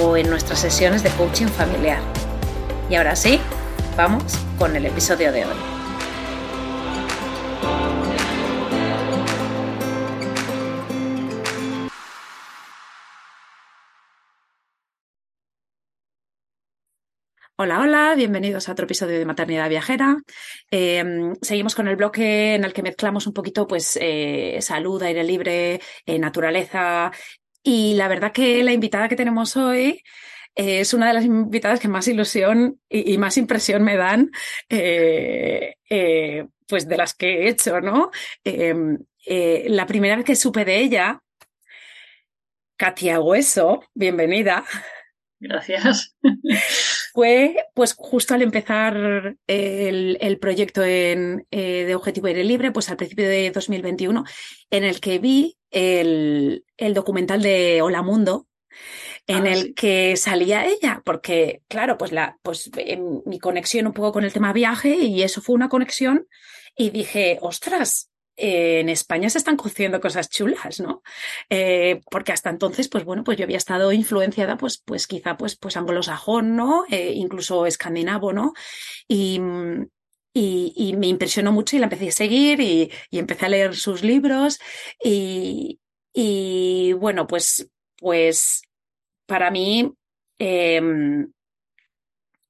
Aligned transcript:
o 0.00 0.16
en 0.16 0.30
nuestras 0.30 0.60
sesiones 0.60 1.02
de 1.02 1.10
coaching 1.10 1.46
familiar. 1.46 2.00
Y 2.88 2.94
ahora 2.94 3.16
sí, 3.16 3.40
vamos 3.96 4.38
con 4.58 4.74
el 4.76 4.86
episodio 4.86 5.32
de 5.32 5.44
hoy. 5.44 5.56
Hola, 17.56 17.80
hola, 17.80 18.14
bienvenidos 18.16 18.68
a 18.68 18.72
otro 18.72 18.86
episodio 18.86 19.18
de 19.18 19.24
Maternidad 19.24 19.68
Viajera. 19.68 20.16
Eh, 20.70 21.04
seguimos 21.42 21.76
con 21.76 21.86
el 21.86 21.94
bloque 21.94 22.54
en 22.56 22.64
el 22.64 22.72
que 22.72 22.82
mezclamos 22.82 23.28
un 23.28 23.32
poquito 23.32 23.68
pues 23.68 23.96
eh, 24.00 24.58
salud, 24.60 25.00
aire 25.02 25.22
libre, 25.22 25.80
eh, 26.04 26.18
naturaleza 26.18 27.12
y 27.62 27.94
la 27.94 28.08
verdad 28.08 28.32
que 28.32 28.62
la 28.64 28.72
invitada 28.72 29.08
que 29.08 29.16
tenemos 29.16 29.56
hoy 29.56 30.02
eh, 30.54 30.80
es 30.80 30.92
una 30.92 31.08
de 31.08 31.14
las 31.14 31.24
invitadas 31.24 31.80
que 31.80 31.88
más 31.88 32.08
ilusión 32.08 32.80
y, 32.88 33.16
más 33.18 33.38
impresión 33.38 33.82
me 33.82 33.96
dan, 33.96 34.30
eh, 34.68 35.76
eh, 35.88 36.46
pues 36.68 36.88
de 36.88 36.96
las 36.96 37.14
que 37.14 37.44
he 37.44 37.48
hecho, 37.48 37.80
¿no? 37.80 38.10
Em, 38.44 38.98
la 39.26 39.86
primera 39.86 40.16
vez 40.16 40.24
que 40.24 40.36
supe 40.36 40.64
de 40.64 40.78
ella, 40.78 41.22
Katia 42.76 43.20
Hueso, 43.20 43.84
bienvenida. 43.94 44.64
Gracias. 45.38 46.16
Fue 47.12 47.56
pues 47.74 47.94
justo 47.96 48.34
al 48.34 48.42
empezar 48.42 49.36
el, 49.46 50.38
proyecto 50.40 50.82
en, 50.82 51.46
de 51.50 51.94
Objetivo 51.94 52.26
Aire 52.26 52.44
Libre, 52.44 52.72
pues 52.72 52.90
al 52.90 52.96
principio 52.96 53.28
de 53.28 53.50
2021, 53.50 54.24
en 54.70 54.84
el 54.84 55.00
que 55.00 55.18
vi 55.18 55.56
el, 55.72 56.64
documental 56.94 57.42
de 57.42 57.82
Hola 57.82 58.02
Mundo, 58.02 58.46
en 59.26 59.46
ah, 59.46 59.52
el 59.52 59.74
que 59.74 60.16
salía 60.16 60.66
ella, 60.66 61.02
porque 61.04 61.62
claro, 61.68 61.98
pues, 61.98 62.12
la, 62.12 62.38
pues 62.42 62.70
mi 63.26 63.38
conexión 63.38 63.86
un 63.86 63.92
poco 63.92 64.12
con 64.12 64.24
el 64.24 64.32
tema 64.32 64.52
viaje 64.52 64.94
y 64.94 65.22
eso 65.22 65.40
fue 65.40 65.54
una 65.54 65.68
conexión 65.68 66.26
y 66.76 66.90
dije, 66.90 67.38
ostras, 67.40 68.10
en 68.36 68.88
España 68.88 69.28
se 69.30 69.38
están 69.38 69.56
cociendo 69.56 70.00
cosas 70.00 70.28
chulas, 70.28 70.80
¿no? 70.80 71.02
Eh, 71.50 72.00
porque 72.10 72.32
hasta 72.32 72.50
entonces, 72.50 72.88
pues 72.88 73.04
bueno, 73.04 73.24
pues 73.24 73.38
yo 73.38 73.44
había 73.44 73.58
estado 73.58 73.92
influenciada, 73.92 74.56
pues, 74.56 74.82
pues 74.84 75.06
quizá, 75.06 75.36
pues, 75.36 75.56
pues 75.56 75.76
anglosajón, 75.76 76.56
¿no? 76.56 76.84
Eh, 76.90 77.12
incluso 77.14 77.66
escandinavo, 77.66 78.32
¿no? 78.32 78.52
Y, 79.06 79.40
y, 80.34 80.94
me 80.96 81.08
impresionó 81.08 81.52
mucho 81.52 81.76
y 81.76 81.78
la 81.78 81.86
empecé 81.86 82.08
a 82.08 82.12
seguir 82.12 82.60
y, 82.60 82.90
empecé 83.10 83.46
a 83.46 83.48
leer 83.50 83.76
sus 83.76 84.02
libros 84.02 84.58
y, 85.02 85.78
bueno, 86.94 87.26
pues, 87.26 87.70
pues 87.98 88.62
para 89.26 89.50
mí 89.50 89.92
em, 90.38 91.32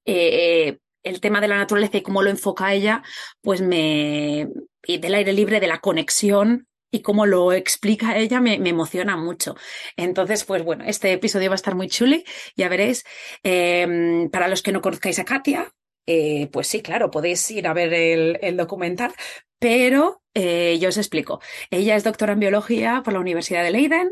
eh, 0.05 0.77
el 1.03 1.21
tema 1.21 1.41
de 1.41 1.47
la 1.47 1.57
naturaleza 1.57 1.97
y 1.97 2.01
cómo 2.01 2.21
lo 2.21 2.29
enfoca 2.29 2.73
ella, 2.73 3.03
pues 3.41 3.61
me, 3.61 4.49
y 4.85 4.97
del 4.97 5.15
aire 5.15 5.33
libre, 5.33 5.59
de 5.59 5.67
la 5.67 5.79
conexión 5.79 6.67
y 6.91 7.01
cómo 7.01 7.25
lo 7.25 7.53
explica 7.53 8.17
ella 8.17 8.39
me, 8.39 8.55
emociona 8.55 9.17
mucho. 9.17 9.55
Entonces, 9.97 10.43
pues 10.45 10.63
bueno, 10.63 10.83
este 10.85 11.11
episodio 11.11 11.49
va 11.49 11.55
a 11.55 11.61
estar 11.61 11.75
muy 11.75 11.87
chuli, 11.89 12.23
ya 12.55 12.69
veréis. 12.69 13.03
Em, 13.43 14.29
para 14.29 14.47
los 14.47 14.61
que 14.61 14.71
no 14.71 14.81
conozcáis 14.81 15.19
a 15.19 15.25
Katia, 15.25 15.73
eh, 16.05 16.49
pues 16.51 16.67
sí, 16.67 16.81
claro, 16.81 17.11
podéis 17.11 17.49
ir 17.51 17.67
a 17.67 17.73
ver 17.73 17.93
el, 17.93 18.57
documental, 18.57 19.13
pero 19.59 20.21
eh, 20.33 20.77
yo 20.79 20.89
os 20.89 20.97
explico. 20.97 21.39
Ella 21.71 21.95
es 21.95 22.03
doctora 22.03 22.33
en 22.33 22.39
biología 22.39 23.01
por 23.03 23.13
la 23.13 23.19
Universidad 23.19 23.63
de 23.63 23.71
Leiden, 23.71 24.11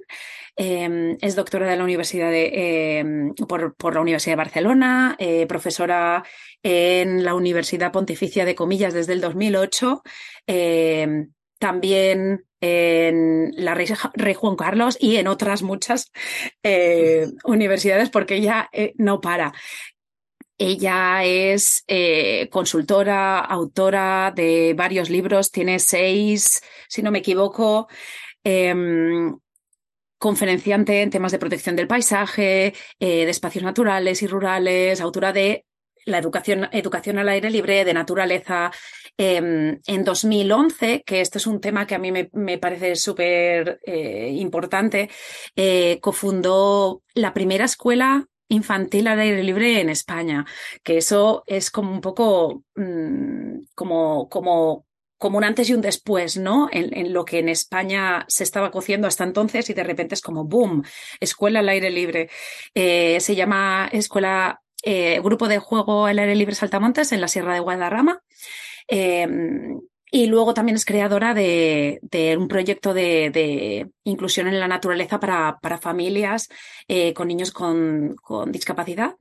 em, 0.55 1.17
es 1.21 1.35
doctora 1.35 1.67
de 1.69 1.75
la 1.75 1.83
Universidad 1.83 2.31
de, 2.31 2.99
em, 2.99 3.33
por, 3.35 3.75
por, 3.75 3.95
la 3.95 4.01
Universidad 4.01 4.33
de 4.33 4.43
Barcelona, 4.43 5.15
eh, 5.19 5.45
profesora 5.47 6.23
en 6.63 7.25
la 7.25 7.35
Universidad 7.35 7.91
Pontificia 7.91 8.45
de 8.45 8.55
Comillas 8.55 8.93
desde 8.93 9.13
el 9.13 9.21
2008, 9.21 10.01
em, 10.47 11.31
también 11.59 12.45
en 12.61 13.51
la 13.55 13.75
Rey, 13.75 14.33
Juan 14.35 14.55
Carlos 14.55 14.97
y 14.99 15.17
en 15.17 15.27
otras 15.27 15.63
muchas 15.63 16.11
universidades 17.43 18.09
porque 18.09 18.35
ella 18.35 18.69
no 18.97 19.19
para. 19.21 19.53
Ella 20.63 21.23
es 21.23 21.83
eh, 21.87 22.47
consultora, 22.51 23.39
autora 23.39 24.31
de 24.35 24.75
varios 24.77 25.09
libros, 25.09 25.49
tiene 25.49 25.79
seis, 25.79 26.61
si 26.87 27.01
no 27.01 27.09
me 27.09 27.17
equivoco, 27.17 27.87
em, 28.43 29.39
conferenciante 30.19 31.01
en 31.01 31.09
temas 31.09 31.31
de 31.31 31.39
protección 31.39 31.75
del 31.75 31.87
paisaje, 31.87 32.75
eh, 32.99 33.25
de 33.25 33.31
espacios 33.31 33.63
naturales 33.63 34.21
y 34.21 34.27
rurales, 34.27 35.01
autora 35.01 35.33
de 35.33 35.65
la 36.05 36.19
educación, 36.19 36.69
educación 36.71 37.17
al 37.17 37.29
aire 37.29 37.49
libre, 37.49 37.83
de 37.83 37.95
naturaleza. 37.95 38.71
Em, 39.17 39.79
en 39.87 40.03
2011, 40.03 41.01
que 41.03 41.21
este 41.21 41.39
es 41.39 41.47
un 41.47 41.59
tema 41.59 41.87
que 41.87 41.95
a 41.95 41.99
mí 41.99 42.11
me, 42.11 42.57
parece 42.59 42.95
súper 42.95 43.79
eh, 43.83 44.29
importante, 44.35 45.09
cofundó 46.01 47.01
la 47.15 47.33
primera 47.33 47.65
escuela 47.65 48.27
infantil 48.51 49.07
al 49.07 49.19
aire 49.19 49.43
libre 49.43 49.79
en 49.79 49.89
España, 49.89 50.45
que 50.83 50.97
eso 50.97 51.43
es 51.47 51.71
como 51.71 51.91
un 51.91 52.01
poco 52.01 52.63
mm, 52.75 53.61
como, 53.75 54.29
como, 54.29 54.85
como 55.17 55.37
un 55.37 55.43
antes 55.43 55.69
y 55.69 55.73
un 55.73 55.81
después, 55.81 56.37
¿no? 56.37 56.69
En, 56.71 57.13
lo 57.13 57.25
que 57.25 57.39
en 57.39 57.49
España 57.49 58.25
se 58.27 58.43
estaba 58.43 58.71
cociendo 58.71 59.07
hasta 59.07 59.23
entonces 59.23 59.69
y 59.69 59.73
de 59.73 59.83
repente 59.83 60.15
es 60.15 60.21
como 60.21 60.43
boom, 60.45 60.83
escuela 61.19 61.59
al 61.59 61.69
aire 61.69 61.89
libre. 61.89 62.29
Eh, 62.75 63.19
se 63.21 63.35
llama 63.35 63.89
escuela, 63.91 64.61
eh, 64.83 65.19
grupo 65.21 65.47
de 65.47 65.59
juego 65.59 66.05
al 66.05 66.19
aire 66.19 66.35
libre 66.35 66.55
Saltamontes 66.55 67.11
en 67.11 67.21
la 67.21 67.27
Sierra 67.27 67.53
de 67.53 67.59
Guadarrama. 67.61 68.21
Em, 68.87 69.79
y 70.13 70.27
luego 70.27 70.53
también 70.53 70.75
es 70.75 70.83
creadora 70.83 71.33
de, 71.33 72.01
un 72.37 72.49
proyecto 72.49 72.93
de, 72.93 73.89
inclusión 74.03 74.49
en 74.49 74.59
la 74.59 74.67
naturaleza 74.67 75.21
para, 75.21 75.77
familias 75.79 76.49
eh, 76.89 77.13
con 77.13 77.29
niños 77.29 77.51
con, 77.51 78.17
discapacidad. 78.47 79.15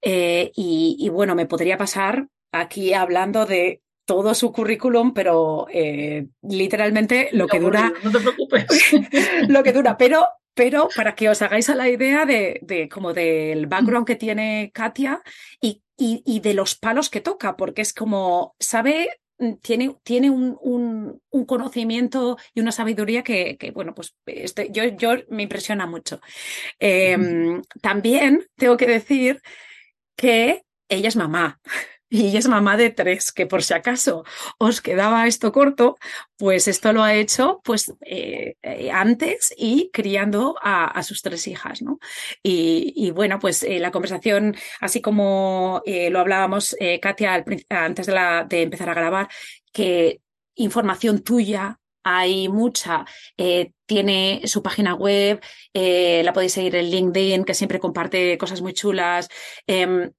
Eh, 0.00 0.50
y, 0.56 1.08
bueno, 1.10 1.34
me 1.34 1.46
podría 1.46 1.76
pasar 1.76 2.26
aquí 2.52 2.94
hablando 2.94 3.44
de 3.44 3.82
todo 4.06 4.34
su 4.34 4.50
currículum, 4.50 5.12
pero 5.12 5.66
eh, 5.70 6.26
literalmente 6.42 7.28
lo 7.32 7.46
que 7.46 7.60
dura. 7.60 7.92
No 8.02 8.10
te 8.10 8.20
preocupes. 8.20 8.66
lo 9.48 9.62
que 9.62 9.72
dura, 9.72 9.98
pero, 9.98 10.26
pero 10.54 10.88
para 10.96 11.14
que 11.14 11.28
os 11.28 11.42
hagáis 11.42 11.68
a 11.68 11.74
la 11.74 11.90
idea 11.90 12.24
de, 12.24 12.88
como 12.90 13.12
del 13.12 13.66
background 13.66 14.06
que 14.06 14.16
tiene 14.16 14.70
Katia 14.72 15.22
y, 15.60 15.82
y, 15.98 16.40
de 16.40 16.54
los 16.54 16.76
palos 16.76 17.10
que 17.10 17.20
toca, 17.20 17.56
porque 17.56 17.82
es 17.82 17.92
como, 17.92 18.54
sabe 18.58 19.10
tiene, 19.60 19.96
tiene 20.02 20.30
un, 20.30 20.58
un, 20.60 21.44
conocimiento 21.46 22.36
y 22.54 22.60
una 22.60 22.72
sabiduría 22.72 23.22
que, 23.22 23.56
que 23.56 23.70
bueno, 23.70 23.94
pues 23.94 24.14
este, 24.26 24.70
yo, 24.70 24.84
yo 24.84 25.14
me 25.28 25.42
impresiona 25.42 25.86
mucho. 25.86 26.20
Em, 26.78 27.62
también 27.80 28.46
tengo 28.56 28.76
que 28.76 28.86
decir 28.86 29.40
que 30.16 30.62
ella 30.88 31.08
es 31.08 31.16
mamá. 31.16 31.60
Y 32.14 32.36
es 32.36 32.46
mamá 32.46 32.76
de 32.76 32.90
tres, 32.90 33.32
que 33.32 33.44
por 33.46 33.64
si 33.64 33.74
acaso 33.74 34.24
os 34.58 34.80
quedaba 34.80 35.26
esto 35.26 35.50
corto, 35.50 35.96
pues 36.36 36.68
esto 36.68 36.92
lo 36.92 37.02
ha 37.02 37.14
hecho 37.14 37.60
pues 37.64 37.92
eh, 38.02 38.54
eh, 38.62 38.90
antes 38.92 39.52
y 39.56 39.90
criando 39.92 40.54
a, 40.62 41.02
sus 41.02 41.22
tres 41.22 41.48
hijas, 41.48 41.82
¿no? 41.82 41.98
Y, 42.40 43.10
bueno, 43.10 43.40
pues 43.40 43.64
eh, 43.64 43.80
la 43.80 43.90
conversación, 43.90 44.54
así 44.80 45.00
como 45.00 45.82
lo 45.84 46.20
hablábamos, 46.20 46.76
Katia, 47.02 47.44
antes 47.68 48.06
de 48.06 48.62
empezar 48.62 48.88
a 48.90 48.94
grabar, 48.94 49.28
que 49.72 50.20
información 50.54 51.24
tuya 51.24 51.80
hay 52.04 52.48
mucha. 52.48 53.04
tiene 53.86 54.42
su 54.44 54.62
página 54.62 54.94
web, 54.94 55.40
la 55.72 56.32
podéis 56.32 56.52
seguir 56.52 56.76
en 56.76 56.90
LinkedIn, 56.90 57.44
que 57.44 57.54
siempre 57.54 57.80
comparte 57.80 58.38
cosas 58.38 58.62
muy 58.62 58.72
chulas. 58.72 59.28
Em, 59.66 60.12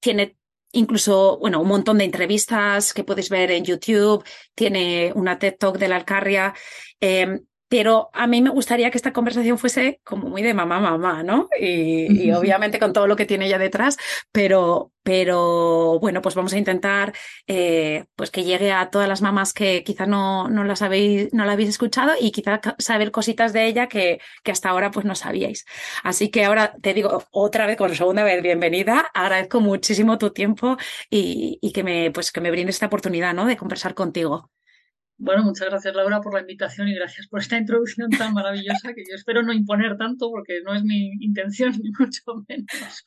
tiene 0.00 0.36
incluso, 0.76 1.38
bueno, 1.38 1.60
un 1.60 1.68
montón 1.68 1.98
de 1.98 2.04
entrevistas 2.04 2.92
que 2.92 3.04
puedes 3.04 3.28
ver 3.30 3.50
en 3.50 3.64
YouTube, 3.64 4.24
tiene 4.54 5.12
una 5.14 5.38
TED 5.38 5.56
Talk 5.58 5.78
de 5.78 5.88
la 5.88 5.96
Alcarria. 5.96 6.54
Em, 7.00 7.40
pero 7.68 8.10
a 8.12 8.26
mí 8.26 8.42
me 8.42 8.50
gustaría 8.50 8.90
que 8.90 8.98
esta 8.98 9.12
conversación 9.12 9.58
fuese 9.58 10.00
como 10.04 10.28
muy 10.28 10.42
de 10.42 10.54
mamá, 10.54 10.80
mamá, 10.80 11.22
¿no? 11.22 11.48
Y, 11.60 12.30
obviamente 12.32 12.78
con 12.78 12.92
todo 12.92 13.06
lo 13.06 13.16
que 13.16 13.26
tiene 13.26 13.46
ella 13.46 13.58
detrás, 13.58 13.96
pero, 14.32 14.92
pero 15.02 15.98
bueno, 16.00 16.22
pues 16.22 16.34
vamos 16.34 16.52
a 16.52 16.58
intentar 16.58 17.12
eh, 17.46 18.04
pues 18.14 18.30
que 18.30 18.44
llegue 18.44 18.72
a 18.72 18.90
todas 18.90 19.08
las 19.08 19.22
mamás 19.22 19.52
que 19.52 19.82
quizá 19.84 20.06
no, 20.06 20.48
no 20.48 20.64
las 20.64 20.82
habéis, 20.82 21.32
no 21.32 21.44
la 21.44 21.52
habéis 21.52 21.70
escuchado 21.70 22.12
y 22.20 22.30
quizá 22.30 22.60
saber 22.78 23.10
cositas 23.10 23.52
de 23.52 23.66
ella 23.66 23.88
que, 23.88 24.20
que 24.44 24.52
hasta 24.52 24.70
ahora 24.70 24.90
pues 24.90 25.06
no 25.06 25.14
sabíais. 25.14 25.64
Así 26.04 26.30
que 26.30 26.44
ahora 26.44 26.74
te 26.80 26.94
digo 26.94 27.24
otra 27.30 27.66
vez, 27.66 27.76
por 27.76 27.94
segunda 27.96 28.24
vez, 28.24 28.42
bienvenida. 28.42 29.10
Agradezco 29.14 29.60
muchísimo 29.60 30.18
tu 30.18 30.30
tiempo 30.30 30.76
y, 31.10 31.58
y 31.60 31.72
que 31.72 31.82
me, 31.82 32.10
pues 32.12 32.30
que 32.32 32.40
me 32.40 32.50
brindes 32.50 32.76
esta 32.76 32.86
oportunidad, 32.86 33.34
¿no? 33.34 33.46
De 33.46 33.56
conversar 33.56 33.94
contigo. 33.94 34.50
Bueno, 35.18 35.44
muchas 35.44 35.70
gracias 35.70 35.94
Laura 35.94 36.20
por 36.20 36.34
la 36.34 36.40
invitación 36.40 36.88
y 36.88 36.94
gracias 36.94 37.26
por 37.26 37.40
esta 37.40 37.56
introducción 37.56 38.10
tan 38.10 38.34
maravillosa 38.34 38.92
que 38.94 39.02
yo 39.08 39.14
espero 39.14 39.42
no 39.42 39.52
imponer 39.54 39.96
tanto 39.96 40.30
porque 40.30 40.60
no 40.62 40.74
es 40.74 40.84
mi 40.84 41.10
intención 41.20 41.72
ni 41.82 41.90
mucho 41.98 42.22
menos. 42.46 43.04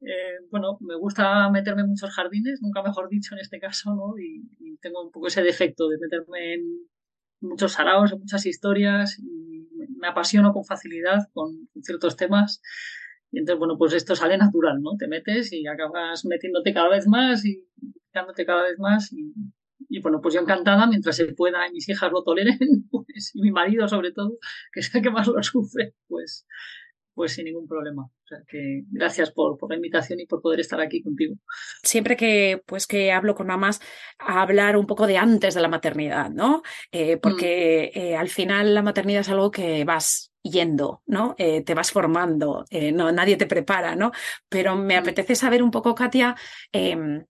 Eh, 0.00 0.38
bueno, 0.50 0.76
me 0.80 0.96
gusta 0.96 1.48
meterme 1.50 1.82
en 1.82 1.90
muchos 1.90 2.10
jardines, 2.14 2.60
nunca 2.62 2.82
mejor 2.82 3.08
dicho 3.08 3.34
en 3.34 3.40
este 3.40 3.60
caso, 3.60 3.94
¿no? 3.94 4.18
Y, 4.18 4.76
tengo 4.80 5.02
un 5.02 5.10
poco 5.10 5.28
ese 5.28 5.42
defecto 5.42 5.88
de 5.88 5.98
meterme 5.98 6.54
en 6.54 6.60
muchos 7.40 7.72
saraos, 7.72 8.12
en 8.12 8.20
muchas 8.20 8.44
historias 8.44 9.18
y 9.18 9.66
me 9.98 10.08
apasiono 10.08 10.52
con 10.52 10.64
facilidad 10.64 11.28
con 11.32 11.68
ciertos 11.82 12.16
temas. 12.16 12.60
Y 13.32 13.38
entonces, 13.38 13.58
bueno, 13.58 13.78
pues 13.78 13.94
esto 13.94 14.14
sale 14.14 14.36
natural, 14.36 14.80
¿no? 14.82 14.96
Te 14.98 15.08
metes 15.08 15.52
y 15.52 15.66
acabas 15.66 16.24
metiéndote 16.26 16.74
cada 16.74 16.90
vez 16.90 17.06
más 17.08 17.44
y 17.44 17.66
picándote 18.12 18.44
cada 18.46 18.62
vez 18.64 18.78
más 18.78 19.12
y, 19.12 19.32
y 19.88 20.00
bueno, 20.00 20.20
pues 20.20 20.34
yo 20.34 20.40
encantada, 20.40 20.86
mientras 20.86 21.16
se 21.16 21.26
pueda 21.34 21.66
y 21.68 21.72
mis 21.72 21.88
hijas 21.88 22.10
lo 22.12 22.22
toleren, 22.22 22.58
pues, 22.90 23.32
y 23.34 23.42
mi 23.42 23.50
marido 23.50 23.88
sobre 23.88 24.12
todo, 24.12 24.38
que 24.72 24.80
es 24.80 24.94
el 24.94 25.02
que 25.02 25.10
más 25.10 25.26
lo 25.26 25.42
sufre, 25.42 25.94
pues, 26.08 26.46
pues 27.16 27.32
sin 27.32 27.46
ningún 27.46 27.66
problema. 27.66 28.04
O 28.04 28.26
sea 28.28 28.42
que 28.46 28.82
gracias 28.90 29.30
por, 29.30 29.56
por, 29.56 29.70
la 29.70 29.76
invitación 29.76 30.20
y 30.20 30.26
por 30.26 30.42
poder 30.42 30.60
estar 30.60 30.80
aquí 30.80 31.02
contigo. 31.02 31.36
Siempre 31.82 32.14
que 32.14 32.62
pues 32.66 32.86
que 32.86 33.10
hablo 33.10 33.34
con 33.34 33.46
mamás, 33.46 33.80
a 34.18 34.42
hablar 34.42 34.76
un 34.76 34.86
poco 34.86 35.06
de 35.06 35.16
antes 35.16 35.54
de 35.54 35.62
la 35.62 35.68
maternidad, 35.68 36.28
¿no? 36.28 36.62
Eh, 36.92 37.16
porque 37.16 37.90
mm. 37.94 37.98
eh, 37.98 38.16
al 38.16 38.28
final 38.28 38.74
la 38.74 38.82
maternidad 38.82 39.22
es 39.22 39.30
algo 39.30 39.50
que 39.50 39.84
vas 39.84 40.30
yendo, 40.42 41.02
¿no? 41.06 41.34
Eh, 41.38 41.62
te 41.62 41.74
vas 41.74 41.90
formando, 41.90 42.64
no, 42.92 43.10
nadie 43.10 43.36
te 43.36 43.46
prepara, 43.46 43.96
¿no? 43.96 44.12
Pero 44.48 44.76
me 44.76 44.96
mm. 44.96 44.98
apetece 44.98 45.34
saber 45.34 45.62
un 45.62 45.70
poco, 45.70 45.94
Katia, 45.94 46.36
em, 46.70 47.24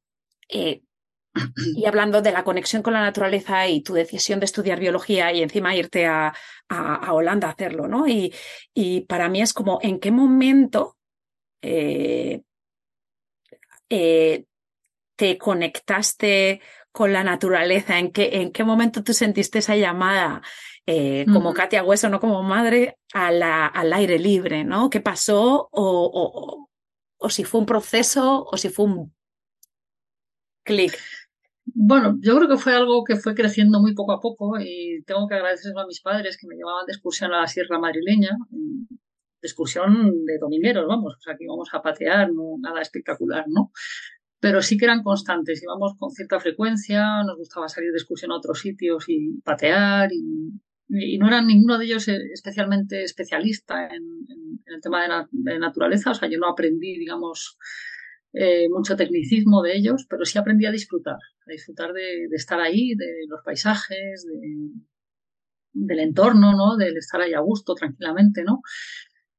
y 1.75 1.87
hablando 1.87 2.23
de 2.23 2.33
la 2.33 2.45
conexión 2.45 2.83
con 2.83 2.93
la 2.93 3.01
naturaleza 3.01 3.67
y 3.69 3.83
tu 3.83 3.95
decisión 3.95 4.41
de 4.41 4.47
estudiar 4.47 4.81
biología 4.81 5.33
y 5.33 5.43
encima 5.43 5.75
irte 5.75 6.07
a, 6.07 6.33
Holanda 7.11 7.49
a 7.49 7.53
hacerlo, 7.53 7.87
¿no? 7.87 8.07
Y, 8.09 8.33
para 9.09 9.29
mí 9.29 9.41
es 9.41 9.53
como, 9.53 9.79
¿en 9.83 10.01
qué 10.01 10.11
momento 10.11 10.97
eh, 11.63 12.43
eh, 13.89 14.45
te 15.15 15.39
conectaste 15.39 16.61
con 16.91 17.13
la 17.13 17.23
naturaleza? 17.23 17.99
¿En 17.99 18.11
qué, 18.11 18.31
en 18.33 18.51
qué 18.51 18.65
momento 18.65 19.05
tú 19.05 19.13
sentiste 19.13 19.61
esa 19.61 19.77
llamada? 19.77 20.43
Eh, 20.89 21.27
como 21.33 21.53
Katia 21.53 21.83
Hueso, 21.83 22.09
no 22.09 22.21
como 22.21 22.43
madre, 22.43 22.99
al 23.13 23.93
aire 23.93 24.19
libre, 24.19 24.65
¿no? 24.65 24.89
¿Qué 24.89 25.01
pasó? 25.01 25.69
O, 25.73 26.69
o 27.19 27.31
si 27.31 27.45
fue 27.45 27.61
un 27.61 27.67
proceso 27.67 28.45
o 28.45 28.57
si 28.57 28.69
fue 28.69 28.85
un 28.87 29.15
clic. 30.65 30.99
Bueno, 31.75 32.17
yo 32.21 32.37
creo 32.37 32.49
que 32.49 32.59
fue 32.59 32.75
algo 32.75 33.03
que 33.05 33.17
fue 33.17 33.35
creciendo 33.35 33.81
muy 33.81 33.95
poco 33.95 34.13
a 34.13 34.21
poco 34.21 34.59
y 34.61 35.03
tengo 35.05 35.27
que 35.27 35.35
agradecer 35.35 35.73
a 35.77 35.87
mis 35.87 36.01
padres 36.01 36.39
que 36.41 36.47
me 36.47 36.55
llevaban 36.55 36.87
de 36.87 36.93
excursión 36.93 37.33
a 37.33 37.41
la 37.41 37.47
Sierra 37.49 37.81
Madrileña, 37.81 38.31
de 38.51 39.47
excursión 39.47 40.25
de 40.25 40.39
domingueros, 40.39 40.87
vamos, 40.87 41.17
o 41.17 41.21
sea, 41.21 41.37
que 41.37 41.45
íbamos 41.45 41.69
a 41.73 41.83
patear, 41.83 42.33
no 42.33 42.57
nada 42.61 42.81
espectacular, 42.81 43.45
¿no? 43.49 43.73
Pero 44.39 44.63
sí 44.63 44.77
que 44.77 44.85
eran 44.85 45.03
constantes, 45.03 45.63
íbamos 45.63 45.95
con 45.99 46.11
cierta 46.11 46.39
frecuencia, 46.39 47.23
nos 47.25 47.37
gustaba 47.37 47.69
salir 47.69 47.91
de 47.91 47.99
excursión 47.99 48.31
a 48.31 48.37
otros 48.37 48.61
sitios 48.61 49.05
y 49.09 49.41
patear 49.45 50.11
y, 50.13 50.61
no 51.19 51.27
eran 51.27 51.49
ninguno 51.49 51.79
de 51.79 51.87
ellos 51.87 52.07
especialmente 52.07 53.03
especialista 53.03 53.89
en, 53.89 54.05
el 54.67 54.81
tema 54.81 55.03
de, 55.03 55.27
de 55.33 55.59
naturaleza, 55.59 56.13
o 56.13 56.15
sea, 56.15 56.29
yo 56.29 56.39
no 56.39 56.49
aprendí, 56.49 56.97
digamos, 56.97 57.59
eh, 58.33 58.69
mucho 58.69 58.97
tecnicismo 58.97 59.63
de 59.63 59.77
ellos, 59.77 60.07
pero 60.09 60.25
sí 60.25 60.39
aprendí 60.39 60.67
a 60.67 60.71
disfrutar, 60.71 61.17
a 61.17 61.51
disfrutar 61.51 61.93
de, 61.93 62.27
estar 62.33 62.61
ahí, 62.61 62.95
de 62.95 63.27
los 63.29 63.41
paisajes, 63.45 64.27
del 65.73 65.99
entorno, 66.01 66.53
¿no? 66.53 66.77
Del 66.77 66.97
estar 66.97 67.21
ahí 67.21 67.35
a 67.35 67.41
gusto, 67.41 67.75
tranquilamente, 67.75 68.43
¿no? 68.45 68.63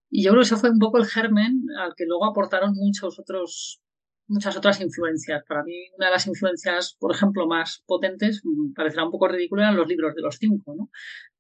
Y 0.10 0.24
yo 0.24 0.31
creo 0.31 0.42
que 0.42 0.45
eso 0.48 0.57
fue 0.57 0.69
un 0.69 0.80
poco 0.80 0.98
el 0.98 1.06
germen 1.06 1.63
al 1.80 1.94
que 1.95 2.06
luego 2.06 2.25
aportaron 2.25 2.74
muchos 2.75 3.19
otros, 3.19 3.81
muchas 4.28 4.56
otras 4.56 4.80
influencias. 4.81 5.44
Para 5.48 5.63
mí, 5.63 5.74
una 5.98 6.07
de 6.07 6.13
las 6.13 6.28
influencias, 6.28 6.95
por 7.00 7.13
ejemplo, 7.13 7.48
más 7.48 7.84
potentes, 7.86 8.42
mm, 8.44 8.74
parecerá 8.74 9.06
un 9.06 9.12
poco 9.12 9.28
ridículo, 9.28 9.62
eran 9.63 9.75
los 9.75 9.88
libros 9.88 10.16
de 10.16 10.22
los 10.22 10.38
cinco, 10.38 10.75
¿no? 10.78 10.89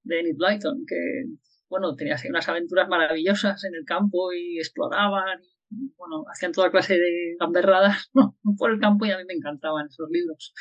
De 0.03 0.19
Enid 0.19 0.35
Blyton, 0.37 0.85
que, 0.85 1.25
bueno, 1.69 1.95
tenía 1.95 2.17
unas 2.29 2.49
aventuras 2.49 2.89
maravillosas 2.89 3.63
en 3.63 3.75
el 3.75 3.85
campo 3.85 4.33
y 4.33 4.57
exploraban 4.59 5.41
bueno, 5.69 6.25
hacían 6.31 6.51
toda 6.51 6.71
clase 6.71 6.97
de 6.97 7.35
gamberradas 7.39 8.09
por 8.57 8.71
el 8.71 8.79
campo 8.79 9.05
y 9.05 9.11
a 9.11 9.17
mí 9.17 9.23
me 9.27 9.33
encantaban 9.33 9.87
esos 9.87 10.09
libros. 10.09 10.53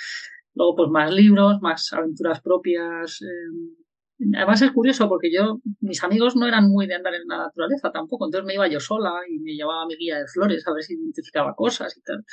Luego, 0.55 0.77
pues 0.77 0.91
más 0.91 1.13
libros, 1.13 1.61
más 1.61 1.93
aventuras 1.93 2.41
propias. 2.41 3.21
Eh, 3.23 4.27
además 4.37 4.63
es 4.63 4.73
curioso 4.73 5.09
porque 5.09 5.31
yo, 5.33 5.61
mis 5.81 6.03
amigos 6.03 6.37
no 6.37 6.47
eran 6.47 6.71
muy 6.71 6.87
de 6.87 6.95
andar 6.95 7.15
en 7.15 7.27
la 7.29 7.39
naturaleza 7.39 7.93
tampoco, 7.93 8.27
entonces 8.27 8.47
me 8.47 8.55
iba 8.55 8.67
yo 8.69 8.81
sola 8.81 9.13
y 9.29 9.39
me 9.41 9.53
llevaba 9.53 9.87
mi 9.87 9.97
guía 9.97 10.19
de 10.19 10.27
flores 10.27 10.67
a 10.67 10.73
ver 10.73 10.83
si 10.83 10.95
identificaba 10.95 11.55
cosas 11.55 11.97
y 11.97 12.03
tal. 12.03 12.25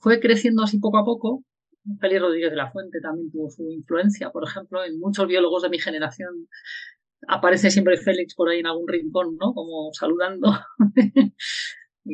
Fue 0.00 0.20
creciendo 0.20 0.62
así 0.64 0.78
poco 0.78 0.98
a 0.98 1.04
poco. 1.04 1.44
Félix 2.00 2.20
Rodríguez 2.20 2.50
de 2.50 2.56
la 2.56 2.70
Fuente 2.72 3.00
también 3.00 3.30
tuvo 3.30 3.48
su 3.48 3.62
influencia, 3.70 4.30
por 4.30 4.42
ejemplo, 4.42 4.84
en 4.84 4.98
muchos 4.98 5.28
biólogos 5.28 5.62
de 5.62 5.68
mi 5.68 5.78
generación 5.78 6.48
aparece 7.28 7.70
siempre 7.70 7.96
Félix 7.96 8.34
por 8.34 8.48
ahí 8.48 8.60
en 8.60 8.66
algún 8.66 8.88
rincón, 8.88 9.36
¿no? 9.38 9.52
Como 9.54 9.92
saludando. 9.92 10.52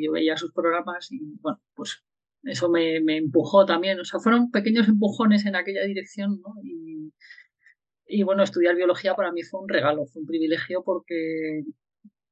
yo 0.00 0.12
veía 0.12 0.36
sus 0.36 0.52
programas 0.52 1.10
y 1.10 1.18
bueno, 1.40 1.60
pues 1.74 2.02
eso 2.44 2.68
me, 2.68 2.96
empujó 2.96 3.64
también. 3.66 4.00
O 4.00 4.04
sea, 4.04 4.20
fueron 4.20 4.50
pequeños 4.50 4.88
empujones 4.88 5.46
en 5.46 5.56
aquella 5.56 5.84
dirección, 5.84 6.40
¿no? 6.40 6.54
Y, 6.62 7.12
y, 8.06 8.22
bueno, 8.24 8.42
estudiar 8.42 8.76
biología 8.76 9.14
para 9.14 9.32
mí 9.32 9.42
fue 9.42 9.60
un 9.60 9.68
regalo, 9.68 10.06
fue 10.06 10.20
un 10.22 10.26
privilegio 10.26 10.82
porque 10.84 11.62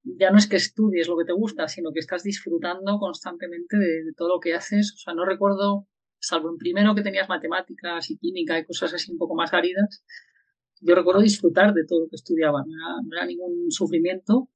ya 0.03 0.31
no 0.31 0.39
es 0.39 0.49
que 0.49 0.57
estudies 0.57 1.09
lo 1.09 1.17
que 1.17 1.25
te 1.25 1.33
gusta, 1.33 1.69
sino 1.69 1.93
que 1.93 2.01
estás 2.01 2.23
disfrutando 2.23 2.99
constantemente 2.99 3.77
de, 3.77 4.13
todo 4.17 4.29
lo 4.29 4.41
que 4.41 4.55
haces. 4.55 4.95
O 4.95 4.99
sea, 4.99 5.15
no 5.15 5.25
recuerdo, 5.25 5.87
salvo 6.19 6.51
en 6.51 6.57
primero 6.59 6.95
que 6.95 7.03
tenías 7.03 7.29
matemáticas 7.29 8.11
y 8.11 8.19
química 8.19 8.59
y 8.59 8.67
cosas 8.67 8.95
así 8.95 9.13
un 9.13 9.19
poco 9.19 9.35
más 9.35 9.53
áridas, 9.53 10.05
yo 10.81 10.95
recuerdo 10.95 11.21
disfrutar 11.21 11.75
de 11.75 11.85
todo 11.87 12.01
lo 12.01 12.09
que 12.09 12.17
estudiaba, 12.17 12.65
no 12.65 13.17
era 13.17 13.27
ningún 13.27 13.71
sufrimiento 13.71 14.49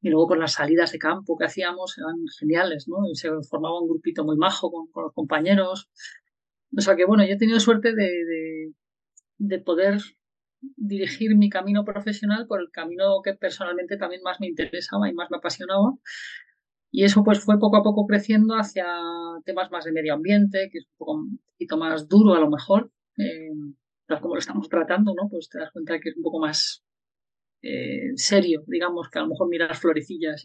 y 0.00 0.10
luego 0.10 0.28
por 0.28 0.38
las 0.38 0.54
salidas 0.54 0.92
de 0.92 0.98
campo 0.98 1.36
que 1.36 1.46
hacíamos 1.46 1.98
eran 1.98 2.16
geniales, 2.38 2.86
¿no? 2.88 2.98
se 3.14 3.30
formaba 3.48 3.80
un 3.80 3.88
grupito 3.88 4.24
muy 4.24 4.36
majo 4.36 4.70
con, 4.70 4.88
los 5.04 5.12
compañeros. 5.12 5.90
O 6.76 6.80
sea 6.80 6.96
que 6.96 7.04
bueno, 7.04 7.24
yo 7.24 7.32
he 7.34 7.38
tenido 7.38 7.58
suerte 7.60 7.94
de, 7.94 8.72
de, 9.38 9.58
poder 9.58 10.00
dirigir 10.76 11.36
mi 11.36 11.48
camino 11.48 11.84
profesional 11.84 12.46
por 12.46 12.60
el 12.60 12.70
camino 12.70 13.22
que 13.24 13.34
personalmente 13.34 13.96
también 13.96 14.22
más 14.22 14.40
me 14.40 14.48
interesaba 14.48 15.08
y 15.08 15.14
más 15.14 15.30
me 15.30 15.38
apasionaba. 15.38 15.94
Y 16.90 17.04
eso 17.04 17.22
pues 17.24 17.40
fue 17.40 17.58
poco 17.58 17.76
a 17.76 17.82
poco 17.82 18.06
creciendo 18.06 18.54
hacia 18.54 18.86
temas 19.44 19.70
más 19.70 19.84
de 19.84 19.92
medio 19.92 20.14
ambiente, 20.14 20.68
que 20.70 20.78
es 20.78 20.86
un, 20.86 20.96
poco, 20.96 21.12
un 21.14 21.40
poquito 21.52 21.76
más 21.76 22.08
duro 22.08 22.34
a 22.34 22.40
lo 22.40 22.50
mejor, 22.50 22.90
eh, 23.18 23.50
como 24.20 24.34
lo 24.34 24.38
estamos 24.38 24.68
tratando, 24.68 25.14
¿no? 25.14 25.28
Pues 25.28 25.48
te 25.48 25.58
das 25.58 25.70
cuenta 25.72 25.98
que 26.00 26.10
es 26.10 26.16
un 26.16 26.22
poco 26.22 26.38
más 26.38 26.82
eh, 27.62 28.12
serio, 28.16 28.62
digamos, 28.66 29.08
que 29.10 29.18
a 29.18 29.22
lo 29.22 29.28
mejor 29.28 29.48
mirar 29.48 29.76
florecillas, 29.76 30.44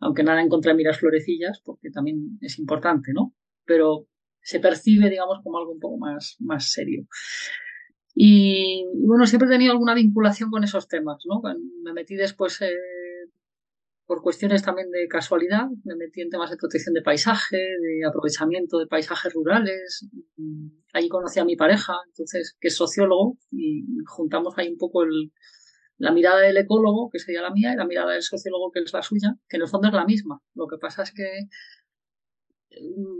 aunque 0.00 0.22
nada 0.22 0.40
en 0.40 0.48
contra 0.48 0.72
de 0.72 0.76
mirar 0.76 0.94
florecillas, 0.94 1.60
porque 1.64 1.90
también 1.90 2.38
es 2.40 2.58
importante, 2.58 3.12
¿no? 3.12 3.34
Pero 3.64 4.06
se 4.40 4.60
percibe, 4.60 5.10
digamos, 5.10 5.40
como 5.42 5.58
algo 5.58 5.72
un 5.72 5.80
poco 5.80 5.98
más, 5.98 6.36
más 6.40 6.70
serio. 6.70 7.06
Y 8.14 8.86
bueno, 8.94 9.26
siempre 9.26 9.48
he 9.48 9.52
tenido 9.52 9.72
alguna 9.72 9.94
vinculación 9.94 10.50
con 10.50 10.62
esos 10.62 10.88
temas, 10.88 11.22
¿no? 11.26 11.42
Me 11.82 11.92
metí 11.92 12.14
después 12.14 12.60
eh, 12.62 12.74
por 14.06 14.22
cuestiones 14.22 14.62
también 14.62 14.90
de 14.90 15.08
casualidad, 15.08 15.66
me 15.84 15.96
metí 15.96 16.20
en 16.20 16.30
temas 16.30 16.50
de 16.50 16.56
protección 16.56 16.94
de 16.94 17.02
paisaje, 17.02 17.56
de 17.56 18.06
aprovechamiento 18.06 18.78
de 18.78 18.86
paisajes 18.86 19.32
rurales. 19.32 20.08
Ahí 20.92 21.08
conocí 21.08 21.40
a 21.40 21.44
mi 21.44 21.56
pareja, 21.56 21.94
entonces, 22.06 22.56
que 22.60 22.68
es 22.68 22.76
sociólogo, 22.76 23.38
y 23.50 23.84
juntamos 24.06 24.54
ahí 24.58 24.68
un 24.68 24.78
poco 24.78 25.02
el, 25.02 25.32
la 25.98 26.12
mirada 26.12 26.40
del 26.40 26.56
ecólogo, 26.56 27.10
que 27.10 27.18
sería 27.18 27.42
la 27.42 27.50
mía, 27.50 27.72
y 27.72 27.76
la 27.76 27.86
mirada 27.86 28.12
del 28.12 28.22
sociólogo, 28.22 28.70
que 28.72 28.80
es 28.80 28.92
la 28.92 29.02
suya, 29.02 29.36
que 29.48 29.56
en 29.56 29.62
el 29.62 29.68
fondo 29.68 29.88
es 29.88 29.94
la 29.94 30.04
misma. 30.04 30.40
Lo 30.54 30.66
que 30.66 30.78
pasa 30.78 31.02
es 31.02 31.12
que, 31.12 31.48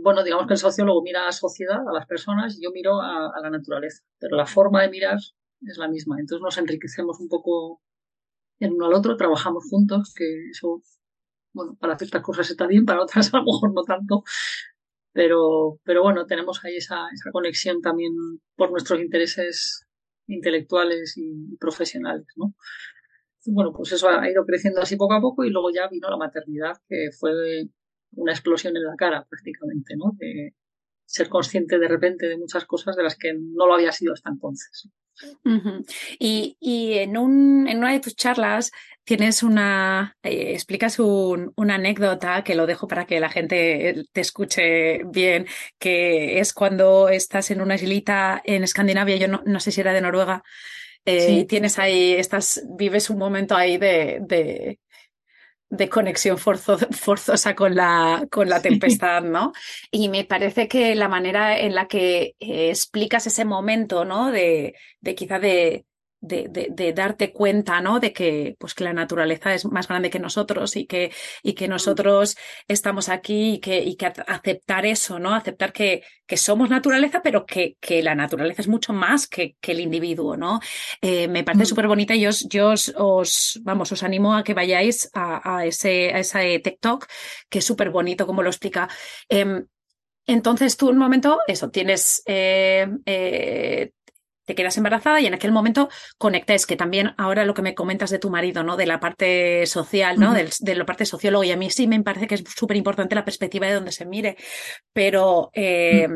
bueno, 0.03 0.25
digamos 0.25 0.47
que 0.47 0.55
el 0.55 0.59
sociólogo 0.59 1.03
mira 1.03 1.23
a 1.23 1.27
la 1.27 1.33
sociedad, 1.33 1.79
a 1.89 1.93
las 1.93 2.07
personas, 2.07 2.57
y 2.59 2.65
yo 2.65 2.71
miro 2.73 3.01
a, 3.01 3.27
a 3.35 3.41
la 3.41 3.51
naturaleza, 3.51 4.03
pero 4.19 4.37
la 4.37 4.47
forma 4.47 4.83
de 4.83 4.91
mirar 4.91 5.19
es 5.63 5.79
la 5.79 5.89
misma. 5.89 6.17
Entonces 6.19 6.43
nos 6.43 6.59
enriquecemos 6.59 7.21
un 7.21 7.29
poco 7.29 7.81
el 8.59 8.73
uno 8.73 8.87
al 8.87 8.95
otro, 8.95 9.17
trabajamos 9.17 9.65
juntos, 9.71 10.13
que 10.17 10.49
eso, 10.51 10.83
bueno, 11.53 11.77
para 11.81 11.97
ciertas 11.99 12.23
cosas 12.23 12.51
está 12.51 12.67
bien, 12.67 12.85
para 12.85 13.03
otras 13.03 13.33
a 13.35 13.39
lo 13.39 13.45
mejor 13.45 13.73
no 13.75 13.83
tanto, 13.83 14.25
pero, 15.13 15.79
pero 15.85 16.03
bueno, 16.03 16.27
tenemos 16.27 16.65
ahí 16.65 16.77
esa, 16.77 17.07
esa 17.13 17.31
conexión 17.31 17.81
también 17.81 18.13
por 18.57 18.71
nuestros 18.71 19.01
intereses 19.01 19.84
intelectuales 20.27 21.17
y 21.17 21.57
profesionales, 21.59 22.27
¿no? 22.37 22.55
Bueno, 23.47 23.73
pues 23.77 23.93
eso 23.93 24.09
ha 24.09 24.31
ido 24.31 24.45
creciendo 24.47 24.81
así 24.81 24.97
poco 24.97 25.15
a 25.15 25.21
poco 25.21 25.45
y 25.45 25.51
luego 25.51 25.71
ya 25.71 25.89
vino 25.89 26.09
la 26.09 26.17
maternidad, 26.17 26.79
que 26.89 27.11
fue 27.19 27.33
una 28.13 28.33
explosión 28.33 28.77
en 28.77 28.85
la 28.85 28.97
cara 28.97 29.27
prácticamente, 29.29 29.95
¿no? 29.97 30.13
De 30.19 30.55
ser 31.05 31.29
consciente 31.29 31.79
de 31.79 31.89
repente 31.89 32.27
de 32.27 32.39
muchas 32.39 32.65
cosas 32.65 32.97
de 32.97 33.03
las 33.03 33.17
que 33.19 33.35
no 33.35 33.67
lo 33.67 33.75
había 33.75 33.93
sido 33.93 34.15
hasta 34.15 34.31
entonces 34.31 34.89
y, 36.19 36.57
y, 36.61 36.99
en, 36.99 37.17
un, 37.17 37.69
en 37.69 37.79
una 37.79 37.93
de 37.93 38.01
tus 38.01 38.17
charlas 38.17 38.71
tienes 39.05 39.43
una, 39.43 40.17
eh, 40.23 40.53
explicas 40.55 40.99
un, 40.99 41.53
una 41.57 41.77
anécdota 41.77 42.43
que 42.43 42.55
lo 42.55 42.67
dejo 42.67 42.89
para 42.89 43.07
que 43.07 43.21
la 43.21 43.31
gente 43.31 44.05
te 44.13 44.21
escuche 44.21 45.05
bien, 45.05 45.47
que 45.79 46.41
es 46.41 46.53
cuando 46.53 47.09
estás 47.09 47.51
en 47.51 47.61
una 47.61 47.75
islita 47.75 48.41
en 48.45 48.65
Escandinavia, 48.65 49.17
yo 49.17 49.29
no, 49.29 49.43
no 49.45 49.61
sé 49.61 49.73
si 49.73 49.81
era 49.81 49.93
de 49.93 50.01
Noruega, 50.01 50.43
eh, 51.05 51.45
tienes 51.45 51.79
ahí, 51.79 52.15
estás, 52.15 52.63
vives 52.77 53.11
un 53.11 53.19
momento 53.19 53.55
ahí 53.55 53.77
de, 53.77 54.21
de, 54.23 54.79
de 55.77 55.89
conexión 55.89 56.39
forzosa 56.39 57.55
con 57.55 57.75
la, 57.75 58.27
con 58.31 58.49
la 58.49 58.63
tempestad, 58.63 59.23
¿no? 59.23 59.53
Y 59.91 60.09
me 60.09 60.25
parece 60.25 60.69
que 60.69 60.95
la 60.95 61.09
manera 61.09 61.59
en 61.59 61.75
la 61.75 61.87
que 61.87 62.35
eh, 62.41 62.71
explicas 62.71 63.27
ese 63.27 63.45
momento, 63.45 64.05
¿no? 64.05 64.31
De, 64.31 64.75
de 65.01 65.15
quizá 65.15 65.39
de, 65.39 65.85
de, 66.25 66.69
de, 66.71 66.93
darte 66.93 67.33
cuenta, 67.33 67.81
¿no? 67.81 68.01
De 68.01 68.13
que, 68.13 68.57
pues, 68.59 68.75
que 68.75 68.85
la 68.85 68.93
naturaleza 68.93 69.55
es 69.55 69.65
más 69.67 69.89
grande 69.89 70.11
que 70.11 70.19
nosotros 70.19 70.77
y 70.77 70.87
que, 70.87 71.13
y 71.43 71.53
que 71.55 71.69
nosotros 71.69 72.37
estamos 72.67 73.09
aquí 73.09 73.55
y 73.55 73.59
que, 73.61 73.83
y 73.83 73.97
que 73.97 74.07
aceptar 74.07 74.87
eso, 74.87 75.19
¿no? 75.19 75.35
Aceptar 75.35 75.73
que, 75.73 76.03
que 76.27 76.37
somos 76.37 76.71
naturaleza, 76.71 77.23
pero 77.23 77.45
que, 77.45 77.77
que 77.81 78.03
la 78.03 78.15
naturaleza 78.15 78.63
es 78.63 78.69
mucho 78.69 78.93
más 78.93 79.27
que, 79.27 79.57
que 79.61 79.73
el 79.73 79.81
individuo, 79.81 80.37
¿no? 80.37 80.61
Eh, 81.01 81.29
me 81.29 81.45
parece 81.45 81.65
mm. 81.65 81.67
súper 81.67 81.87
bonita 81.89 82.15
y 82.15 82.21
yo, 82.21 82.31
yo 82.49 82.73
os, 82.97 83.61
vamos, 83.63 83.93
os 83.93 84.03
animo 84.03 84.35
a 84.35 84.45
que 84.45 84.55
vayáis 84.55 85.11
a, 85.13 85.57
a 85.59 85.67
ese, 85.67 86.13
a 86.15 86.21
ese 86.21 86.59
TikTok, 86.59 87.07
que 87.49 87.59
es 87.59 87.65
súper 87.65 87.91
bonito 87.91 88.27
como 88.27 88.43
lo 88.43 88.51
explica. 88.51 88.89
Eh, 89.29 89.65
entonces 90.27 90.77
tú 90.77 90.89
un 90.89 90.99
momento, 90.99 91.41
eso, 91.47 91.71
tienes, 91.71 92.23
eh, 92.27 92.89
eh, 93.05 93.91
te 94.45 94.55
quedas 94.55 94.77
embarazada 94.77 95.21
y 95.21 95.27
en 95.27 95.35
aquel 95.35 95.53
momento 95.53 95.89
conectáis, 96.19 96.67
que 96.67 96.77
también 96.77 97.15
ahora 97.17 97.45
lo 97.45 97.55
que 97.55 97.63
me 97.63 97.75
comentas 97.75 98.11
de 98.11 98.19
tu 98.19 98.31
marido, 98.31 98.63
¿no? 98.63 98.77
De 98.77 98.87
la 98.87 99.01
parte 99.01 99.67
social, 99.67 100.19
¿no? 100.19 100.35
de, 100.35 100.75
la 100.75 100.87
parte 100.87 101.07
sociólogo, 101.07 101.45
y 101.45 101.53
a 101.53 101.57
mí 101.57 101.71
sí 101.71 101.87
me 101.87 102.03
parece 102.03 102.27
que 102.27 102.37
es 102.37 102.45
súper 102.57 102.77
importante 102.77 103.15
la 103.15 103.25
perspectiva 103.25 103.67
de 103.67 103.75
donde 103.75 103.93
se 103.93 104.07
mire, 104.07 104.37
pero 104.93 105.51
eh, 105.55 106.09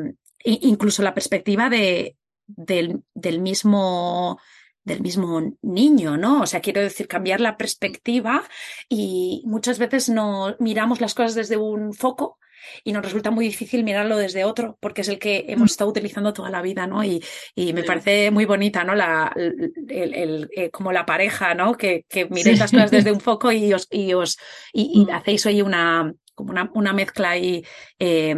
incluso 0.45 1.03
la 1.03 1.15
perspectiva 1.15 1.69
de, 1.71 2.17
del, 2.47 3.03
del 3.15 3.41
mismo 3.41 4.39
del 4.85 5.03
mismo 5.03 5.43
niño, 5.61 6.17
¿no? 6.17 6.41
O 6.41 6.47
sea, 6.47 6.61
quiero 6.61 6.81
decir, 6.81 7.07
cambiar 7.09 7.41
la 7.41 7.59
perspectiva 7.59 8.43
y 8.89 9.43
muchas 9.45 9.79
veces 9.79 10.09
no 10.09 10.57
miramos 10.61 11.03
las 11.03 11.15
cosas 11.15 11.35
desde 11.35 11.59
un 11.59 11.93
foco 11.93 12.39
y 12.85 12.93
nos 12.93 13.05
resulta 13.05 13.31
muy 13.31 13.47
difícil 13.47 13.85
mirarlo 13.85 14.17
desde 14.17 14.45
otro 14.45 14.77
porque 14.81 15.03
es 15.03 15.09
el 15.09 15.19
que 15.19 15.47
hemos 15.49 15.71
mm. 15.71 15.73
estado 15.73 15.91
utilizando 15.91 16.33
toda 16.33 16.51
la 16.51 16.63
vida, 16.63 16.87
¿no? 16.87 17.05
Y, 17.05 17.23
y 17.55 17.73
me 17.73 17.85
parece 17.85 18.31
muy 18.31 18.45
bonita, 18.45 18.85
¿no? 18.85 18.95
La, 18.95 19.33
el, 19.37 20.15
el, 20.15 20.51
eh, 20.55 20.71
como 20.71 20.93
la 20.93 21.07
pareja, 21.07 21.55
¿no? 21.55 21.75
Que, 21.75 22.05
que 22.09 22.27
miréis 22.27 22.59
las 22.59 22.71
cosas 22.71 22.91
desde 22.91 23.13
un 23.13 23.21
foco 23.21 23.53
y 23.53 23.73
os, 23.73 23.87
y 23.91 24.13
os 24.15 24.39
y, 24.73 25.05
mm. 25.05 25.11
hacéis 25.11 25.47
hoy 25.47 25.63
una, 25.63 26.13
como 26.35 26.51
una, 26.51 26.71
una 26.75 26.93
mezcla 26.93 27.31
ahí 27.31 27.65
eh, 27.99 28.35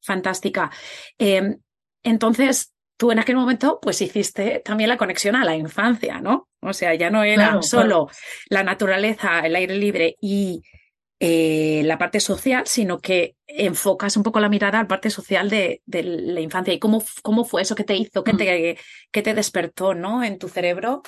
fantástica. 0.00 0.70
Eh, 1.18 1.56
entonces, 2.02 2.72
tú 2.96 3.10
en 3.10 3.18
aquel 3.18 3.36
momento 3.36 3.78
pues 3.80 4.00
hiciste 4.00 4.62
también 4.64 4.88
la 4.88 4.96
conexión 4.96 5.36
a 5.36 5.44
la 5.44 5.56
infancia, 5.56 6.20
¿no? 6.20 6.48
O 6.60 6.72
sea, 6.72 6.94
ya 6.94 7.10
no 7.10 7.22
era 7.22 7.62
solo 7.62 8.08
la 8.48 8.62
naturaleza, 8.62 9.40
el 9.40 9.54
aire 9.54 9.76
libre 9.76 10.16
y 10.20 10.62
eh, 11.18 11.82
la 11.84 11.96
parte 11.96 12.20
social, 12.20 12.64
sino 12.66 12.98
que 12.98 13.36
enfocas 13.46 14.18
un 14.18 14.22
poco 14.22 14.38
la 14.38 14.50
mirada 14.50 14.78
a 14.78 14.82
la 14.82 14.88
parte 14.88 15.08
social 15.08 15.48
de, 15.48 15.82
la 15.86 16.40
infancia. 16.40 16.74
¿Y 16.74 16.78
cómo, 16.78 17.02
cómo 17.22 17.44
fue 17.44 17.62
eso 17.62 17.74
que 17.74 17.84
te 17.84 17.96
hizo, 17.96 18.22
que 18.22 18.34
mm. 18.34 18.36
te, 18.36 18.78
que 19.10 19.22
te 19.22 19.34
despertó 19.34 19.94
¿no? 19.94 20.22
en 20.22 20.38
tu 20.38 20.48
cerebro? 20.48 21.02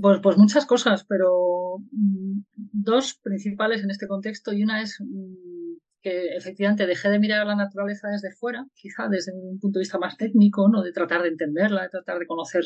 Pues, 0.00 0.20
pues 0.20 0.36
muchas 0.36 0.66
cosas, 0.66 1.04
pero 1.08 1.78
mm, 1.92 2.40
dos 2.72 3.14
principales 3.22 3.84
en 3.84 3.90
este 3.90 4.08
contexto. 4.08 4.52
Y 4.52 4.64
una 4.64 4.82
es 4.82 4.98
mm, 5.00 5.76
que 6.02 6.36
efectivamente 6.36 6.86
dejé 6.86 7.08
de 7.08 7.20
mirar 7.20 7.46
la 7.46 7.54
naturaleza 7.54 8.08
desde 8.08 8.32
fuera, 8.32 8.66
quizá 8.74 9.08
desde 9.08 9.32
un 9.32 9.60
punto 9.60 9.78
de 9.78 9.82
vista 9.82 9.98
más 9.98 10.16
técnico, 10.16 10.68
¿no? 10.68 10.82
de 10.82 10.92
tratar 10.92 11.22
de 11.22 11.28
entenderla, 11.28 11.82
de 11.82 11.90
tratar 11.90 12.18
de 12.18 12.26
conocer 12.26 12.64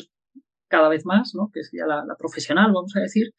cada 0.67 0.89
vez 0.89 1.05
más, 1.05 1.35
¿no? 1.35 1.51
que 1.53 1.63
sería 1.63 1.85
la, 1.85 2.03
la 2.03 2.15
profesional, 2.15 2.73
vamos 2.73 2.95
a 2.95 2.99
decir, 2.99 3.33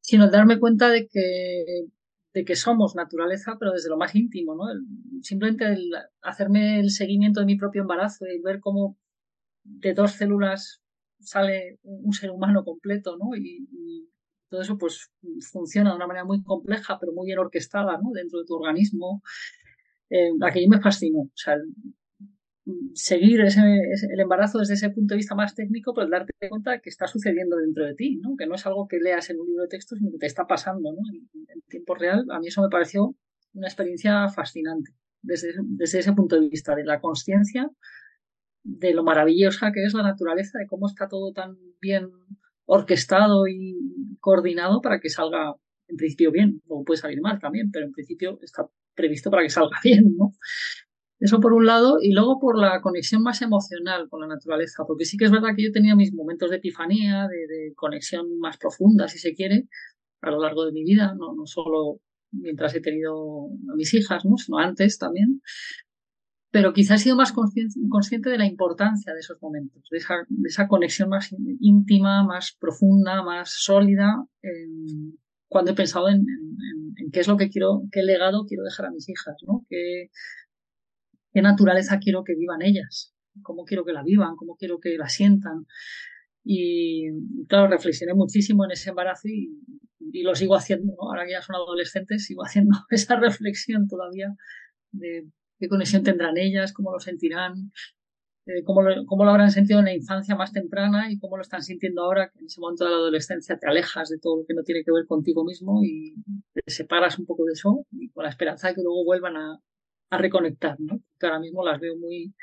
sino 0.00 0.28
darme 0.30 0.58
cuenta 0.58 0.90
de 0.90 1.06
que 1.06 1.86
de 2.34 2.44
que 2.44 2.56
somos 2.56 2.96
naturaleza, 2.96 3.56
pero 3.58 3.72
desde 3.72 3.88
lo 3.88 3.96
más 3.96 4.14
íntimo, 4.14 4.54
¿no? 4.56 4.64
simplemente 5.22 5.66
el 5.66 5.90
hacerme 6.20 6.80
el 6.80 6.90
seguimiento 6.90 7.40
de 7.40 7.46
mi 7.46 7.56
propio 7.56 7.82
embarazo 7.82 8.26
y 8.26 8.42
ver 8.42 8.58
cómo 8.60 8.98
de 9.62 9.94
dos 9.94 10.12
células 10.12 10.82
sale 11.20 11.78
un 11.84 12.12
ser 12.12 12.30
humano 12.30 12.64
completo, 12.64 13.16
¿no? 13.16 13.34
Y, 13.36 13.66
todo 14.50 14.62
eso 14.62 14.78
pues 14.78 15.10
funciona 15.50 15.90
de 15.90 15.96
una 15.96 16.06
manera 16.06 16.24
muy 16.24 16.40
compleja, 16.44 16.96
pero 17.00 17.12
muy 17.12 17.26
bien 17.26 17.40
orquestada, 17.40 17.98
¿no? 18.00 18.12
Dentro 18.12 18.38
de 18.38 18.44
tu 18.44 18.54
organismo. 18.54 19.20
Eh, 20.10 20.30
aquello 20.42 20.68
me 20.68 20.80
fascinó. 20.80 21.28
Seguir 22.94 23.40
ese, 23.42 23.60
el 23.60 24.20
embarazo 24.20 24.58
desde 24.58 24.74
ese 24.74 24.90
punto 24.90 25.14
de 25.14 25.18
vista 25.18 25.34
más 25.34 25.54
técnico, 25.54 25.92
pues 25.92 26.08
darte 26.08 26.32
cuenta 26.48 26.80
que 26.80 26.88
está 26.88 27.06
sucediendo 27.06 27.56
dentro 27.56 27.84
de 27.84 27.94
ti, 27.94 28.16
¿no? 28.22 28.36
Que 28.36 28.46
no 28.46 28.54
es 28.54 28.64
algo 28.66 28.88
que 28.88 28.98
leas 28.98 29.28
en 29.30 29.40
un 29.40 29.46
libro 29.46 29.62
de 29.62 29.68
texto, 29.68 29.96
sino 29.96 30.10
que 30.10 30.18
te 30.18 30.26
está 30.26 30.46
pasando. 30.46 30.90
En, 30.90 31.60
tiempo 31.68 31.94
real, 31.94 32.24
a 32.30 32.38
mí 32.38 32.48
eso 32.48 32.62
me 32.62 32.68
pareció 32.68 33.14
una 33.52 33.66
experiencia 33.66 34.28
fascinante 34.28 34.92
desde, 35.22 35.54
desde 35.62 35.98
ese 36.00 36.12
punto 36.12 36.40
de 36.40 36.48
vista, 36.48 36.74
de 36.74 36.84
la 36.84 37.00
conciencia, 37.00 37.68
de 38.62 38.94
lo 38.94 39.02
maravillosa 39.02 39.72
que 39.72 39.84
es 39.84 39.92
la 39.92 40.02
naturaleza, 40.02 40.58
de 40.58 40.66
cómo 40.66 40.86
está 40.86 41.08
todo 41.08 41.32
tan 41.32 41.56
bien 41.80 42.10
orquestado 42.66 43.46
y 43.46 44.16
coordinado 44.20 44.80
para 44.80 45.00
que 45.00 45.10
salga 45.10 45.54
en 45.88 45.96
principio 45.96 46.30
bien, 46.30 46.62
o 46.68 46.84
puede 46.84 47.00
salir 47.00 47.20
mal 47.20 47.38
también, 47.38 47.70
pero 47.70 47.86
en 47.86 47.92
principio 47.92 48.38
está 48.42 48.66
previsto 48.94 49.30
para 49.30 49.42
que 49.42 49.50
salga 49.50 49.78
bien, 49.84 50.16
¿no? 50.16 50.32
Eso 51.24 51.40
por 51.40 51.54
un 51.54 51.64
lado, 51.64 52.00
y 52.02 52.12
luego 52.12 52.38
por 52.38 52.58
la 52.58 52.82
conexión 52.82 53.22
más 53.22 53.40
emocional 53.40 54.10
con 54.10 54.20
la 54.20 54.26
naturaleza, 54.26 54.84
porque 54.86 55.06
sí 55.06 55.16
que 55.16 55.24
es 55.24 55.30
verdad 55.30 55.56
que 55.56 55.62
yo 55.62 55.72
tenía 55.72 55.96
mis 55.96 56.12
momentos 56.12 56.50
de 56.50 56.56
epifanía, 56.56 57.26
de, 57.28 57.72
conexión 57.76 58.38
más 58.40 58.58
profunda, 58.58 59.08
si 59.08 59.18
se 59.18 59.34
quiere, 59.34 59.66
a 60.20 60.30
lo 60.30 60.42
largo 60.42 60.66
de 60.66 60.72
mi 60.72 60.84
vida, 60.84 61.14
no, 61.18 61.34
no 61.34 61.46
solo 61.46 62.02
mientras 62.30 62.74
he 62.74 62.82
tenido 62.82 63.46
a 63.46 63.74
mis 63.74 63.94
hijas, 63.94 64.26
¿no? 64.26 64.36
sino 64.36 64.58
antes 64.58 64.98
también. 64.98 65.40
Pero 66.50 66.74
quizás 66.74 67.00
he 67.00 67.04
sido 67.04 67.16
más 67.16 67.32
consciente 67.32 68.28
de 68.28 68.36
la 68.36 68.44
importancia 68.44 69.14
de 69.14 69.20
esos 69.20 69.40
momentos, 69.40 69.82
de 69.90 69.96
esa, 69.96 70.68
conexión 70.68 71.08
más 71.08 71.34
íntima, 71.60 72.22
más 72.22 72.54
profunda, 72.60 73.22
más 73.22 73.48
sólida, 73.48 74.26
cuando 75.48 75.70
he 75.70 75.74
pensado 75.74 76.10
en, 76.10 76.26
qué 77.14 77.20
es 77.20 77.28
lo 77.28 77.38
que 77.38 77.48
quiero, 77.48 77.84
qué 77.90 78.02
legado 78.02 78.44
quiero 78.46 78.62
dejar 78.62 78.86
a 78.86 78.90
mis 78.90 79.08
hijas, 79.08 79.36
¿no? 79.46 79.64
Que, 79.70 80.10
qué 81.34 81.42
naturaleza 81.42 81.98
quiero 81.98 82.22
que 82.22 82.36
vivan 82.36 82.62
ellas, 82.62 83.12
cómo 83.42 83.64
quiero 83.64 83.84
que 83.84 83.92
la 83.92 84.04
vivan, 84.04 84.36
cómo 84.36 84.56
quiero 84.56 84.78
que 84.78 84.96
la 84.96 85.08
sientan. 85.08 85.66
Y 86.44 87.08
claro, 87.48 87.68
reflexioné 87.68 88.14
muchísimo 88.14 88.64
en 88.64 88.70
ese 88.70 88.90
embarazo 88.90 89.28
y, 89.28 89.50
lo 90.22 90.34
sigo 90.36 90.54
haciendo, 90.54 90.94
ahora 91.00 91.24
que 91.24 91.32
ya 91.32 91.42
son 91.42 91.56
adolescentes, 91.56 92.26
sigo 92.26 92.44
haciendo 92.44 92.70
esa 92.90 93.16
reflexión 93.16 93.88
todavía 93.88 94.32
de 94.92 95.26
qué 95.58 95.68
conexión 95.68 96.04
tendrán 96.04 96.38
ellas, 96.38 96.72
cómo 96.72 96.92
lo 96.92 97.00
sentirán, 97.00 97.72
eh, 98.46 98.62
cómo, 98.62 98.82
lo, 98.82 99.30
habrán 99.30 99.50
sentido 99.50 99.80
en 99.80 99.86
la 99.86 99.94
infancia 99.94 100.36
más 100.36 100.52
temprana 100.52 101.10
y 101.10 101.18
cómo 101.18 101.36
lo 101.36 101.42
están 101.42 101.62
sintiendo 101.62 102.02
ahora, 102.02 102.30
que 102.30 102.38
en 102.38 102.46
ese 102.46 102.60
momento 102.60 102.84
de 102.84 102.90
la 102.90 102.96
adolescencia 102.96 103.58
te 103.58 103.66
alejas 103.66 104.10
de 104.10 104.18
todo 104.18 104.36
lo 104.36 104.46
que 104.46 104.54
no 104.54 104.62
tiene 104.62 104.84
que 104.84 104.92
ver 104.92 105.06
contigo 105.06 105.44
mismo 105.44 105.82
y 105.82 106.14
te 106.52 106.62
separas 106.70 107.18
un 107.18 107.26
poco 107.26 107.44
de 107.44 107.54
eso 107.54 107.86
y 107.90 108.10
con 108.10 108.22
la 108.22 108.30
esperanza 108.30 108.68
de 108.68 108.74
que 108.74 108.82
luego 108.82 109.04
vuelvan 109.04 109.36
a, 109.36 109.58
a 110.10 110.18
reconectar, 110.18 110.76
¿no? 110.78 111.00
Porque 111.10 111.26
ahora 111.26 111.40
mismo 111.40 111.64
las 111.64 111.80
veo 111.80 111.96
muy 111.96 112.34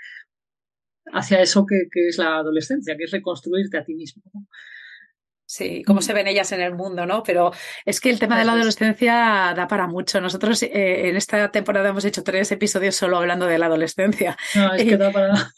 hacia 1.13 1.41
eso 1.41 1.65
que, 1.65 1.87
que, 1.91 2.07
es 2.07 2.17
la 2.17 2.37
adolescencia, 2.37 2.95
que 2.97 3.05
es 3.05 3.11
reconstruirte 3.11 3.77
a 3.77 3.83
ti 3.83 3.95
mismo. 3.95 4.23
Sí, 5.51 5.83
cómo 5.85 6.01
se 6.01 6.13
ven 6.13 6.27
ellas 6.27 6.49
en 6.53 6.61
el 6.61 6.73
mundo, 6.75 7.05
¿no? 7.05 7.23
Pero 7.23 7.51
es 7.85 7.99
que 7.99 8.09
el 8.09 8.19
tema 8.19 8.39
de 8.39 8.45
la 8.45 8.53
adolescencia 8.53 9.53
da 9.53 9.67
para 9.67 9.85
mucho. 9.85 10.21
Nosotros 10.21 10.63
eh, 10.63 11.09
en 11.09 11.17
esta 11.17 11.51
temporada 11.51 11.89
hemos 11.89 12.05
hecho 12.05 12.23
tres 12.23 12.53
episodios 12.53 12.95
solo 12.95 13.17
hablando 13.17 13.47
de 13.47 13.59
la 13.59 13.65
adolescencia. 13.65 14.37
No, 14.55 14.73
es 14.73 14.85
que 14.85 14.95
da 14.95 15.11
para... 15.11 15.51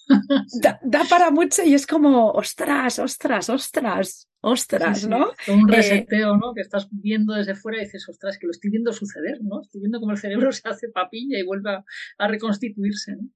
da, 0.59 0.79
da, 0.81 1.03
para 1.07 1.29
mucho 1.29 1.62
y 1.63 1.75
es 1.75 1.85
como, 1.85 2.31
ostras, 2.31 2.97
ostras, 2.97 3.51
ostras, 3.51 4.27
ostras, 4.41 4.97
sí, 4.97 5.03
sí. 5.03 5.09
¿no? 5.09 5.31
Un 5.47 5.67
reseteo, 5.67 6.33
eh, 6.33 6.38
¿no? 6.41 6.55
Que 6.55 6.62
estás 6.62 6.88
viendo 6.89 7.35
desde 7.35 7.53
fuera 7.53 7.77
y 7.77 7.85
dices, 7.85 8.09
ostras, 8.09 8.39
que 8.39 8.47
lo 8.47 8.51
estoy 8.51 8.71
viendo 8.71 8.93
suceder, 8.93 9.43
¿no? 9.43 9.62
Estoy 9.62 9.81
viendo 9.81 10.00
cómo 10.00 10.13
el 10.13 10.17
cerebro 10.17 10.51
se 10.51 10.67
hace 10.67 10.89
papilla 10.89 11.38
y 11.38 11.43
vuelve 11.43 11.69
a, 11.69 11.85
a 12.17 12.27
reconstituirse, 12.27 13.12
¿no? 13.12 13.29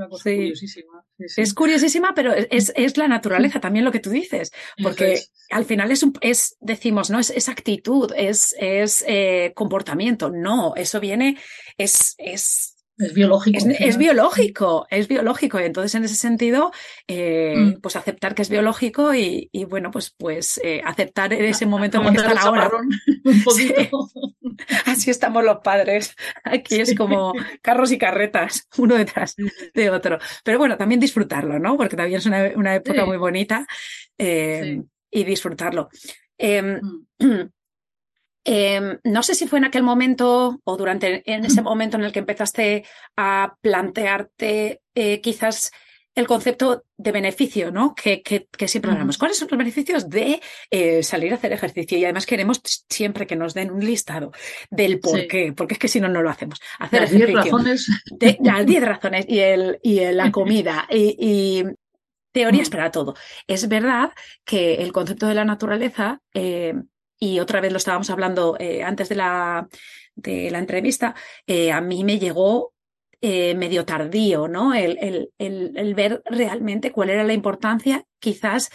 Una 0.00 0.08
cosa 0.08 0.30
sí. 0.30 0.36
curiosísima. 0.36 1.04
Sí, 1.18 1.40
es 1.42 1.52
curiosísima, 1.52 2.14
pero 2.14 2.32
es, 2.32 2.72
es, 2.74 2.96
la 2.96 3.06
naturaleza 3.06 3.60
también 3.60 3.84
lo 3.84 3.92
que 3.92 4.00
tú 4.00 4.08
dices, 4.08 4.50
porque 4.82 5.12
es. 5.12 5.32
al 5.50 5.66
final 5.66 5.90
es, 5.90 6.02
un, 6.02 6.14
es 6.22 6.56
decimos, 6.60 7.10
no 7.10 7.18
es, 7.18 7.28
es 7.28 7.50
actitud, 7.50 8.10
es, 8.16 8.54
es 8.58 9.04
eh, 9.06 9.52
comportamiento. 9.54 10.30
No, 10.30 10.74
eso 10.74 11.00
viene, 11.00 11.36
es, 11.76 12.14
es 12.16 12.76
es 13.00 13.14
biológico. 13.14 13.58
Es, 13.58 13.66
es, 13.80 13.96
biológico, 13.96 14.86
es 14.90 15.08
biológico. 15.08 15.58
Entonces, 15.58 15.94
en 15.94 16.04
ese 16.04 16.16
sentido, 16.16 16.72
eh, 17.06 17.54
mm. 17.56 17.80
pues 17.80 17.96
aceptar 17.96 18.34
que 18.34 18.42
es 18.42 18.50
biológico 18.50 19.14
y, 19.14 19.48
y 19.52 19.64
bueno, 19.64 19.90
pues, 19.90 20.14
pues 20.16 20.60
eh, 20.62 20.82
aceptar 20.84 21.32
en 21.32 21.44
ese 21.44 21.66
momento 21.66 21.98
en 22.00 22.06
el 22.06 22.12
que 22.12 22.18
está 22.18 22.34
la 22.34 22.50
hora. 22.50 22.70
Un 23.24 23.42
poquito. 23.42 23.74
Sí. 23.82 24.30
Así 24.86 25.10
estamos 25.10 25.44
los 25.44 25.58
padres. 25.58 26.14
Aquí 26.44 26.80
es 26.80 26.94
como 26.94 27.32
carros 27.62 27.92
y 27.92 27.98
carretas, 27.98 28.68
uno 28.78 28.96
detrás 28.96 29.34
de 29.74 29.90
otro. 29.90 30.18
Pero 30.44 30.58
bueno, 30.58 30.76
también 30.76 31.00
disfrutarlo, 31.00 31.58
¿no? 31.58 31.76
Porque 31.76 31.96
también 31.96 32.18
es 32.18 32.26
una, 32.26 32.50
una 32.56 32.74
época 32.74 33.00
Sí. 33.00 33.06
muy 33.06 33.16
bonita 33.16 33.66
eh, 34.18 34.82
y 35.10 35.24
disfrutarlo. 35.24 35.88
Mm. 36.38 37.04
Eh, 38.44 38.98
no 39.04 39.22
sé 39.22 39.34
si 39.34 39.46
fue 39.46 39.58
en 39.58 39.66
aquel 39.66 39.82
momento 39.82 40.58
o 40.64 40.76
durante 40.76 41.22
en 41.30 41.44
ese 41.44 41.60
momento 41.62 41.96
en 41.98 42.04
el 42.04 42.12
que 42.12 42.20
empezaste 42.20 42.84
a 43.16 43.54
plantearte 43.60 44.80
eh, 44.94 45.20
quizás 45.20 45.70
el 46.16 46.26
concepto 46.26 46.84
de 46.96 47.12
beneficio, 47.12 47.70
¿no? 47.70 47.94
Que, 47.94 48.20
que, 48.22 48.46
que 48.56 48.66
siempre 48.66 48.90
hablamos. 48.90 49.16
¿Cuáles 49.16 49.38
son 49.38 49.46
los 49.50 49.58
beneficios 49.58 50.08
de 50.08 50.40
eh, 50.70 51.02
salir 51.02 51.32
a 51.32 51.36
hacer 51.36 51.52
ejercicio? 51.52 51.96
Y 51.96 52.04
además 52.04 52.26
queremos 52.26 52.60
siempre 52.88 53.26
que 53.26 53.36
nos 53.36 53.54
den 53.54 53.70
un 53.70 53.84
listado 53.84 54.32
del 54.70 54.98
por 55.00 55.20
Sí. 55.20 55.28
qué, 55.28 55.52
porque 55.52 55.74
es 55.74 55.78
que 55.78 55.88
si 55.88 56.00
no, 56.00 56.08
no 56.08 56.20
lo 56.20 56.28
hacemos. 56.30 56.58
Hacer 56.80 57.02
Las 57.02 57.10
10 57.10 57.22
ejercicio. 57.22 57.52
razones. 57.58 57.86
De, 58.10 58.38
las 58.42 58.66
10 58.66 58.84
razones 58.84 59.24
y, 59.28 59.38
el, 59.38 59.78
y 59.82 60.00
el- 60.00 60.16
la 60.16 60.32
comida 60.32 60.86
y, 60.90 61.14
y 61.18 61.64
teorías 62.32 62.68
Mm. 62.68 62.72
para 62.72 62.90
todo. 62.90 63.14
Es 63.46 63.68
verdad 63.68 64.10
que 64.44 64.74
el 64.76 64.92
concepto 64.92 65.26
de 65.26 65.34
la 65.34 65.44
naturaleza, 65.44 66.20
eh, 66.34 66.74
y 67.20 67.38
otra 67.38 67.60
vez 67.60 67.70
lo 67.70 67.78
estábamos 67.78 68.10
hablando 68.10 68.56
eh, 68.58 68.82
antes 68.82 69.08
de 69.10 69.14
la, 69.16 69.68
de 70.16 70.50
la 70.50 70.58
entrevista, 70.58 71.14
eh, 71.46 71.70
a 71.70 71.80
mí 71.80 72.02
me 72.02 72.18
llegó 72.18 72.72
eh, 73.20 73.54
medio 73.54 73.84
tardío, 73.84 74.48
¿no? 74.48 74.72
El, 74.74 74.96
el, 75.00 75.30
el, 75.38 75.72
el 75.76 75.94
ver 75.94 76.22
realmente 76.24 76.90
cuál 76.90 77.10
era 77.10 77.22
la 77.22 77.34
importancia, 77.34 78.02
quizás 78.18 78.70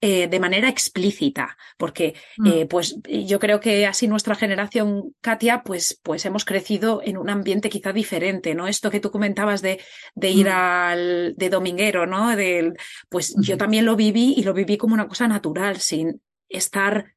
eh, 0.00 0.26
de 0.26 0.40
manera 0.40 0.68
explícita, 0.68 1.56
porque 1.78 2.14
Mm. 2.36 2.46
eh, 2.48 2.66
pues 2.66 2.96
yo 3.04 3.38
creo 3.38 3.60
que 3.60 3.86
así 3.86 4.08
nuestra 4.08 4.34
generación, 4.34 5.14
Katia, 5.20 5.62
pues, 5.64 5.98
pues 6.02 6.26
hemos 6.26 6.44
crecido 6.44 7.00
en 7.04 7.16
un 7.16 7.30
ambiente 7.30 7.70
quizá 7.70 7.92
diferente, 7.92 8.54
¿no? 8.54 8.66
Esto 8.66 8.90
que 8.90 9.00
tú 9.00 9.10
comentabas 9.12 9.62
de, 9.62 9.80
de 10.16 10.30
ir 10.30 10.46
Mm. 10.48 10.52
al 10.52 11.34
de 11.36 11.48
dominguero, 11.48 12.04
¿no? 12.06 12.34
Del, 12.36 12.74
pues 13.08 13.34
yo 13.38 13.56
también 13.56 13.86
lo 13.86 13.94
viví 13.96 14.34
y 14.36 14.42
lo 14.42 14.52
viví 14.52 14.76
como 14.76 14.94
una 14.94 15.06
cosa 15.08 15.28
natural, 15.28 15.76
sin 15.80 16.20
estar 16.48 17.14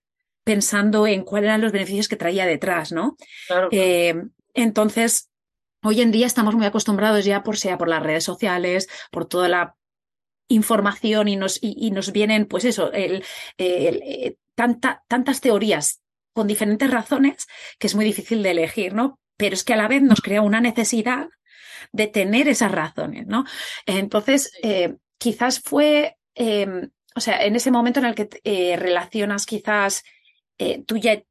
pensando 0.47 1.05
en 1.05 1.23
cuáles 1.23 1.49
eran 1.49 1.61
los 1.61 1.73
beneficios 1.73 2.07
que 2.07 2.15
traía 2.15 2.45
detrás, 2.45 2.93
¿no? 2.93 3.17
Claro. 3.47 3.67
Eh, 3.71 4.15
entonces, 4.53 5.29
hoy 5.83 6.01
en 6.01 6.11
día 6.11 6.25
estamos 6.25 6.55
muy 6.55 6.65
acostumbrados 6.65 7.25
ya 7.25 7.43
por 7.43 7.57
sea 7.57 7.77
por 7.77 7.89
las 7.89 8.01
redes 8.01 8.23
sociales, 8.23 8.87
por 9.11 9.25
toda 9.25 9.49
la 9.49 9.75
información 10.47 11.27
y 11.27 11.35
nos, 11.35 11.61
y, 11.61 11.75
y 11.77 11.91
nos 11.91 12.13
vienen, 12.13 12.45
pues 12.45 12.63
eso, 12.63 12.93
el, 12.93 13.25
el, 13.57 14.01
eh, 14.05 14.37
tanta, 14.55 15.03
tantas 15.09 15.41
teorías 15.41 16.01
con 16.31 16.47
diferentes 16.47 16.89
razones 16.89 17.47
que 17.77 17.87
es 17.87 17.95
muy 17.95 18.05
difícil 18.05 18.41
de 18.41 18.51
elegir, 18.51 18.93
¿no? 18.93 19.19
Pero 19.35 19.53
es 19.53 19.65
que 19.65 19.73
a 19.73 19.77
la 19.77 19.89
vez 19.89 20.01
nos 20.01 20.21
crea 20.21 20.41
una 20.41 20.61
necesidad 20.61 21.27
de 21.91 22.07
tener 22.07 22.47
esas 22.47 22.71
razones, 22.71 23.27
¿no? 23.27 23.43
Entonces, 23.85 24.51
eh, 24.63 24.95
quizás 25.17 25.59
fue, 25.59 26.17
eh, 26.35 26.87
o 27.15 27.19
sea, 27.19 27.43
en 27.43 27.55
ese 27.55 27.71
momento 27.71 27.99
en 27.99 28.05
el 28.05 28.15
que 28.15 28.29
eh, 28.43 28.77
relacionas 28.77 29.45
quizás, 29.45 30.03
eh, 30.57 30.83
tú 30.85 30.97
ya 30.97 31.21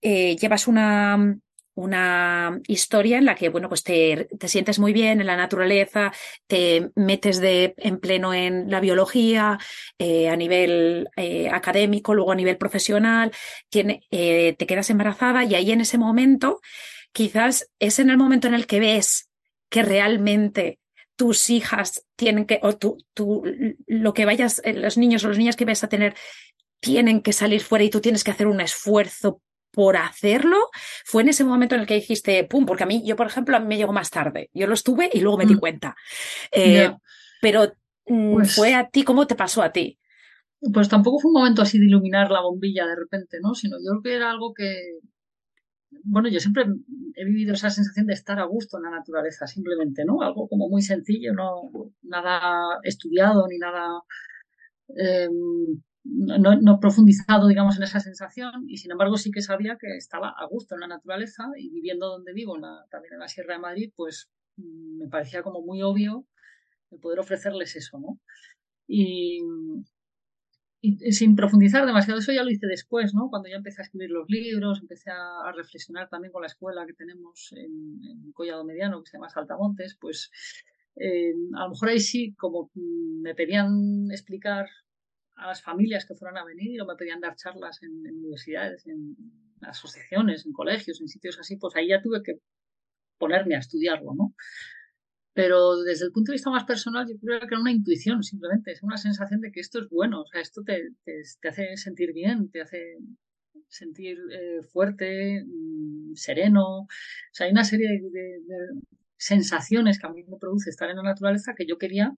eh, 0.00 0.36
llevas 0.36 0.66
una, 0.66 1.38
una 1.74 2.60
historia 2.66 3.18
en 3.18 3.24
la 3.24 3.34
que, 3.34 3.48
bueno, 3.48 3.68
pues 3.68 3.82
te, 3.82 4.28
te, 4.38 4.48
sientes 4.48 4.78
muy 4.78 4.92
bien 4.92 5.20
en 5.20 5.26
la 5.26 5.36
naturaleza, 5.36 6.12
te 6.46 6.90
metes 6.94 7.40
de, 7.40 7.74
en 7.76 7.98
pleno 7.98 8.34
en 8.34 8.70
la 8.70 8.80
biología, 8.80 9.58
eh, 9.98 10.28
a 10.28 10.36
nivel 10.36 11.08
académico, 11.52 12.14
luego 12.14 12.32
a 12.32 12.36
nivel 12.36 12.56
profesional, 12.56 13.32
tiene, 13.68 14.02
te 14.10 14.66
quedas 14.66 14.90
embarazada 14.90 15.44
y 15.44 15.54
ahí 15.54 15.70
en 15.70 15.82
ese 15.82 15.98
momento, 15.98 16.60
quizás 17.12 17.70
es 17.78 17.98
en 17.98 18.10
el 18.10 18.16
momento 18.16 18.48
en 18.48 18.54
el 18.54 18.66
que 18.66 18.80
ves 18.80 19.30
que 19.68 19.82
realmente 19.82 20.78
tus 21.16 21.50
hijas 21.50 22.04
tienen 22.16 22.46
que, 22.46 22.58
o 22.62 22.76
tú, 22.76 22.98
tú, 23.14 23.42
lo 23.86 24.12
que 24.12 24.24
vayas, 24.24 24.60
los 24.64 24.98
niños 24.98 25.24
o 25.24 25.28
las 25.28 25.38
niñas 25.38 25.56
que 25.56 25.64
vas 25.64 25.84
a 25.84 25.88
tener, 25.88 26.14
tienen 26.82 27.22
que 27.22 27.32
salir 27.32 27.60
fuera 27.62 27.84
y 27.84 27.90
tú 27.90 28.00
tienes 28.00 28.24
que 28.24 28.32
hacer 28.32 28.48
un 28.48 28.60
esfuerzo 28.60 29.40
por 29.70 29.96
hacerlo, 29.96 30.58
fue 31.04 31.22
en 31.22 31.30
ese 31.30 31.44
momento 31.44 31.74
en 31.76 31.82
el 31.82 31.86
que 31.86 31.94
dijiste, 31.94 32.44
pum, 32.44 32.66
porque 32.66 32.82
a 32.82 32.86
mí, 32.86 33.02
yo 33.06 33.16
por 33.16 33.28
ejemplo, 33.28 33.56
a 33.56 33.60
mí 33.60 33.66
me 33.68 33.76
llegó 33.78 33.92
más 33.92 34.10
tarde. 34.10 34.50
Yo 34.52 34.66
lo 34.66 34.74
estuve 34.74 35.08
y 35.10 35.20
luego 35.20 35.38
me 35.38 35.46
di 35.46 35.54
cuenta. 35.56 35.94
Eh. 36.50 36.90
Pero 37.40 37.72
mm, 38.06 38.34
Pues- 38.34 38.54
fue 38.54 38.74
a 38.74 38.88
ti, 38.88 39.04
¿cómo 39.04 39.26
te 39.26 39.34
pasó 39.36 39.62
a 39.62 39.72
ti? 39.72 39.98
Pues 40.74 40.88
tampoco 40.88 41.20
fue 41.20 41.30
un 41.30 41.34
momento 41.40 41.62
así 41.62 41.78
de 41.78 41.86
iluminar 41.86 42.30
la 42.30 42.40
bombilla 42.42 42.86
de 42.86 42.96
repente, 42.96 43.38
¿no? 43.40 43.54
Sino 43.54 43.78
yo 43.78 43.92
creo 43.92 44.02
que 44.02 44.14
era 44.14 44.30
algo 44.30 44.52
que, 44.52 44.76
bueno, 46.04 46.28
yo 46.28 46.38
siempre 46.38 46.64
he 47.14 47.24
vivido 47.24 47.54
esa 47.54 47.70
sensación 47.70 48.06
de 48.06 48.14
estar 48.14 48.38
a 48.38 48.44
gusto 48.44 48.76
en 48.76 48.84
la 48.84 48.90
naturaleza, 48.90 49.46
simplemente, 49.46 50.04
¿no? 50.04 50.20
Algo 50.22 50.48
como 50.48 50.68
muy 50.68 50.82
sencillo, 50.82 51.32
no 51.32 51.70
nada 52.02 52.78
estudiado 52.84 53.46
ni 53.48 53.58
nada, 53.58 54.02
eh, 54.96 55.28
no, 56.04 56.56
no 56.60 56.80
profundizado, 56.80 57.48
digamos, 57.48 57.76
en 57.76 57.84
esa 57.84 58.00
sensación. 58.00 58.64
Y 58.68 58.78
sin 58.78 58.92
embargo 58.92 59.16
sí 59.16 59.30
que 59.30 59.42
sabía 59.42 59.76
que 59.80 59.96
estaba 59.96 60.30
a 60.30 60.46
gusto 60.46 60.74
en 60.74 60.80
la 60.80 60.88
naturaleza 60.88 61.44
y 61.56 61.70
viviendo 61.70 62.08
donde 62.08 62.32
vivo, 62.32 62.56
en 62.56 62.62
también 62.90 63.14
en 63.14 63.20
la 63.20 63.28
Sierra 63.28 63.54
de 63.54 63.60
Madrid, 63.60 63.92
pues 63.96 64.30
mm, 64.56 64.98
me 64.98 65.08
parecía 65.08 65.42
como 65.42 65.62
muy 65.62 65.82
obvio 65.82 66.26
poder 67.00 67.20
ofrecerles 67.20 67.76
eso. 67.76 67.98
Y, 68.86 69.40
sin 71.12 71.36
profundizar 71.36 71.86
demasiado, 71.86 72.18
eso 72.18 72.32
ya 72.32 72.42
lo 72.42 72.50
hice 72.50 72.66
después, 72.66 73.14
¿no? 73.14 73.28
Cuando 73.30 73.48
ya 73.48 73.54
empecé 73.54 73.82
a 73.82 73.84
escribir 73.84 74.10
los 74.10 74.28
libros, 74.28 74.80
empecé 74.80 75.10
a, 75.10 75.52
reflexionar 75.54 76.08
también 76.08 76.32
con 76.32 76.42
la 76.42 76.48
escuela 76.48 76.84
que 76.86 76.92
tenemos 76.92 77.52
en, 77.52 78.00
en 78.02 78.32
Collado 78.32 78.64
Mediano, 78.64 79.00
que 79.00 79.08
se 79.08 79.16
llama 79.16 79.28
Saltamontes, 79.28 79.96
pues 80.00 80.30
eh, 80.96 81.32
a 81.54 81.64
lo 81.64 81.70
mejor 81.70 81.88
ahí 81.88 82.00
sí, 82.00 82.34
como 82.34 82.70
mm, 82.74 83.22
me 83.22 83.34
pedían 83.34 84.10
explicar 84.10 84.66
a 85.42 85.48
las 85.48 85.62
familias 85.62 86.06
que 86.06 86.14
fueran 86.14 86.38
a 86.38 86.44
venir 86.44 86.80
o 86.80 86.86
me 86.86 86.94
pedían 86.94 87.20
dar 87.20 87.34
charlas 87.36 87.82
en, 87.82 87.92
universidades, 88.16 88.86
en 88.86 89.16
asociaciones, 89.60 90.46
en 90.46 90.52
colegios, 90.52 91.00
en 91.00 91.08
sitios 91.08 91.38
así, 91.38 91.56
pues 91.56 91.74
ahí 91.76 91.88
ya 91.88 92.00
tuve 92.00 92.22
que 92.22 92.34
ponerme 93.18 93.56
a 93.56 93.58
estudiarlo, 93.58 94.14
¿no? 94.14 94.34
Pero 95.34 95.82
desde 95.82 96.06
el 96.06 96.12
punto 96.12 96.30
de 96.30 96.36
vista 96.36 96.50
más 96.50 96.64
personal, 96.64 97.06
yo 97.08 97.18
creo 97.18 97.40
que 97.40 97.46
era 97.46 97.60
una 97.60 97.72
intuición, 97.72 98.22
simplemente, 98.22 98.72
es 98.72 98.82
una 98.82 98.98
sensación 98.98 99.40
de 99.40 99.50
que 99.50 99.60
esto 99.60 99.80
es 99.80 99.88
bueno, 99.88 100.22
o 100.22 100.26
sea, 100.26 100.40
esto 100.40 100.62
te, 100.62 100.90
hace 101.48 101.76
sentir 101.76 102.12
bien, 102.12 102.50
te 102.50 102.60
hace 102.60 102.98
sentir 103.68 104.18
eh, 104.30 104.62
fuerte, 104.62 105.42
mmm, 105.44 106.14
sereno, 106.14 106.82
o 106.82 106.88
sea, 107.32 107.46
hay 107.46 107.52
una 107.52 107.64
serie 107.64 107.88
de, 107.88 108.10
de, 108.10 108.80
sensaciones 109.16 109.98
que 109.98 110.06
a 110.06 110.10
mí 110.10 110.22
me 110.24 110.36
produce 110.36 110.70
estar 110.70 110.90
en 110.90 110.96
la 110.96 111.02
naturaleza 111.02 111.54
que 111.56 111.66
yo 111.66 111.78
quería 111.78 112.14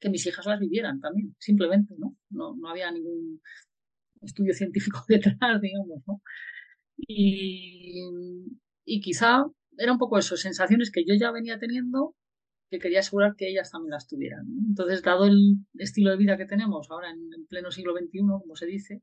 que 0.00 0.10
mis 0.10 0.26
hijas 0.26 0.46
las 0.46 0.60
vivieran 0.60 1.00
también, 1.00 1.34
simplemente, 1.38 1.94
¿no? 1.98 2.16
No, 2.30 2.54
no 2.56 2.68
había 2.68 2.90
ningún 2.90 3.40
estudio 4.22 4.54
científico 4.54 5.04
detrás, 5.08 5.60
digamos, 5.60 6.02
¿no? 6.06 6.22
Y, 6.96 8.02
y 8.84 9.00
quizá 9.00 9.44
era 9.78 9.92
un 9.92 9.98
poco 9.98 10.18
eso, 10.18 10.36
sensaciones 10.36 10.90
que 10.90 11.04
yo 11.06 11.14
ya 11.14 11.30
venía 11.30 11.58
teniendo 11.58 12.14
que 12.70 12.78
quería 12.78 13.00
asegurar 13.00 13.36
que 13.36 13.48
ellas 13.48 13.70
también 13.70 13.92
las 13.92 14.08
tuvieran. 14.08 14.44
Entonces, 14.68 15.02
dado 15.02 15.26
el 15.26 15.58
estilo 15.74 16.10
de 16.10 16.16
vida 16.16 16.36
que 16.36 16.46
tenemos 16.46 16.90
ahora 16.90 17.10
en, 17.10 17.32
en 17.32 17.46
pleno 17.46 17.70
siglo 17.70 17.94
XXI, 17.94 18.18
como 18.18 18.56
se 18.56 18.66
dice, 18.66 19.02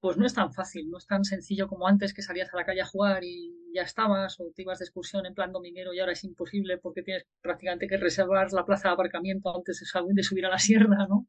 pues 0.00 0.16
no 0.16 0.26
es 0.26 0.34
tan 0.34 0.52
fácil, 0.52 0.90
no 0.90 0.98
es 0.98 1.06
tan 1.06 1.24
sencillo 1.24 1.68
como 1.68 1.86
antes 1.86 2.14
que 2.14 2.22
salías 2.22 2.52
a 2.52 2.56
la 2.56 2.64
calle 2.64 2.82
a 2.82 2.86
jugar 2.86 3.24
y 3.24 3.52
ya 3.74 3.82
estabas, 3.82 4.40
o 4.40 4.52
te 4.54 4.62
ibas 4.62 4.78
de 4.78 4.84
excursión 4.84 5.26
en 5.26 5.34
plan 5.34 5.52
dominguero 5.52 5.92
y 5.92 6.00
ahora 6.00 6.12
es 6.12 6.24
imposible 6.24 6.78
porque 6.78 7.02
tienes 7.02 7.24
prácticamente 7.40 7.86
que 7.86 7.96
reservar 7.96 8.52
la 8.52 8.64
plaza 8.64 8.88
de 8.88 8.94
aparcamiento 8.94 9.54
antes 9.54 9.80
de 10.14 10.22
subir 10.22 10.46
a 10.46 10.50
la 10.50 10.58
sierra, 10.58 11.06
¿no? 11.08 11.28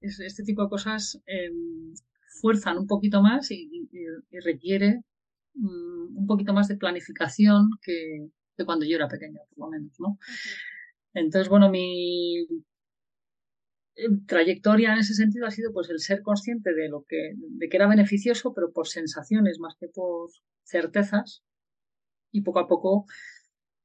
este 0.00 0.44
tipo 0.44 0.62
de 0.62 0.70
cosas 0.70 1.20
em, 1.26 1.92
fuerzan 2.40 2.78
un 2.78 2.86
poquito 2.86 3.22
más 3.22 3.50
y, 3.50 3.68
requiere 4.44 5.02
mm, 5.54 6.16
un 6.16 6.26
poquito 6.26 6.52
más 6.54 6.68
de 6.68 6.76
planificación 6.76 7.70
que, 7.82 8.28
cuando 8.64 8.84
yo 8.84 8.96
era 8.96 9.08
pequeña, 9.08 9.40
por 9.50 9.66
lo 9.66 9.70
menos, 9.70 9.92
¿no? 9.98 10.18
Entonces, 11.14 11.48
bueno, 11.48 11.70
mi, 11.70 12.46
trayectoria 14.26 14.92
en 14.92 14.98
ese 14.98 15.14
sentido 15.14 15.46
ha 15.46 15.50
sido 15.50 15.72
pues 15.72 15.90
el 15.90 15.98
ser 15.98 16.22
consciente 16.22 16.74
de 16.74 16.88
lo 16.88 17.04
que, 17.08 17.34
de 17.36 17.68
que 17.68 17.76
era 17.76 17.88
beneficioso, 17.88 18.52
pero 18.54 18.72
por 18.72 18.88
sensaciones 18.88 19.58
más 19.58 19.74
que 19.78 19.88
por 19.88 20.30
certezas. 20.64 21.42
Y 22.32 22.42
poco 22.42 22.60
a 22.60 22.68
poco, 22.68 23.06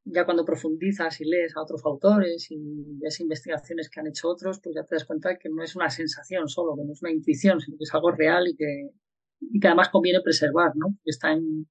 ya 0.04 0.26
cuando 0.26 0.46
profundizas 0.46 1.20
y 1.20 1.26
lees 1.26 1.58
a 1.58 1.62
otros 1.62 1.82
autores 1.84 2.48
y 2.52 3.00
ves 3.00 3.20
investigaciones 3.20 3.90
que 3.90 4.00
han 4.00 4.08
hecho 4.08 4.30
otros, 4.30 4.60
pues 4.64 4.76
ya 4.76 4.84
te 4.84 4.96
das 4.96 5.06
cuenta 5.06 5.38
que 5.38 5.50
no 5.50 5.64
es 5.64 5.76
una 5.76 5.90
sensación 5.90 6.48
solo, 6.48 6.76
que 6.76 6.86
no 6.86 6.94
es 6.94 7.02
una 7.02 7.12
intuición, 7.12 7.60
sino 7.60 7.78
que 7.78 7.86
es 7.86 7.94
algo 7.94 8.12
real 8.12 8.48
y 8.48 8.56
que, 8.56 8.90
y 9.40 9.60
que 9.60 9.68
además 9.68 9.90
conviene 9.90 10.22
preservar, 10.22 10.74
¿no? 10.76 10.96
Está 11.06 11.32
en, 11.32 11.68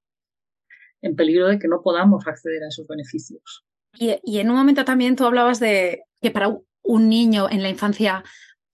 en 1.00 1.14
peligro 1.14 1.46
de 1.46 1.60
que 1.60 1.68
no 1.68 1.80
podamos 1.82 2.26
acceder 2.26 2.64
a 2.64 2.68
esos 2.68 2.88
beneficios. 2.88 3.64
Y 3.96 4.38
en 4.38 4.50
un 4.50 4.56
momento 4.56 4.84
también 4.84 5.14
tú 5.14 5.24
hablabas 5.24 5.60
de 5.60 6.02
que 6.20 6.32
para 6.32 6.58
un 6.84 7.08
niño 7.08 7.48
en 7.50 7.62
la 7.62 7.68
infancia 7.68 8.22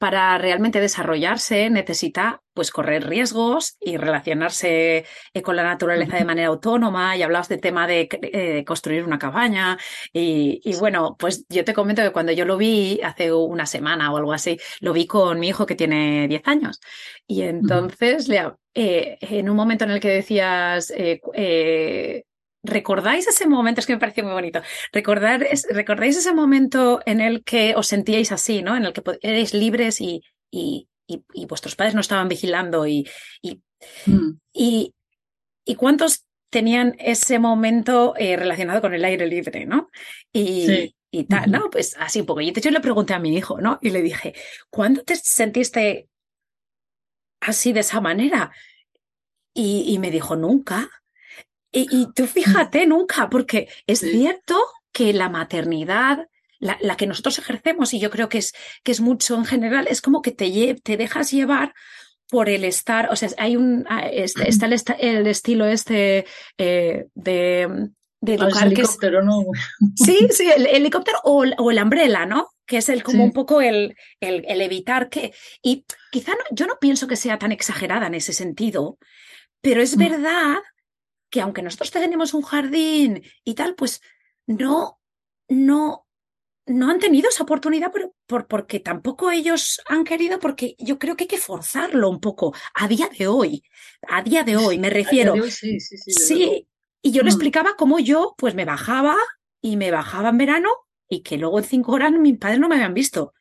para 0.01 0.39
realmente 0.39 0.81
desarrollarse 0.81 1.69
necesita 1.69 2.41
pues 2.55 2.71
correr 2.71 3.07
riesgos 3.07 3.77
y 3.81 3.99
relacionarse 3.99 5.05
eh, 5.35 5.43
con 5.43 5.57
la 5.57 5.63
naturaleza 5.63 6.17
de 6.17 6.25
manera 6.25 6.49
autónoma 6.49 7.19
y 7.19 7.23
hablabas 7.23 7.51
del 7.51 7.61
tema 7.61 7.87
de 7.87 8.09
eh, 8.11 8.65
construir 8.65 9.05
una 9.05 9.19
cabaña 9.19 9.77
y, 10.11 10.63
bueno 10.79 11.17
pues 11.19 11.45
yo 11.51 11.65
te 11.67 11.75
comento 11.75 12.01
que 12.01 12.13
cuando 12.13 12.33
yo 12.33 12.47
lo 12.47 12.57
vi 12.57 12.99
hace 13.05 13.31
una 13.31 13.67
semana 13.67 14.11
o 14.11 14.17
algo 14.17 14.33
así 14.33 14.59
lo 14.81 14.95
vi 14.95 15.07
con 15.07 15.39
mi 15.39 15.49
hijo 15.49 15.67
que 15.67 15.75
tiene 15.75 16.27
10 16.29 16.43
años. 16.47 16.81
Y 17.27 17.43
entonces 17.43 18.27
eh, 18.75 19.19
en 19.21 19.51
un 19.51 19.57
momento 19.57 19.85
en 19.85 19.91
el 19.91 20.01
que 20.01 20.09
decías 20.09 20.91
¿Recordáis 22.63 23.27
ese 23.27 23.47
momento? 23.47 23.81
Es 23.81 23.87
que 23.87 23.95
me 23.95 24.01
pareció 24.01 24.23
muy 24.25 24.33
bonito. 24.33 24.61
Recordar, 24.93 25.47
¿Recordáis 25.71 26.17
ese 26.17 26.35
momento 26.35 27.01
en 27.07 27.21
el 27.21 27.43
que 27.43 27.75
os 27.75 27.87
sentíais 27.87 28.33
así, 28.33 28.63
¿no? 28.63 28.77
En 28.77 28.85
el 28.85 28.93
que 28.93 29.03
erais 29.23 29.55
libres 29.55 30.01
y, 30.01 30.23
y, 30.51 30.89
y, 31.07 31.47
vuestros 31.47 31.75
padres 31.75 31.95
no 31.95 32.01
estaban 32.01 32.29
vigilando 32.29 32.87
y, 32.87 33.09
mm. 34.07 34.31
y, 34.53 34.95
y, 35.65 35.75
cuántos 35.77 36.27
tenían 36.51 36.97
ese 36.99 37.39
momento 37.39 38.15
eh, 38.17 38.37
relacionado 38.37 38.81
con 38.81 38.93
el 38.93 39.05
aire 39.05 39.27
libre, 39.27 39.65
¿no? 39.65 39.89
Y, 40.33 40.95
y 41.11 41.25
tal, 41.25 41.51
¿no? 41.51 41.71
Pues 41.71 41.97
así 41.99 42.21
un 42.21 42.27
poco. 42.27 42.41
Y 42.41 42.53
yo 42.53 42.71
le 42.71 42.81
pregunté 42.81 43.15
a 43.15 43.19
mi 43.19 43.37
hijo, 43.37 43.61
¿no? 43.61 43.79
Y 43.81 43.91
le 43.91 44.03
dije, 44.03 44.35
¿cuándo 44.69 45.03
te 45.03 45.17
sentiste 45.17 46.09
así 47.41 47.73
de 47.73 47.81
esa 47.81 48.01
manera? 48.01 48.53
Y, 49.55 49.85
y 49.89 49.99
me 49.99 50.11
dijo, 50.11 50.37
nunca. 50.37 50.91
Y, 51.73 52.13
tú 52.15 52.27
fíjate 52.27 52.87
nunca, 52.87 53.31
porque 53.31 53.69
es 53.87 54.01
cierto 54.01 54.61
que 54.93 55.13
la 55.13 55.29
maternidad, 55.29 56.27
la, 56.59 56.77
la, 56.81 56.97
que 56.97 57.07
nosotros 57.07 57.39
ejercemos, 57.39 57.95
y 57.95 58.01
yo 58.01 58.11
creo 58.11 58.29
que 58.29 58.39
es, 58.39 58.53
que 58.83 58.91
es 58.93 59.01
mucho 59.01 59.37
en 59.37 59.45
general, 59.45 59.87
es 59.89 60.01
como 60.03 60.21
que 60.21 60.33
te, 60.33 60.75
te 60.83 60.97
dejas 60.97 61.31
llevar 61.31 61.75
por 62.29 62.49
el 62.49 62.65
estar, 62.65 63.11
o 63.13 63.17
sea, 63.17 63.29
hay 63.39 63.57
un, 63.57 63.85
ah, 63.89 64.07
está, 64.07 64.67
el, 64.99 65.27
estilo 65.27 65.67
este 65.67 66.25
eh, 66.59 67.07
de, 67.15 67.91
de 68.21 68.35
educar 68.35 68.67
el 68.67 68.73
helicóptero, 68.73 69.23
¿no? 69.23 69.45
Sí, 69.97 70.29
sí, 70.31 70.49
el, 70.55 70.67
helicóptero 70.67 71.19
o, 71.25 71.45
o, 71.59 71.71
el 71.71 71.83
umbrella, 71.83 72.27
¿no? 72.27 72.49
Que 72.67 72.79
es 72.79 72.89
el 72.89 73.03
como 73.03 73.25
un 73.25 73.33
poco 73.33 73.61
el, 73.61 73.97
el, 74.21 74.45
el, 74.47 74.61
evitar 74.61 75.09
que. 75.09 75.33
Y 75.61 75.85
quizá 76.13 76.33
no, 76.33 76.45
yo 76.53 76.67
no 76.67 76.79
pienso 76.81 77.09
que 77.09 77.17
sea 77.17 77.39
tan 77.39 77.51
exagerada 77.51 78.07
en 78.07 78.15
ese 78.15 78.33
sentido, 78.33 78.99
pero 79.61 79.83
es 79.83 79.97
mm. 79.97 80.01
verdad 80.01 80.59
que 81.31 81.41
aunque 81.41 81.63
nosotros 81.63 81.91
tenemos 81.91 82.35
un 82.35 82.43
jardín 82.43 83.23
y 83.45 83.55
tal, 83.55 83.75
pues 83.75 84.01
no, 84.47 85.01
no, 85.49 86.07
no 86.67 86.91
han 86.91 86.99
tenido 86.99 87.29
esa 87.29 87.45
oportunidad 87.45 87.93
por, 87.93 88.13
por, 88.27 88.47
porque 88.47 88.81
tampoco 88.81 89.31
ellos 89.31 89.81
han 89.87 90.05
querido, 90.05 90.39
porque 90.39 90.75
yo 90.79 90.99
creo 90.99 91.17
que 91.17 91.25
hay 91.25 91.29
que 91.29 91.39
forzarlo 91.39 92.09
un 92.09 92.21
poco 92.21 92.55
a 92.75 92.89
día 92.89 93.09
de 93.17 93.29
hoy, 93.29 93.63
a 94.09 94.23
día 94.23 94.43
de 94.43 94.57
hoy 94.57 94.79
me 94.79 94.91
refiero. 94.91 95.35
sí, 95.51 95.81
sí, 95.81 95.97
sí, 95.97 96.13
sí 96.13 96.67
y 97.03 97.13
yo 97.13 97.23
le 97.23 97.31
mm. 97.31 97.35
explicaba 97.35 97.77
cómo 97.77 97.99
yo 97.99 98.35
pues 98.37 98.55
me 98.55 98.65
bajaba 98.65 99.17
y 99.61 99.77
me 99.77 99.91
bajaba 99.91 100.31
en 100.31 100.39
verano 100.39 100.69
y 101.09 101.23
que 101.23 101.39
luego 101.39 101.59
en 101.59 101.65
cinco 101.65 101.93
horas 101.93 102.13
mis 102.13 102.39
padres 102.39 102.61
no 102.61 102.69
me 102.69 102.77
habían 102.77 102.95
visto. 102.95 103.33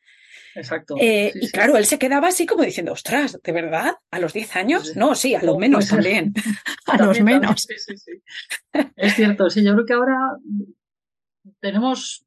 Exacto. 0.54 0.94
Eh, 1.00 1.32
y 1.34 1.48
claro, 1.50 1.76
él 1.76 1.84
se 1.84 1.98
quedaba 1.98 2.28
así 2.28 2.46
como 2.46 2.64
diciendo, 2.64 2.92
ostras, 2.92 3.38
¿de 3.42 3.52
verdad? 3.52 3.94
¿A 4.10 4.18
los 4.18 4.32
10 4.32 4.56
años? 4.56 4.96
No, 4.96 5.14
sí, 5.14 5.34
a 5.34 5.42
lo 5.42 5.58
menos 5.58 5.88
también. 5.88 6.32
a 6.86 7.04
los 7.04 7.20
menos. 7.20 7.66
es 8.96 9.14
cierto, 9.14 9.50
sí, 9.50 9.64
yo 9.64 9.72
creo 9.74 9.86
que 9.86 9.92
ahora 9.92 10.16
tenemos, 11.60 12.26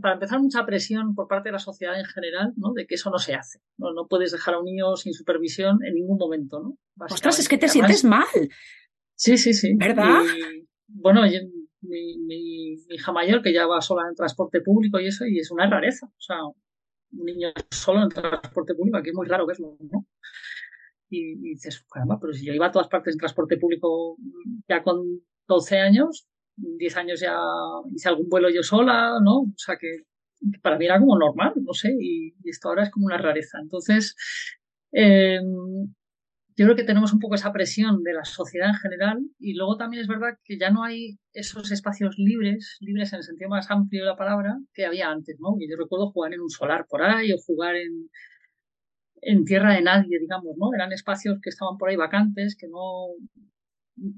para 0.00 0.14
empezar, 0.14 0.40
mucha 0.40 0.64
presión 0.64 1.14
por 1.14 1.28
parte 1.28 1.48
de 1.48 1.54
la 1.54 1.58
sociedad 1.58 1.98
en 1.98 2.06
general, 2.06 2.52
¿no? 2.56 2.72
De 2.72 2.86
que 2.86 2.96
eso 2.96 3.10
no 3.10 3.18
se 3.18 3.34
hace. 3.34 3.60
No, 3.78 3.92
no 3.92 4.06
puedes 4.06 4.32
dejar 4.32 4.54
a 4.54 4.58
un 4.58 4.64
niño 4.64 4.96
sin 4.96 5.12
supervisión 5.12 5.78
en 5.84 5.94
ningún 5.94 6.18
momento, 6.18 6.60
¿no? 6.60 6.78
Ostras, 7.06 7.38
es 7.38 7.48
que 7.48 7.58
te 7.58 7.68
sientes 7.68 8.04
mal. 8.04 8.26
Sí, 9.14 9.38
sí, 9.38 9.54
sí. 9.54 9.74
¿Verdad? 9.76 10.22
bueno, 10.88 11.22
mi, 11.82 12.18
mi, 12.18 12.74
hija 12.90 13.12
mayor, 13.12 13.42
que 13.42 13.52
ya 13.52 13.66
va 13.66 13.80
sola 13.80 14.08
en 14.08 14.14
transporte 14.14 14.60
público 14.60 15.00
y 15.00 15.06
eso, 15.06 15.26
y 15.26 15.38
es 15.38 15.50
una 15.50 15.68
rareza. 15.68 16.06
O 16.06 16.20
sea, 16.20 16.36
un 17.12 17.24
niño 17.24 17.52
solo 17.70 18.02
en 18.02 18.08
transporte 18.08 18.74
público, 18.74 18.98
aquí 18.98 19.10
es 19.10 19.14
muy 19.14 19.26
raro 19.26 19.46
verlo, 19.46 19.76
¿no? 19.80 20.06
Y, 21.08 21.36
dices, 21.36 21.84
caramba, 21.90 22.18
pero 22.20 22.32
si 22.32 22.44
yo 22.46 22.54
iba 22.54 22.66
a 22.66 22.72
todas 22.72 22.88
partes 22.88 23.14
en 23.14 23.18
transporte 23.18 23.58
público 23.58 24.16
ya 24.68 24.82
con 24.82 25.20
12 25.46 25.78
años, 25.78 26.26
10 26.56 26.96
años 26.96 27.20
ya 27.20 27.38
hice 27.94 28.08
algún 28.08 28.28
vuelo 28.28 28.48
yo 28.50 28.62
sola, 28.62 29.18
¿no? 29.22 29.40
O 29.40 29.54
sea 29.56 29.76
que, 29.76 30.04
para 30.62 30.78
mí 30.78 30.86
era 30.86 30.98
como 30.98 31.18
normal, 31.18 31.52
no 31.56 31.74
sé, 31.74 31.94
y, 32.00 32.34
esto 32.44 32.68
ahora 32.68 32.84
es 32.84 32.90
como 32.90 33.06
una 33.06 33.18
rareza. 33.18 33.58
Entonces, 33.60 34.16
eh, 34.92 35.40
yo 36.56 36.66
creo 36.66 36.76
que 36.76 36.84
tenemos 36.84 37.12
un 37.12 37.18
poco 37.18 37.34
esa 37.34 37.52
presión 37.52 38.02
de 38.02 38.12
la 38.12 38.24
sociedad 38.24 38.68
en 38.68 38.74
general 38.76 39.20
y 39.38 39.54
luego 39.54 39.76
también 39.76 40.02
es 40.02 40.08
verdad 40.08 40.38
que 40.44 40.58
ya 40.58 40.70
no 40.70 40.84
hay 40.84 41.18
esos 41.32 41.70
espacios 41.70 42.16
libres, 42.18 42.76
libres 42.80 43.12
en 43.12 43.18
el 43.18 43.22
sentido 43.24 43.50
más 43.50 43.70
amplio 43.70 44.02
de 44.02 44.10
la 44.10 44.16
palabra, 44.16 44.58
que 44.74 44.84
había 44.84 45.10
antes, 45.10 45.36
¿no? 45.40 45.56
Y 45.58 45.70
yo 45.70 45.76
recuerdo 45.76 46.10
jugar 46.10 46.34
en 46.34 46.40
un 46.40 46.50
solar 46.50 46.86
por 46.88 47.02
ahí 47.02 47.32
o 47.32 47.38
jugar 47.38 47.76
en, 47.76 48.10
en 49.22 49.44
tierra 49.44 49.74
de 49.74 49.82
nadie, 49.82 50.18
digamos, 50.20 50.56
¿no? 50.58 50.74
Eran 50.74 50.92
espacios 50.92 51.38
que 51.42 51.50
estaban 51.50 51.78
por 51.78 51.88
ahí 51.88 51.96
vacantes, 51.96 52.56
que 52.56 52.68
no, 52.68 53.08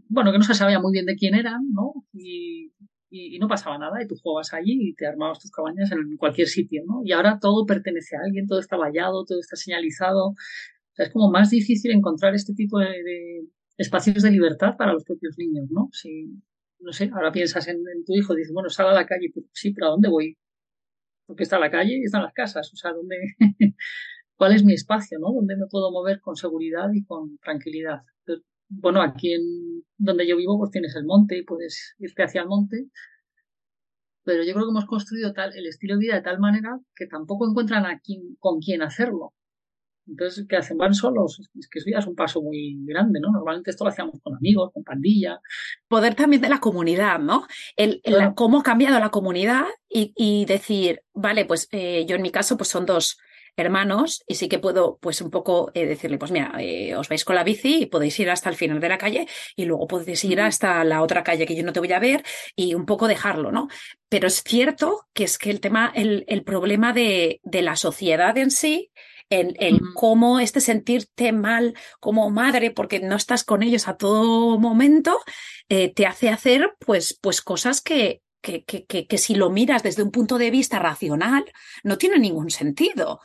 bueno, 0.09 0.33
que 0.33 0.39
no 0.39 0.45
se 0.45 0.55
sabía 0.55 0.81
muy 0.81 0.93
bien 0.93 1.07
de 1.07 1.17
quién 1.17 1.35
eran, 1.35 1.71
¿no? 1.73 1.93
Y, 2.13 2.73
y, 3.11 3.39
no 3.39 3.49
pasaba 3.49 3.79
nada 3.79 4.03
y 4.03 4.09
tú 4.09 4.17
jugabas 4.21 4.53
allí 4.55 4.89
y 4.89 4.95
te 4.95 5.07
armabas 5.07 5.39
tus 5.39 5.51
cabañas 5.51 5.93
en 5.93 6.17
cualquier 6.17 6.49
sitio, 6.49 6.83
¿no? 6.87 7.03
Y 7.05 7.13
ahora 7.13 7.39
todo 7.41 7.67
pertenece 7.67 8.17
a 8.17 8.21
alguien, 8.25 8.47
todo 8.47 8.59
está 8.61 8.77
vallado, 8.77 9.25
todo 9.25 9.39
está 9.41 9.57
señalizado, 9.57 10.35
es 10.97 11.11
como 11.11 11.31
más 11.31 11.51
difícil 11.51 11.91
encontrar 11.93 12.35
este 12.35 12.55
tipo 12.55 12.79
de, 12.79 13.49
espacios 13.77 14.23
de 14.23 14.31
libertad 14.31 14.77
para 14.79 14.93
los 14.93 15.05
propios 15.05 15.37
niños, 15.39 15.67
¿no? 15.71 15.89
Si, 15.93 16.27
no 16.81 16.93
sé, 16.93 17.11
ahora 17.13 17.33
piensas 17.33 17.67
en, 17.69 17.83
tu 18.07 18.15
hijo, 18.15 18.35
dices, 18.35 18.53
bueno, 18.53 18.69
sal 18.71 18.89
a 18.89 18.93
la 18.93 19.07
calle, 19.07 19.31
pero 19.35 19.47
sí, 19.53 19.73
pero 19.73 19.89
¿a 19.89 19.91
dónde 19.91 20.09
voy? 20.09 20.37
Porque 21.27 21.43
está 21.45 21.59
la 21.59 21.71
calle 21.71 21.99
y 21.99 22.05
están 22.05 22.23
las 22.23 22.33
casas, 22.35 22.71
o 22.73 22.77
sea, 22.77 22.93
¿dónde, 22.93 23.17
¿cuál 24.37 24.55
es 24.55 24.65
mi 24.65 24.75
espacio, 24.75 25.19
no? 25.19 25.33
¿Dónde 25.33 25.57
me 25.57 25.67
puedo 25.71 25.91
mover 25.91 26.21
con 26.21 26.37
seguridad 26.37 26.89
y 26.93 27.05
con 27.05 27.39
tranquilidad? 27.39 28.03
bueno, 28.69 29.03
aquí 29.03 29.33
en 29.33 29.85
donde 29.99 30.27
yo 30.27 30.37
vivo, 30.37 30.59
pues 30.59 30.71
tienes 30.71 30.97
el 30.97 31.05
monte 31.05 31.37
y 31.39 31.45
puedes 31.45 31.95
irte 31.99 32.23
hacia 32.23 32.43
el 32.43 32.49
monte, 32.49 32.89
pero 34.25 34.43
yo 34.43 34.55
creo 34.55 34.65
que 34.67 34.71
hemos 34.71 34.87
construido 34.87 35.33
tal, 35.33 35.57
el 35.57 35.67
estilo 35.67 35.95
de 35.95 36.01
vida 36.01 36.15
de 36.15 36.23
tal 36.23 36.39
manera 36.41 36.81
que 36.97 37.07
tampoco 37.07 37.49
encuentran 37.49 37.85
a 37.87 38.01
quién, 38.01 38.37
con 38.41 38.59
quién 38.61 38.83
hacerlo. 38.83 39.35
Entonces, 40.07 40.47
¿qué 40.49 40.57
hacen? 40.57 40.77
Van 40.77 40.95
solos. 40.95 41.41
Es 41.59 41.69
que 41.69 41.79
eso 41.79 41.91
ya 41.91 41.99
es 41.99 42.07
un 42.07 42.15
paso 42.15 42.43
muy 42.43 42.77
grande, 42.85 43.21
¿no? 43.21 43.31
Normalmente 43.31 43.71
esto 43.71 43.85
lo 43.85 43.91
hacíamos 43.91 44.21
con 44.23 44.37
amigos, 44.37 44.71
con 44.73 44.85
pandilla. 44.85 45.41
Poder 45.89 46.15
también 46.15 46.43
de 46.43 46.49
la 46.49 46.61
comunidad, 46.61 47.19
¿no? 47.19 47.47
El, 47.77 48.03
cómo 48.35 48.61
ha 48.61 48.63
cambiado 48.63 48.99
la 48.99 49.11
comunidad 49.11 49.65
y, 49.89 50.45
decir, 50.47 51.03
vale, 51.13 51.45
pues 51.45 51.69
eh, 51.71 52.05
yo 52.07 52.17
en 52.17 52.23
mi 52.23 52.31
caso, 52.31 52.57
pues 52.57 52.69
son 52.69 52.85
dos, 52.85 53.17
hermanos 53.57 54.25
y 54.27 54.35
sí 54.35 54.49
que 54.49 54.59
puedo, 54.59 54.99
pues 55.01 55.21
un 55.21 55.31
poco 55.31 55.71
eh, 55.75 55.87
decirle, 55.87 56.19
pues 56.19 56.31
mira, 56.31 56.53
eh, 56.59 56.97
os 56.97 57.09
vais 57.09 57.25
con 57.25 57.37
la 57.37 57.45
bici 57.45 57.83
y 57.83 57.87
podéis 57.87 58.19
ir 58.21 58.31
hasta 58.31 58.51
el 58.51 58.57
final 58.57 58.81
de 58.81 58.89
la 58.89 58.99
calle 58.99 59.27
y 59.57 59.65
luego 59.65 59.87
podéis 59.87 60.25
ir 60.25 60.41
hasta 60.41 60.83
la 60.85 61.03
otra 61.03 61.23
calle 61.23 61.47
que 61.47 61.55
yo 61.55 61.65
no 61.65 61.73
te 61.73 61.81
voy 61.81 61.93
a 61.93 62.01
ver 62.01 62.25
y 62.57 62.75
un 62.75 62.87
poco 62.87 63.09
dejarlo, 63.09 63.53
¿no? 63.53 63.69
Pero 64.09 64.27
es 64.27 64.43
cierto 64.43 65.07
que 65.13 65.25
es 65.25 65.39
que 65.39 65.51
el 65.51 65.61
tema, 65.61 65.93
el, 65.95 66.25
el 66.29 66.43
problema 66.43 66.93
de, 66.93 67.41
de 67.45 67.63
la 67.63 67.77
sociedad 67.77 68.37
en 68.39 68.51
sí 68.51 68.91
el, 69.31 69.57
el 69.59 69.81
cómo 69.95 70.41
este 70.41 70.61
sentirte 70.61 71.33
mal 71.33 71.75
como 72.01 72.31
madre 72.31 72.71
porque 72.71 73.01
no 73.01 73.17
estás 73.17 73.45
con 73.45 73.63
ellos 73.63 73.89
a 73.89 73.97
todo 73.97 74.59
momento, 74.59 75.21
eh, 75.69 75.93
te 75.93 76.07
hace 76.07 76.29
hacer 76.29 76.75
pues, 76.79 77.19
pues 77.21 77.41
cosas 77.41 77.81
que, 77.81 78.23
que, 78.45 78.65
que, 78.65 79.07
que, 79.07 79.19
si 79.19 79.35
lo 79.35 79.51
miras 79.51 79.83
desde 79.83 80.03
un 80.03 80.11
punto 80.11 80.37
de 80.37 80.51
vista 80.51 80.79
racional, 80.79 81.45
no 81.83 81.97
tiene 81.97 82.19
ningún 82.19 82.51
sentido. 82.51 83.21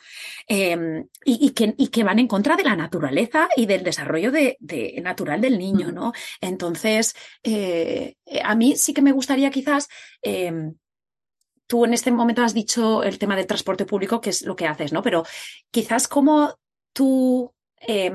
Eh, 0.47 1.03
y, 1.25 1.47
y, 1.47 1.49
que, 1.51 1.75
y, 1.77 1.89
que, 1.89 2.03
van 2.03 2.19
en 2.19 2.27
contra 2.27 2.55
de 2.55 2.63
la 2.63 2.75
naturaleza 2.75 3.49
y 3.55 3.65
del 3.65 3.83
desarrollo 3.83 4.31
de, 4.31 4.55
de 4.59 4.99
natural 5.03 5.41
del 5.41 5.59
niño, 5.59 5.91
¿no? 5.91 6.13
Entonces, 6.39 7.15
eh, 7.43 8.15
a 8.43 8.55
mí 8.55 8.77
sí 8.77 8.93
que 8.93 9.01
me 9.01 9.11
gustaría 9.11 9.51
quizás 9.51 9.89
em, 10.21 10.73
tú 11.69 11.85
en 11.85 11.93
este 11.93 12.11
momento 12.11 12.41
has 12.41 12.55
dicho 12.55 13.03
el 13.03 13.19
tema 13.19 13.35
del 13.35 13.45
transporte 13.45 13.85
público, 13.85 14.19
que 14.19 14.31
es 14.31 14.41
lo 14.41 14.55
que 14.55 14.65
haces, 14.65 14.91
¿no? 14.91 15.03
Pero 15.03 15.23
quizás 15.69 16.07
cómo 16.07 16.57
tú, 16.93 17.53
eh, 17.87 18.11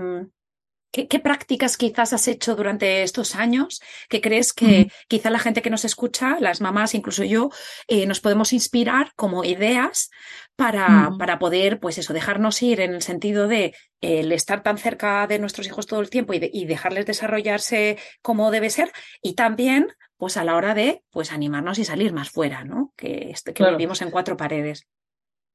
¿qué, 0.91 1.07
¿qué, 1.07 1.21
prácticas 1.21 1.77
quizás 1.77 2.13
has 2.13 2.27
hecho 2.27 2.57
durante 2.57 3.05
estos 3.05 3.37
años 3.37 3.81
que 4.09 4.21
crees 4.21 4.53
que 4.53 4.65
uh 4.65 4.69
-huh. 4.69 4.93
quizá 5.07 5.31
la 5.31 5.39
gente 5.39 5.63
que 5.63 5.71
nos 5.71 5.85
escucha, 5.85 6.37
las 6.41 6.61
mamás, 6.61 6.95
incluso 6.97 7.23
yo, 7.23 7.51
eh, 7.87 8.07
nos 8.07 8.19
podemos 8.19 8.53
inspirar 8.53 9.13
como 9.15 9.45
ideas 9.45 10.11
para, 10.57 10.87
uh 10.87 11.13
-huh. 11.13 11.19
para 11.19 11.39
poder, 11.39 11.79
pues 11.79 11.97
eso, 11.99 12.13
dejarnos 12.13 12.61
ir 12.61 12.81
en 12.81 12.93
el 12.93 13.03
sentido 13.03 13.47
de 13.47 13.73
el 14.01 14.33
estar 14.33 14.65
tan 14.65 14.79
cerca 14.79 15.29
de 15.29 15.39
nuestros 15.39 15.69
hijos 15.69 15.87
todo 15.87 16.01
el 16.01 16.11
tiempo 16.11 16.35
y, 16.35 16.41
de, 16.41 16.51
y 16.53 16.65
dejarles 16.67 17.07
desarrollarse 17.07 17.99
como 18.21 18.51
debe 18.51 18.69
ser 18.69 18.91
y 19.23 19.35
también 19.35 19.95
pues 20.25 20.39
a 20.39 20.45
la 20.45 20.57
hora 20.57 20.73
de 20.73 21.03
pues 21.11 21.33
animarnos 21.33 21.79
y 21.79 21.85
salir 21.85 22.15
más 22.15 22.31
fuera, 22.31 22.65
¿no? 22.65 22.95
Que, 22.97 23.29
este, 23.31 23.53
que 23.53 23.59
claro. 23.59 23.77
vivimos 23.77 24.01
en 24.01 24.11
cuatro 24.11 24.39
paredes. 24.39 24.87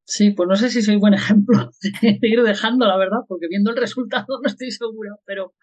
Sí, 0.06 0.30
pues 0.30 0.48
no 0.48 0.56
sé 0.56 0.70
si 0.70 0.84
soy 0.84 0.98
buen 0.98 1.16
ejemplo 1.16 1.72
de 2.04 2.20
ir 2.22 2.44
dejando, 2.44 2.86
la 2.86 2.96
verdad, 2.96 3.22
porque 3.28 3.48
viendo 3.50 3.72
el 3.72 3.78
resultado 3.78 4.28
no 4.28 4.48
estoy 4.48 4.70
segura, 4.70 5.16
pero, 5.26 5.56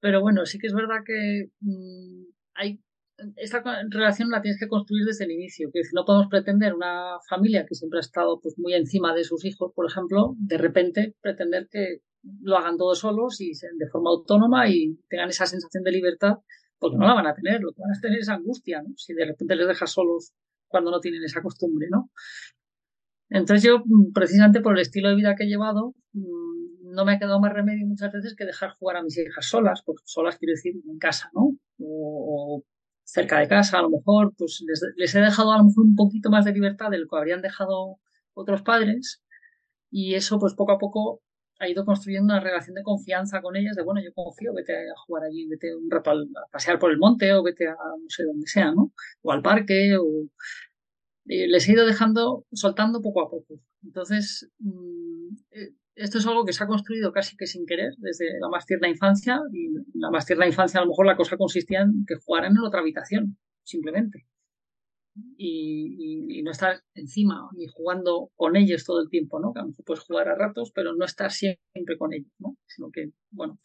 pero 0.00 0.20
bueno, 0.20 0.44
sí 0.44 0.58
que 0.58 0.66
es 0.66 0.74
verdad 0.74 0.98
que 1.06 1.46
mmm, 1.60 2.24
hay 2.52 2.78
esta 3.36 3.64
relación 3.88 4.28
la 4.28 4.42
tienes 4.42 4.60
que 4.60 4.68
construir 4.68 5.06
desde 5.06 5.24
el 5.24 5.30
inicio, 5.30 5.70
que 5.72 5.80
no 5.94 6.04
podemos 6.04 6.28
pretender 6.28 6.74
una 6.74 7.16
familia 7.26 7.64
que 7.64 7.74
siempre 7.74 8.00
ha 8.00 8.00
estado 8.00 8.38
pues 8.38 8.58
muy 8.58 8.74
encima 8.74 9.14
de 9.14 9.24
sus 9.24 9.46
hijos, 9.46 9.72
por 9.74 9.86
ejemplo, 9.90 10.34
de 10.36 10.58
repente 10.58 11.14
pretender 11.22 11.68
que 11.70 12.00
lo 12.42 12.58
hagan 12.58 12.76
todos 12.76 12.98
solos 12.98 13.40
y 13.40 13.52
de 13.52 13.88
forma 13.90 14.10
autónoma 14.10 14.68
y 14.68 14.98
tengan 15.08 15.30
esa 15.30 15.46
sensación 15.46 15.84
de 15.84 15.92
libertad 15.92 16.34
porque 16.78 16.96
no 16.96 17.06
la 17.06 17.14
van 17.14 17.26
a 17.26 17.34
tener, 17.34 17.60
lo 17.60 17.72
que 17.72 17.82
van 17.82 17.96
a 17.96 18.00
tener 18.00 18.18
es 18.18 18.28
angustia. 18.28 18.82
Si 18.96 19.14
de 19.14 19.24
repente 19.24 19.56
les 19.56 19.68
dejas 19.68 19.92
solos 19.92 20.32
cuando 20.68 20.90
no 20.90 21.00
tienen 21.00 21.22
esa 21.24 21.42
costumbre, 21.42 21.88
¿no? 21.90 22.10
Entonces 23.28 23.64
yo, 23.64 23.78
mm, 23.84 24.12
precisamente 24.12 24.60
por 24.60 24.74
el 24.74 24.82
estilo 24.82 25.08
de 25.08 25.16
vida 25.16 25.34
que 25.34 25.44
he 25.44 25.48
llevado, 25.48 25.94
mm, 26.12 26.92
no 26.94 27.04
me 27.04 27.12
ha 27.12 27.18
quedado 27.18 27.40
más 27.40 27.52
remedio 27.52 27.86
muchas 27.86 28.12
veces 28.12 28.34
que 28.36 28.44
dejar 28.44 28.70
jugar 28.78 28.96
a 28.96 29.02
mis 29.02 29.18
hijas 29.18 29.46
solas, 29.46 29.82
pues 29.84 30.00
solas 30.04 30.38
quiero 30.38 30.52
decir 30.52 30.74
en 30.88 30.98
casa, 30.98 31.30
¿no? 31.34 31.56
O, 31.78 32.64
cerca 33.04 33.38
de 33.38 33.48
casa, 33.48 33.78
a 33.78 33.82
lo 33.82 33.90
mejor, 33.90 34.34
pues 34.36 34.64
les, 34.96 35.14
he 35.14 35.20
dejado 35.20 35.52
a 35.52 35.58
lo 35.58 35.64
mejor 35.64 35.84
un 35.84 35.94
poquito 35.94 36.28
más 36.30 36.44
de 36.44 36.52
libertad 36.52 36.90
de 36.90 36.98
lo 36.98 37.06
que 37.08 37.16
habrían 37.16 37.40
dejado 37.40 37.98
otros 38.34 38.62
padres 38.62 39.22
y 39.90 40.14
eso 40.14 40.38
pues 40.40 40.54
poco 40.54 40.72
a 40.72 40.78
poco 40.78 41.22
ha 41.58 41.68
ido 41.68 41.84
construyendo 41.84 42.34
una 42.34 42.40
relación 42.40 42.74
de 42.74 42.82
confianza 42.82 43.40
con 43.40 43.56
ellas, 43.56 43.76
de 43.76 43.82
bueno, 43.82 44.00
yo 44.02 44.12
confío, 44.12 44.52
vete 44.54 44.74
a 44.74 44.96
jugar 45.06 45.24
allí, 45.24 45.46
vete 45.48 45.74
un 45.74 45.90
rato 45.90 46.10
a 46.10 46.16
pasear 46.50 46.78
por 46.78 46.90
el 46.90 46.98
monte 46.98 47.32
o 47.32 47.42
vete 47.42 47.68
a 47.68 47.74
no 47.74 48.08
sé 48.08 48.24
dónde 48.24 48.46
sea, 48.46 48.72
¿no? 48.72 48.92
O 49.22 49.32
al 49.32 49.42
parque, 49.42 49.96
o 49.96 50.28
eh, 51.26 51.48
les 51.48 51.68
he 51.68 51.72
ido 51.72 51.86
dejando, 51.86 52.46
soltando 52.52 53.00
poco 53.00 53.22
a 53.22 53.30
poco. 53.30 53.60
Entonces, 53.82 54.48
mmm, 54.58 55.34
esto 55.94 56.18
es 56.18 56.26
algo 56.26 56.44
que 56.44 56.52
se 56.52 56.62
ha 56.62 56.66
construido 56.66 57.12
casi 57.12 57.36
que 57.36 57.46
sin 57.46 57.66
querer 57.66 57.94
desde 57.98 58.38
la 58.40 58.48
más 58.48 58.66
tierna 58.66 58.88
infancia 58.88 59.40
y 59.52 59.70
la 59.94 60.10
más 60.10 60.26
tierna 60.26 60.46
infancia 60.46 60.80
a 60.80 60.82
lo 60.84 60.90
mejor 60.90 61.06
la 61.06 61.16
cosa 61.16 61.36
consistía 61.36 61.80
en 61.82 62.04
que 62.06 62.16
jugaran 62.16 62.52
en 62.52 62.64
otra 62.64 62.80
habitación, 62.80 63.38
simplemente 63.62 64.26
y, 65.36 65.96
y, 65.98 66.38
y, 66.38 66.42
no 66.42 66.50
estar 66.50 66.80
encima 66.94 67.48
ni 67.54 67.66
jugando 67.66 68.30
con 68.36 68.56
ellos 68.56 68.84
todo 68.84 69.02
el 69.02 69.08
tiempo, 69.08 69.40
¿no? 69.40 69.52
Que 69.52 69.60
a 69.60 69.62
lo 69.62 69.68
mejor 69.68 69.84
puedes 69.84 70.04
jugar 70.04 70.28
a 70.28 70.34
ratos, 70.34 70.72
pero 70.74 70.94
no 70.94 71.04
estar 71.04 71.30
siempre 71.30 71.96
con 71.98 72.12
ellos, 72.12 72.32
¿no? 72.38 72.56
Sino 72.66 72.90
que, 72.90 73.10
bueno. 73.30 73.58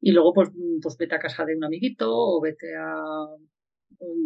Y 0.00 0.12
luego, 0.12 0.32
pues, 0.32 0.50
pues 0.82 0.96
vete 0.98 1.14
a 1.14 1.18
casa 1.18 1.44
de 1.44 1.56
un 1.56 1.64
amiguito 1.64 2.10
o 2.10 2.40
vete 2.40 2.76
a, 2.76 2.96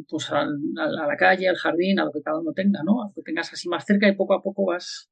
pues 0.09 0.31
a, 0.31 0.43
a, 0.43 1.07
la 1.07 1.17
calle, 1.17 1.49
al 1.49 1.57
jardín, 1.57 2.01
a 2.01 2.05
lo 2.05 2.13
que 2.13 2.23
cada 2.23 2.41
uno 2.41 2.53
tenga, 2.53 2.81
¿no? 2.85 3.03
A 3.03 3.07
lo 3.07 3.13
que 3.15 3.23
tengas 3.23 3.53
así 3.53 3.69
más 3.69 3.85
cerca 3.85 4.09
y 4.09 4.17
poco 4.17 4.35
a 4.35 4.43
poco 4.43 4.65
vas, 4.67 5.11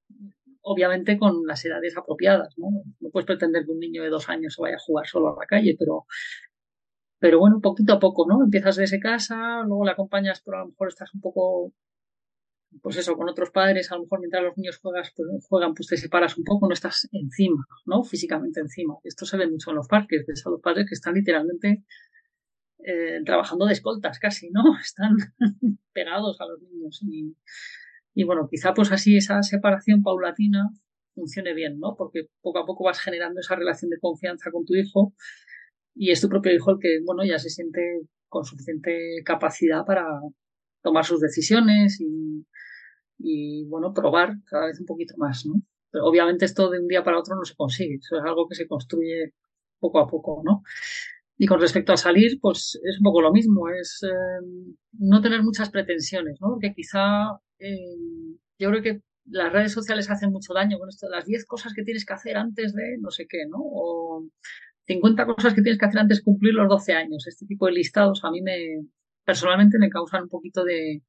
obviamente, 0.62 1.18
con 1.18 1.46
las 1.46 1.64
edades 1.64 1.96
apropiadas, 1.96 2.54
¿no? 2.56 2.68
No 3.00 3.10
puedes 3.10 3.26
pretender 3.26 3.64
que 3.64 3.72
un 3.72 3.80
niño 3.80 4.02
de 4.02 4.10
dos 4.10 4.28
años 4.28 4.54
se 4.54 4.62
vaya 4.62 4.76
a 4.76 4.84
jugar 4.84 5.06
solo 5.06 5.28
a 5.28 5.40
la 5.40 5.46
calle, 5.46 5.76
pero 5.78 6.06
pero 7.18 7.38
bueno, 7.40 7.60
poquito 7.60 7.94
a 7.94 7.98
poco, 7.98 8.26
¿no? 8.28 8.42
Empiezas 8.44 8.76
desde 8.76 9.00
casa, 9.00 9.62
luego 9.64 9.84
le 9.84 9.92
acompañas, 9.92 10.40
pero 10.44 10.58
a 10.58 10.60
lo 10.60 10.68
mejor 10.68 10.88
estás 10.88 11.12
un 11.14 11.20
poco, 11.20 11.72
pues 12.80 12.96
eso, 12.96 13.16
con 13.16 13.28
otros 13.28 13.50
padres, 13.50 13.90
a 13.90 13.96
lo 13.96 14.02
mejor 14.02 14.20
mientras 14.20 14.42
los 14.42 14.56
niños 14.56 14.78
juegas, 14.78 15.12
pues, 15.16 15.28
juegan, 15.48 15.74
pues 15.74 15.88
te 15.88 15.96
separas 15.96 16.38
un 16.38 16.44
poco, 16.44 16.68
no 16.68 16.74
estás 16.74 17.08
encima, 17.12 17.64
¿no? 17.86 18.04
Físicamente 18.04 18.60
encima. 18.60 18.94
Esto 19.02 19.26
se 19.26 19.36
ve 19.36 19.48
mucho 19.48 19.70
en 19.70 19.76
los 19.76 19.88
parques, 19.88 20.24
ves 20.26 20.46
a 20.46 20.50
los 20.50 20.60
padres 20.60 20.86
que 20.88 20.94
están 20.94 21.14
literalmente 21.14 21.84
eh, 22.84 23.20
trabajando 23.24 23.66
de 23.66 23.72
escoltas 23.72 24.18
casi, 24.20 24.50
¿no? 24.50 24.62
Están 24.80 25.16
pegados 25.92 26.40
a 26.40 26.46
los 26.46 26.62
niños. 26.62 27.02
Y 28.14 28.24
bueno, 28.24 28.48
quizá 28.48 28.74
pues 28.74 28.92
así 28.92 29.16
esa 29.16 29.42
separación 29.42 30.02
paulatina 30.02 30.70
funcione 31.14 31.52
bien, 31.54 31.80
¿no? 31.80 31.96
Porque 31.96 32.28
poco 32.40 32.60
a 32.60 32.66
poco 32.66 32.84
vas 32.84 33.00
generando 33.00 33.40
esa 33.40 33.56
relación 33.56 33.90
de 33.90 33.98
confianza 33.98 34.50
con 34.52 34.64
tu 34.64 34.76
hijo 34.76 35.14
y 35.98 36.12
es 36.12 36.20
tu 36.20 36.28
propio 36.28 36.54
hijo 36.54 36.70
el 36.70 36.78
que, 36.78 37.00
bueno, 37.04 37.24
ya 37.24 37.38
se 37.38 37.50
siente 37.50 37.80
con 38.28 38.44
suficiente 38.44 39.22
capacidad 39.24 39.84
para 39.84 40.06
tomar 40.82 41.04
sus 41.04 41.20
decisiones 41.20 42.00
y, 42.00 42.46
y, 43.18 43.64
bueno, 43.66 43.92
probar 43.92 44.36
cada 44.46 44.66
vez 44.66 44.78
un 44.78 44.86
poquito 44.86 45.14
más, 45.16 45.44
¿no? 45.44 45.54
Pero 45.90 46.04
obviamente 46.04 46.44
esto 46.44 46.70
de 46.70 46.80
un 46.80 46.86
día 46.86 47.02
para 47.02 47.18
otro 47.18 47.34
no 47.34 47.44
se 47.44 47.56
consigue, 47.56 47.96
eso 47.96 48.16
es 48.16 48.22
algo 48.24 48.46
que 48.48 48.54
se 48.54 48.68
construye 48.68 49.34
poco 49.80 49.98
a 49.98 50.06
poco, 50.06 50.42
¿no? 50.44 50.62
Y 51.36 51.46
con 51.46 51.60
respecto 51.60 51.92
a 51.92 51.96
salir, 51.96 52.38
pues 52.40 52.78
es 52.82 52.98
un 52.98 53.04
poco 53.04 53.20
lo 53.20 53.32
mismo, 53.32 53.68
es 53.68 54.00
eh, 54.04 54.46
no 54.92 55.20
tener 55.20 55.42
muchas 55.42 55.70
pretensiones, 55.70 56.40
¿no? 56.40 56.50
Porque 56.50 56.74
quizá 56.74 57.40
eh, 57.58 57.96
yo 58.58 58.70
creo 58.70 58.82
que 58.82 59.02
las 59.30 59.52
redes 59.52 59.72
sociales 59.72 60.10
hacen 60.10 60.30
mucho 60.30 60.54
daño 60.54 60.78
con 60.78 60.88
esto 60.88 61.08
las 61.08 61.26
10 61.26 61.44
cosas 61.46 61.74
que 61.74 61.82
tienes 61.82 62.04
que 62.06 62.14
hacer 62.14 62.36
antes 62.36 62.74
de 62.74 62.98
no 63.00 63.10
sé 63.10 63.26
qué, 63.28 63.46
¿no? 63.48 63.58
50 64.88 65.26
cosas 65.26 65.54
que 65.54 65.62
tienes 65.62 65.78
que 65.78 65.86
hacer 65.86 66.00
antes 66.00 66.18
de 66.18 66.24
cumplir 66.24 66.54
los 66.54 66.68
12 66.68 66.94
años. 66.94 67.26
Este 67.26 67.46
tipo 67.46 67.66
de 67.66 67.72
listados 67.72 68.24
a 68.24 68.30
mí 68.30 68.40
me, 68.40 68.86
personalmente 69.24 69.78
me 69.78 69.90
causan 69.90 70.22
un 70.24 70.28
poquito 70.28 70.64
de, 70.64 71.02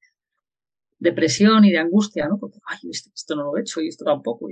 de 1.00 1.14
presión 1.14 1.64
y 1.64 1.72
de 1.72 1.80
angustia, 1.80 2.28
¿no? 2.28 2.40
Ay, 2.68 2.90
esto, 2.92 3.10
esto, 3.16 3.36
no 3.36 3.44
lo 3.44 3.58
he 3.58 3.62
hecho 3.62 3.80
y 3.82 3.88
esto 3.88 4.04
tampoco. 4.04 4.48
O 4.48 4.50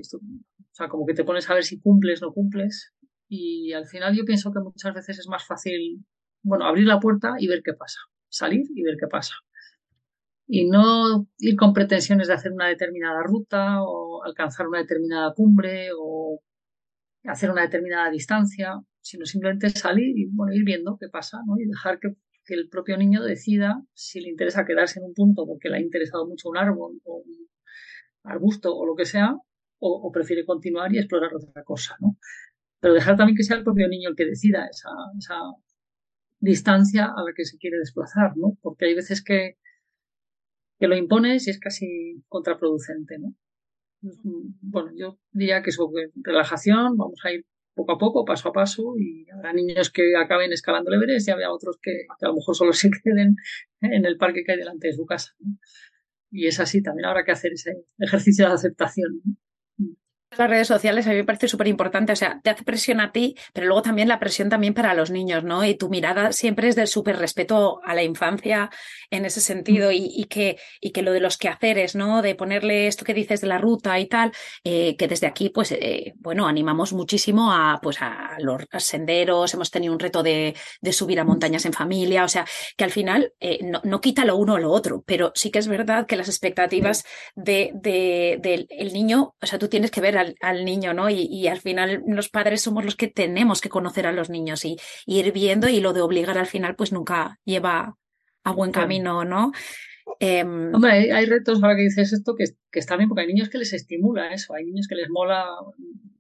sea, 0.72 0.88
como 0.88 1.06
que 1.06 1.13
te 1.13 1.26
pones 1.26 1.50
a 1.50 1.54
ver 1.54 1.66
si 1.66 1.80
cumples, 1.82 2.22
no 2.22 2.32
cumples. 2.32 2.94
Y 3.28 3.74
al 3.74 3.86
final 3.86 4.16
yo 4.16 4.24
pienso 4.24 4.54
que 4.54 4.62
muchas 4.62 4.94
veces 4.94 5.20
es 5.20 5.28
más 5.28 5.46
fácil, 5.46 6.06
bueno, 6.42 6.66
abrir 6.66 6.88
la 6.88 7.00
puerta 7.02 7.36
y 7.38 7.48
ver 7.48 7.62
qué 7.63 7.74
pasa. 7.74 8.00
Salir 8.30 8.66
y 8.74 8.84
ver 8.84 8.96
qué 8.98 9.08
pasa. 9.08 9.34
Y 10.48 10.70
no 10.70 11.28
ir 11.40 11.58
con 11.58 11.74
pretensiones 11.74 12.30
de 12.30 12.34
hacer 12.34 12.54
una 12.54 12.68
determinada 12.68 13.22
ruta 13.24 13.84
o 13.84 14.24
alcanzar 14.24 14.68
una 14.68 14.80
determinada 14.80 15.34
cumbre 15.34 15.90
o 15.98 16.42
hacer 17.26 17.52
una 17.52 17.63
determinada 17.63 18.10
distancia 18.10 18.82
sino 19.08 19.26
simplemente 19.26 19.70
salir 19.70 20.17
y 20.17 20.26
bueno, 20.26 20.54
ir 20.54 20.65
viendo 20.65 20.98
qué 21.00 21.08
pasa, 21.08 21.39
¿no? 21.46 21.56
Y 21.58 21.65
dejar 21.65 22.00
que, 22.00 22.10
el 22.50 22.70
propio 22.70 22.96
niño 22.96 23.24
decida 23.24 23.84
si 23.93 24.22
le 24.22 24.30
interesa 24.30 24.65
quedarse 24.65 25.00
en 25.00 25.06
un 25.08 25.13
punto 25.13 25.46
porque 25.46 25.67
le 25.67 25.78
ha 25.78 25.82
interesado 25.82 26.26
mucho 26.26 26.48
un 26.48 26.58
árbol 26.58 27.02
o 27.04 27.17
un 27.17 27.50
arbusto 28.24 28.74
o 28.74 28.86
lo 28.86 28.96
que 28.96 29.04
sea, 29.04 29.36
o, 29.80 30.12
prefiere 30.13 30.46
continuar 30.46 30.93
y 30.93 30.98
explorar 30.98 31.32
otra 31.36 31.63
cosa, 31.65 31.98
¿no? 32.00 32.17
Pero 32.80 32.93
dejar 32.93 33.17
también 33.17 33.36
que 33.36 33.43
sea 33.43 33.58
el 33.58 33.65
propio 33.65 33.89
niño 33.89 34.10
el 34.10 34.15
que 34.15 34.26
decida 34.26 34.65
esa, 34.72 34.89
esa 35.17 35.36
distancia 36.39 37.06
a 37.06 37.22
la 37.22 37.34
que 37.36 37.43
se 37.43 37.58
quiere 37.58 37.80
desplazar, 37.80 38.32
¿no? 38.38 38.58
Porque 38.62 38.86
hay 38.86 38.96
veces 38.96 39.22
que, 39.22 39.58
que 40.80 40.88
lo 40.88 40.96
impones 40.96 41.48
y 41.48 41.50
es 41.52 41.60
casi 41.60 42.24
contraproducente, 42.30 43.20
¿no? 43.20 43.36
Bueno, 44.62 44.91
yo 44.96 45.20
diría 45.32 45.62
que 45.62 45.74
sobre 45.74 46.12
relajación, 46.24 46.96
vamos 46.96 47.20
a 47.26 47.34
ir 47.34 47.46
poco 47.78 47.94
a 47.94 47.98
poco, 47.98 48.26
paso 48.26 48.50
a 48.50 48.52
paso, 48.52 48.96
y 48.98 49.26
habrá 49.30 49.54
niños 49.54 49.90
que 49.90 50.18
acaben 50.18 50.52
escalando 50.52 50.92
el 50.92 51.02
Everest 51.02 51.28
y 51.28 51.32
habrá 51.32 51.54
otros 51.54 51.78
que, 51.82 52.06
a 52.10 52.28
lo 52.28 52.36
mejor 52.36 52.56
solo 52.56 52.74
se 52.74 52.90
queden 52.90 53.38
en 53.80 54.06
el 54.06 54.18
parque 54.18 54.44
que 54.44 54.52
hay 54.52 54.58
delante 54.58 54.88
de 54.88 54.94
su 54.94 55.06
casa. 55.06 55.34
Y 56.30 56.48
es 56.48 56.60
así, 56.60 56.82
también 56.84 57.06
habrá 57.06 57.24
que 57.24 57.32
hacer 57.32 57.54
ese 57.54 57.86
ejercicio 58.00 58.48
de 58.48 58.54
aceptación. 58.54 59.22
Las 60.36 60.50
redes 60.50 60.68
sociales 60.68 61.08
a 61.08 61.12
mí 61.12 61.16
me 61.16 61.24
parece 61.24 61.48
súper 61.48 61.68
importante, 61.68 62.12
o 62.12 62.16
sea, 62.16 62.40
te 62.44 62.50
hace 62.50 62.63
presión 62.63 63.00
a 63.00 63.12
ti, 63.12 63.36
pero 63.54 63.68
luego 63.68 63.82
también 63.82 64.08
la 64.08 64.20
presión 64.20 64.50
también 64.50 64.74
para 64.74 64.94
los 64.94 65.10
niños, 65.10 65.44
¿no? 65.44 65.63
Y 65.63 65.76
tu 65.76 65.90
mirada 65.90 66.34
siempre 66.34 66.68
es 66.68 66.76
del 66.76 66.88
súper 66.88 67.18
respeto 67.18 67.80
a 67.84 67.96
la 67.96 68.04
infancia 68.04 68.70
en 69.10 69.26
ese 69.26 69.40
sentido 69.40 69.92
y, 69.92 70.26
que, 70.26 70.58
y 70.82 70.92
que 70.92 71.02
lo 71.02 71.13
de 71.13 71.22
los 71.22 71.38
quehaceres, 71.38 71.96
¿no? 71.96 72.22
De 72.22 72.36
ponerle 72.36 72.88
esto 72.88 73.06
que 73.06 73.13
dices 73.13 73.40
de 73.42 73.48
la 73.48 73.58
ruta 73.58 73.98
y 74.00 74.08
tal, 74.08 74.32
eh, 74.63 74.96
que 74.98 75.08
desde 75.08 75.28
aquí, 75.28 75.50
pues, 75.50 75.72
eh, 75.72 76.13
bueno, 76.18 76.48
animamos 76.48 76.92
muchísimo 76.92 77.54
a, 77.54 77.80
pues, 77.82 78.02
a 78.02 78.38
los 78.40 78.66
senderos, 78.80 79.54
hemos 79.54 79.72
tenido 79.72 79.94
un 79.94 80.00
reto 80.00 80.24
de, 80.24 80.56
de 80.82 80.94
subir 80.94 81.20
a 81.20 81.24
montañas 81.24 81.66
en 81.66 81.74
familia, 81.74 82.26
o 82.26 82.28
sea, 82.28 82.46
que 82.76 82.84
al 82.84 82.92
final 82.92 83.34
eh, 83.40 83.60
no, 83.63 83.82
no, 83.84 84.02
quita 84.02 84.26
lo 84.26 84.36
uno 84.36 84.56
o 84.56 84.58
lo 84.58 84.72
otro, 84.72 85.04
pero 85.06 85.32
sí 85.36 85.52
que 85.52 85.60
es 85.60 85.68
verdad 85.68 86.06
que 86.06 86.18
las 86.18 86.28
expectativas 86.28 87.06
de, 87.36 87.72
de, 87.76 88.40
del 88.42 88.68
el 88.70 88.94
niño, 88.94 89.36
o 89.42 89.46
sea, 89.46 89.58
tú 89.58 89.70
tienes 89.70 89.92
que 89.92 90.02
ver 90.02 90.16
al, 90.17 90.65
niño, 90.65 90.93
¿no? 90.93 91.10
Y, 91.10 91.47
al 91.47 91.60
final 91.60 92.03
los 92.08 92.30
padres 92.30 92.62
somos 92.62 92.86
los 92.86 92.95
que 92.95 93.08
tenemos 93.08 93.62
que 93.62 93.69
conocer 93.69 94.08
a 94.08 94.12
los 94.12 94.30
niños 94.30 94.65
y, 94.65 94.77
ir 95.06 95.32
viendo 95.32 95.69
y 95.69 95.80
lo 95.80 95.93
de 95.93 96.01
obligar 96.01 96.38
al 96.38 96.47
final 96.47 96.75
pues 96.75 96.91
nunca 96.91 97.39
lleva 97.45 97.97
a 98.43 98.51
buen 98.51 98.71
camino, 98.71 99.25
¿no? 99.25 99.51
Em, 100.19 100.73
Hombre, 100.73 101.12
hay, 101.12 101.25
retos, 101.25 101.62
ahora 101.62 101.75
que 101.75 101.84
dices 101.84 102.13
esto, 102.13 102.34
que, 102.36 102.45
que 102.71 102.80
está 102.80 102.95
bien, 102.95 103.10
porque 103.10 103.21
hay 103.21 103.27
niños 103.27 103.49
que 103.49 103.58
les 103.58 103.73
estimula 103.73 104.34
eso, 104.34 104.53
hay 104.53 104.65
niños 104.65 104.88
que 104.88 104.95
les 104.95 105.10
mola 105.10 105.45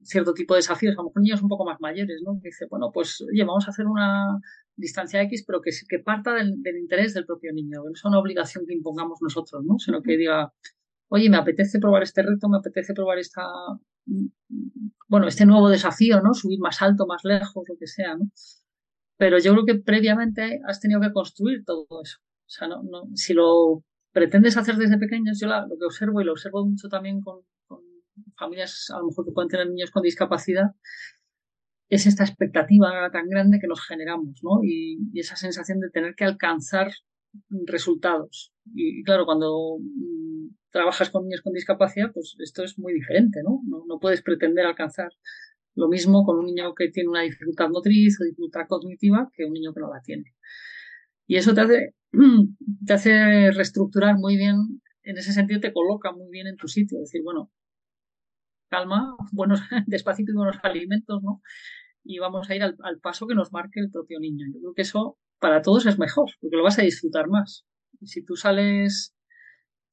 cierto 0.03 0.33
tipo 0.33 0.53
de 0.53 0.59
desafíos, 0.59 0.93
a 0.93 0.97
lo 0.97 1.05
mejor 1.05 1.21
niños 1.21 1.41
un 1.41 1.49
poco 1.49 1.65
más 1.65 1.79
mayores, 1.79 2.21
¿no? 2.23 2.39
Que 2.41 2.49
dice, 2.49 2.65
bueno, 2.69 2.91
pues 2.93 3.21
oye, 3.21 3.43
vamos 3.43 3.67
a 3.67 3.71
hacer 3.71 3.85
una 3.85 4.39
distancia 4.75 5.21
X, 5.23 5.43
pero 5.45 5.61
que, 5.61 5.71
que 5.87 5.99
parta 5.99 6.33
del, 6.33 6.61
del 6.61 6.77
interés 6.77 7.13
del 7.13 7.25
propio 7.25 7.51
niño, 7.53 7.83
que 7.83 7.89
no 7.89 7.93
es 7.93 8.05
una 8.05 8.19
obligación 8.19 8.65
que 8.65 8.73
impongamos 8.73 9.19
nosotros, 9.21 9.63
¿no? 9.65 9.77
Sino 9.79 10.01
que 10.01 10.17
diga, 10.17 10.53
oye, 11.09 11.29
me 11.29 11.37
apetece 11.37 11.79
probar 11.79 12.03
este 12.03 12.21
reto, 12.21 12.47
me 12.49 12.57
apetece 12.57 12.93
probar 12.93 13.19
esta, 13.19 13.43
bueno, 15.07 15.27
este 15.27 15.45
nuevo 15.45 15.69
desafío, 15.69 16.21
¿no? 16.21 16.33
Subir 16.33 16.59
más 16.59 16.81
alto, 16.81 17.05
más 17.07 17.23
lejos, 17.23 17.63
lo 17.67 17.77
que 17.77 17.87
sea. 17.87 18.15
Pero 19.17 19.39
yo 19.39 19.53
creo 19.53 19.65
que 19.65 19.75
previamente 19.75 20.59
has 20.67 20.79
tenido 20.79 21.01
que 21.01 21.11
construir 21.11 21.63
todo 21.65 21.85
eso. 22.03 22.17
O 22.19 22.49
sea, 22.49 22.67
no, 22.67 22.81
si 23.15 23.33
lo 23.33 23.83
pretendes 24.11 24.57
hacer 24.57 24.75
desde 24.77 24.97
pequeños, 24.97 25.39
yo 25.39 25.47
lo 25.47 25.77
que 25.77 25.85
observo 25.85 26.21
y 26.21 26.25
lo 26.25 26.31
observo 26.33 26.65
mucho 26.65 26.87
también 26.87 27.21
con, 27.21 27.41
familias, 28.37 28.87
a 28.93 28.99
lo 28.99 29.07
mejor 29.07 29.25
que 29.25 29.31
pueden 29.31 29.49
tener 29.49 29.69
niños 29.69 29.91
con 29.91 30.03
discapacidad, 30.03 30.71
es 31.89 32.05
esta 32.05 32.23
expectativa 32.23 33.09
tan 33.11 33.29
grande 33.29 33.59
que 33.59 33.67
nos 33.67 33.85
generamos, 33.85 34.39
¿no? 34.43 34.63
Y, 34.63 34.97
esa 35.19 35.35
sensación 35.35 35.79
de 35.79 35.89
tener 35.89 36.15
que 36.15 36.25
alcanzar 36.25 36.91
resultados. 37.65 38.53
Y 38.73 39.03
claro, 39.03 39.25
cuando 39.25 39.79
trabajas 40.71 41.09
con 41.09 41.23
niños 41.23 41.41
con 41.41 41.53
discapacidad, 41.53 42.11
pues 42.13 42.35
esto 42.39 42.63
es 42.63 42.77
muy 42.77 42.93
diferente, 42.93 43.41
¿no? 43.43 43.61
No, 43.65 43.99
puedes 43.99 44.21
pretender 44.21 44.65
alcanzar 44.65 45.09
lo 45.75 45.87
mismo 45.87 46.23
con 46.25 46.39
un 46.39 46.45
niño 46.45 46.73
que 46.75 46.89
tiene 46.89 47.09
una 47.09 47.21
dificultad 47.21 47.69
motriz 47.69 48.19
o 48.19 48.23
dificultad 48.23 48.67
cognitiva 48.67 49.29
que 49.33 49.45
un 49.45 49.53
niño 49.53 49.73
que 49.73 49.79
no 49.79 49.93
la 49.93 50.01
tiene. 50.01 50.35
Y 51.27 51.35
eso 51.37 51.53
te 51.53 51.61
hace, 51.61 51.95
te 52.85 52.93
hace 52.93 53.51
reestructurar 53.51 54.17
muy 54.17 54.37
bien, 54.37 54.81
en 55.03 55.17
ese 55.17 55.33
sentido 55.33 55.59
te 55.59 55.73
coloca 55.73 56.11
muy 56.11 56.29
bien 56.31 56.47
en 56.47 56.57
tu 56.57 56.67
sitio, 56.67 56.99
decir, 56.99 57.21
bueno, 57.23 57.51
calma, 58.69 59.15
buenos, 59.31 59.61
despacito 59.87 60.31
y 60.31 60.35
buenos 60.35 60.57
alimentos, 60.63 61.23
¿no? 61.23 61.41
Y 62.03 62.19
vamos 62.19 62.49
a 62.49 62.55
ir 62.55 62.63
al, 62.63 62.75
al 62.83 62.99
paso 62.99 63.27
que 63.27 63.35
nos 63.35 63.51
marque 63.51 63.79
el 63.79 63.91
propio 63.91 64.19
niño. 64.19 64.45
Yo 64.53 64.59
creo 64.61 64.73
que 64.73 64.81
eso 64.83 65.17
para 65.39 65.61
todos 65.61 65.85
es 65.85 65.99
mejor, 65.99 66.29
porque 66.39 66.55
lo 66.55 66.63
vas 66.63 66.79
a 66.79 66.83
disfrutar 66.83 67.27
más. 67.27 67.65
Si 68.03 68.23
tú 68.23 68.35
sales 68.35 69.15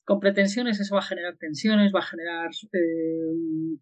con 0.05 0.21
pretensiones, 0.21 0.81
eso 0.81 0.95
va 0.95 1.01
a 1.01 1.05
generar 1.05 1.37
tensiones, 1.37 1.93
va 1.95 2.01
a 2.01 2.07
generar, 2.07 2.51
eh, 2.73 3.79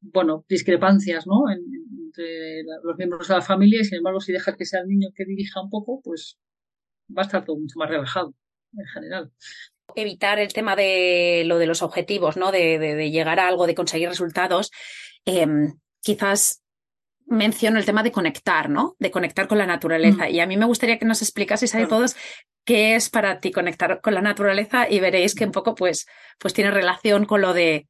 bueno, 0.00 0.44
discrepancias, 0.48 1.26
¿no? 1.26 1.44
entre 1.50 2.62
los 2.82 2.96
miembros 2.96 3.28
de 3.28 3.34
la 3.34 3.42
familia 3.42 3.80
y 3.80 3.84
sin 3.84 3.98
embargo, 3.98 4.20
si 4.20 4.32
dejas 4.32 4.56
que 4.56 4.64
sea 4.64 4.80
el 4.80 4.88
niño 4.88 5.08
que 5.14 5.24
dirija 5.24 5.60
un 5.60 5.70
poco, 5.70 6.00
pues 6.02 6.38
va 7.16 7.22
a 7.22 7.26
estar 7.26 7.44
todo 7.44 7.58
mucho 7.58 7.78
más 7.78 7.90
relajado 7.90 8.34
en 8.72 8.86
general. 8.86 9.32
Evitar 9.94 10.38
el 10.38 10.52
tema 10.52 10.76
de 10.76 11.44
lo 11.46 11.58
de 11.58 11.66
los 11.66 11.82
objetivos, 11.82 12.36
¿no? 12.36 12.50
De, 12.52 13.10
llegar 13.10 13.38
a 13.38 13.48
algo, 13.48 13.66
de 13.66 13.74
conseguir 13.74 14.08
resultados. 14.08 14.70
Em, 15.24 15.74
quizás 16.00 16.62
menciono 17.26 17.78
el 17.78 17.84
tema 17.84 18.02
de 18.02 18.12
conectar, 18.12 18.68
¿no? 18.68 18.96
De 18.98 19.10
conectar 19.10 19.46
con 19.46 19.58
la 19.58 19.66
naturaleza. 19.66 20.26
Mm. 20.26 20.30
Y 20.30 20.40
a 20.40 20.46
mí 20.46 20.56
me 20.56 20.66
gustaría 20.66 20.98
que 20.98 21.06
nos 21.06 21.22
explicaseis 21.22 21.74
a 21.74 21.86
todos 21.86 22.16
qué 22.66 22.96
es 22.96 23.08
para 23.08 23.40
ti 23.40 23.52
conectar 23.52 24.00
con 24.02 24.12
la 24.12 24.20
naturaleza 24.20 24.90
y 24.90 25.00
veréis 25.00 25.34
que 25.34 25.46
un 25.46 25.52
poco 25.52 25.74
pues, 25.74 26.06
pues 26.38 26.52
tiene 26.52 26.70
relación 26.70 27.24
con 27.24 27.40
lo 27.40 27.54
de 27.54 27.88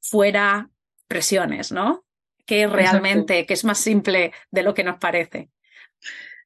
fuera 0.00 0.70
presiones, 1.08 1.72
¿no? 1.72 2.04
Que 2.46 2.66
realmente, 2.66 3.44
que 3.44 3.52
es 3.52 3.64
más 3.64 3.78
simple 3.78 4.32
de 4.50 4.62
lo 4.62 4.74
que 4.74 4.84
nos 4.84 4.98
parece. 4.98 5.50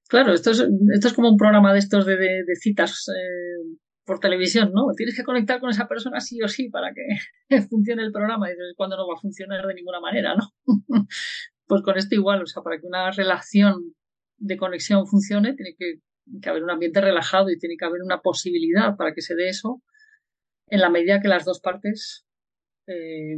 Claro, 0.08 0.32
esto 0.32 0.52
es, 0.52 0.66
esto 0.94 1.08
es 1.08 1.14
como 1.14 1.30
un 1.30 1.36
programa 1.36 1.72
de 1.72 1.80
estos 1.80 2.06
de, 2.06 2.16
de, 2.16 2.56
citas 2.56 3.08
eh, 3.08 3.76
por 4.04 4.20
televisión, 4.20 4.72
¿no? 4.72 4.86
Tienes 4.96 5.16
que 5.16 5.24
conectar 5.24 5.60
con 5.60 5.70
esa 5.70 5.86
persona 5.86 6.20
sí 6.20 6.40
o 6.42 6.48
sí 6.48 6.70
para 6.70 6.92
que 6.94 7.02
funcione 7.68 8.02
el 8.02 8.12
programa 8.12 8.50
y 8.50 8.54
cuando 8.76 8.96
no 8.96 9.06
va 9.06 9.14
a 9.14 9.20
funcionar 9.20 9.66
de 9.66 9.74
ninguna 9.74 10.00
manera, 10.00 10.34
¿no? 10.34 10.50
pues 11.66 11.82
con 11.82 11.98
esto 11.98 12.14
igual, 12.14 12.42
o 12.42 12.46
sea, 12.46 12.62
para 12.62 12.78
que 12.80 12.86
una 12.86 13.10
relación 13.10 13.94
de 14.38 14.56
conexión 14.56 15.06
funcione, 15.06 15.54
tiene 15.54 15.74
que 15.76 16.00
que 16.42 16.48
haber 16.48 16.62
un 16.62 16.70
ambiente 16.70 17.00
relajado 17.00 17.50
y 17.50 17.58
tiene 17.58 17.76
que 17.76 17.84
haber 17.84 18.02
una 18.02 18.20
posibilidad 18.20 18.96
para 18.96 19.14
que 19.14 19.22
se 19.22 19.34
dé 19.34 19.48
eso 19.48 19.82
en 20.68 20.80
la 20.80 20.90
medida 20.90 21.20
que 21.20 21.28
las 21.28 21.44
dos 21.44 21.60
partes 21.60 22.26
eh, 22.86 23.36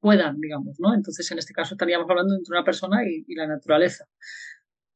puedan, 0.00 0.40
digamos, 0.40 0.78
¿no? 0.78 0.94
Entonces, 0.94 1.30
en 1.30 1.38
este 1.38 1.52
caso 1.52 1.74
estaríamos 1.74 2.08
hablando 2.08 2.34
entre 2.34 2.52
una 2.52 2.64
persona 2.64 3.02
y, 3.04 3.34
la 3.34 3.46
naturaleza. 3.46 4.06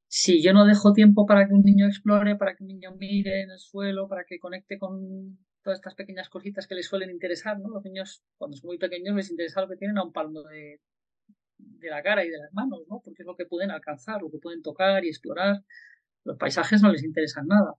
Si 0.08 0.42
yo 0.42 0.52
no 0.52 0.64
dejo 0.64 0.92
tiempo 0.92 1.26
para 1.26 1.46
que 1.46 1.54
un 1.54 1.62
niño 1.62 1.86
explore, 1.86 2.36
para 2.36 2.54
que 2.54 2.64
un 2.64 2.68
niño 2.68 2.92
mire 2.96 3.42
en 3.42 3.50
el 3.50 3.58
suelo, 3.58 4.08
para 4.08 4.24
que 4.24 4.38
conecte 4.38 4.78
con 4.78 5.38
todas 5.62 5.78
estas 5.78 5.94
pequeñas 5.94 6.28
cositas 6.28 6.66
que 6.66 6.74
les 6.74 6.86
suelen 6.86 7.10
interesar, 7.10 7.58
¿no? 7.60 7.68
Los 7.68 7.84
niños, 7.84 8.22
cuando 8.36 8.56
son 8.56 8.68
muy 8.68 8.78
pequeños, 8.78 9.14
les 9.14 9.30
interesa 9.30 9.60
lo 9.60 9.68
que 9.68 9.76
tienen 9.76 9.98
a 9.98 10.04
un 10.04 10.12
palmo 10.12 10.42
de, 10.42 10.80
de 11.58 11.90
la 11.90 12.02
cara 12.02 12.24
y 12.24 12.30
de 12.30 12.38
las 12.38 12.52
manos, 12.52 12.80
¿no? 12.88 13.00
Porque 13.04 13.22
es 13.22 13.26
lo 13.26 13.36
que 13.36 13.46
pueden 13.46 13.70
alcanzar, 13.70 14.22
lo 14.22 14.30
que 14.30 14.38
pueden 14.38 14.62
tocar 14.62 15.04
y 15.04 15.08
explorar 15.08 15.64
los 16.24 16.36
paisajes 16.36 16.82
no 16.82 16.92
les 16.92 17.04
interesan 17.04 17.46
nada, 17.46 17.74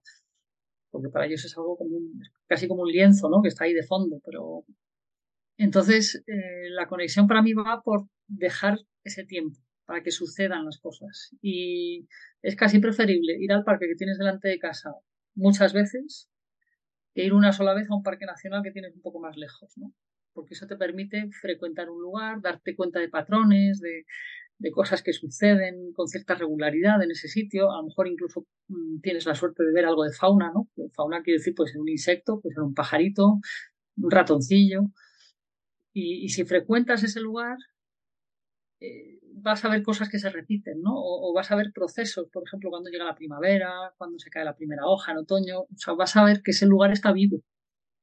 porque 0.89 1.09
para 1.09 1.25
ellos 1.25 1.43
es 1.45 1.57
algo 1.57 1.77
como 1.77 1.97
casi 2.47 2.67
como 2.67 2.83
un 2.83 2.91
lienzo, 2.91 3.29
¿no? 3.29 3.41
Que 3.41 3.49
está 3.49 3.65
ahí 3.65 3.73
de 3.73 3.83
fondo, 3.83 4.19
pero 4.25 4.65
entonces 5.57 6.23
eh, 6.27 6.69
la 6.69 6.87
conexión 6.87 7.27
para 7.27 7.41
mí 7.41 7.53
va 7.53 7.81
por 7.83 8.07
dejar 8.27 8.79
ese 9.03 9.25
tiempo 9.25 9.59
para 9.85 10.03
que 10.03 10.11
sucedan 10.11 10.65
las 10.65 10.79
cosas 10.79 11.35
y 11.41 12.07
es 12.41 12.55
casi 12.55 12.79
preferible 12.79 13.35
ir 13.39 13.51
al 13.51 13.63
parque 13.63 13.87
que 13.87 13.95
tienes 13.95 14.17
delante 14.17 14.47
de 14.47 14.59
casa 14.59 14.91
muchas 15.35 15.73
veces 15.73 16.29
que 17.13 17.25
ir 17.25 17.33
una 17.33 17.51
sola 17.51 17.73
vez 17.73 17.89
a 17.89 17.95
un 17.95 18.03
parque 18.03 18.25
nacional 18.25 18.63
que 18.63 18.71
tienes 18.71 18.95
un 18.95 19.01
poco 19.01 19.19
más 19.19 19.35
lejos, 19.35 19.73
¿no? 19.77 19.93
Porque 20.33 20.53
eso 20.53 20.65
te 20.65 20.77
permite 20.77 21.29
frecuentar 21.41 21.89
un 21.89 22.01
lugar, 22.01 22.41
darte 22.41 22.73
cuenta 22.73 22.99
de 22.99 23.09
patrones, 23.09 23.81
de, 23.81 24.05
de 24.61 24.71
cosas 24.71 25.01
que 25.01 25.11
suceden 25.11 25.91
con 25.93 26.07
cierta 26.07 26.35
regularidad 26.35 27.01
en 27.01 27.11
ese 27.11 27.27
sitio. 27.27 27.71
A 27.71 27.77
lo 27.77 27.87
mejor 27.87 28.07
incluso 28.07 28.45
mm, 28.67 28.99
tienes 29.01 29.25
la 29.25 29.35
suerte 29.35 29.63
de 29.63 29.73
ver 29.73 29.85
algo 29.85 30.03
de 30.03 30.13
fauna, 30.13 30.51
¿no? 30.53 30.69
Fauna 30.93 31.23
quiere 31.23 31.39
decir, 31.39 31.55
pues, 31.55 31.75
un 31.75 31.89
insecto, 31.89 32.39
pues, 32.41 32.55
un 32.57 32.73
pajarito, 32.75 33.39
un 33.97 34.11
ratoncillo. 34.11 34.83
Y, 35.93 36.29
si 36.29 36.45
frecuentas 36.45 37.03
ese 37.03 37.19
lugar, 37.19 37.57
eh, 38.79 39.19
vas 39.33 39.65
a 39.65 39.69
ver 39.69 39.83
cosas 39.83 40.09
que 40.09 40.19
se 40.19 40.29
repiten, 40.29 40.81
¿no? 40.81 40.93
O, 40.95 41.33
vas 41.33 41.51
a 41.51 41.55
ver 41.55 41.71
procesos, 41.73 42.27
por 42.31 42.43
ejemplo, 42.45 42.69
cuando 42.69 42.89
llega 42.89 43.05
la 43.05 43.15
primavera, 43.15 43.93
cuando 43.97 44.19
se 44.19 44.29
cae 44.29 44.45
la 44.45 44.55
primera 44.55 44.85
hoja 44.85 45.11
en 45.11 45.17
otoño. 45.19 45.61
O 45.61 45.77
sea, 45.77 45.93
vas 45.95 46.15
a 46.15 46.23
ver 46.23 46.41
que 46.43 46.51
ese 46.51 46.67
lugar 46.67 46.91
está 46.91 47.11
vivo 47.11 47.41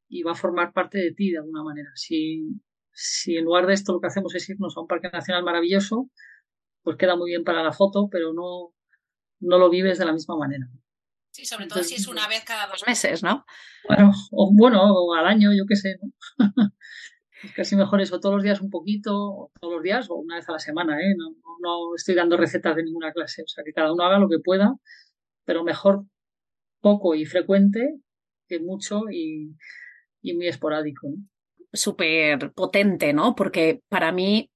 y 0.09 0.23
va 0.25 0.33
a 0.33 0.35
formar 0.35 0.73
parte 0.73 0.99
de 0.99 1.13
ti 1.13 1.31
de 1.31 1.39
alguna 1.39 1.63
manera. 1.63 1.91
Si, 1.95 2.61
si 2.93 3.37
en 3.37 3.45
lugar 3.45 3.67
de 3.67 3.75
esto 3.75 3.93
lo 3.93 4.01
que 4.01 4.09
hacemos 4.09 4.35
es 4.35 4.49
irnos 4.49 4.77
a 4.77 4.81
un 4.81 4.89
parque 4.89 5.09
nacional 5.13 5.45
maravilloso, 5.45 6.11
pues 6.83 6.97
queda 6.97 7.17
muy 7.17 7.31
bien 7.31 7.45
para 7.45 7.63
la 7.63 7.73
foto, 7.73 8.09
pero 8.11 8.33
no, 8.33 8.75
no 9.41 9.59
lo 9.59 9.71
vives 9.71 9.99
de 9.99 10.05
la 10.05 10.13
misma 10.13 10.37
manera. 10.37 10.67
Sí, 11.31 11.45
sobre 11.45 11.67
todo 11.67 11.83
si 11.83 11.95
es 11.95 12.09
una 12.09 12.27
vez 12.27 12.45
cada 12.45 12.67
dos 12.67 12.85
meses, 12.87 13.23
¿no? 13.23 13.45
Bueno, 13.87 14.13
o, 14.33 14.51
bueno, 14.53 14.83
o 14.83 15.15
al 15.15 15.27
año, 15.27 15.51
yo 15.53 15.65
qué 15.69 15.77
sé. 15.77 15.99
¿no? 16.03 16.13
es 17.45 17.53
casi 17.53 17.77
mejor 17.77 18.01
eso, 18.01 18.19
todos 18.19 18.37
los 18.37 18.45
días 18.45 18.61
un 18.61 18.71
poquito, 18.71 19.15
o 19.15 19.53
todos 19.61 19.75
los 19.75 19.83
días, 19.83 20.11
o 20.11 20.17
una 20.17 20.37
vez 20.37 20.49
a 20.49 20.53
la 20.53 20.59
semana, 20.59 21.01
¿eh? 21.01 21.15
No, 21.17 21.35
no, 21.61 21.95
estoy 21.95 22.15
dando 22.15 22.37
recetas 22.37 22.75
de 22.75 22.83
ninguna 22.83 23.13
clase, 23.13 23.43
o 23.43 23.49
sea, 23.49 23.63
que 23.65 23.73
cada 23.73 23.93
uno 23.93 24.05
haga 24.05 24.19
lo 24.19 24.29
que 24.29 24.39
pueda, 24.39 24.75
pero 25.45 25.63
mejor 25.63 26.05
poco 26.81 27.15
y 27.15 27.25
frecuente 27.25 28.01
que 28.49 28.61
mucho 28.61 29.03
y, 29.11 29.55
y 30.23 30.35
muy 30.35 30.49
esporádico. 30.49 31.09
¿no? 31.09 31.17
Súper 31.73 32.53
potente, 32.53 33.13
¿no? 33.13 33.35
Porque 33.35 33.83
para 33.89 34.11
mí 34.11 34.51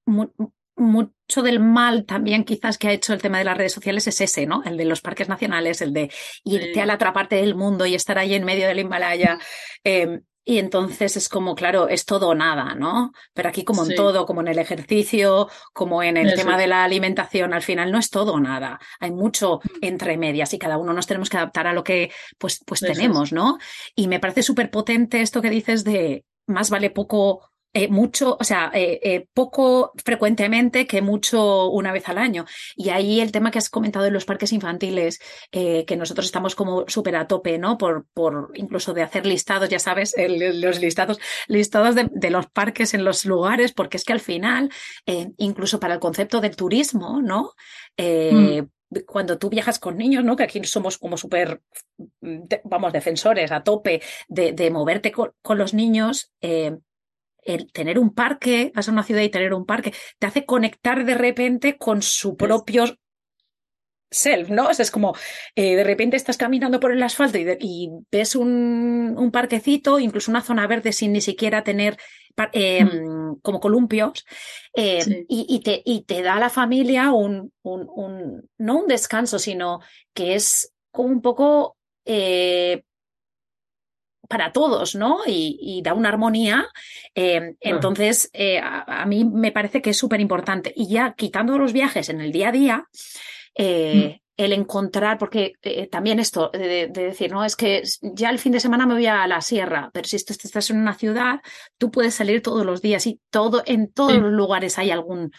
mucho 1.33 1.43
del 1.43 1.61
mal 1.61 2.05
también 2.05 2.45
quizás 2.45 2.77
que 2.77 2.89
ha 2.89 2.93
hecho 2.93 3.15
el 3.15 3.23
tema 3.23 3.39
de 3.39 3.45
las 3.45 3.57
redes 3.57 3.73
sociales 3.73 4.07
es 4.07 4.21
ese, 4.21 4.47
¿no? 4.47 4.63
El 4.65 4.77
de 4.77 4.85
los 4.85 5.01
parques 5.01 5.31
nacionales, 5.31 5.81
el 5.81 5.95
de 5.95 6.11
irte 6.45 6.81
a 6.83 6.87
la 6.87 6.97
otra 6.97 7.15
parte 7.15 7.37
del 7.37 7.55
mundo 7.55 7.87
y 7.87 7.95
estar 7.95 8.19
ahí 8.19 8.35
en 8.35 8.45
medio 8.45 8.67
del 8.67 8.81
Himalaya. 8.81 9.39
Em, 9.85 10.23
Y 10.45 10.59
entonces 10.59 11.17
es 11.17 11.29
como, 11.29 11.55
claro, 11.55 11.89
es 11.89 12.05
todo 12.05 12.29
o 12.29 12.35
nada, 12.35 12.75
¿no? 12.75 13.13
Pero 13.33 13.49
aquí 13.49 13.65
como 13.65 13.85
en 13.85 13.95
todo, 13.95 14.27
como 14.27 14.41
en 14.41 14.49
el 14.49 14.59
ejercicio, 14.59 15.49
como 15.73 16.03
en 16.03 16.17
el 16.17 16.35
tema 16.35 16.59
de 16.59 16.67
la 16.67 16.85
alimentación, 16.85 17.55
al 17.55 17.63
final 17.63 17.93
no 17.93 17.99
es 17.99 18.11
todo 18.11 18.33
o 18.35 18.41
nada. 18.41 18.81
Hay 19.01 19.13
mucho 19.13 19.61
mm. 19.63 19.79
entre 19.83 20.17
medias 20.17 20.53
y 20.53 20.59
cada 20.59 20.79
uno 20.79 20.93
nos 20.93 21.07
tenemos 21.07 21.31
que 21.31 21.37
adaptar 21.37 21.67
a 21.69 21.73
lo 21.73 21.83
que 21.85 22.11
pues, 22.39 22.61
pues 22.67 22.81
tenemos, 22.81 23.33
¿no? 23.33 23.59
Y 23.95 24.09
me 24.09 24.21
parece 24.21 24.43
súper 24.43 24.71
potente 24.71 25.21
esto 25.21 25.41
que 25.41 25.51
dices 25.51 25.85
de 25.85 26.25
más 26.47 26.71
vale 26.71 26.91
poco 26.91 27.52
eh, 27.75 27.89
mucho, 27.89 28.37
o 28.39 28.45
sea, 28.45 28.71
eh, 28.75 29.01
eh, 29.03 29.27
poco 29.33 29.93
frecuentemente 30.05 30.87
que 30.87 31.01
mucho 31.01 31.71
una 31.71 31.91
vez 31.91 32.07
al 32.11 32.19
año. 32.19 32.45
Y 32.77 32.91
ahí 32.91 33.21
el 33.21 33.33
tema 33.33 33.51
que 33.51 33.59
has 33.59 33.71
comentado 33.71 34.05
de 34.05 34.11
los 34.11 34.27
parques 34.27 34.53
infantiles, 34.53 35.21
que 35.51 35.97
nosotros 35.97 36.27
estamos 36.27 36.55
como 36.55 36.85
súper 36.89 37.17
a 37.17 37.27
tope, 37.27 37.59
¿no? 37.59 37.79
Por, 37.79 38.07
por 38.13 38.51
incluso 38.55 38.93
de 38.93 39.03
hacer 39.03 39.25
listados, 39.25 39.71
ya 39.71 39.79
sabes, 39.79 40.15
los 40.19 40.81
listados, 40.81 41.19
listados 41.49 41.95
de, 41.95 42.31
los 42.31 42.47
parques 42.47 42.95
en 42.95 43.05
los 43.05 43.25
lugares, 43.25 43.73
porque 43.73 43.97
es 43.97 44.05
que 44.05 44.13
al 44.13 44.21
final, 44.21 44.71
incluso 45.37 45.81
para 45.81 45.95
el 45.95 46.01
concepto 46.01 46.41
del 46.41 46.57
turismo, 46.57 47.21
¿no? 47.23 47.53
Mm. 47.99 48.67
cuando 49.07 49.39
tú 49.39 49.49
viajas 49.49 49.79
con 49.79 49.97
niños, 49.97 50.25
¿no? 50.25 50.37
Que 50.37 50.45
aquí 50.45 50.63
somos 50.65 50.99
como 50.99 51.17
súper, 51.17 51.63
vamos, 52.65 52.93
defensores 52.93 53.51
a 53.53 53.63
tope 53.63 54.03
de, 54.29 54.71
moverte 54.71 55.13
con, 55.13 55.33
con 55.43 55.59
los 55.59 55.75
niños, 55.75 56.33
eh, 56.41 56.77
el 57.43 57.71
tener 57.73 57.99
un 57.99 58.15
parque, 58.15 58.73
vas 58.75 58.89
a 58.89 58.93
una 58.93 59.03
ciudad 59.03 59.23
y 59.23 59.31
tener 59.31 59.55
un 59.55 59.67
parque, 59.67 59.93
te 60.19 60.27
hace 60.27 60.45
conectar 60.45 61.05
de 61.05 61.15
repente 61.15 61.77
con 61.77 62.03
su 62.03 62.37
propio 62.37 62.85
self, 64.13 64.51
¿no? 64.51 64.69
O 64.69 64.75
sea, 64.75 64.83
es 64.83 64.91
como 64.91 65.15
eh, 65.57 65.75
de 65.75 65.85
repente 65.85 66.17
estás 66.17 66.37
caminando 66.37 66.79
por 66.79 66.93
el 66.93 67.03
asfalto 67.03 67.39
y, 67.39 67.91
ves 68.11 68.37
un, 68.37 69.15
un, 69.17 69.31
parquecito, 69.31 69.99
incluso 69.99 70.31
una 70.31 70.43
zona 70.43 70.67
verde 70.67 70.93
sin 70.93 71.13
ni 71.13 71.21
siquiera 71.21 71.65
tener 71.65 71.97
em, 72.53 72.87
mm. 72.87 73.41
como 73.41 73.61
columpios, 73.61 74.25
em, 74.75 75.25
y, 75.29 75.61
te, 75.61 75.83
y 75.85 76.05
te 76.05 76.23
da 76.23 76.35
a 76.35 76.41
la 76.41 76.51
familia 76.51 77.13
un, 77.13 77.53
un, 77.63 77.89
un, 77.89 78.51
no 78.59 78.81
un 78.81 78.87
descanso, 78.87 79.39
sino 79.39 79.81
que 80.15 80.35
es 80.35 80.73
como 80.91 81.09
un 81.09 81.23
poco 81.23 81.77
eh, 82.05 82.83
para 84.29 84.53
todos, 84.53 84.95
¿no? 84.95 85.21
Y, 85.27 85.81
da 85.85 85.95
una 85.95 86.09
armonía. 86.09 86.69
Eh, 87.15 87.55
entonces, 87.61 88.31
eh, 88.33 88.61
a, 88.63 89.05
mí 89.07 89.25
me 89.25 89.53
parece 89.53 89.83
que 89.83 89.91
es 89.91 89.99
súper 89.99 90.21
importante. 90.21 90.73
Y 90.75 90.89
ya 90.89 91.15
quitando 91.15 91.59
los 91.59 91.73
viajes 91.73 92.09
en 92.09 92.21
el 92.21 92.33
día 92.33 92.49
a 92.49 92.53
día, 92.53 92.89
eh, 93.55 94.21
mm. 94.21 94.43
el 94.43 94.53
encontrar, 94.53 95.19
porque 95.19 95.55
también 95.91 96.19
esto 96.19 96.51
de, 96.53 96.89
decir, 96.89 97.33
no, 97.33 97.45
es 97.45 97.57
que 97.57 97.83
ya 98.01 98.31
el 98.31 98.39
fin 98.39 98.53
de 98.53 98.61
semana 98.61 98.87
me 98.87 98.95
voy 98.95 99.07
a 99.07 99.27
la 99.27 99.41
sierra, 99.41 99.91
pero 99.93 100.07
si 100.07 100.17
estás 100.17 100.71
en 100.71 100.79
una 100.79 100.95
ciudad, 100.95 101.41
tú 101.79 101.91
puedes 101.91 102.15
salir 102.15 102.43
todos 102.43 102.65
los 102.65 102.81
días 102.81 103.07
y 103.07 103.21
todo, 103.31 103.63
en 103.67 103.93
todos 103.93 104.17
los 104.17 104.33
lugares 104.33 104.79
hay 104.79 104.91
algún, 104.91 105.33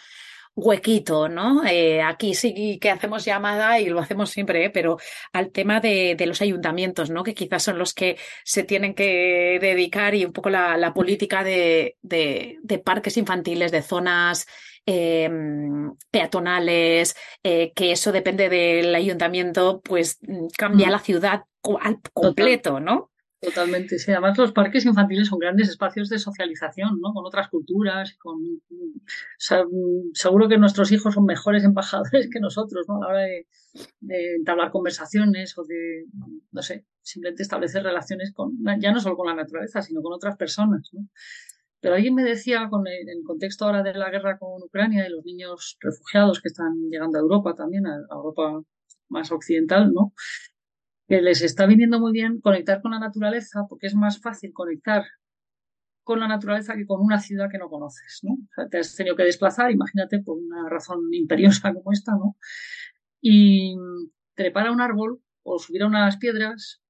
huequito, 0.56 1.28
¿no? 1.28 1.64
Eh, 1.64 2.02
aquí 2.02 2.34
sí 2.34 2.78
que 2.80 2.90
hacemos 2.90 3.24
llamada 3.24 3.80
y 3.80 3.86
lo 3.86 4.00
hacemos 4.00 4.30
siempre, 4.30 4.64
¿eh? 4.66 4.70
pero 4.70 4.98
al 5.32 5.50
tema 5.50 5.80
de, 5.80 6.16
los 6.26 6.40
ayuntamientos, 6.42 7.10
¿no? 7.10 7.24
Que 7.24 7.34
quizás 7.34 7.62
son 7.62 7.78
los 7.78 7.92
que 7.92 8.16
se 8.44 8.62
tienen 8.62 8.94
que 8.94 9.58
dedicar 9.60 10.14
y 10.14 10.24
un 10.24 10.32
poco 10.32 10.50
la, 10.50 10.92
política 10.94 11.42
de, 11.42 11.96
de, 12.02 12.82
parques 12.84 13.16
infantiles, 13.16 13.72
de 13.72 13.82
zonas 13.82 14.46
em, 14.86 15.94
peatonales, 16.10 17.16
eh, 17.42 17.72
que 17.74 17.92
eso 17.92 18.12
depende 18.12 18.48
del 18.48 18.94
ayuntamiento, 18.94 19.80
pues 19.82 20.18
cambia 20.56 20.90
la 20.90 20.98
ciudad 21.00 21.44
al 21.80 22.00
completo, 22.12 22.80
¿no? 22.80 23.10
Totalmente, 23.44 23.98
sí. 23.98 24.10
Además, 24.10 24.38
los 24.38 24.52
parques 24.52 24.86
infantiles 24.86 25.28
son 25.28 25.38
grandes 25.38 25.68
espacios 25.68 26.08
de 26.08 26.18
socialización, 26.18 26.98
¿no? 27.00 27.12
Con 27.12 27.26
otras 27.26 27.48
culturas, 27.48 28.16
con... 28.18 28.40
seguro 30.14 30.48
que 30.48 30.56
nuestros 30.56 30.90
hijos 30.92 31.14
son 31.14 31.26
mejores 31.26 31.64
embajadores 31.64 32.30
que 32.32 32.40
nosotros, 32.40 32.86
¿no? 32.88 32.96
A 32.96 33.00
la 33.00 33.08
hora 33.08 33.20
de, 33.20 33.46
entablar 34.36 34.70
conversaciones 34.70 35.58
o 35.58 35.64
de, 35.64 36.06
no 36.52 36.62
sé, 36.62 36.86
simplemente 37.02 37.42
establecer 37.42 37.82
relaciones 37.82 38.32
con, 38.32 38.56
ya 38.80 38.92
no 38.92 39.00
solo 39.00 39.16
con 39.16 39.26
la 39.26 39.34
naturaleza, 39.34 39.82
sino 39.82 40.00
con 40.00 40.12
otras 40.12 40.36
personas, 40.36 40.88
¿no? 40.92 41.08
Pero 41.80 41.96
alguien 41.96 42.14
me 42.14 42.24
decía, 42.24 42.68
con 42.70 42.86
el, 42.86 43.08
en 43.08 43.18
el 43.18 43.24
contexto 43.24 43.66
ahora 43.66 43.82
de 43.82 43.92
la 43.92 44.10
guerra 44.10 44.38
con 44.38 44.62
Ucrania 44.62 45.06
y 45.06 45.10
los 45.10 45.24
niños 45.24 45.76
refugiados 45.80 46.40
que 46.40 46.48
están 46.48 46.88
llegando 46.90 47.18
a 47.18 47.20
Europa 47.20 47.54
también, 47.54 47.86
a 47.86 47.98
Europa 48.10 48.62
más 49.08 49.30
occidental, 49.30 49.92
¿no? 49.92 50.14
Que 51.06 51.20
les 51.20 51.42
está 51.42 51.66
viniendo 51.66 52.00
muy 52.00 52.12
bien 52.12 52.40
conectar 52.40 52.80
con 52.80 52.92
la 52.92 52.98
naturaleza 52.98 53.66
porque 53.68 53.86
es 53.86 53.94
más 53.94 54.20
fácil 54.20 54.52
conectar 54.52 55.04
con 56.02 56.20
la 56.20 56.28
naturaleza 56.28 56.74
que 56.76 56.86
con 56.86 57.00
una 57.00 57.18
ciudad 57.18 57.48
que 57.50 57.58
no 57.58 57.68
conoces, 57.68 58.20
¿no? 58.22 58.36
Te 58.70 58.78
has 58.78 58.94
tenido 58.94 59.16
que 59.16 59.24
desplazar, 59.24 59.70
imagínate, 59.70 60.20
por 60.20 60.36
una 60.36 60.68
razón 60.68 61.00
imperiosa 61.12 61.72
como 61.72 61.92
esta, 61.92 62.12
¿no? 62.12 62.36
Y 63.20 63.74
trepar 64.34 64.66
a 64.66 64.72
un 64.72 64.82
árbol 64.82 65.20
o 65.42 65.58
subir 65.58 65.82
a 65.82 65.86
unas 65.86 66.18
piedras 66.18 66.82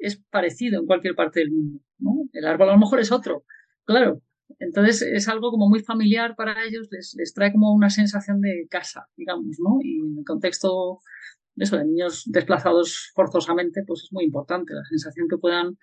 es 0.00 0.16
parecido 0.30 0.80
en 0.80 0.86
cualquier 0.86 1.14
parte 1.14 1.40
del 1.40 1.52
mundo, 1.52 1.80
¿no? 1.98 2.28
El 2.32 2.44
árbol 2.44 2.70
a 2.70 2.72
lo 2.72 2.78
mejor 2.78 3.00
es 3.00 3.12
otro, 3.12 3.44
claro. 3.84 4.20
Entonces 4.58 5.02
es 5.02 5.28
algo 5.28 5.50
como 5.50 5.68
muy 5.68 5.80
familiar 5.80 6.34
para 6.36 6.64
ellos, 6.64 6.88
les, 6.90 7.14
les 7.16 7.34
trae 7.34 7.52
como 7.52 7.72
una 7.72 7.90
sensación 7.90 8.40
de 8.40 8.66
casa, 8.68 9.06
digamos, 9.16 9.56
¿no? 9.60 9.78
Y 9.80 10.00
en 10.00 10.18
el 10.18 10.24
contexto 10.24 11.00
eso, 11.56 11.76
de 11.76 11.84
niños 11.84 12.24
desplazados 12.26 13.12
forzosamente, 13.14 13.82
pues 13.86 14.04
es 14.04 14.12
muy 14.12 14.24
importante 14.24 14.74
la 14.74 14.84
sensación 14.84 15.26
que 15.28 15.38
puedan 15.38 15.78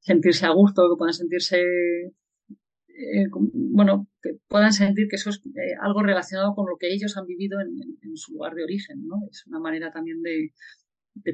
sentirse 0.00 0.46
a 0.46 0.50
gusto, 0.50 0.88
que 0.90 0.96
puedan 0.96 1.14
sentirse, 1.14 1.58
eh, 1.58 3.26
bueno, 3.52 4.08
que 4.22 4.38
puedan 4.48 4.72
sentir 4.72 5.08
que 5.08 5.16
eso 5.16 5.30
es 5.30 5.42
eh, 5.46 5.74
algo 5.80 6.02
relacionado 6.02 6.54
con 6.54 6.66
lo 6.68 6.76
que 6.78 6.92
ellos 6.92 7.16
han 7.16 7.26
vivido 7.26 7.60
en, 7.60 8.16
su 8.16 8.32
lugar 8.32 8.54
de 8.54 8.64
origen, 8.64 9.06
¿no? 9.06 9.16
Es 9.30 9.46
una 9.46 9.60
manera 9.60 9.92
también 9.92 10.22
de, 10.22 10.52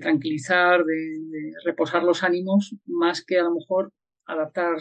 tranquilizar, 0.00 0.84
de, 0.84 1.52
reposar 1.64 2.02
los 2.02 2.22
ánimos, 2.22 2.74
más 2.86 3.24
que 3.24 3.38
a 3.38 3.44
lo 3.44 3.54
mejor 3.54 3.92
adaptar, 4.26 4.76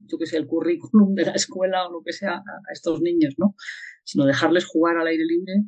yo 0.00 0.18
que 0.18 0.26
sé, 0.26 0.36
el 0.36 0.46
currículum 0.46 1.14
de 1.14 1.24
la 1.24 1.32
escuela 1.32 1.86
o 1.86 1.92
lo 1.92 2.02
que 2.02 2.12
sea 2.12 2.34
a, 2.34 2.40
a 2.40 2.72
estos 2.72 3.00
niños, 3.00 3.34
¿no? 3.38 3.54
Sino 4.04 4.26
dejarles 4.26 4.66
jugar 4.66 4.98
al 4.98 5.06
aire 5.06 5.24
libre 5.24 5.64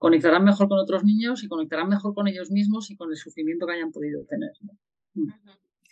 conectarán 0.00 0.44
mejor 0.44 0.66
con 0.66 0.78
otros 0.78 1.04
niños 1.04 1.44
y 1.44 1.48
conectarán 1.48 1.88
mejor 1.88 2.14
con 2.14 2.26
ellos 2.26 2.50
mismos 2.50 2.90
y 2.90 2.96
con 2.96 3.10
el 3.10 3.18
sufrimiento 3.18 3.66
que 3.66 3.74
hayan 3.74 3.92
podido 3.92 4.24
tener. 4.24 4.50
Mm. 5.12 5.28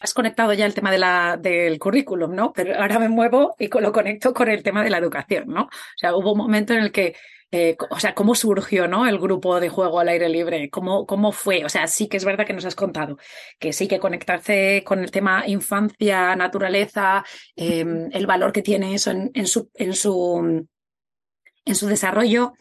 Has 0.01 0.15
conectado 0.15 0.55
ya 0.55 0.65
el 0.65 0.73
tema 0.73 0.91
de 0.91 0.97
la, 0.97 1.37
del 1.37 1.79
currículum, 1.79 2.35
¿no? 2.35 2.53
Pero 2.55 2.75
ahora 2.81 2.99
me 2.99 3.11
muevo 3.11 3.55
y 3.59 3.69
lo 3.69 3.93
conecto 3.93 4.33
con 4.33 4.49
el 4.49 4.63
tema 4.63 4.83
de 4.83 4.89
la 4.89 4.97
educación, 4.97 5.49
¿no? 5.49 5.65
O 5.65 5.99
sea, 5.99 6.17
hubo 6.17 6.33
un 6.33 6.39
momento 6.39 6.73
en 6.73 6.85
el 6.85 6.91
que, 6.91 7.17
eh, 7.51 7.77
o 7.91 8.01
sea, 8.01 8.15
¿cómo 8.15 8.35
surgió, 8.35 8.89
¿no? 8.89 9.07
El 9.07 9.19
grupo 9.19 9.61
de 9.61 9.69
juego 9.69 10.01
al 10.01 10.09
aire 10.09 10.31
libre, 10.31 10.71
¿cómo, 10.71 11.05
cómo 11.05 11.31
fue? 11.31 11.67
O 11.67 11.69
sea, 11.69 11.87
sí 11.87 12.09
que 12.09 12.17
es 12.17 12.25
verdad 12.25 12.47
que 12.47 12.55
nos 12.55 12.65
has 12.65 12.77
contado 12.77 13.19
que 13.59 13.75
sí 13.75 13.89
que 13.89 13.99
conectarse 13.99 14.83
con 14.87 15.01
el 15.01 15.11
tema 15.11 15.47
infancia, 15.47 16.35
naturaleza, 16.35 17.25
em, 17.57 18.09
el 18.13 18.27
valor 18.27 18.53
que 18.53 18.63
tiene 18.63 18.95
eso 18.95 19.11
en, 19.11 19.47
su, 19.47 19.69
en, 19.75 19.93
su, 19.93 20.67
en 21.67 21.75
su 21.75 21.87
desarrollo, 21.89 22.55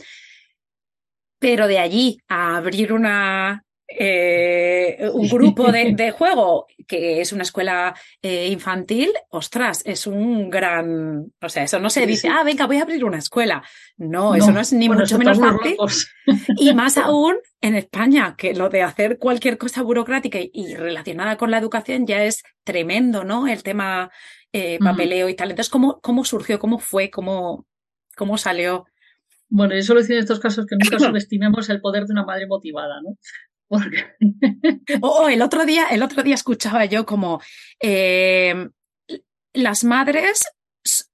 pero 1.40 1.68
de 1.68 1.80
allí 1.80 2.18
a 2.28 2.58
abrir 2.58 2.94
una, 2.94 3.64
eh, 3.88 5.10
un 5.14 5.30
grupo 5.30 5.72
de, 5.72 6.12
juego 6.12 6.68
que 6.88 7.22
es 7.22 7.34
una 7.34 7.44
escuela 7.44 7.96
eh, 8.22 8.48
infantil, 8.48 9.12
ostras, 9.30 9.82
es 9.86 10.08
un 10.08 10.50
gran, 10.50 11.32
o 11.42 11.50
sea, 11.50 11.64
eso 11.64 11.80
no 11.80 11.90
se 11.90 12.06
dice, 12.06 12.30
ah, 12.30 12.44
venga, 12.44 12.66
voy 12.66 12.78
a 12.78 12.84
abrir 12.84 13.04
una 13.04 13.18
escuela. 13.18 13.64
No, 13.98 14.36
eso 14.36 14.52
no 14.52 14.62
es 14.62 14.72
ni 14.72 14.88
mucho 14.88 15.18
menos 15.18 15.38
fácil. 15.38 15.78
Y 16.58 16.74
más 16.74 16.98
aún 16.98 17.36
en 17.60 17.76
España, 17.76 18.36
que 18.38 18.54
lo 18.54 18.70
de 18.70 18.84
hacer 18.84 19.18
cualquier 19.18 19.58
cosa 19.58 19.82
burocrática 19.84 20.40
y, 20.42 20.76
relacionada 20.76 21.38
con 21.38 21.52
la 21.52 21.58
educación 21.58 22.06
ya 22.08 22.24
es 22.24 22.44
tremendo, 22.64 23.24
¿no? 23.26 23.48
El 23.48 23.64
tema 23.64 24.10
eh, 24.54 24.80
papeleo 24.80 25.28
y 25.28 25.36
tal. 25.36 25.50
Entonces, 25.50 25.70
¿cómo, 25.70 26.00
¿cómo 26.02 26.24
surgió? 26.24 26.58
¿Cómo 26.58 26.80
fue? 26.80 27.10
¿Cómo, 27.10 27.66
cómo 28.16 28.38
salió? 28.38 28.86
Bueno, 29.50 29.76
yo 29.76 29.82
solo 29.82 30.02
decir 30.02 30.16
en 30.16 30.24
estos 30.24 30.40
casos 30.40 30.66
que 30.66 30.76
nunca 30.76 31.00
subestimemos 31.00 31.70
el 31.70 31.82
poder 31.82 32.06
de 32.06 32.14
una 32.14 32.26
madre 32.26 32.48
motivada, 32.48 33.02
¿no? 33.02 33.18
Porque... 33.68 34.06
oh, 35.02 35.28
el 35.28 35.42
otro 35.42 35.66
día, 35.66 35.88
el 35.92 36.02
otro 36.02 36.24
día 36.24 36.36
escuchaba 36.36 36.86
yo 36.86 37.06
como 37.06 37.42
eh, 37.82 38.70
las 39.54 39.84
madres 39.84 40.46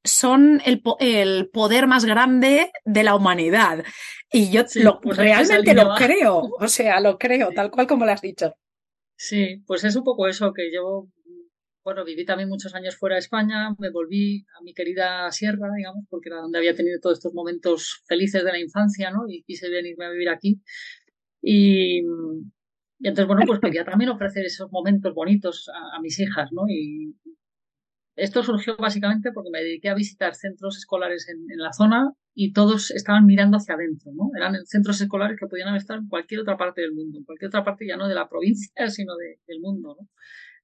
son 0.03 0.61
el, 0.65 0.83
el, 0.99 1.49
poder 1.49 1.87
más 1.87 2.05
grande 2.05 2.71
de 2.85 3.03
la 3.03 3.15
humanidad. 3.15 3.83
Y 4.31 4.51
yo 4.51 4.65
pues 5.01 5.17
realmente 5.17 5.73
lo 5.73 5.95
creo, 5.95 6.49
o 6.59 6.67
sea, 6.67 6.99
lo 6.99 7.17
creo, 7.17 7.49
tal 7.55 7.71
cual 7.71 7.87
como 7.87 8.05
lo 8.05 8.11
has 8.11 8.21
dicho. 8.21 8.53
Sí, 9.15 9.63
pues 9.65 9.83
es 9.83 9.95
un 9.95 10.03
poco 10.03 10.27
eso 10.27 10.53
que 10.53 10.71
yo 10.73 11.07
bueno, 11.83 12.05
viví 12.05 12.25
también 12.25 12.49
muchos 12.49 12.73
años 12.75 12.95
fuera 12.95 13.15
de 13.15 13.19
España, 13.19 13.75
me 13.77 13.89
volví 13.91 14.45
a 14.57 14.63
mi 14.63 14.73
querida 14.73 15.29
sierra, 15.31 15.67
digamos, 15.75 16.05
porque 16.09 16.29
era 16.29 16.37
donde 16.37 16.57
había 16.57 16.75
tenido 16.75 16.99
todos 17.01 17.17
estos 17.17 17.33
momentos 17.33 18.01
felices 18.07 18.43
de 18.43 18.51
la 18.51 18.59
infancia, 18.59 19.11
¿no? 19.11 19.23
Y 19.27 19.43
quise 19.43 19.69
venirme 19.69 20.05
a 20.05 20.11
vivir 20.11 20.29
aquí. 20.29 20.61
Y, 21.41 22.01
entonces, 22.99 23.27
bueno, 23.27 23.43
pues 23.45 23.59
quería 23.59 23.83
también 23.83 24.09
ofrecer 24.11 24.45
esos 24.45 24.71
momentos 24.71 25.13
bonitos 25.13 25.69
a, 25.69 25.99
mis 26.01 26.17
hijas, 26.19 26.51
¿no? 26.53 26.63
Y 26.69 27.15
esto 28.15 28.43
surgió 28.43 28.77
básicamente 28.77 29.31
porque 29.33 29.49
me 29.51 29.59
dediqué 29.59 29.89
a 29.89 29.95
visitar 29.95 30.35
centros 30.35 30.77
escolares 30.77 31.27
en, 31.29 31.45
la 31.57 31.73
zona 31.73 32.13
y 32.33 32.53
todos 32.53 32.91
estaban 32.91 33.25
mirando 33.25 33.57
hacia 33.57 33.75
adentro, 33.75 34.11
¿no? 34.15 34.29
Eran 34.37 34.55
centros 34.65 35.01
escolares 35.01 35.37
que 35.37 35.47
podían 35.47 35.75
estar 35.75 35.97
en 35.97 36.07
cualquier 36.07 36.41
otra 36.41 36.55
parte 36.55 36.81
del 36.81 36.93
mundo, 36.93 37.17
en 37.17 37.25
cualquier 37.25 37.49
otra 37.49 37.63
parte 37.65 37.85
ya 37.85 37.97
no 37.97 38.07
de 38.07 38.15
la 38.15 38.29
provincia, 38.29 38.71
sino 38.89 39.13
del 39.17 39.59
mundo, 39.59 39.97
¿no? 39.99 40.07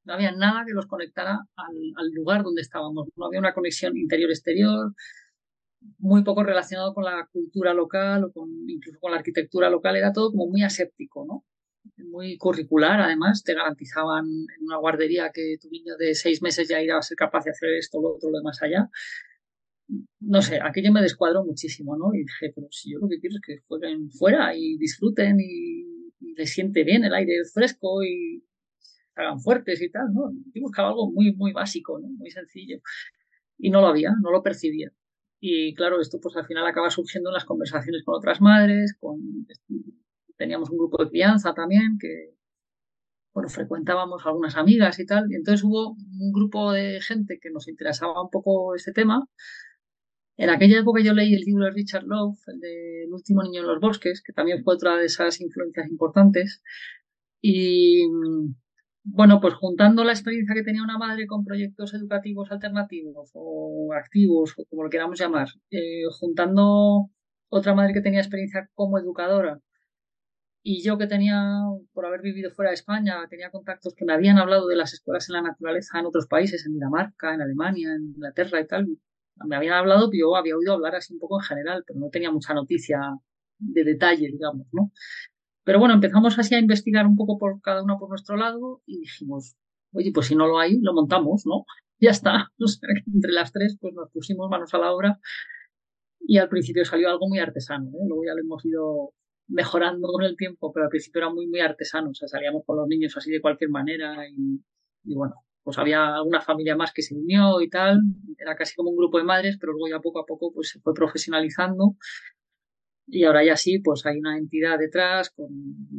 No 0.09 0.15
había 0.15 0.31
nada 0.31 0.63
que 0.65 0.73
los 0.73 0.87
conectara 0.87 1.37
al, 1.55 2.11
lugar 2.13 2.41
donde 2.41 2.63
estábamos, 2.63 3.09
no 3.15 3.27
había 3.27 3.39
una 3.39 3.53
conexión 3.53 3.95
interior-exterior, 3.95 4.91
muy 5.99 6.23
poco 6.23 6.43
relacionado 6.43 6.95
con 6.95 7.03
la 7.03 7.29
cultura 7.31 7.75
local 7.75 8.23
o 8.23 8.31
con, 8.31 8.49
incluso 8.67 8.97
con 8.99 9.11
la 9.11 9.17
arquitectura 9.17 9.69
local, 9.69 9.95
era 9.95 10.11
todo 10.11 10.31
como 10.31 10.47
muy 10.47 10.63
aséptico, 10.63 11.25
¿no? 11.27 11.45
muy 11.97 12.37
curricular, 12.37 12.99
además, 12.99 13.43
te 13.43 13.53
garantizaban 13.53 14.25
en 14.25 14.65
una 14.65 14.77
guardería 14.77 15.29
que 15.31 15.57
tu 15.61 15.69
niño 15.69 15.95
de 15.97 16.15
seis 16.15 16.41
meses 16.41 16.67
ya 16.67 16.81
iba 16.81 16.97
a 16.97 17.03
ser 17.03 17.15
capaz 17.15 17.43
de 17.45 17.51
hacer 17.51 17.69
esto, 17.77 18.01
lo 18.01 18.15
otro, 18.15 18.31
lo 18.31 18.39
demás 18.39 18.63
allá. 18.63 18.89
No 20.19 20.41
sé, 20.41 20.59
aquello 20.59 20.91
me 20.91 21.03
descuadró 21.03 21.45
muchísimo, 21.45 21.95
¿no? 21.95 22.15
Y 22.15 22.23
dije, 22.23 22.51
pero 22.55 22.67
si 22.71 22.93
yo 22.93 22.99
lo 22.99 23.07
que 23.07 23.19
quiero 23.19 23.35
es 23.35 23.41
que 23.45 23.63
jueguen 23.67 24.09
fuera 24.09 24.55
y 24.55 24.75
disfruten 24.77 25.37
y, 25.39 25.85
les 26.35 26.51
siente 26.51 26.83
bien 26.83 27.03
el 27.03 27.13
aire 27.13 27.43
fresco 27.53 28.03
y 28.03 28.43
hagan 29.19 29.39
fuertes 29.39 29.81
y 29.81 29.89
tal, 29.89 30.13
¿no? 30.13 30.31
Yo 30.53 30.61
buscaba 30.61 30.89
algo 30.89 31.11
muy, 31.11 31.33
muy 31.35 31.53
básico, 31.53 31.99
¿no? 31.99 32.07
Muy 32.07 32.31
sencillo. 32.31 32.79
Y 33.57 33.69
no 33.69 33.81
lo 33.81 33.87
había, 33.87 34.13
no 34.21 34.31
lo 34.31 34.41
percibía. 34.43 34.91
Y 35.39 35.73
claro, 35.75 36.01
esto 36.01 36.19
pues 36.21 36.35
al 36.35 36.45
final 36.45 36.67
acaba 36.67 36.89
surgiendo 36.89 37.29
en 37.29 37.35
las 37.35 37.45
conversaciones 37.45 38.03
con 38.03 38.15
otras 38.15 38.41
madres, 38.41 38.95
con 38.99 39.19
teníamos 40.37 40.69
un 40.69 40.77
grupo 40.77 41.03
de 41.03 41.09
crianza 41.09 41.53
también 41.53 41.97
que, 41.99 42.33
bueno, 43.33 43.49
frecuentábamos 43.49 44.25
algunas 44.25 44.55
amigas 44.55 44.99
y 44.99 45.05
tal. 45.05 45.25
Y 45.31 45.35
entonces 45.35 45.63
hubo 45.63 45.91
un 45.91 46.31
grupo 46.33 46.71
de 46.71 47.01
gente 47.01 47.39
que 47.41 47.51
nos 47.51 47.67
interesaba 47.67 48.21
un 48.23 48.29
poco 48.29 48.75
este 48.75 48.91
tema. 48.93 49.27
En 50.37 50.49
aquella 50.49 50.79
época 50.79 51.01
yo 51.03 51.13
leí 51.13 51.33
el 51.33 51.41
libro 51.41 51.65
de 51.65 51.71
Richard 51.71 52.05
Love, 52.05 52.39
el 52.47 52.59
de 52.61 53.03
El 53.03 53.13
último 53.13 53.43
niño 53.43 53.61
en 53.61 53.67
los 53.67 53.79
bosques, 53.81 54.23
que 54.23 54.33
también 54.33 54.63
fue 54.63 54.75
otra 54.75 54.97
de 54.97 55.05
esas 55.05 55.41
influencias 55.41 55.87
importantes. 55.89 56.63
Y 57.41 58.07
bueno, 59.03 59.39
pues 59.41 59.53
juntando 59.55 60.03
la 60.03 60.11
experiencia 60.13 60.55
que 60.55 60.63
tenía 60.63 60.83
una 60.83 60.97
madre 60.97 61.27
con 61.27 61.43
proyectos 61.45 61.93
educativos 61.93 62.51
alternativos 62.51 63.31
o 63.33 63.93
activos, 63.93 64.53
o 64.57 64.65
como 64.65 64.83
lo 64.83 64.89
queramos 64.89 65.19
llamar, 65.19 65.49
eh, 65.71 66.03
juntando 66.19 67.09
otra 67.49 67.73
madre 67.73 67.93
que 67.93 68.01
tenía 68.01 68.19
experiencia 68.19 68.69
como 68.75 68.99
educadora 68.99 69.59
y 70.61 70.83
yo 70.83 70.97
que 70.97 71.07
tenía, 71.07 71.41
por 71.93 72.05
haber 72.05 72.21
vivido 72.21 72.51
fuera 72.51 72.71
de 72.71 72.75
España, 72.75 73.25
tenía 73.29 73.49
contactos 73.49 73.95
que 73.95 74.05
me 74.05 74.13
habían 74.13 74.37
hablado 74.37 74.67
de 74.67 74.75
las 74.75 74.93
escuelas 74.93 75.29
en 75.29 75.33
la 75.35 75.41
naturaleza 75.41 75.99
en 75.99 76.05
otros 76.05 76.27
países, 76.27 76.65
en 76.65 76.73
Dinamarca, 76.73 77.33
en 77.33 77.41
Alemania, 77.41 77.95
en 77.95 78.03
Inglaterra 78.15 78.59
y 78.59 78.67
tal. 78.67 78.87
Me 79.47 79.55
habían 79.55 79.75
hablado, 79.75 80.09
yo 80.13 80.35
había 80.35 80.57
oído 80.57 80.73
hablar 80.73 80.95
así 80.95 81.13
un 81.13 81.19
poco 81.19 81.39
en 81.39 81.45
general, 81.45 81.83
pero 81.87 81.99
no 81.99 82.09
tenía 82.09 82.29
mucha 82.31 82.53
noticia 82.53 82.99
de 83.57 83.83
detalle, 83.83 84.27
digamos, 84.31 84.67
¿no? 84.71 84.91
Pero 85.69 85.77
bueno, 85.77 85.93
empezamos 85.93 86.39
así 86.39 86.55
a 86.55 86.59
investigar 86.59 87.05
un 87.05 87.15
poco 87.15 87.37
por 87.37 87.61
cada 87.61 87.83
uno 87.83 87.99
por 87.99 88.09
nuestro 88.09 88.35
lado 88.35 88.81
y 88.87 89.01
dijimos, 89.01 89.55
oye, 89.93 90.11
pues 90.11 90.25
si 90.25 90.35
no 90.35 90.47
lo 90.47 90.57
hay, 90.57 90.79
lo 90.81 90.93
montamos, 90.95 91.43
¿no? 91.45 91.65
Ya 91.99 92.09
está. 92.09 92.51
O 92.59 92.67
sea, 92.67 92.89
entre 93.05 93.31
las 93.31 93.51
tres, 93.51 93.77
pues 93.79 93.93
nos 93.93 94.09
pusimos 94.09 94.49
manos 94.49 94.73
a 94.73 94.79
la 94.79 94.91
obra 94.91 95.19
y 96.21 96.39
al 96.39 96.49
principio 96.49 96.83
salió 96.85 97.07
algo 97.07 97.27
muy 97.29 97.37
artesano, 97.37 97.87
¿eh? 97.89 98.07
Luego 98.07 98.25
ya 98.25 98.33
lo 98.33 98.41
hemos 98.41 98.65
ido 98.65 99.13
mejorando 99.47 100.07
con 100.07 100.23
el 100.23 100.35
tiempo, 100.35 100.73
pero 100.73 100.85
al 100.85 100.89
principio 100.89 101.19
era 101.19 101.29
muy, 101.29 101.45
muy 101.45 101.59
artesano, 101.59 102.09
o 102.09 102.15
sea, 102.15 102.27
salíamos 102.27 102.63
con 102.65 102.75
los 102.77 102.87
niños 102.87 103.15
así 103.15 103.29
de 103.29 103.39
cualquier 103.39 103.69
manera 103.69 104.27
y, 104.27 104.63
bueno, 105.13 105.35
pues 105.61 105.77
había 105.77 106.15
alguna 106.15 106.41
familia 106.41 106.75
más 106.75 106.93
que 106.93 107.03
se 107.03 107.13
unió 107.13 107.61
y 107.61 107.69
tal, 107.69 107.99
era 108.39 108.55
casi 108.55 108.73
como 108.75 108.89
un 108.89 108.97
grupo 108.97 109.19
de 109.19 109.23
madres, 109.23 109.57
pero 109.59 109.73
luego 109.73 109.87
ya 109.87 110.01
poco 110.01 110.19
a 110.19 110.25
poco 110.25 110.51
pues 110.51 110.69
se 110.69 110.79
fue 110.79 110.95
profesionalizando 110.95 111.95
y 113.11 113.23
ahora 113.25 113.43
ya 113.43 113.55
sí, 113.55 113.79
pues 113.79 114.05
hay 114.05 114.19
una 114.19 114.37
entidad 114.37 114.77
detrás 114.79 115.29
con 115.31 115.47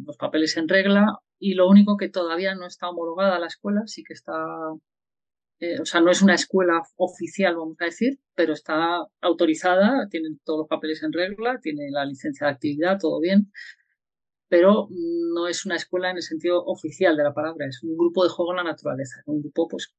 los 0.06 0.16
papeles 0.16 0.56
en 0.56 0.68
regla 0.68 1.18
y 1.38 1.54
lo 1.54 1.68
único 1.68 1.96
que 1.96 2.08
todavía 2.08 2.54
no 2.54 2.66
está 2.66 2.88
homologada 2.90 3.38
la 3.38 3.46
escuela, 3.46 3.82
sí 3.86 4.02
que 4.04 4.14
está 4.14 4.34
eh, 5.60 5.78
o 5.78 5.84
sea, 5.84 6.00
no 6.00 6.10
es 6.10 6.22
una 6.22 6.34
escuela 6.34 6.82
oficial, 6.96 7.54
vamos 7.56 7.76
a 7.80 7.84
decir, 7.84 8.18
pero 8.34 8.54
está 8.54 9.04
autorizada, 9.20 10.08
tiene 10.08 10.28
todos 10.42 10.60
los 10.60 10.68
papeles 10.68 11.02
en 11.02 11.12
regla, 11.12 11.60
tiene 11.60 11.90
la 11.90 12.06
licencia 12.06 12.46
de 12.46 12.54
actividad, 12.54 12.98
todo 12.98 13.20
bien, 13.20 13.52
pero 14.48 14.88
no 14.90 15.48
es 15.48 15.66
una 15.66 15.76
escuela 15.76 16.10
en 16.10 16.16
el 16.16 16.22
sentido 16.22 16.64
oficial 16.64 17.14
de 17.16 17.24
la 17.24 17.34
palabra, 17.34 17.66
es 17.66 17.82
un 17.82 17.94
grupo 17.96 18.24
de 18.24 18.30
juego 18.30 18.52
en 18.52 18.56
la 18.56 18.64
naturaleza, 18.64 19.22
un 19.26 19.42
grupo 19.42 19.68
pues 19.68 19.94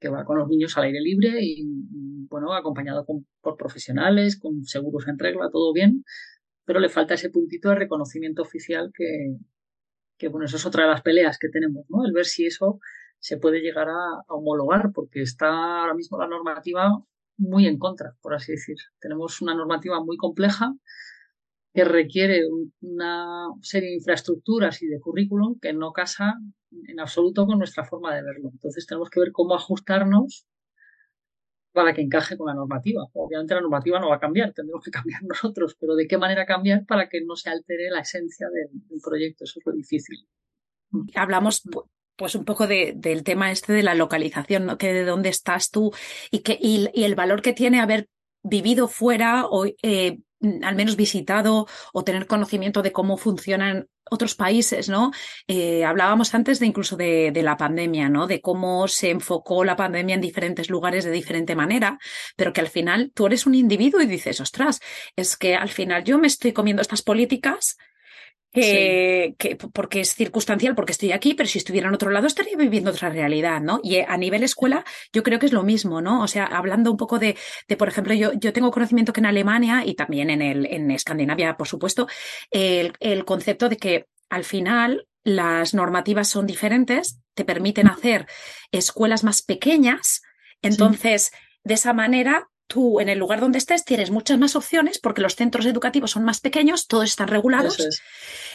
que 0.00 0.10
va 0.10 0.24
con 0.24 0.38
los 0.38 0.48
niños 0.48 0.76
al 0.76 0.84
aire 0.84 1.00
libre 1.00 1.38
y, 1.42 1.64
bueno, 2.28 2.52
acompañado 2.54 3.06
por 3.40 3.56
profesionales, 3.56 4.38
con 4.38 4.64
seguros 4.64 5.08
en 5.08 5.18
regla, 5.18 5.48
todo 5.50 5.72
bien, 5.72 6.04
pero 6.70 6.78
le 6.78 6.88
falta 6.88 7.14
ese 7.14 7.30
puntito 7.30 7.68
de 7.70 7.74
reconocimiento 7.74 8.42
oficial 8.42 8.92
que, 8.94 9.34
que, 10.16 10.28
bueno, 10.28 10.46
eso 10.46 10.54
es 10.54 10.64
otra 10.64 10.84
de 10.84 10.90
las 10.90 11.02
peleas 11.02 11.36
que 11.36 11.48
tenemos, 11.48 11.84
¿no? 11.88 12.04
El 12.04 12.12
ver 12.12 12.26
si 12.26 12.46
eso 12.46 12.78
se 13.18 13.38
puede 13.38 13.58
llegar 13.58 13.88
a, 13.88 14.22
homologar, 14.28 14.92
porque 14.94 15.20
está 15.20 15.48
ahora 15.48 15.94
mismo 15.94 16.16
la 16.16 16.28
normativa 16.28 16.96
muy 17.38 17.66
en 17.66 17.76
contra, 17.76 18.14
por 18.22 18.34
así 18.34 18.52
decir. 18.52 18.76
Tenemos 19.00 19.42
una 19.42 19.52
normativa 19.52 20.00
muy 20.00 20.16
compleja 20.16 20.72
que 21.74 21.84
requiere 21.84 22.42
una 22.82 23.48
serie 23.62 23.88
de 23.88 23.96
infraestructuras 23.96 24.80
y 24.80 24.86
de 24.86 25.00
currículum 25.00 25.58
que 25.58 25.72
no 25.72 25.92
casa 25.92 26.34
en 26.86 27.00
absoluto 27.00 27.46
con 27.46 27.58
nuestra 27.58 27.84
forma 27.84 28.14
de 28.14 28.22
verlo. 28.22 28.50
Entonces 28.52 28.86
tenemos 28.86 29.10
que 29.10 29.18
ver 29.18 29.32
cómo 29.32 29.56
ajustarnos 29.56 30.46
para 31.72 31.94
que 31.94 32.02
encaje 32.02 32.36
con 32.36 32.48
la 32.48 32.54
normativa. 32.54 33.04
Obviamente 33.12 33.54
la 33.54 33.60
normativa 33.60 34.00
no 34.00 34.08
va 34.08 34.16
a 34.16 34.20
cambiar, 34.20 34.52
tendremos 34.52 34.84
que 34.84 34.90
cambiar 34.98 35.22
nosotros, 35.22 35.76
pero 35.78 35.94
de 35.94 36.06
qué 36.06 36.18
manera 36.18 36.46
cambiar 36.46 36.84
para 36.86 37.08
que 37.08 37.20
no 37.22 37.36
se 37.36 37.50
altere 37.50 37.90
la 37.90 38.00
esencia 38.00 38.48
del, 38.48 39.00
proyecto. 39.02 39.44
Eso 39.44 39.60
es 39.60 39.66
lo 39.66 39.72
difícil. 39.72 40.18
Hablamos 41.14 41.62
pues 42.16 42.34
un 42.34 42.44
poco 42.44 42.66
de, 42.66 42.92
del 42.96 43.22
tema 43.22 43.50
este 43.50 43.72
de 43.72 43.82
la 43.82 43.94
localización, 43.94 44.66
¿no? 44.66 44.76
Que 44.76 44.92
de 44.92 45.04
dónde 45.04 45.30
estás 45.30 45.70
tú 45.70 45.92
y, 46.30 46.40
que, 46.40 46.58
y, 46.60 46.90
el 46.94 47.14
valor 47.14 47.40
que 47.40 47.52
tiene 47.52 47.80
haber 47.80 48.08
vivido 48.42 48.88
fuera 48.88 49.46
o 49.46 49.66
eh, 49.82 50.18
al 50.62 50.76
menos 50.76 50.96
visitado 50.96 51.66
o 51.92 52.04
tener 52.04 52.26
conocimiento 52.26 52.82
de 52.82 52.92
cómo 52.92 53.16
funcionan 53.16 53.88
otros 54.10 54.34
países, 54.34 54.88
¿no? 54.88 55.12
Eh, 55.46 55.84
hablábamos 55.84 56.34
antes 56.34 56.58
de 56.58 56.66
incluso 56.66 56.96
de, 56.96 57.30
de, 57.32 57.42
la 57.42 57.56
pandemia, 57.56 58.08
¿no? 58.08 58.26
De 58.26 58.40
cómo 58.40 58.88
se 58.88 59.10
enfocó 59.10 59.64
la 59.64 59.76
pandemia 59.76 60.14
en 60.14 60.20
diferentes 60.20 60.68
lugares 60.68 61.04
de 61.04 61.10
diferente 61.10 61.54
manera, 61.54 61.98
pero 62.36 62.52
que 62.52 62.60
al 62.60 62.68
final 62.68 63.12
tú 63.14 63.26
eres 63.26 63.46
un 63.46 63.54
individuo 63.54 64.00
y 64.00 64.06
dices, 64.06 64.40
ostras, 64.40 64.80
es 65.14 65.36
que 65.36 65.54
al 65.54 65.68
final 65.68 66.04
yo 66.04 66.18
me 66.18 66.26
estoy 66.26 66.52
comiendo 66.52 66.82
estas 66.82 67.02
políticas 67.02 67.76
que, 68.52 69.56
porque 69.72 70.00
es 70.00 70.14
circunstancial, 70.14 70.74
porque 70.74 70.92
estoy 70.92 71.12
aquí, 71.12 71.34
pero 71.34 71.48
si 71.48 71.58
estuviera 71.58 71.88
en 71.88 71.94
otro 71.94 72.10
lado 72.10 72.26
estaría 72.26 72.56
viviendo 72.56 72.90
otra 72.90 73.08
realidad, 73.08 73.60
¿no? 73.60 73.80
Y 73.82 73.98
a 73.98 74.16
nivel 74.16 74.42
escuela 74.42 74.84
yo 75.12 75.22
creo 75.22 75.38
que 75.38 75.46
es 75.46 75.52
lo 75.52 75.62
mismo, 75.62 76.00
¿no? 76.00 76.22
O 76.22 76.28
sea, 76.28 76.46
hablando 76.46 76.90
un 76.90 76.96
poco 76.96 77.18
de, 77.18 77.36
de 77.68 77.76
por 77.76 77.88
ejemplo, 77.88 78.14
yo, 78.14 78.32
yo 78.32 78.52
tengo 78.52 78.70
conocimiento 78.70 79.12
que 79.12 79.20
en 79.20 79.26
Alemania 79.26 79.84
y 79.86 79.94
también 79.94 80.30
en, 80.30 80.42
el, 80.42 80.66
en 80.66 80.90
Escandinavia, 80.90 81.56
por 81.56 81.68
supuesto, 81.68 82.08
el, 82.50 82.92
el 83.00 83.24
concepto 83.24 83.68
de 83.68 83.76
que 83.76 84.06
al 84.28 84.44
final 84.44 85.06
las 85.22 85.74
normativas 85.74 86.28
son 86.28 86.46
diferentes, 86.46 87.20
te 87.34 87.44
permiten 87.44 87.88
hacer 87.88 88.26
escuelas 88.72 89.22
más 89.22 89.42
pequeñas, 89.42 90.22
entonces, 90.62 91.32
de 91.64 91.74
esa 91.74 91.92
manera 91.92 92.49
tú 92.70 93.00
en 93.00 93.08
el 93.08 93.18
lugar 93.18 93.40
donde 93.40 93.58
estés 93.58 93.84
tienes 93.84 94.10
muchas 94.10 94.38
más 94.38 94.54
opciones 94.54 95.00
porque 95.00 95.20
los 95.20 95.34
centros 95.34 95.66
educativos 95.66 96.12
son 96.12 96.24
más 96.24 96.40
pequeños, 96.40 96.86
todos 96.86 97.10
están 97.10 97.28
regulados. 97.28 97.76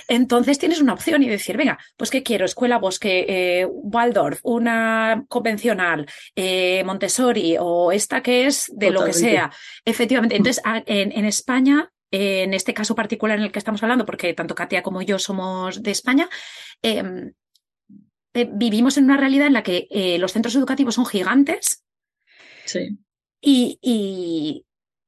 Entonces 0.08 0.58
tienes 0.58 0.80
una 0.80 0.94
opción 0.94 1.22
y 1.22 1.28
decir, 1.28 1.58
venga, 1.58 1.78
pues 1.98 2.10
¿qué 2.10 2.24
quiero? 2.24 2.46
Escuela 2.46 2.78
Bosque, 2.80 3.26
eh, 3.28 3.66
Waldorf, 3.66 4.40
una 4.44 5.26
convencional, 5.28 6.08
eh, 6.36 6.84
Montessori 6.86 7.58
o 7.60 7.92
esta 7.92 8.24
que 8.24 8.48
es 8.48 8.72
de 8.74 8.90
lo 8.90 9.04
que 9.04 9.14
sea. 9.14 9.52
Efectivamente. 9.84 10.38
Entonces, 10.38 10.64
en, 10.86 11.26
España, 11.26 11.92
en 12.10 12.54
este 12.54 12.74
caso 12.74 12.96
particular 12.96 13.38
en 13.38 13.44
el 13.44 13.52
que 13.52 13.60
estamos 13.60 13.84
hablando, 13.84 14.06
porque 14.06 14.34
tanto 14.34 14.56
Katia 14.56 14.82
como 14.82 15.02
yo 15.02 15.20
somos 15.20 15.84
de 15.84 15.92
España, 15.92 16.30
em, 16.82 17.34
eh, 18.34 18.50
vivimos 18.50 18.98
en 18.98 19.06
una 19.06 19.18
realidad 19.18 19.48
en 19.48 19.54
la 19.54 19.64
que 19.64 20.18
los 20.20 20.32
centros 20.32 20.56
educativos 20.56 20.96
son 20.96 21.06
gigantes. 21.06 21.84
Sí 22.64 22.98
y, 23.46 23.80
y, 23.82 24.66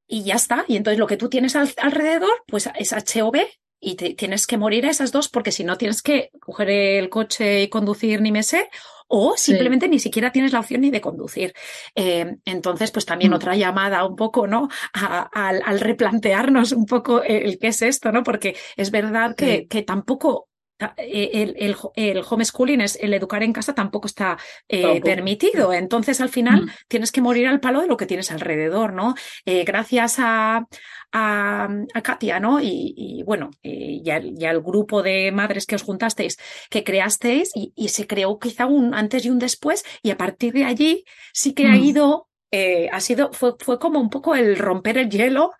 y, 0.08 0.24
ya 0.24 0.36
está. 0.36 0.64
Y 0.68 0.78
entonces 0.78 1.00
lo 1.00 1.08
que 1.08 1.18
tú 1.18 1.28
tienes 1.28 1.56
alrededor, 1.56 2.44
pues 2.48 2.70
es 2.76 2.94
HOB 2.94 3.38
y 3.80 3.96
te, 3.96 4.14
tienes 4.14 4.48
que 4.48 4.58
morir 4.58 4.86
a 4.86 4.92
esas 4.92 5.12
dos 5.12 5.28
porque 5.28 5.52
si 5.52 5.64
no 5.64 5.78
tienes 5.78 6.02
que 6.02 6.30
coger 6.40 6.70
el 6.70 7.10
coche 7.10 7.64
y 7.64 7.70
conducir 7.70 8.22
ni 8.22 8.32
me 8.32 8.44
sé 8.44 8.70
o 9.08 9.38
simplemente 9.38 9.88
ni 9.88 10.00
siquiera 10.00 10.32
tienes 10.32 10.52
la 10.52 10.60
opción 10.60 10.82
ni 10.82 10.92
de 10.92 11.02
conducir. 11.02 11.54
Eh, 11.96 12.38
entonces, 12.46 12.92
pues 12.92 13.06
también 13.06 13.32
mm. 13.32 13.36
otra 13.36 13.56
llamada 13.56 14.06
un 14.06 14.16
poco, 14.16 14.48
¿no? 14.48 14.68
al, 14.94 15.80
replantearnos 15.80 16.74
un 16.74 16.86
poco 16.86 17.24
el, 17.24 17.58
qué 17.58 17.68
es 17.68 17.82
esto, 17.82 18.12
¿no? 18.12 18.24
Porque 18.24 18.56
es 18.76 18.92
verdad 18.92 19.36
que, 19.36 19.68
que 19.68 19.82
tampoco 19.82 20.50
el, 20.98 21.56
el, 21.58 21.76
el, 21.96 22.24
homeschooling, 22.28 22.82
es 22.82 22.98
el 23.02 23.14
educar 23.14 23.44
en 23.44 23.54
casa 23.54 23.74
tampoco 23.74 24.08
está 24.08 24.38
eh, 24.68 25.02
permitido. 25.02 25.74
Entonces, 25.74 26.22
al 26.22 26.30
final, 26.30 26.66
mm. 26.66 26.70
tienes 26.88 27.12
que 27.12 27.22
morir 27.22 27.48
al 27.48 27.60
palo 27.60 27.82
de 27.82 27.88
lo 27.88 27.98
que 27.98 28.06
tienes 28.06 28.32
alrededor, 28.32 28.94
¿no? 28.94 29.16
Eh, 29.46 29.64
gracias 29.64 30.20
a, 30.20 30.68
a, 31.12 31.70
a, 31.94 32.02
Katia, 32.02 32.40
¿no? 32.40 32.62
Y, 32.62 32.94
y 32.96 33.24
bueno, 33.24 33.50
y, 33.62 34.02
y, 34.06 34.46
al, 34.46 34.62
grupo 34.62 35.04
de 35.04 35.32
madres 35.32 35.66
que 35.66 35.76
os 35.76 35.84
juntasteis, 35.84 36.38
que 36.70 36.84
creasteis, 36.84 37.52
y, 37.56 37.74
y, 37.76 37.90
se 37.90 38.08
creó 38.08 38.38
quizá 38.40 38.66
un 38.66 38.94
antes 38.94 39.26
y 39.26 39.30
un 39.30 39.40
después, 39.40 39.84
y 40.02 40.12
a 40.12 40.18
partir 40.18 40.54
de 40.54 40.66
allí 40.66 41.06
sí 41.34 41.54
que 41.54 41.68
mm. 41.68 41.72
ha 41.72 41.78
ido 41.78 42.28
eh, 42.50 42.90
ha 42.92 43.02
sido, 43.02 43.34
fue, 43.34 43.56
fue 43.60 43.78
como 43.78 44.00
un 44.00 44.10
poco 44.10 44.34
el 44.34 44.58
romper 44.58 44.98
el 44.98 45.10
hielo. 45.10 45.52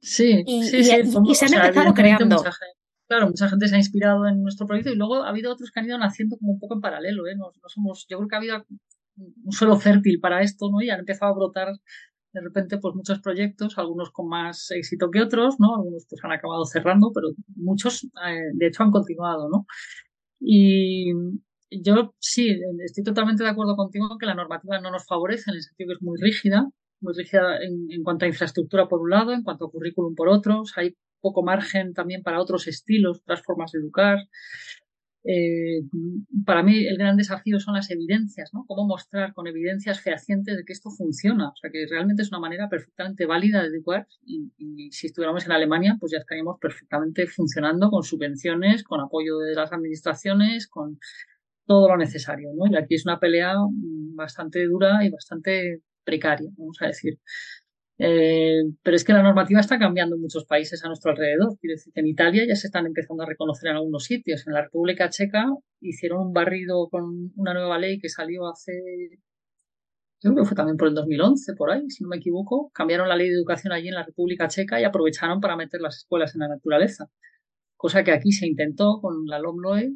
Sí, 0.00 0.42
y, 0.46 0.64
sí, 0.64 0.82
sí, 0.82 1.02
y 1.26 1.34
se 1.34 1.44
han 1.44 1.54
empezado 1.54 1.92
creando. 1.92 2.42
Claro, 3.12 3.28
mucha 3.28 3.46
gente 3.46 3.68
se 3.68 3.74
ha 3.74 3.78
inspirado 3.78 4.26
en 4.26 4.42
nuestro 4.42 4.66
proyecto 4.66 4.90
y 4.90 4.96
luego 4.96 5.22
ha 5.22 5.28
habido 5.28 5.52
otros 5.52 5.70
que 5.70 5.80
han 5.80 5.86
ido 5.86 5.98
naciendo 5.98 6.38
como 6.38 6.52
un 6.52 6.58
poco 6.58 6.74
en 6.74 6.80
paralelo, 6.80 7.26
¿eh? 7.26 7.36
No, 7.36 7.52
no 7.62 7.68
somos, 7.68 8.06
yo 8.08 8.16
creo 8.16 8.28
que 8.28 8.34
ha 8.36 8.38
habido 8.38 8.64
un 9.16 9.52
suelo 9.52 9.76
fértil 9.76 10.18
para 10.18 10.40
esto, 10.40 10.70
¿no? 10.70 10.80
Y 10.80 10.88
han 10.88 11.00
empezado 11.00 11.30
a 11.30 11.34
brotar 11.34 11.68
de 12.32 12.40
repente 12.40 12.78
pues 12.78 12.94
muchos 12.94 13.20
proyectos, 13.20 13.76
algunos 13.76 14.10
con 14.10 14.28
más 14.28 14.70
éxito 14.70 15.10
que 15.10 15.20
otros, 15.20 15.56
¿no? 15.58 15.76
Algunos 15.76 16.06
pues 16.08 16.24
han 16.24 16.32
acabado 16.32 16.64
cerrando, 16.64 17.12
pero 17.14 17.28
muchos 17.54 18.04
eh, 18.04 18.40
de 18.54 18.66
hecho 18.66 18.82
han 18.82 18.90
continuado, 18.90 19.50
¿no? 19.50 19.66
Y, 20.40 21.12
yo 21.70 22.14
sí, 22.18 22.60
estoy 22.84 23.04
totalmente 23.04 23.44
de 23.44 23.50
acuerdo 23.50 23.76
contigo 23.76 24.08
en 24.10 24.18
que 24.18 24.26
la 24.26 24.34
normativa 24.34 24.80
no 24.80 24.90
nos 24.90 25.06
favorece 25.06 25.50
en 25.50 25.56
el 25.56 25.62
sentido 25.62 25.88
que 25.88 25.94
es 25.94 26.02
muy 26.02 26.18
rígida, 26.20 26.68
muy 27.00 27.14
rígida 27.14 27.58
en, 27.62 28.02
cuanto 28.02 28.24
a 28.24 28.28
infraestructura 28.28 28.88
por 28.88 29.00
un 29.00 29.10
lado, 29.10 29.32
en 29.32 29.42
cuanto 29.42 29.66
a 29.66 29.70
currículum 29.70 30.14
por 30.14 30.28
otro. 30.28 30.64
hay 30.76 30.96
poco 31.22 31.42
margen 31.42 31.94
también 31.94 32.22
para 32.22 32.40
otros 32.40 32.66
estilos, 32.68 33.20
otras 33.20 33.42
formas 33.42 33.72
de 33.72 33.78
educar. 33.78 34.18
Eh, 35.24 35.82
para 36.44 36.64
mí 36.64 36.84
el 36.84 36.98
gran 36.98 37.16
desafío 37.16 37.60
son 37.60 37.74
las 37.74 37.90
evidencias, 37.90 38.50
¿no? 38.52 38.64
Cómo 38.66 38.86
mostrar 38.86 39.32
con 39.34 39.46
evidencias 39.46 40.00
fehacientes 40.00 40.56
de 40.56 40.64
que 40.64 40.72
esto 40.72 40.90
funciona. 40.90 41.50
O 41.50 41.56
sea, 41.56 41.70
que 41.70 41.86
realmente 41.88 42.22
es 42.22 42.28
una 42.30 42.40
manera 42.40 42.68
perfectamente 42.68 43.24
válida 43.24 43.62
de 43.62 43.68
educar 43.68 44.06
y, 44.26 44.50
y, 44.58 44.90
si 44.90 45.06
estuviéramos 45.06 45.46
en 45.46 45.52
Alemania, 45.52 45.96
pues 46.00 46.12
ya 46.12 46.18
estaríamos 46.18 46.58
perfectamente 46.60 47.26
funcionando 47.26 47.88
con 47.90 48.02
subvenciones, 48.02 48.82
con 48.82 49.00
apoyo 49.00 49.38
de 49.38 49.54
las 49.54 49.72
administraciones, 49.72 50.66
con 50.66 50.98
todo 51.66 51.88
lo 51.88 51.96
necesario, 51.96 52.50
¿no? 52.54 52.66
Y 52.66 52.76
aquí 52.76 52.96
es 52.96 53.06
una 53.06 53.20
pelea 53.20 53.54
bastante 54.14 54.64
dura 54.66 55.04
y 55.04 55.10
bastante 55.10 55.82
precaria, 56.04 56.50
vamos 56.56 56.78
a 56.80 56.86
decir. 56.88 57.18
Eh, 57.98 58.62
pero 58.82 58.96
es 58.96 59.04
que 59.04 59.12
la 59.12 59.22
normativa 59.22 59.60
está 59.60 59.78
cambiando 59.78 60.16
en 60.16 60.22
muchos 60.22 60.44
países 60.44 60.84
a 60.84 60.88
nuestro 60.88 61.12
alrededor. 61.12 61.56
Quiero 61.60 61.74
decir 61.74 61.92
que 61.92 62.00
en 62.00 62.08
Italia 62.08 62.44
ya 62.46 62.56
se 62.56 62.66
están 62.68 62.86
empezando 62.86 63.22
a 63.22 63.26
reconocer 63.26 63.70
en 63.70 63.76
algunos 63.76 64.04
sitios. 64.04 64.46
En 64.46 64.54
la 64.54 64.62
República 64.62 65.08
Checa 65.08 65.46
hicieron 65.80 66.26
un 66.26 66.32
barrido 66.32 66.88
con 66.88 67.32
una 67.36 67.54
nueva 67.54 67.78
ley 67.78 67.98
que 67.98 68.08
salió 68.08 68.48
hace, 68.48 68.72
creo 70.20 70.34
que 70.34 70.44
fue 70.44 70.56
también 70.56 70.76
por 70.76 70.88
el 70.88 70.94
2011, 70.94 71.54
por 71.54 71.70
ahí, 71.70 71.88
si 71.90 72.02
no 72.02 72.08
me 72.08 72.16
equivoco. 72.16 72.70
Cambiaron 72.74 73.08
la 73.08 73.16
ley 73.16 73.28
de 73.28 73.36
educación 73.36 73.72
allí 73.72 73.88
en 73.88 73.94
la 73.94 74.04
República 74.04 74.48
Checa 74.48 74.80
y 74.80 74.84
aprovecharon 74.84 75.40
para 75.40 75.56
meter 75.56 75.80
las 75.80 75.98
escuelas 75.98 76.34
en 76.34 76.40
la 76.40 76.48
naturaleza. 76.48 77.06
Cosa 77.76 78.04
que 78.04 78.12
aquí 78.12 78.32
se 78.32 78.46
intentó 78.46 79.00
con 79.00 79.26
la 79.26 79.38
LOMLOE 79.38 79.92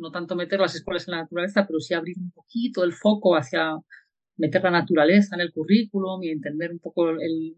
no 0.00 0.10
tanto 0.10 0.34
meter 0.34 0.58
las 0.60 0.74
escuelas 0.74 1.06
en 1.06 1.12
la 1.12 1.22
naturaleza, 1.22 1.66
pero 1.66 1.78
sí 1.78 1.94
abrir 1.94 2.16
un 2.18 2.30
poquito 2.32 2.84
el 2.84 2.92
foco 2.92 3.36
hacia 3.36 3.74
meter 4.40 4.62
la 4.62 4.70
naturaleza 4.70 5.36
en 5.36 5.42
el 5.42 5.52
currículum 5.52 6.22
y 6.22 6.30
entender 6.30 6.72
un 6.72 6.78
poco 6.78 7.10
el, 7.10 7.56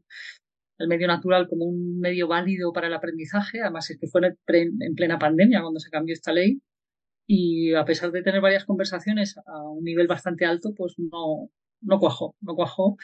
medio 0.89 1.07
natural 1.07 1.49
como 1.49 1.65
un 1.65 2.01
medio 2.01 2.27
válido 2.27 2.73
para 2.73 2.89
el 2.89 2.95
aprendizaje. 2.95 3.61
Además, 3.61 3.89
es 3.91 3.99
que 3.99 4.09
fue 4.09 4.21
en 4.49 4.95
plena 4.95 5.19
pandemia 5.19 5.63
cuando 5.63 5.81
se 5.81 5.91
cambió 5.91 6.13
esta 6.13 6.33
ley 6.33 6.61
y 7.27 7.73
a 7.75 7.85
pesar 7.85 8.11
de 8.11 8.23
tener 8.23 8.41
varias 8.41 8.65
conversaciones 8.65 9.39
a 9.47 9.63
un 9.71 9.85
nivel 9.85 10.09
bastante 10.09 10.45
alto, 10.45 10.75
pues 10.77 10.95
no, 10.99 11.51
no 11.81 11.99
cuajó, 12.01 12.37
no 12.41 12.55
cuajó. 12.55 12.97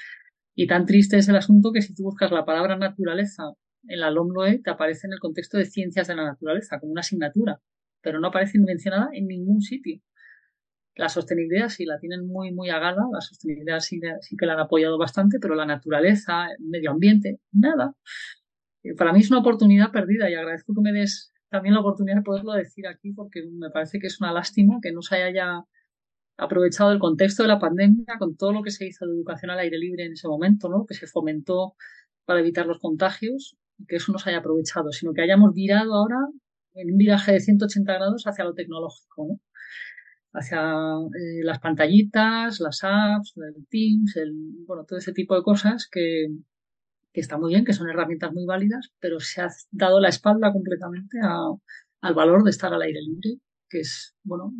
Y 0.56 0.66
tan 0.66 0.86
triste 0.86 1.18
es 1.18 1.28
el 1.28 1.36
asunto 1.36 1.72
que 1.72 1.82
si 1.82 1.94
tú 1.94 2.02
buscas 2.02 2.32
la 2.32 2.44
palabra 2.44 2.76
naturaleza 2.76 3.44
en 3.86 4.00
la 4.00 4.10
LOMLOE, 4.10 4.58
te 4.58 4.70
aparece 4.70 5.06
en 5.06 5.12
el 5.12 5.20
contexto 5.20 5.56
de 5.56 5.66
ciencias 5.66 6.08
de 6.08 6.16
la 6.16 6.24
naturaleza, 6.24 6.80
como 6.80 6.92
una 6.92 7.00
asignatura 7.00 7.60
pero 8.02 8.20
no 8.20 8.28
aparece 8.28 8.58
mencionada 8.58 9.10
en 9.12 9.26
ningún 9.26 9.60
sitio. 9.60 10.00
La 10.98 11.08
sostenibilidad 11.08 11.68
sí 11.68 11.84
la 11.84 11.96
tienen 12.00 12.26
muy, 12.26 12.52
muy 12.52 12.70
a 12.70 12.80
gala, 12.80 13.04
la 13.12 13.20
sostenibilidad 13.20 13.78
sí, 13.78 14.00
que 14.36 14.46
la 14.46 14.54
han 14.54 14.58
apoyado 14.58 14.98
bastante, 14.98 15.38
pero 15.38 15.54
la 15.54 15.64
naturaleza, 15.64 16.48
el 16.58 16.64
medio 16.66 16.90
ambiente, 16.90 17.38
nada. 17.52 17.94
Eh, 18.82 18.94
para 18.96 19.12
mí 19.12 19.20
es 19.20 19.30
una 19.30 19.38
oportunidad 19.38 19.92
perdida 19.92 20.28
y 20.28 20.34
agradezco 20.34 20.74
que 20.74 20.80
me 20.80 20.92
des 20.92 21.32
también 21.50 21.74
la 21.74 21.82
oportunidad 21.82 22.16
de 22.16 22.22
poderlo 22.22 22.52
decir 22.52 22.88
aquí 22.88 23.12
porque 23.12 23.44
me 23.48 23.70
parece 23.70 24.00
que 24.00 24.08
es 24.08 24.20
una 24.20 24.32
lástima 24.32 24.80
que 24.82 24.90
no 24.90 25.00
se 25.00 25.22
haya 25.22 25.62
aprovechado 26.36 26.90
el 26.90 26.98
contexto 26.98 27.44
de 27.44 27.48
la 27.48 27.60
pandemia 27.60 28.16
con 28.18 28.36
todo 28.36 28.52
lo 28.52 28.62
que 28.64 28.72
se 28.72 28.84
hizo 28.84 29.06
de 29.06 29.12
educación 29.12 29.52
al 29.52 29.60
aire 29.60 29.78
libre 29.78 30.04
en 30.04 30.14
ese 30.14 30.26
momento, 30.26 30.68
¿no? 30.68 30.84
que 30.84 30.94
se 30.94 31.06
fomentó 31.06 31.74
para 32.24 32.40
evitar 32.40 32.66
los 32.66 32.80
contagios, 32.80 33.56
que 33.86 33.96
eso 33.96 34.10
no 34.10 34.18
se 34.18 34.30
haya 34.30 34.40
aprovechado, 34.40 34.90
sino 34.90 35.12
que 35.12 35.22
hayamos 35.22 35.54
virado 35.54 35.94
ahora 35.94 36.18
en 36.74 36.90
un 36.90 36.98
viraje 36.98 37.32
de 37.32 37.40
180 37.40 37.94
grados 37.94 38.24
hacia 38.26 38.44
lo 38.44 38.54
tecnológico, 38.54 39.26
¿no? 39.28 39.40
Hacia 40.32 40.60
eh, 40.60 41.44
las 41.44 41.58
pantallitas, 41.60 42.60
las 42.60 42.80
apps, 42.82 43.34
el 43.36 43.66
Teams, 43.68 44.16
el, 44.16 44.32
bueno, 44.66 44.84
todo 44.84 44.98
ese 44.98 45.12
tipo 45.12 45.34
de 45.34 45.42
cosas 45.42 45.88
que, 45.90 46.28
que 47.12 47.20
está 47.20 47.38
muy 47.38 47.50
bien, 47.52 47.64
que 47.64 47.72
son 47.72 47.88
herramientas 47.88 48.32
muy 48.32 48.44
válidas, 48.44 48.90
pero 49.00 49.20
se 49.20 49.40
ha 49.42 49.48
dado 49.70 50.00
la 50.00 50.08
espalda 50.08 50.52
completamente 50.52 51.18
a, 51.22 51.48
al 52.02 52.14
valor 52.14 52.44
de 52.44 52.50
estar 52.50 52.72
al 52.72 52.82
aire 52.82 53.00
libre, 53.00 53.40
que 53.68 53.80
es, 53.80 54.14
bueno, 54.22 54.52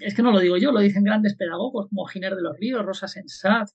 es 0.00 0.14
que 0.14 0.22
no 0.22 0.32
lo 0.32 0.40
digo 0.40 0.56
yo, 0.56 0.72
lo 0.72 0.80
dicen 0.80 1.04
grandes 1.04 1.36
pedagogos 1.36 1.88
como 1.88 2.06
Giner 2.06 2.34
de 2.34 2.42
los 2.42 2.56
Ríos, 2.58 2.84
Rosa 2.84 3.08
Sensat, 3.08 3.68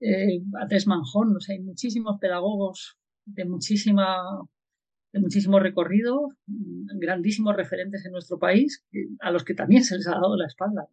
eh, 0.00 0.42
Manjón, 0.86 1.32
no 1.32 1.40
sé, 1.40 1.54
hay 1.54 1.60
muchísimos 1.60 2.18
pedagogos 2.20 2.96
de 3.24 3.44
muchísima 3.44 4.18
muchísimo 5.20 5.58
recorrido, 5.58 6.28
grandísimos 6.46 7.56
referentes 7.56 8.04
en 8.04 8.12
nuestro 8.12 8.38
país, 8.38 8.84
a 9.20 9.30
los 9.30 9.44
que 9.44 9.54
también 9.54 9.84
se 9.84 9.96
les 9.96 10.06
ha 10.08 10.12
dado 10.12 10.36
la 10.36 10.46
espalda. 10.46 10.88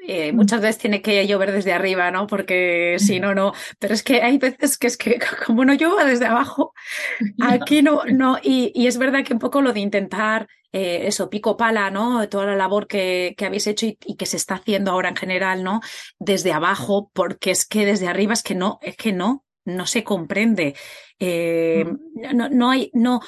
Eh, 0.00 0.32
muchas 0.32 0.60
veces 0.60 0.78
tiene 0.78 1.02
que 1.02 1.26
llover 1.26 1.52
desde 1.52 1.72
arriba, 1.72 2.10
¿no? 2.10 2.26
Porque 2.26 2.96
si 2.98 3.18
no, 3.18 3.34
no. 3.34 3.52
Pero 3.78 3.94
es 3.94 4.02
que 4.02 4.22
hay 4.22 4.38
veces 4.38 4.78
que 4.78 4.86
es 4.86 4.96
que 4.96 5.18
como 5.46 5.64
no 5.64 5.74
llueva 5.74 6.04
desde 6.04 6.26
abajo, 6.26 6.72
aquí 7.42 7.82
no, 7.82 8.04
no. 8.04 8.38
Y, 8.42 8.72
y, 8.74 8.86
es 8.86 8.96
verdad 8.96 9.24
que 9.24 9.32
un 9.32 9.38
poco 9.38 9.60
lo 9.60 9.72
de 9.72 9.80
intentar 9.80 10.48
eh, 10.72 11.08
eso, 11.08 11.28
pico 11.28 11.56
pala, 11.56 11.90
¿no? 11.90 12.28
Toda 12.28 12.46
la 12.46 12.56
labor 12.56 12.86
que, 12.86 13.34
que 13.36 13.46
habéis 13.46 13.66
hecho 13.66 13.86
y, 13.86 13.98
y, 14.06 14.16
que 14.16 14.26
se 14.26 14.36
está 14.36 14.54
haciendo 14.54 14.92
ahora 14.92 15.08
en 15.08 15.16
general, 15.16 15.64
¿no? 15.64 15.80
Desde 16.18 16.52
abajo, 16.52 17.10
porque 17.12 17.50
es 17.50 17.66
que 17.66 17.84
desde 17.84 18.06
arriba 18.06 18.34
es 18.34 18.42
que 18.42 18.54
no, 18.54 18.78
es 18.82 18.96
que 18.96 19.12
no 19.12 19.44
no 19.68 19.86
se 19.86 20.04
comprende. 20.04 20.74
Eh, 21.18 21.84
mm. 21.84 22.36
no, 22.36 22.48
no, 22.48 22.70
hay, 22.70 22.90
no, 22.94 23.20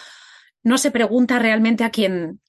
no 0.63 0.79
se 0.79 0.91
pregunta 0.91 1.39
realmente 1.39 1.85
a 1.85 1.91
quien 1.91 2.41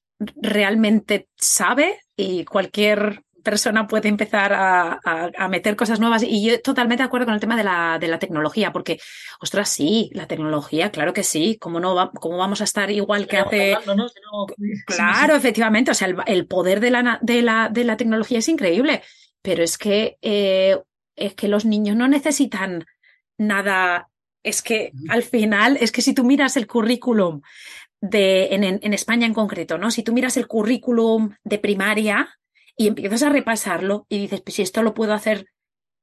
realmente 0.41 1.27
sabe 1.35 1.99
y 2.15 2.45
cualquier 2.45 3.23
persona 3.41 3.87
puede 3.87 4.07
empezar 4.07 4.53
a, 4.53 4.99
a, 5.03 5.31
a, 5.35 5.47
meter 5.47 5.75
cosas 5.75 5.99
nuevas. 5.99 6.23
Y 6.23 6.45
yo 6.45 6.61
totalmente 6.61 7.01
de 7.01 7.07
acuerdo 7.07 7.25
con 7.25 7.33
el 7.33 7.39
tema 7.39 7.57
de 7.57 7.63
la, 7.63 7.97
de 7.99 8.07
la 8.07 8.19
tecnología, 8.19 8.71
porque, 8.71 8.99
ostras, 9.39 9.69
sí, 9.69 10.09
la 10.13 10.27
tecnología, 10.27 10.91
claro 10.91 11.13
que 11.13 11.23
sí. 11.23 11.57
¿Cómo, 11.59 11.79
no 11.79 11.95
va, 11.95 12.11
cómo 12.11 12.37
vamos 12.37 12.61
a 12.61 12.65
estar 12.65 12.89
igual 12.91 13.27
que 13.27 13.37
hace. 13.37 13.77
Claro, 14.85 15.35
efectivamente. 15.35 15.91
O 15.91 15.93
sea, 15.93 16.07
el, 16.07 16.17
el, 16.25 16.47
poder 16.47 16.79
de 16.79 16.91
la, 16.91 17.19
de, 17.21 17.41
la, 17.41 17.69
de 17.69 17.83
la 17.83 17.97
tecnología 17.97 18.39
es 18.39 18.47
increíble. 18.47 19.01
Pero 19.41 19.63
es 19.63 19.77
que, 19.77 20.17
eh, 20.21 20.77
es 21.15 21.33
que 21.33 21.47
los 21.47 21.65
niños 21.65 21.95
no 21.95 22.07
necesitan 22.07 22.85
nada. 23.37 24.09
Es 24.43 24.61
que 24.61 24.91
al 25.09 25.23
final, 25.23 25.77
es 25.79 25.91
que 25.91 26.01
si 26.01 26.13
tú 26.13 26.23
miras 26.23 26.57
el 26.57 26.67
currículum 26.67 27.41
de, 28.01 28.55
en, 28.55 28.63
en, 28.63 28.93
España 28.93 29.27
en 29.27 29.33
concreto, 29.33 29.77
¿no? 29.77 29.91
Si 29.91 30.01
tú 30.01 30.13
miras 30.13 30.35
el 30.37 30.47
currículum 30.47 31.35
de 31.43 31.59
primaria 31.59 32.39
y 32.75 32.87
empiezas 32.87 33.21
a 33.23 33.29
repasarlo 33.29 34.07
y 34.09 34.17
dices, 34.17 34.41
pues 34.41 34.55
si 34.55 34.61
esto 34.63 34.81
lo 34.81 34.95
puedo 34.95 35.13
hacer 35.13 35.47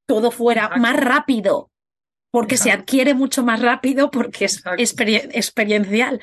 todo 0.06 0.30
fuera 0.30 0.70
más 0.76 0.96
rápido, 0.96 1.70
porque 2.30 2.56
se 2.56 2.70
adquiere 2.70 3.14
mucho 3.14 3.42
más 3.42 3.60
rápido, 3.60 4.10
porque 4.10 4.44
es 4.44 4.62
exper 4.76 5.30
experiencial. 5.32 6.20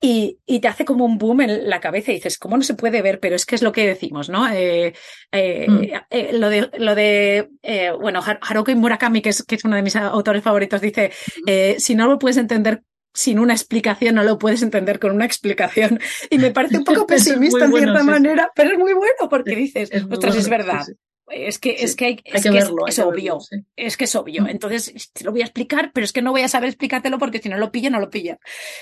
Y, 0.00 0.38
y, 0.46 0.60
te 0.60 0.68
hace 0.68 0.84
como 0.86 1.04
un 1.04 1.18
boom 1.18 1.42
en 1.42 1.68
la 1.68 1.80
cabeza 1.80 2.10
y 2.10 2.14
dices, 2.14 2.38
¿cómo 2.38 2.56
no 2.56 2.62
se 2.62 2.74
puede 2.74 3.02
ver? 3.02 3.20
Pero 3.20 3.36
es 3.36 3.44
que 3.44 3.54
es 3.54 3.62
lo 3.62 3.72
que 3.72 3.86
decimos, 3.86 4.30
¿no? 4.30 4.48
Eh, 4.48 4.94
eh, 5.32 5.66
mm. 5.68 5.82
eh, 6.08 6.30
lo 6.32 6.48
de, 6.48 6.70
lo 6.78 6.94
de 6.94 7.50
bueno, 8.00 8.22
Haruki 8.24 8.74
Murakami, 8.74 9.20
que 9.20 9.28
es, 9.30 9.42
que 9.42 9.56
es 9.56 9.64
uno 9.64 9.76
de 9.76 9.82
mis 9.82 9.96
autores 9.96 10.42
favoritos, 10.42 10.80
dice, 10.80 11.12
si 11.78 11.94
no 11.94 12.06
lo 12.06 12.18
puedes 12.18 12.38
entender 12.38 12.82
sin 13.12 13.38
una 13.38 13.52
explicación, 13.52 14.14
no 14.14 14.22
lo 14.22 14.38
puedes 14.38 14.62
entender 14.62 14.98
con 14.98 15.10
una 15.10 15.24
explicación. 15.24 16.00
Y 16.30 16.38
me 16.38 16.50
parece 16.50 16.78
un 16.78 16.84
poco 16.84 17.06
pesimista 17.06 17.64
en 17.64 17.72
cierta 17.72 18.00
sí. 18.00 18.06
manera, 18.06 18.50
pero 18.54 18.72
es 18.72 18.78
muy 18.78 18.94
bueno 18.94 19.28
porque 19.28 19.56
dices, 19.56 19.90
es 19.92 20.04
ostras, 20.04 20.20
bueno, 20.20 20.40
es 20.40 20.48
verdad. 20.48 20.84
Sí, 20.86 20.92
es 21.30 21.58
que, 21.58 21.70
es 21.70 21.96
que, 21.96 22.20
es, 22.24 22.42
que 22.42 22.58
es, 22.58 22.98
obvio. 22.98 23.38
Es 23.76 23.96
que 23.96 24.04
es 24.04 24.14
obvio. 24.16 24.46
Entonces, 24.48 25.12
te 25.12 25.24
lo 25.24 25.32
voy 25.32 25.42
a 25.42 25.44
explicar, 25.44 25.92
pero 25.94 26.04
es 26.04 26.12
que 26.12 26.22
no 26.22 26.32
voy 26.32 26.42
a 26.42 26.48
saber 26.48 26.68
explicártelo 26.68 27.18
porque 27.18 27.38
si 27.38 27.48
no 27.48 27.56
lo 27.56 27.70
pilla, 27.70 27.90
no 27.90 28.00
lo 28.00 28.10
pilla. 28.10 28.38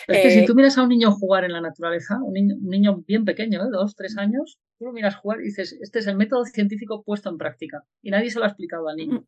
Es 0.07 0.23
que 0.23 0.31
si 0.31 0.39
eh, 0.41 0.45
tú 0.47 0.55
miras 0.55 0.79
a 0.79 0.83
un 0.83 0.89
niño 0.89 1.13
jugar 1.13 1.45
en 1.45 1.53
la 1.53 1.61
naturaleza, 1.61 2.17
un 2.23 2.33
niño, 2.35 3.03
bien 3.07 3.25
pequeño, 3.25 3.63
¿eh? 3.63 3.69
dos, 3.71 3.95
tres 3.95 4.17
años, 4.17 4.59
tú 4.79 4.87
lo 4.87 4.93
miras 4.93 5.17
jugar 5.17 5.41
y 5.41 5.45
dices, 5.45 5.77
este 5.81 5.99
es 5.99 6.07
el 6.07 6.17
método 6.17 6.45
científico 6.45 7.03
puesto 7.05 7.29
en 7.29 7.39
práctica. 7.39 7.85
Y 8.03 8.11
nadie 8.11 8.31
se 8.31 8.39
lo 8.39 8.45
ha 8.45 8.49
explicado 8.49 8.89
al 8.89 8.97
niño. 8.97 9.21
Mm. 9.21 9.27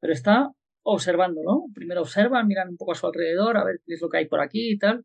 Pero 0.00 0.12
está 0.12 0.50
observando, 0.82 1.42
¿no? 1.44 1.64
Primero 1.72 2.02
observan, 2.02 2.48
miran 2.48 2.70
un 2.70 2.76
poco 2.76 2.92
a 2.92 2.96
su 2.96 3.06
alrededor, 3.06 3.56
a 3.56 3.64
ver 3.64 3.80
qué 3.86 3.94
es 3.94 4.02
lo 4.02 4.08
que 4.08 4.18
hay 4.18 4.26
por 4.26 4.40
aquí 4.40 4.72
y 4.72 4.78
tal 4.78 5.04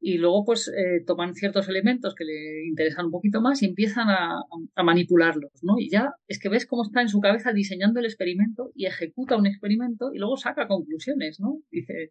y 0.00 0.18
luego 0.18 0.44
pues 0.44 0.68
eh, 0.68 1.02
toman 1.06 1.34
ciertos 1.34 1.68
elementos 1.68 2.14
que 2.14 2.24
le 2.24 2.66
interesan 2.66 3.06
un 3.06 3.10
poquito 3.10 3.40
más 3.40 3.62
y 3.62 3.66
empiezan 3.66 4.08
a, 4.08 4.40
manipularlos, 4.82 5.52
¿no? 5.62 5.78
Y 5.78 5.90
ya 5.90 6.12
es 6.28 6.38
que 6.38 6.48
ves 6.48 6.66
cómo 6.66 6.84
está 6.84 7.02
en 7.02 7.08
su 7.08 7.20
cabeza 7.20 7.52
diseñando 7.52 7.98
el 7.98 8.06
experimento 8.06 8.70
y 8.74 8.86
ejecuta 8.86 9.36
un 9.36 9.46
experimento 9.46 10.12
y 10.14 10.18
luego 10.18 10.36
saca 10.36 10.68
conclusiones, 10.68 11.40
¿no? 11.40 11.60
Dice... 11.70 12.10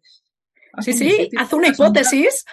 Sí, 0.80 0.92
sí, 0.92 1.30
hace 1.38 1.56
una 1.56 1.68
hipótesis. 1.68 2.44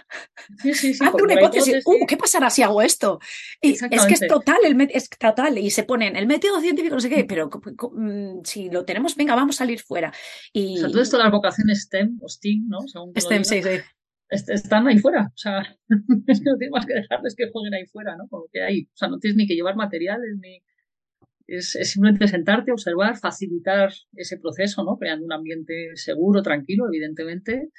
Sí, 0.61 0.73
sí, 0.73 0.93
sí. 0.93 1.05
Hace 1.05 1.21
una 1.21 1.33
hipótesis. 1.33 1.83
Uh, 1.86 2.05
¿Qué 2.07 2.15
pasará 2.15 2.49
si 2.49 2.63
hago 2.63 2.81
esto? 2.81 3.19
Y 3.61 3.71
es 3.71 4.05
que 4.05 4.13
es 4.13 4.25
total, 4.25 4.59
el 4.63 4.89
es 4.89 5.09
total. 5.09 5.57
Y 5.57 5.69
se 5.69 5.83
ponen 5.83 6.15
el 6.15 6.25
método 6.25 6.61
científico, 6.61 6.95
no 6.95 7.01
sé 7.01 7.09
qué, 7.09 7.25
pero 7.25 7.49
mm, 7.49 8.39
si 8.43 8.69
lo 8.69 8.86
tenemos, 8.86 9.17
venga, 9.17 9.36
vamos 9.36 9.57
a 9.57 9.59
salir 9.59 9.81
fuera. 9.81 10.13
Y... 10.53 10.77
O 10.77 10.79
sea, 10.79 10.89
todo 10.89 11.01
esto 11.01 11.17
de 11.17 11.23
las 11.23 11.31
vocaciones 11.31 11.81
STEM 11.83 12.17
o 12.21 12.29
STEAM, 12.29 12.69
¿no? 12.69 12.79
STEM, 13.19 13.43
sí, 13.43 13.61
sí 13.61 13.81
están 14.30 14.88
ahí 14.88 14.97
fuera. 14.97 15.28
O 15.34 15.38
sea, 15.38 15.61
es 16.28 16.41
no 16.43 16.57
tienes 16.57 16.71
más 16.71 16.86
que 16.86 16.95
dejarles 16.95 17.36
que 17.36 17.49
jueguen 17.51 17.73
ahí 17.73 17.86
fuera, 17.86 18.15
¿no? 18.15 18.28
Como 18.28 18.45
que 18.51 18.61
hay. 18.61 18.84
O 18.84 18.97
sea, 18.97 19.09
no 19.09 19.19
tienes 19.19 19.38
ni 19.38 19.47
que 19.47 19.55
llevar 19.55 19.76
materiales, 19.76 20.38
ni. 20.39 20.63
Es, 21.47 21.71
simplemente 21.71 22.28
sentarte, 22.28 22.71
observar, 22.71 23.17
facilitar 23.17 23.91
ese 24.15 24.38
proceso, 24.39 24.84
¿no? 24.84 24.97
Creando 24.97 25.26
un 25.26 25.34
ambiente 25.34 25.91
seguro, 25.95 26.41
tranquilo, 26.41 26.88
evidentemente. 26.88 27.69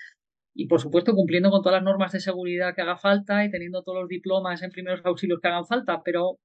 Y 0.55 0.69
por 0.69 0.81
supuesto, 0.81 1.15
cumpliendo 1.15 1.51
con 1.51 1.63
todas 1.63 1.79
las 1.81 1.85
normas 1.85 2.13
de 2.13 2.21
seguridad 2.21 2.75
que 2.75 2.83
haga 2.83 2.97
falta 2.97 3.45
y 3.45 3.51
teniendo 3.51 3.83
todos 3.83 4.01
los 4.01 4.09
diplomas 4.09 4.63
en 4.63 4.71
primeros 4.71 5.01
auxilios 5.05 5.41
que 5.43 5.49
hagan 5.49 5.67
falta, 5.67 6.03
pero, 6.05 6.39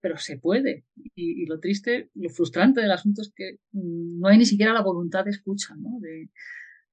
pero 0.00 0.16
se 0.18 0.38
puede. 0.38 0.84
Y, 1.16 1.46
lo 1.46 1.58
triste, 1.58 2.10
lo 2.14 2.28
frustrante 2.30 2.80
del 2.80 2.92
asunto 2.92 3.22
es 3.22 3.32
que 3.34 3.56
mm, 3.72 4.20
no 4.20 4.28
hay 4.28 4.38
ni 4.38 4.44
siquiera 4.46 4.72
la 4.72 4.82
voluntad 4.82 5.24
de 5.24 5.30
escucha, 5.30 5.74
¿no? 5.76 5.98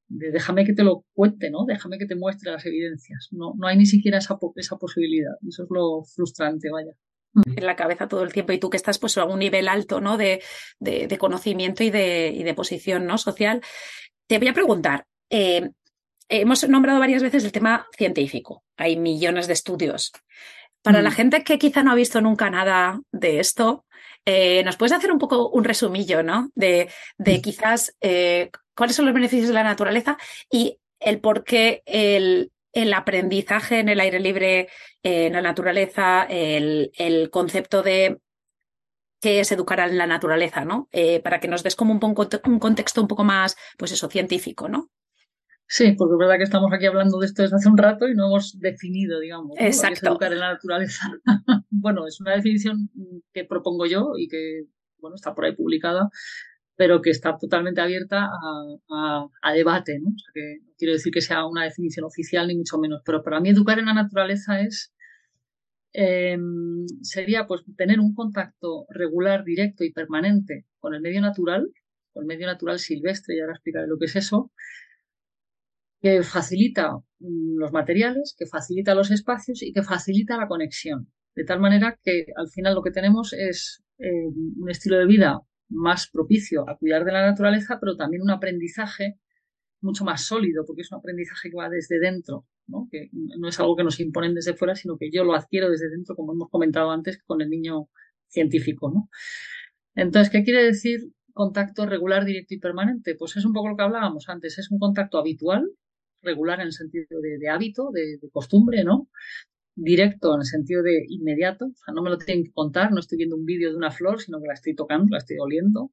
Déjame 0.07 0.65
que 0.65 0.73
te 0.73 0.83
lo 0.83 1.05
cuente, 1.13 1.49
¿no? 1.49 1.65
Déjame 1.65 1.97
que 1.97 2.05
te 2.05 2.15
muestre 2.15 2.51
las 2.51 2.65
evidencias. 2.65 3.29
No, 3.31 3.53
no 3.57 3.67
hay 3.67 3.77
ni 3.77 3.85
siquiera 3.85 4.17
esa, 4.17 4.37
esa 4.55 4.77
posibilidad. 4.77 5.33
Eso 5.47 5.63
es 5.63 5.69
lo 5.69 6.03
frustrante, 6.03 6.69
vaya. 6.69 6.91
En 7.55 7.65
la 7.65 7.75
cabeza 7.75 8.07
todo 8.07 8.23
el 8.23 8.31
tiempo 8.31 8.53
y 8.53 8.59
tú 8.59 8.69
que 8.69 8.77
estás 8.77 8.97
pues 8.97 9.17
a 9.17 9.25
un 9.25 9.39
nivel 9.39 9.67
alto, 9.67 9.99
¿no? 9.99 10.17
De, 10.17 10.41
de, 10.79 11.17
conocimiento 11.17 11.83
y 11.83 11.89
de, 11.89 12.31
y 12.33 12.43
de, 12.43 12.53
posición, 12.53 13.05
¿no? 13.05 13.17
Social. 13.17 13.61
Te 14.27 14.39
voy 14.39 14.47
a 14.47 14.53
preguntar, 14.53 15.05
eh, 15.29 15.69
hemos 16.29 16.67
nombrado 16.69 16.99
varias 16.99 17.21
veces 17.21 17.43
el 17.43 17.51
tema 17.51 17.87
científico. 17.97 18.63
Hay 18.77 18.97
millones 18.97 19.47
de 19.47 19.53
estudios. 19.53 20.11
Para 20.81 21.01
la 21.01 21.09
mm. 21.09 21.13
gente 21.13 21.43
que 21.43 21.59
quizá 21.59 21.83
no 21.83 21.91
ha 21.91 21.95
visto 21.95 22.21
nunca 22.21 22.49
nada 22.49 23.01
de 23.11 23.39
esto, 23.39 23.85
eh, 24.25 24.63
¿nos 24.63 24.77
puedes 24.77 24.93
hacer 24.93 25.11
un 25.11 25.19
poco 25.19 25.49
un 25.49 25.63
resumillo, 25.63 26.23
¿no? 26.23 26.51
De, 26.55 26.89
de 27.17 27.37
mm. 27.37 27.41
quizás 27.41 27.95
eh, 28.01 28.49
cuáles 28.75 28.95
son 28.95 29.05
los 29.05 29.13
beneficios 29.13 29.47
de 29.47 29.53
la 29.53 29.63
naturaleza 29.63 30.17
y 30.51 30.79
el 30.99 31.19
por 31.19 31.43
qué 31.43 31.83
el, 31.85 32.51
aprendizaje 32.93 33.79
en 33.79 33.89
el 33.89 33.99
aire 33.99 34.19
libre, 34.19 34.69
en 35.03 35.33
la 35.33 35.41
naturaleza, 35.41 36.23
el, 36.23 37.29
concepto 37.31 37.81
de 37.83 38.19
qué 39.21 39.39
es 39.39 39.51
educar 39.51 39.79
en 39.79 39.97
la 39.97 40.07
naturaleza, 40.07 40.65
¿no? 40.65 40.89
Eh, 40.91 41.21
para 41.21 41.39
que 41.39 41.47
nos 41.47 41.63
des 41.63 41.75
como 41.75 41.93
un, 41.93 41.99
un, 42.03 42.59
contexto 42.59 43.01
un 43.01 43.07
poco 43.07 43.23
más, 43.23 43.55
pues 43.77 43.91
eso, 43.91 44.09
científico, 44.09 44.67
¿no? 44.67 44.91
Sí, 45.67 45.93
porque 45.93 46.13
es 46.13 46.19
verdad 46.19 46.37
que 46.37 46.43
estamos 46.43 46.71
aquí 46.71 46.85
hablando 46.85 47.17
de 47.19 47.25
esto 47.25 47.41
desde 47.41 47.55
hace 47.55 47.69
un 47.69 47.77
rato 47.77 48.07
y 48.07 48.13
no 48.13 48.27
hemos 48.27 48.59
definido, 48.59 49.19
digamos, 49.19 49.57
qué 49.57 49.67
es 49.67 49.83
educar 49.83 50.31
en 50.31 50.39
la 50.39 50.53
naturaleza. 50.53 51.11
bueno, 51.71 52.05
es 52.05 52.19
una 52.21 52.35
definición 52.35 52.91
que 53.33 53.45
propongo 53.45 53.87
yo 53.87 54.11
y 54.17 54.27
que, 54.27 54.65
bueno, 54.99 55.15
está 55.15 55.33
por 55.33 55.45
ahí 55.45 55.55
publicada 55.55 56.09
pero 56.75 57.01
que 57.01 57.09
está 57.09 57.37
totalmente 57.37 57.81
abierta 57.81 58.29
a, 58.91 59.53
debate, 59.53 59.99
¿no? 59.99 60.09
O 60.09 60.17
sea, 60.17 60.31
que 60.33 60.57
no 60.61 60.73
quiero 60.77 60.93
decir 60.93 61.13
que 61.13 61.21
sea 61.21 61.45
una 61.45 61.63
definición 61.63 62.05
oficial 62.05 62.47
ni 62.47 62.55
mucho 62.55 62.77
menos, 62.77 63.01
pero 63.05 63.23
para 63.23 63.39
mí 63.39 63.49
educar 63.49 63.79
en 63.79 63.85
la 63.85 63.93
naturaleza 63.93 64.61
es 64.61 64.93
em, 65.93 66.85
sería 67.01 67.47
pues 67.47 67.63
tener 67.77 67.99
un 67.99 68.13
contacto 68.13 68.85
regular, 68.89 69.43
directo 69.45 69.83
y 69.83 69.93
permanente 69.93 70.65
con 70.79 70.93
el 70.93 71.01
medio 71.01 71.21
natural, 71.21 71.69
con 72.13 72.23
el 72.23 72.27
medio 72.27 72.47
natural 72.47 72.79
silvestre, 72.79 73.35
y 73.35 73.39
ahora 73.39 73.53
explicaré 73.53 73.87
lo 73.87 73.97
que 73.97 74.05
es 74.05 74.15
eso, 74.17 74.51
que 76.01 76.23
facilita 76.23 76.91
mm, 77.19 77.57
los 77.57 77.71
materiales, 77.71 78.35
que 78.37 78.45
facilita 78.45 78.95
los 78.95 79.11
espacios 79.11 79.63
y 79.63 79.73
que 79.73 79.83
facilita 79.83 80.37
la 80.37 80.47
conexión. 80.47 81.11
De 81.35 81.43
tal 81.45 81.59
manera 81.59 81.97
que 82.03 82.27
al 82.35 82.49
final 82.49 82.75
lo 82.75 82.83
que 82.83 82.91
tenemos 82.91 83.33
es 83.33 83.83
eh, 83.99 84.27
un 84.57 84.69
estilo 84.69 84.97
de 84.97 85.05
vida 85.05 85.39
más 85.69 86.09
propicio 86.11 86.69
a 86.69 86.77
cuidar 86.77 87.05
de 87.05 87.11
la 87.11 87.25
naturaleza, 87.25 87.77
pero 87.79 87.95
también 87.95 88.21
un 88.21 88.31
aprendizaje 88.31 89.19
mucho 89.81 90.03
más 90.03 90.25
sólido, 90.25 90.65
porque 90.65 90.81
es 90.81 90.91
un 90.91 90.99
aprendizaje 90.99 91.49
que 91.49 91.57
va 91.57 91.69
desde 91.69 91.99
dentro, 91.99 92.45
¿no? 92.67 92.87
que 92.91 93.09
no 93.11 93.47
es 93.47 93.59
algo 93.59 93.75
que 93.75 93.83
nos 93.83 93.99
imponen 93.99 94.33
desde 94.33 94.55
fuera, 94.55 94.75
sino 94.75 94.97
que 94.97 95.11
yo 95.11 95.23
lo 95.23 95.35
adquiero 95.35 95.69
desde 95.69 95.89
dentro, 95.89 96.15
como 96.15 96.33
hemos 96.33 96.49
comentado 96.49 96.91
antes 96.91 97.21
con 97.23 97.41
el 97.41 97.49
niño 97.49 97.89
científico. 98.27 98.91
¿no? 98.91 99.09
Entonces, 99.93 100.31
¿qué 100.31 100.43
quiere 100.43 100.63
decir 100.63 101.01
contacto 101.33 101.85
regular, 101.85 102.25
directo 102.25 102.53
y 102.55 102.59
permanente? 102.59 103.15
Pues 103.15 103.37
es 103.37 103.45
un 103.45 103.53
poco 103.53 103.69
lo 103.69 103.77
que 103.77 103.83
hablábamos 103.83 104.27
antes, 104.27 104.57
es 104.57 104.71
un 104.71 104.79
contacto 104.79 105.17
habitual, 105.17 105.69
regular 106.21 106.59
en 106.59 106.67
el 106.67 106.73
sentido 106.73 107.05
de, 107.21 107.49
hábito, 107.49 107.91
de, 107.91 108.17
de, 108.19 108.29
costumbre, 108.31 108.83
¿no? 108.83 109.09
Directo 109.75 110.33
en 110.33 110.41
el 110.41 110.45
sentido 110.45 110.81
de 110.81 111.05
inmediato, 111.09 111.71
no 111.93 112.01
me 112.01 112.09
lo 112.09 112.17
tienen 112.17 112.45
que 112.45 112.51
contar, 112.51 112.91
no 112.91 112.99
estoy 112.99 113.17
viendo 113.17 113.35
un 113.35 113.45
vídeo 113.45 113.69
de 113.69 113.77
una 113.77 113.91
flor, 113.91 114.21
sino 114.21 114.39
que 114.39 114.47
la 114.47 114.53
estoy 114.53 114.75
tocando, 114.75 115.07
la 115.11 115.17
estoy 115.17 115.37
oliendo. 115.39 115.91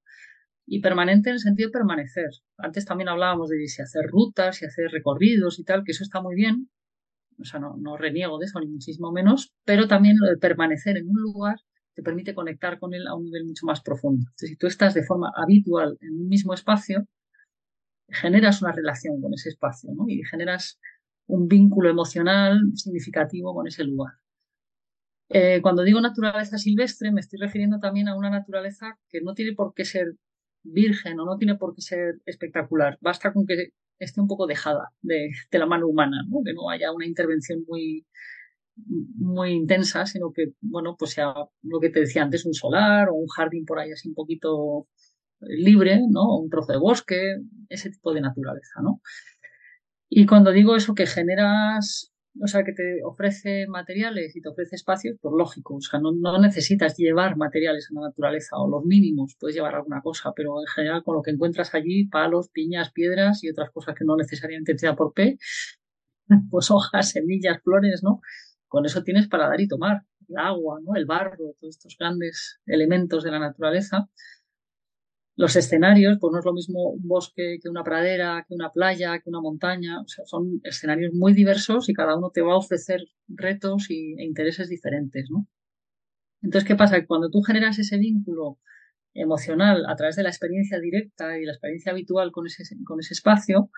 Y 0.65 0.81
permanente 0.81 1.31
en 1.31 1.35
el 1.35 1.41
sentido 1.41 1.69
de 1.69 1.73
permanecer. 1.73 2.31
Antes 2.57 2.85
también 2.85 3.09
hablábamos 3.09 3.51
de 3.51 3.67
si 3.67 3.83
hacer 3.83 4.07
rutas, 4.07 4.57
si 4.57 4.65
hacer 4.65 4.91
recorridos 4.91 5.59
y 5.59 5.65
tal, 5.65 5.83
que 5.85 5.91
eso 5.91 6.05
está 6.05 6.21
muy 6.23 6.37
bien. 6.37 6.71
O 7.41 7.45
sea, 7.45 7.59
no, 7.59 7.77
no 7.77 7.97
reniego 7.97 8.39
de 8.39 8.47
eso, 8.47 8.61
ni 8.61 8.69
muchísimo 8.69 9.11
menos, 9.11 9.53
pero 9.65 9.89
también 9.89 10.17
lo 10.21 10.29
de 10.29 10.37
permanecer 10.37 10.97
en 10.97 11.09
un 11.09 11.21
lugar 11.21 11.57
te 11.95 12.03
permite 12.03 12.35
conectar 12.35 12.79
con 12.79 12.95
él 12.95 13.07
a 13.07 13.15
un 13.15 13.25
nivel 13.25 13.45
mucho 13.45 13.67
más 13.67 13.83
profundo. 13.83 14.31
Si 14.37 14.57
tú 14.57 14.67
estás 14.67 14.95
de 14.95 15.03
forma 15.03 15.33
habitual 15.37 15.99
en 16.01 16.21
un 16.21 16.29
mismo 16.29 16.55
espacio, 16.55 17.07
generas 18.09 18.63
una 18.63 18.73
relación 18.73 19.21
con 19.21 19.35
ese 19.35 19.49
espacio, 19.51 19.91
¿no? 19.95 20.05
Y 20.09 20.23
generas 20.25 20.79
un 21.27 21.49
vínculo 21.49 21.91
emocional 21.91 22.61
significativo 22.75 23.55
con 23.55 23.67
ese 23.67 23.85
lugar. 23.85 24.15
Eh, 25.29 25.61
cuando 25.63 25.83
digo 25.83 26.01
naturaleza 26.01 26.59
silvestre, 26.59 27.11
me 27.11 27.21
estoy 27.21 27.39
refiriendo 27.41 27.79
también 27.81 28.09
a 28.09 28.17
una 28.17 28.31
naturaleza 28.31 28.99
que 29.09 29.23
no 29.23 29.35
tiene 29.35 29.55
por 29.55 29.73
qué 29.75 29.85
ser 29.85 30.15
virgen 30.63 31.19
o 31.21 31.25
no 31.25 31.39
tiene 31.39 31.57
por 31.57 31.75
qué 31.75 31.83
ser 31.83 32.21
espectacular. 32.27 32.99
Basta 33.01 33.33
con 33.33 33.47
que 33.47 33.73
esté 33.99 34.21
un 34.21 34.29
poco 34.29 34.47
dejada 34.47 34.91
de, 35.01 35.31
la 35.53 35.67
mano 35.67 35.87
humana, 35.89 36.25
que 36.45 36.53
no 36.53 36.69
haya 36.71 36.93
una 36.93 37.07
intervención 37.07 37.65
muy, 37.67 38.07
muy 38.77 39.53
intensa, 39.53 40.07
sino 40.07 40.33
que, 40.33 40.53
bueno, 40.61 40.97
pues 40.99 41.13
sea 41.13 41.35
lo 41.63 41.81
que 41.81 41.91
te 41.91 42.01
decía 42.01 42.23
antes, 42.23 42.45
un 42.45 42.55
solar 42.55 43.09
o 43.11 43.15
un 43.15 43.29
jardín 43.29 43.65
por 43.65 43.79
ahí 43.79 43.93
así 43.93 44.09
un 44.09 44.15
poquito 44.15 44.89
libre, 45.41 46.01
¿no? 46.09 46.39
Un 46.39 46.51
trozo 46.51 46.73
de 46.73 46.79
bosque, 46.79 47.37
ese 47.69 47.91
tipo 47.91 48.13
de 48.13 48.21
naturaleza, 48.21 48.81
¿no? 48.83 49.01
Y 50.15 50.27
cuando 50.27 50.51
digo 50.53 50.77
eso, 50.77 50.95
que 50.95 51.07
generas, 51.07 52.13
o 52.39 52.47
sea, 52.47 52.65
que 52.65 52.75
te 52.75 53.03
ofrece 53.03 53.67
materiales 53.67 54.37
y 54.37 54.43
te 54.43 54.51
ofrece 54.51 54.77
espacios, 54.77 55.17
pues 55.23 55.33
lógico, 55.35 55.77
o 55.77 55.81
sea, 55.81 56.01
no, 56.01 56.39
necesitas 56.39 56.99
llevar 56.99 57.39
materiales 57.39 57.89
en 57.91 57.95
la 57.95 58.09
naturaleza 58.09 58.59
o 58.59 58.69
los 58.69 58.85
mínimos, 58.85 59.35
puedes 59.41 59.57
llevar 59.57 59.75
alguna 59.75 60.03
cosa, 60.03 60.33
pero 60.37 60.61
en 60.61 60.67
general 60.67 61.03
con 61.03 61.17
lo 61.17 61.23
que 61.23 61.31
encuentras 61.31 61.75
allí, 61.75 62.09
palos, 62.09 62.51
piñas, 62.51 62.93
piedras 62.93 63.43
y 63.43 63.49
otras 63.49 63.71
cosas 63.71 63.95
que 63.95 64.05
no 64.05 64.15
necesariamente 64.15 64.75
te 64.75 64.87
da 64.87 64.95
por 64.95 65.15
P, 65.15 65.39
pues 66.51 66.71
hojas, 66.71 67.13
semillas, 67.13 67.63
flores, 67.63 68.03
¿no? 68.03 68.21
Con 68.69 68.85
eso 68.85 69.03
tienes 69.03 69.29
para 69.29 69.49
dar 69.49 69.63
y 69.63 69.67
tomar, 69.67 70.03
el 70.29 70.37
agua, 70.37 70.79
¿no? 70.85 70.95
El 70.95 71.07
barro, 71.07 71.55
todos 71.59 71.77
estos 71.77 71.97
grandes 71.99 72.61
elementos 72.67 73.25
de 73.25 73.31
la 73.31 73.39
naturaleza 73.39 74.11
los 75.43 75.57
escenarios, 75.57 76.19
pues 76.21 76.33
no 76.33 76.39
es 76.39 76.45
lo 76.45 76.53
mismo 76.53 76.91
un 76.91 77.09
bosque 77.09 77.59
que 77.61 77.69
una 77.69 77.83
pradera, 77.83 78.45
que 78.47 78.55
una 78.55 78.71
playa, 78.71 79.19
que 79.19 79.29
una 79.29 79.41
montaña. 79.41 80.01
O 80.01 80.07
sea, 80.07 80.25
son 80.25 80.61
escenarios 80.63 81.13
muy 81.15 81.33
diversos 81.35 81.89
y 81.89 81.95
cada 81.95 82.17
uno 82.17 82.31
te 82.31 82.43
va 82.43 82.53
a 82.53 82.59
ofrecer 82.59 83.01
retos 83.27 83.91
y, 83.91 84.15
e 84.21 84.25
intereses 84.25 84.69
diferentes, 84.69 85.29
¿no? 85.33 85.49
Entonces, 86.43 86.69
¿qué 86.69 86.77
pasa? 86.77 87.05
Cuando 87.07 87.29
tú 87.29 87.43
generas 87.43 87.77
ese 87.81 87.99
vínculo 87.99 88.61
emocional 89.15 89.85
a 89.89 89.97
través 89.97 90.15
de 90.15 90.23
la 90.23 90.29
experiencia 90.29 90.79
directa 90.79 91.37
y 91.37 91.45
la 91.45 91.53
experiencia 91.55 91.91
habitual 91.91 92.31
con 92.31 92.47
ese, 92.47 92.63
con 92.85 93.01
ese 93.01 93.15
espacio, 93.15 93.69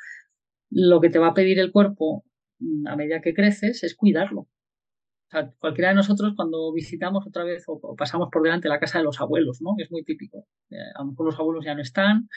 lo 0.68 1.00
que 1.00 1.08
te 1.08 1.18
va 1.18 1.28
a 1.28 1.34
pedir 1.34 1.58
el 1.60 1.72
cuerpo 1.72 2.26
mm, 2.58 2.88
a 2.88 2.96
medida 2.96 3.22
que 3.22 3.32
creces 3.32 3.82
es 3.84 3.94
cuidarlo. 3.96 4.48
Cualquiera 5.58 5.90
de 5.90 5.96
nosotros 5.96 6.34
cuando 6.36 6.72
visitamos 6.72 7.26
otra 7.26 7.44
vez 7.44 7.64
o, 7.66 7.94
pasamos 7.96 8.28
por 8.32 8.42
delante 8.42 8.68
la 8.68 8.80
casa 8.80 8.98
de 8.98 9.04
los 9.04 9.20
abuelos, 9.20 9.60
¿no? 9.60 9.74
Que 9.76 9.84
es 9.84 9.90
muy 9.90 10.04
típico. 10.04 10.46
Eh, 10.70 10.76
a 10.94 11.00
lo 11.00 11.10
mejor 11.10 11.26
los 11.26 11.38
abuelos 11.38 11.64
ya 11.64 11.74
no 11.74 11.82
están, 11.82 12.28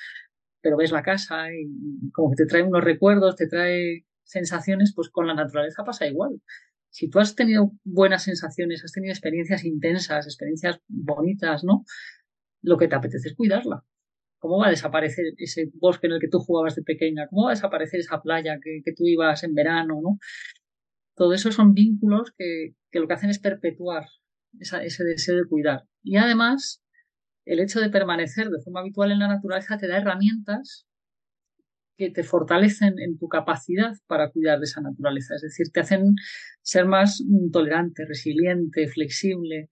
pero 0.61 0.77
ves 0.77 0.91
la 0.91 1.03
casa 1.03 1.51
y 1.51 2.11
como 2.11 2.31
que 2.31 2.43
te 2.43 2.45
trae 2.45 2.63
unos 2.63 2.83
recuerdos, 2.83 3.35
te 3.35 3.47
trae 3.47 4.05
sensaciones, 4.23 4.93
pues 4.95 5.09
con 5.09 5.27
la 5.27 5.33
naturaleza 5.33 5.83
pasa 5.83 6.07
igual. 6.07 6.41
Si 6.89 7.09
tú 7.09 7.19
has 7.19 7.35
tenido 7.35 7.71
buenas 7.83 8.23
sensaciones, 8.23 8.83
has 8.83 8.91
tenido 8.91 9.11
experiencias 9.11 9.63
intensas, 9.65 10.25
experiencias 10.25 10.79
bonitas, 10.87 11.63
¿no? 11.63 11.85
Lo 12.61 12.77
que 12.77 12.87
te 12.87 12.95
apetece 12.95 13.29
es 13.29 13.35
cuidarla. 13.35 13.83
¿Cómo 14.39 14.59
va 14.59 14.67
a 14.67 14.69
desaparecer 14.71 15.25
ese 15.37 15.71
bosque 15.75 16.07
en 16.07 16.13
el 16.13 16.19
que 16.19 16.29
tú 16.29 16.39
jugabas 16.39 16.75
de 16.75 16.83
pequeña? 16.83 17.27
¿Cómo 17.27 17.45
va 17.45 17.51
a 17.51 17.55
desaparecer 17.55 17.99
esa 17.99 18.21
playa 18.21 18.59
que, 18.61 18.81
tú 18.93 19.05
ibas 19.05 19.43
en 19.43 19.55
verano, 19.55 19.99
¿no? 20.01 20.19
Todo 21.15 21.33
eso 21.33 21.51
son 21.51 21.73
vínculos 21.73 22.33
que, 22.37 22.75
lo 22.99 23.07
que 23.07 23.13
hacen 23.13 23.29
es 23.29 23.39
perpetuar 23.39 24.05
ese 24.59 25.03
deseo 25.03 25.35
de 25.35 25.45
cuidar. 25.45 25.83
Y 26.03 26.17
además, 26.17 26.81
el 27.45 27.59
hecho 27.59 27.79
de 27.79 27.89
permanecer 27.89 28.49
de 28.49 28.61
forma 28.61 28.81
habitual 28.81 29.11
en 29.11 29.19
la 29.19 29.27
naturaleza 29.27 29.77
te 29.77 29.87
da 29.87 29.97
herramientas 29.97 30.85
que 31.97 32.11
te 32.11 32.23
fortalecen 32.23 32.99
en 32.99 33.17
tu 33.17 33.27
capacidad 33.27 33.93
para 34.05 34.29
cuidar 34.29 34.59
de 34.59 34.65
esa 34.65 34.81
naturaleza. 34.81 35.35
Es 35.35 35.41
decir, 35.41 35.67
te 35.71 35.79
hacen 35.79 36.15
ser 36.61 36.85
más 36.85 37.23
tolerante, 37.51 38.05
resiliente, 38.05 38.87
flexible. 38.87 39.69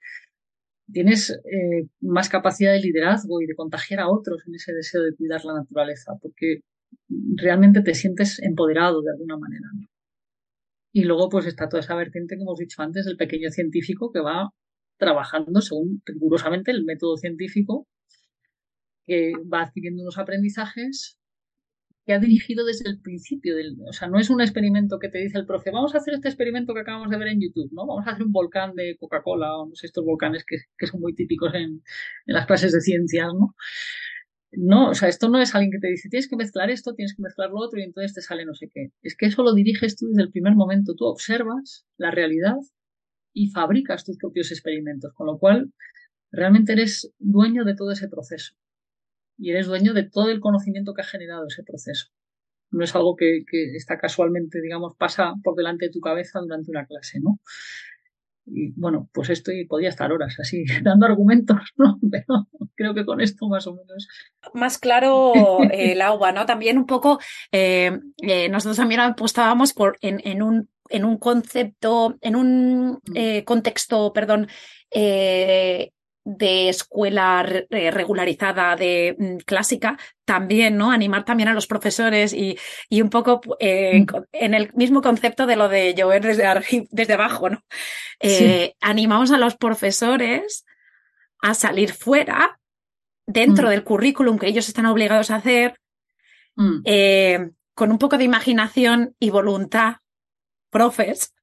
Tienes 0.92 1.32
eh, 1.32 1.88
más 2.02 2.30
capacidad 2.30 2.74
de 2.74 2.80
liderazgo 2.80 3.42
y 3.42 3.46
de 3.46 3.56
contagiar 3.56 4.00
a 4.00 4.10
otros 4.10 4.42
en 4.48 4.56
ese 4.56 4.74
deseo 4.74 5.04
de 5.04 5.16
cuidar 5.16 5.46
la 5.46 5.54
naturaleza, 5.54 6.14
porque 6.22 6.62
realmente 7.36 7.82
te 7.82 7.94
sientes 7.94 8.42
empoderado 8.42 9.02
de 9.02 9.12
alguna 9.12 9.38
manera. 9.38 9.68
Y 10.96 11.04
luego 11.04 11.28
pues 11.28 11.46
está 11.46 11.68
toda 11.68 11.82
esa 11.82 11.94
vertiente 11.94 12.38
que 12.38 12.44
hemos 12.44 12.58
dicho 12.58 12.82
antes 12.82 13.04
del 13.04 13.18
pequeño 13.18 13.50
científico 13.52 14.14
que 14.14 14.22
va 14.22 14.52
trabajando 14.98 15.60
según 15.60 16.02
rigurosamente 16.06 16.72
el 16.72 16.86
método 16.86 17.18
científico, 17.18 17.86
que 19.06 19.34
va 19.54 19.64
adquiriendo 19.64 20.04
unos 20.04 20.18
aprendizajes 20.18 21.20
que 22.06 22.14
ha 22.14 22.20
dirigido 22.20 22.64
desde 22.64 22.90
el 22.90 23.02
principio. 23.02 23.58
Del, 23.58 23.76
o 23.86 23.92
sea, 23.92 24.08
no 24.08 24.18
es 24.20 24.30
un 24.30 24.40
experimento 24.40 24.98
que 24.98 25.10
te 25.10 25.18
dice 25.18 25.38
el 25.38 25.46
profe, 25.46 25.70
vamos 25.70 25.94
a 25.96 25.98
hacer 25.98 26.14
este 26.14 26.30
experimento 26.30 26.74
que 26.74 26.80
acabamos 26.80 27.10
de 27.10 27.18
ver 27.18 27.28
en 27.28 27.42
YouTube, 27.42 27.74
¿no? 27.74 27.86
Vamos 27.86 28.08
a 28.08 28.12
hacer 28.12 28.24
un 28.24 28.32
volcán 28.32 28.74
de 28.76 28.96
Coca-Cola 28.98 29.54
o 29.58 29.70
estos 29.74 30.06
volcanes 30.06 30.46
que, 30.48 30.60
que 30.78 30.88
son 30.88 31.02
muy 31.02 31.14
típicos 31.14 31.54
en, 31.56 31.62
en, 32.26 32.34
las 32.34 32.46
clases 32.46 32.72
de 32.72 32.80
ciencias, 32.80 33.34
¿no? 33.34 33.54
No, 34.52 34.90
o 34.92 34.94
sea, 34.94 35.10
esto 35.10 35.28
no 35.28 35.40
es 35.42 35.54
alguien 35.54 35.72
que 35.72 35.80
te 35.80 35.88
dice, 35.88 36.08
tienes 36.10 36.30
que 36.30 36.38
mezclar 36.38 36.70
esto, 36.70 36.94
tienes 36.94 37.14
que 37.16 37.22
mezclar 37.22 37.50
lo 37.50 37.58
otro 37.58 37.80
y 37.80 37.84
entonces 37.84 38.14
te 38.14 38.22
sale 38.22 38.46
no 38.46 38.54
sé 38.54 38.70
qué. 38.74 38.92
Es 39.02 39.18
que 39.18 39.26
eso 39.26 39.44
lo 39.44 39.54
diriges 39.54 39.98
tú 39.98 40.08
desde 40.08 40.24
el 40.24 40.32
primer 40.32 40.56
momento. 40.56 40.96
Tú 40.96 41.06
observas 41.06 41.86
la 41.98 42.12
realidad 42.12 42.56
y 43.34 43.50
fabricas 43.50 44.06
tus 44.06 44.18
propios 44.18 44.52
experimentos, 44.52 45.14
con 45.14 45.28
lo 45.28 45.38
cual 45.38 45.74
realmente 46.32 46.74
eres 46.74 47.12
dueño 47.20 47.66
de 47.66 47.76
todo 47.76 47.92
ese 47.92 48.08
proceso 48.08 48.56
y 49.38 49.52
eres 49.52 49.68
dueño 49.68 49.94
de 49.94 50.04
todo 50.04 50.30
el 50.30 50.40
conocimiento 50.40 50.94
que 50.94 51.02
ha 51.02 51.06
generado 51.06 51.48
ese 51.48 51.64
proceso. 51.64 52.08
No 52.72 52.84
es 52.84 52.96
algo 52.96 53.16
que, 53.16 53.44
está 53.76 53.98
casualmente, 53.98 54.62
digamos, 54.62 54.96
pasa 54.98 55.34
por 55.44 55.56
delante 55.56 55.86
de 55.86 55.92
tu 55.92 56.00
cabeza 56.00 56.40
durante 56.40 56.72
una 56.72 56.86
clase, 56.86 57.20
¿no? 57.20 57.40
Y 58.46 58.72
bueno, 58.80 59.10
pues 59.12 59.30
esto 59.30 59.52
podía 59.68 59.90
estar 59.90 60.12
horas 60.12 60.36
así 60.40 60.66
dando 60.84 61.06
argumentos, 61.06 61.58
¿no? 61.78 62.00
Pero 62.12 62.48
creo 62.76 62.94
que 62.94 63.06
con 63.06 63.22
esto 63.22 63.48
más 63.48 63.68
o 63.68 63.74
menos. 63.74 64.08
Más 64.54 64.78
claro 64.78 65.34
el 65.72 66.02
agua, 66.02 66.32
¿no? 66.32 66.46
También 66.46 66.78
un 66.78 66.86
poco, 66.86 67.20
eh, 67.52 68.00
eh, 68.18 68.50
nosotros 68.50 68.78
también 68.78 69.02
apostábamos 69.02 69.74
por 69.74 69.98
en, 70.02 70.22
en, 70.24 70.42
un, 70.42 70.70
en 70.90 71.06
un 71.06 71.18
concepto, 71.18 72.18
en 72.22 72.36
un 72.36 72.92
mm. 72.92 73.16
eh, 73.16 73.44
contexto, 73.46 74.14
perdón, 74.14 74.48
eh, 74.92 75.92
de 76.26 76.70
escuela 76.70 77.44
regularizada 77.70 78.76
de 78.76 79.16
mm, 79.18 79.38
clásica, 79.46 79.98
también, 80.26 80.76
¿no? 80.76 80.92
Animar 80.92 81.24
también 81.24 81.50
a 81.50 81.54
los 81.54 81.68
profesores 81.68 82.34
y, 82.34 82.58
y 82.90 83.02
un 83.02 83.12
poco 83.12 83.42
eh, 83.60 84.02
mm. 84.02 84.24
en 84.34 84.54
el 84.56 84.74
mismo 84.74 85.02
concepto 85.02 85.46
de 85.46 85.56
lo 85.56 85.70
de 85.70 85.94
llover 85.94 86.24
desde, 86.24 86.88
desde 86.90 87.14
abajo, 87.14 87.50
¿no? 87.52 87.64
Eh, 88.20 88.74
Animamos 88.82 89.32
a 89.32 89.38
los 89.38 89.56
profesores 89.56 90.66
a 91.42 91.54
salir 91.54 91.94
fuera, 91.94 92.60
dentro 93.28 93.68
mm. 93.68 93.70
del 93.70 93.84
currículum 93.84 94.40
que 94.40 94.48
ellos 94.48 94.68
están 94.68 94.88
obligados 94.88 95.30
a 95.30 95.36
hacer, 95.36 95.80
eh, 96.86 97.52
con 97.76 97.92
un 97.92 98.00
poco 98.00 98.18
de 98.18 98.24
imaginación 98.24 99.16
y 99.20 99.30
voluntad, 99.30 99.98
profes, 100.76 101.34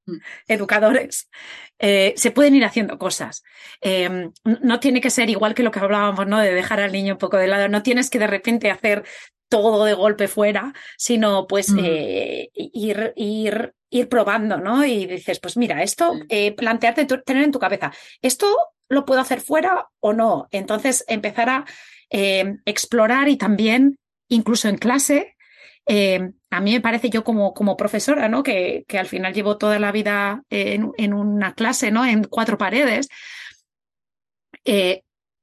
educadores, 0.46 1.30
eh, 1.78 2.12
se 2.16 2.32
pueden 2.32 2.54
ir 2.54 2.66
haciendo 2.66 2.98
cosas. 2.98 3.42
Eh, 3.80 4.28
no 4.44 4.78
tiene 4.78 5.00
que 5.00 5.08
ser 5.08 5.30
igual 5.30 5.54
que 5.54 5.62
lo 5.62 5.70
que 5.70 5.78
hablábamos, 5.78 6.26
¿no? 6.26 6.38
De 6.38 6.52
dejar 6.52 6.80
al 6.80 6.92
niño 6.92 7.14
un 7.14 7.18
poco 7.18 7.38
de 7.38 7.46
lado. 7.46 7.66
No 7.70 7.82
tienes 7.82 8.10
que 8.10 8.18
de 8.18 8.26
repente 8.26 8.70
hacer 8.70 9.04
todo 9.48 9.86
de 9.86 9.94
golpe 9.94 10.28
fuera, 10.28 10.74
sino 10.98 11.46
pues 11.46 11.70
mm. 11.70 11.78
eh, 11.82 12.50
ir, 12.52 13.14
ir, 13.16 13.72
ir 13.88 14.08
probando, 14.10 14.58
¿no? 14.58 14.84
Y 14.84 15.06
dices, 15.06 15.40
pues 15.40 15.56
mira, 15.56 15.82
esto, 15.82 16.12
plantearte, 16.54 17.06
tener 17.06 17.44
en 17.44 17.52
tu 17.52 17.58
cabeza, 17.58 17.90
esto 18.20 18.54
lo 18.90 19.06
puedo 19.06 19.22
hacer 19.22 19.40
fuera 19.40 19.88
o 20.00 20.12
no. 20.12 20.46
Entonces 20.50 21.06
empezar 21.08 21.48
a 21.48 21.64
explorar 22.10 23.30
y 23.30 23.38
también, 23.38 23.96
incluso 24.28 24.68
en 24.68 24.76
clase, 24.76 25.36
eh, 25.86 26.30
a 26.50 26.60
mí 26.60 26.72
me 26.72 26.80
parece 26.80 27.10
yo 27.10 27.24
como, 27.24 27.54
como 27.54 27.76
profesora, 27.76 28.28
¿no? 28.28 28.42
Que, 28.42 28.84
que, 28.86 28.98
al 28.98 29.06
final 29.06 29.34
llevo 29.34 29.58
toda 29.58 29.78
la 29.78 29.92
vida 29.92 30.42
en, 30.50 30.92
en, 30.96 31.12
una 31.12 31.54
clase, 31.54 31.90
¿no? 31.90 32.04
En 32.04 32.24
cuatro 32.24 32.58
paredes. 32.58 33.08
Eh, 34.64 35.02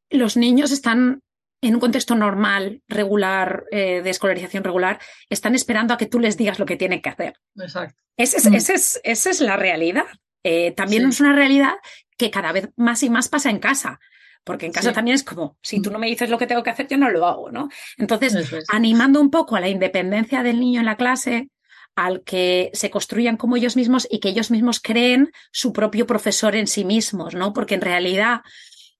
los 0.10 0.38
niños 0.38 0.72
están 0.72 1.22
en 1.62 1.74
un 1.74 1.80
contexto 1.82 2.16
normal, 2.16 2.82
regular, 2.88 3.66
eh, 3.72 4.02
de 4.02 4.10
escolarización 4.10 4.64
regular, 4.64 5.00
están 5.30 5.56
esperando 5.56 5.94
a 5.94 5.98
que 5.98 6.06
tú 6.06 6.20
les 6.20 6.38
digas 6.38 6.60
lo 6.60 6.66
que 6.66 6.78
tienen 6.78 7.02
que 7.02 7.10
hacer. 7.10 7.34
Exacto. 7.56 8.02
Ese 8.18 8.38
es, 8.38 8.50
mm. 8.50 8.54
ese 8.54 8.74
es, 8.74 9.02
esa 9.04 9.30
es 9.30 9.42
la 9.42 9.58
realidad. 9.58 10.06
Eh, 10.44 10.72
también 10.72 11.04
sí. 11.04 11.10
es 11.10 11.20
una 11.20 11.34
realidad 11.34 11.74
que 12.18 12.32
cada 12.32 12.52
vez 12.52 12.70
más 12.78 13.04
y 13.04 13.10
más 13.10 13.28
pasa 13.28 13.50
en 13.50 13.60
casa. 13.60 14.00
Porque 14.44 14.66
en 14.66 14.72
casa 14.72 14.90
sí. 14.90 14.96
también 14.96 15.16
es 15.16 15.24
como, 15.24 15.58
si 15.62 15.82
tú 15.82 15.92
no 15.92 16.00
me 16.00 16.08
dices 16.08 16.30
lo 16.30 16.38
que 16.38 16.48
tengo 16.48 16.64
que 16.64 16.70
hacer, 16.70 16.88
yo 16.88 16.98
no 16.98 17.10
lo 17.10 17.26
hago, 17.28 17.52
¿no? 17.52 17.70
Entonces, 17.98 18.34
es. 18.34 18.66
animando 18.70 19.22
un 19.22 19.30
poco 19.30 19.56
a 19.56 19.60
la 19.60 19.70
independencia 19.70 20.44
del 20.44 20.60
niño 20.60 20.80
en 20.80 20.86
la 20.86 20.98
clase, 20.98 21.50
al 21.96 22.24
que 22.24 22.72
se 22.74 22.90
construyan 22.90 23.36
como 23.36 23.58
ellos 23.58 23.76
mismos 23.76 24.08
y 24.10 24.20
que 24.20 24.30
ellos 24.30 24.52
mismos 24.52 24.80
creen 24.80 25.32
su 25.52 25.74
propio 25.74 26.08
profesor 26.08 26.56
en 26.56 26.68
sí 26.68 26.86
mismos, 26.86 27.36
¿no? 27.36 27.52
Porque 27.54 27.76
en 27.76 27.82
realidad, 27.82 28.42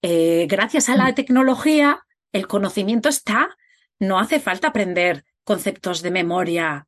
eh, 0.02 0.46
gracias 0.48 0.88
a 0.88 0.96
la 0.96 1.14
tecnología, 1.14 2.00
el 2.32 2.46
conocimiento 2.46 3.08
está, 3.08 3.56
no 3.98 4.18
hace 4.18 4.38
falta 4.38 4.68
aprender 4.68 5.24
conceptos 5.44 6.02
de 6.02 6.10
memoria 6.10 6.86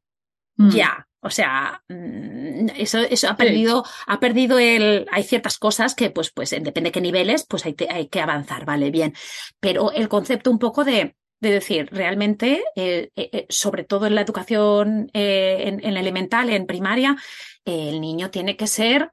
mm. 0.57 0.70
ya. 0.70 1.09
O 1.23 1.31
sea, 1.31 1.83
mm, 1.89 2.70
eso, 2.77 2.99
eso 2.99 3.29
ha 3.29 3.37
perdido, 3.37 3.85
sí. 3.85 3.93
ha 4.09 4.20
perdido 4.20 4.59
el, 4.59 5.07
hay 5.11 5.23
ciertas 5.23 5.57
cosas 5.57 5.95
que, 5.95 6.11
pues, 6.11 6.33
pues, 6.33 6.51
depende 6.51 6.89
de 6.89 6.93
qué 6.93 7.01
niveles, 7.01 7.47
pues 7.49 7.64
hay, 7.64 7.77
hay 7.89 8.09
que 8.09 8.20
avanzar, 8.20 8.64
vale, 8.64 8.91
bien. 8.91 9.14
Pero 9.61 9.93
el 9.93 10.09
concepto 10.09 10.51
un 10.51 10.59
poco 10.59 10.85
de, 10.85 11.14
de 11.41 11.51
decir, 11.51 11.89
realmente, 11.93 12.64
eh, 12.75 13.11
eh, 13.14 13.47
sobre 13.49 13.85
todo 13.85 14.07
en 14.07 14.16
la 14.16 14.23
educación, 14.23 15.11
eh, 15.14 15.62
en, 15.66 15.85
en, 15.85 15.97
elemental, 15.97 16.51
en 16.51 16.66
primaria, 16.66 17.16
el 17.64 18.01
niño 18.01 18.31
tiene 18.31 18.57
que 18.57 18.66
ser 18.66 19.12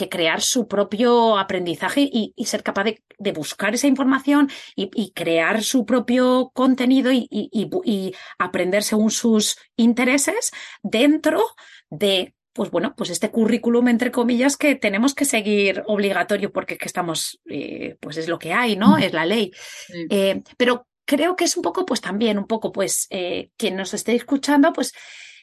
que 0.00 0.08
crear 0.08 0.40
su 0.40 0.66
propio 0.66 1.36
aprendizaje 1.36 2.00
y, 2.00 2.32
y 2.34 2.46
ser 2.46 2.62
capaz 2.62 2.84
de, 2.84 3.02
de, 3.18 3.32
buscar 3.32 3.74
esa 3.74 3.86
información 3.86 4.50
y, 4.74 4.90
y, 4.94 5.12
crear 5.12 5.62
su 5.62 5.84
propio 5.84 6.50
contenido 6.54 7.12
y, 7.12 7.28
y, 7.30 8.14
aprender 8.38 8.82
según 8.82 9.10
sus 9.10 9.58
intereses 9.76 10.52
dentro 10.82 11.44
de 11.90 12.34
pues 12.54 12.70
bueno, 12.70 12.94
pues 12.96 13.10
este 13.10 13.30
currículum, 13.30 13.88
entre 13.88 14.10
comillas, 14.10 14.56
que 14.56 14.74
tenemos 14.74 15.14
que 15.14 15.26
seguir 15.26 15.84
obligatorio 15.86 16.50
porque 16.50 16.78
que 16.78 16.86
estamos, 16.86 17.40
eh, 17.48 17.96
pues 18.00 18.16
es 18.16 18.26
lo 18.26 18.38
que 18.38 18.52
hay, 18.54 18.76
¿no? 18.76 18.98
Es 18.98 19.12
la 19.12 19.24
ley. 19.24 19.52
Sí. 19.86 20.06
Eh, 20.10 20.42
pero 20.56 20.86
creo 21.04 21.36
que 21.36 21.44
es 21.44 21.56
un 21.56 21.62
poco, 21.62 21.86
pues 21.86 22.00
también, 22.00 22.38
un 22.38 22.46
poco, 22.46 22.72
pues, 22.72 23.06
eh, 23.10 23.50
quien 23.56 23.76
nos 23.76 23.94
esté 23.94 24.14
escuchando, 24.14 24.72
pues 24.72 24.92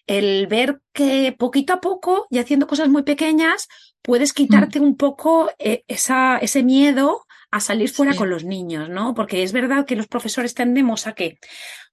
el 0.08 0.48
ver 0.48 0.80
que 0.94 1.36
poquito 1.38 1.74
a 1.74 1.82
poco 1.82 2.28
y 2.30 2.40
haciendo 2.40 2.66
cosas 2.66 2.88
muy 2.88 3.04
pequeñas 3.04 3.68
puedes 4.08 4.32
quitarte 4.32 4.80
mm. 4.80 4.84
un 4.84 4.96
poco 4.96 5.52
eh, 5.60 5.84
esa, 5.88 6.38
ese 6.38 6.64
miedo 6.64 7.26
a 7.52 7.60
salir 7.60 7.90
fuera 7.90 8.14
sí. 8.14 8.18
con 8.18 8.30
los 8.30 8.46
niños, 8.46 8.90
¿no? 8.90 9.14
Porque 9.14 9.44
es 9.44 9.52
verdad 9.52 9.86
que 9.86 9.98
los 9.98 10.08
profesores 10.08 10.54
tendemos 10.54 11.08
a 11.08 11.14
que, 11.14 11.38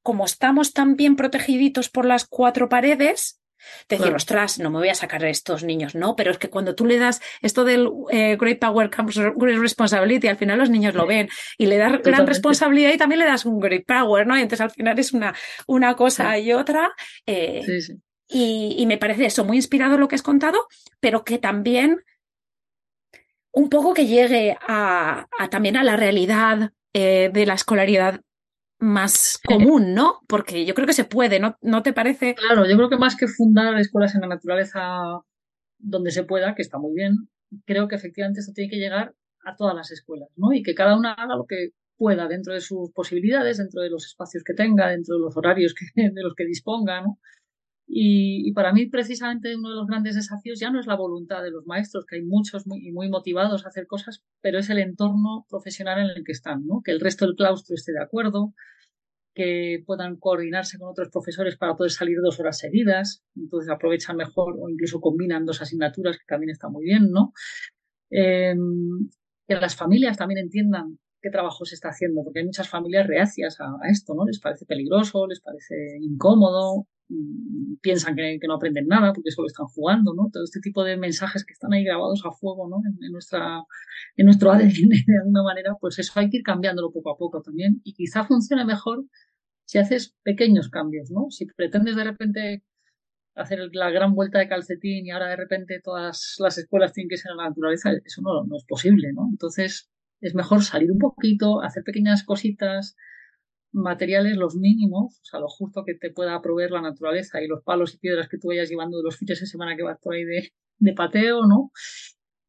como 0.00 0.24
estamos 0.24 0.72
tan 0.72 0.94
bien 0.94 1.16
protegiditos 1.16 1.90
por 1.90 2.06
las 2.06 2.24
cuatro 2.24 2.68
paredes, 2.68 3.40
decir, 3.88 4.04
claro. 4.04 4.16
ostras, 4.16 4.60
no 4.60 4.70
me 4.70 4.78
voy 4.78 4.90
a 4.90 4.94
sacar 4.94 5.24
a 5.24 5.28
estos 5.28 5.64
niños, 5.64 5.96
no, 5.96 6.14
pero 6.14 6.30
es 6.30 6.38
que 6.38 6.50
cuando 6.50 6.76
tú 6.76 6.86
le 6.86 6.98
das 6.98 7.20
esto 7.42 7.64
del 7.64 7.88
eh, 8.10 8.36
great 8.36 8.60
power 8.60 8.90
comes 8.90 9.18
great 9.36 9.58
responsibility, 9.58 10.28
al 10.28 10.36
final 10.36 10.58
los 10.58 10.70
niños 10.70 10.94
lo 10.94 11.06
ven 11.06 11.28
y 11.58 11.66
le 11.66 11.78
das 11.78 11.92
Totalmente. 11.92 12.10
gran 12.10 12.26
responsabilidad 12.28 12.92
y 12.92 12.98
también 12.98 13.18
le 13.18 13.26
das 13.26 13.44
un 13.44 13.58
great 13.58 13.84
power, 13.86 14.24
¿no? 14.24 14.38
Y 14.38 14.42
entonces 14.42 14.60
al 14.60 14.70
final 14.70 14.96
es 14.98 15.12
una, 15.12 15.34
una 15.66 15.96
cosa 15.96 16.34
sí. 16.34 16.42
y 16.42 16.52
otra. 16.52 16.92
Eh, 17.26 17.62
sí, 17.66 17.82
sí. 17.82 17.94
Y, 18.28 18.74
y, 18.78 18.86
me 18.86 18.96
parece 18.96 19.26
eso 19.26 19.44
muy 19.44 19.58
inspirado 19.58 19.98
lo 19.98 20.08
que 20.08 20.14
has 20.14 20.22
contado, 20.22 20.66
pero 20.98 21.24
que 21.24 21.38
también 21.38 22.00
un 23.54 23.70
poco 23.70 23.94
que 23.94 24.06
llegue 24.06 24.56
a, 24.60 25.26
también 25.50 25.76
a 25.76 25.84
la 25.84 25.96
realidad 25.96 26.72
eh, 26.92 27.30
de 27.32 27.46
la 27.46 27.54
escolaridad 27.54 28.20
más 28.80 29.38
común, 29.46 29.94
¿no? 29.94 30.20
Porque 30.26 30.66
yo 30.66 30.74
creo 30.74 30.86
que 30.86 30.92
se 30.92 31.04
puede, 31.04 31.38
¿no? 31.38 31.56
¿No 31.62 31.82
te 31.82 31.92
parece? 31.92 32.34
Claro, 32.34 32.68
yo 32.68 32.76
creo 32.76 32.90
que 32.90 32.98
más 32.98 33.16
que 33.16 33.28
fundar 33.28 33.78
escuelas 33.78 34.14
en 34.14 34.22
la 34.22 34.26
naturaleza 34.26 35.20
donde 35.78 36.10
se 36.10 36.24
pueda, 36.24 36.54
que 36.54 36.62
está 36.62 36.78
muy 36.78 36.94
bien, 36.94 37.28
creo 37.64 37.86
que 37.86 37.94
efectivamente 37.94 38.40
esto 38.40 38.52
tiene 38.52 38.70
que 38.70 38.78
llegar 38.78 39.14
a 39.44 39.56
todas 39.56 39.74
las 39.74 39.90
escuelas, 39.92 40.28
¿no? 40.36 40.52
Y 40.52 40.62
que 40.62 40.74
cada 40.74 40.96
una 40.96 41.12
haga 41.12 41.36
lo 41.36 41.46
que 41.46 41.70
pueda 41.96 42.26
dentro 42.26 42.52
de 42.52 42.60
sus 42.60 42.90
posibilidades, 42.90 43.58
dentro 43.58 43.82
de 43.82 43.90
los 43.90 44.04
espacios 44.06 44.42
que 44.42 44.54
tenga, 44.54 44.88
dentro 44.88 45.14
de 45.14 45.20
los 45.20 45.36
horarios 45.36 45.74
que, 45.74 45.86
de 46.12 46.22
los 46.22 46.34
que 46.34 46.44
disponga, 46.44 47.02
¿no? 47.02 47.18
Y, 47.86 48.52
para 48.52 48.72
mí, 48.72 48.86
precisamente, 48.86 49.54
uno 49.56 49.68
de 49.68 49.76
los 49.76 49.86
grandes 49.86 50.14
desafíos 50.14 50.58
ya 50.58 50.70
no 50.70 50.80
es 50.80 50.86
la 50.86 50.96
voluntad 50.96 51.42
de 51.42 51.50
los 51.50 51.66
maestros, 51.66 52.06
que 52.06 52.16
hay 52.16 52.22
muchos 52.22 52.66
muy, 52.66 52.90
muy 52.92 53.08
motivados 53.08 53.64
a 53.64 53.68
hacer 53.68 53.86
cosas, 53.86 54.24
pero 54.40 54.58
es 54.58 54.70
el 54.70 54.78
entorno 54.78 55.46
profesional 55.50 55.98
en 55.98 56.16
el 56.16 56.24
que 56.24 56.32
están, 56.32 56.66
¿no? 56.66 56.80
Que 56.82 56.92
el 56.92 57.00
resto 57.00 57.26
del 57.26 57.36
claustro 57.36 57.74
esté 57.74 57.92
de 57.92 58.02
acuerdo, 58.02 58.54
que 59.34 59.82
puedan 59.84 60.16
coordinarse 60.16 60.78
con 60.78 60.88
otros 60.88 61.10
profesores 61.10 61.56
para 61.56 61.74
poder 61.74 61.90
salir 61.90 62.18
dos 62.22 62.38
horas 62.40 62.58
seguidas, 62.58 63.22
entonces 63.36 63.70
aprovechan 63.70 64.16
mejor 64.16 64.54
o 64.58 64.68
incluso 64.70 65.00
combinan 65.00 65.44
dos 65.44 65.60
asignaturas, 65.60 66.16
que 66.16 66.24
también 66.26 66.50
está 66.50 66.68
muy 66.68 66.84
bien, 66.84 67.10
¿no? 67.10 67.32
Em, 68.10 69.10
que 69.46 69.54
las 69.56 69.76
familias 69.76 70.16
también 70.16 70.38
entiendan 70.38 70.98
qué 71.20 71.30
trabajo 71.30 71.64
se 71.64 71.74
está 71.74 71.88
haciendo, 71.88 72.22
porque 72.22 72.40
hay 72.40 72.46
muchas 72.46 72.68
familias 72.68 73.06
reacias 73.06 73.56
a, 73.60 73.76
esto, 73.90 74.14
¿no? 74.14 74.24
Les 74.24 74.40
parece 74.40 74.66
peligroso, 74.66 75.26
les 75.26 75.40
parece 75.40 75.74
incómodo, 76.00 76.86
piensan 77.80 78.16
que, 78.16 78.38
no 78.46 78.54
aprenden 78.54 78.86
nada 78.88 79.12
porque 79.12 79.30
solo 79.30 79.46
están 79.46 79.66
jugando, 79.66 80.14
¿no? 80.14 80.30
Todo 80.32 80.44
este 80.44 80.60
tipo 80.60 80.84
de 80.84 80.96
mensajes 80.96 81.44
que 81.44 81.52
están 81.52 81.72
ahí 81.72 81.84
grabados 81.84 82.22
a 82.24 82.32
fuego, 82.32 82.68
¿no? 82.68 82.80
En, 83.00 83.12
nuestra, 83.12 83.62
en 84.16 84.26
nuestro 84.26 84.50
ADN, 84.52 84.88
de 85.06 85.18
alguna 85.20 85.42
manera, 85.42 85.76
pues 85.80 85.98
eso 85.98 86.12
hay 86.16 86.30
que 86.30 86.38
ir 86.38 86.42
cambiándolo 86.42 86.92
poco 86.92 87.10
a 87.10 87.16
poco 87.16 87.42
también 87.42 87.80
y 87.84 87.94
quizá 87.94 88.24
funcione 88.24 88.64
mejor 88.64 89.04
si 89.66 89.78
haces 89.78 90.14
pequeños 90.22 90.68
cambios, 90.68 91.10
¿no? 91.10 91.30
Si 91.30 91.46
pretendes 91.46 91.96
de 91.96 92.04
repente 92.04 92.62
hacer 93.34 93.58
la 93.72 93.90
gran 93.90 94.14
vuelta 94.14 94.38
de 94.38 94.48
calcetín 94.48 95.06
y 95.06 95.10
ahora 95.10 95.28
de 95.28 95.36
repente 95.36 95.80
todas 95.82 96.36
las 96.38 96.56
escuelas 96.58 96.92
tienen 96.92 97.08
que 97.08 97.16
ser 97.16 97.32
en 97.32 97.38
la 97.38 97.48
naturaleza, 97.48 97.90
eso 98.04 98.22
no, 98.22 98.44
no 98.44 98.56
es 98.56 98.64
posible, 98.64 99.12
¿no? 99.12 99.28
Entonces 99.30 99.90
es 100.20 100.34
mejor 100.34 100.62
salir 100.62 100.90
un 100.92 100.98
poquito, 100.98 101.60
hacer 101.60 101.82
pequeñas 101.82 102.24
cositas, 102.24 102.96
materiales 103.74 104.36
los 104.36 104.56
mínimos, 104.56 105.20
o 105.20 105.24
sea, 105.24 105.40
lo 105.40 105.48
justo 105.48 105.84
que 105.84 105.94
te 105.94 106.10
pueda 106.10 106.40
proveer 106.40 106.70
la 106.70 106.80
naturaleza 106.80 107.42
y 107.42 107.48
los 107.48 107.62
palos 107.62 107.94
y 107.94 107.98
piedras 107.98 108.28
que 108.28 108.38
tú 108.38 108.48
vayas 108.48 108.70
llevando 108.70 108.98
de 108.98 109.04
los 109.04 109.16
fines 109.16 109.40
de 109.40 109.46
semana 109.46 109.76
que 109.76 109.82
vas 109.82 109.98
por 110.00 110.14
ahí 110.14 110.24
de, 110.24 110.52
de 110.78 110.92
pateo, 110.94 111.46
¿no? 111.46 111.70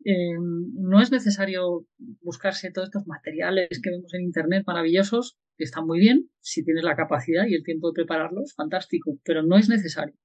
Eh, 0.05 0.37
no 0.37 1.01
es 1.01 1.11
necesario 1.11 1.87
buscarse 2.21 2.71
todos 2.71 2.89
estos 2.89 3.07
materiales 3.07 3.81
que 3.81 3.89
vemos 3.89 4.13
en 4.13 4.21
Internet 4.21 4.63
maravillosos, 4.67 5.35
que 5.57 5.63
están 5.63 5.87
muy 5.87 5.99
bien, 5.99 6.29
si 6.41 6.63
tienes 6.63 6.83
la 6.83 6.95
capacidad 6.95 7.45
y 7.47 7.55
el 7.55 7.63
tiempo 7.63 7.89
de 7.89 7.95
prepararlos, 7.95 8.53
fantástico, 8.53 9.17
pero 9.23 9.41
no 9.41 9.57
es 9.57 9.67
necesario. 9.67 10.15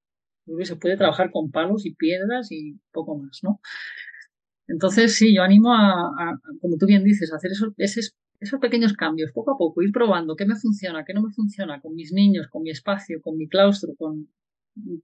se 0.63 0.77
puede 0.77 0.99
trabajar 0.99 1.31
con 1.31 1.51
palos 1.51 1.87
y 1.87 1.95
piedras 1.95 2.53
y 2.53 2.79
poco 2.93 3.17
más, 3.19 3.41
¿no? 3.43 3.61
Entonces, 4.67 5.17
sí, 5.17 5.35
yo 5.35 5.43
animo 5.43 5.73
a, 5.75 6.13
como 6.61 6.77
tú 6.79 6.87
bien 6.87 7.03
dices, 7.03 7.33
a 7.33 7.37
hacer 7.37 7.51
esos, 7.53 8.15
esos, 8.41 8.61
pequeños 8.61 8.95
cambios, 8.95 9.33
poco 9.33 9.53
a 9.53 9.59
poco, 9.59 9.83
ir 9.83 9.93
probando 9.93 10.37
qué 10.37 10.47
me 10.47 10.57
funciona, 10.57 11.05
qué 11.05 11.15
no 11.15 11.23
me 11.23 11.33
funciona 11.33 11.81
con 11.81 11.95
mis 11.95 12.13
niños, 12.13 12.49
con 12.49 12.63
mi 12.63 12.71
espacio, 12.71 13.21
con 13.23 13.37
mi 13.37 13.49
claustro, 13.49 13.95
con, 13.97 14.29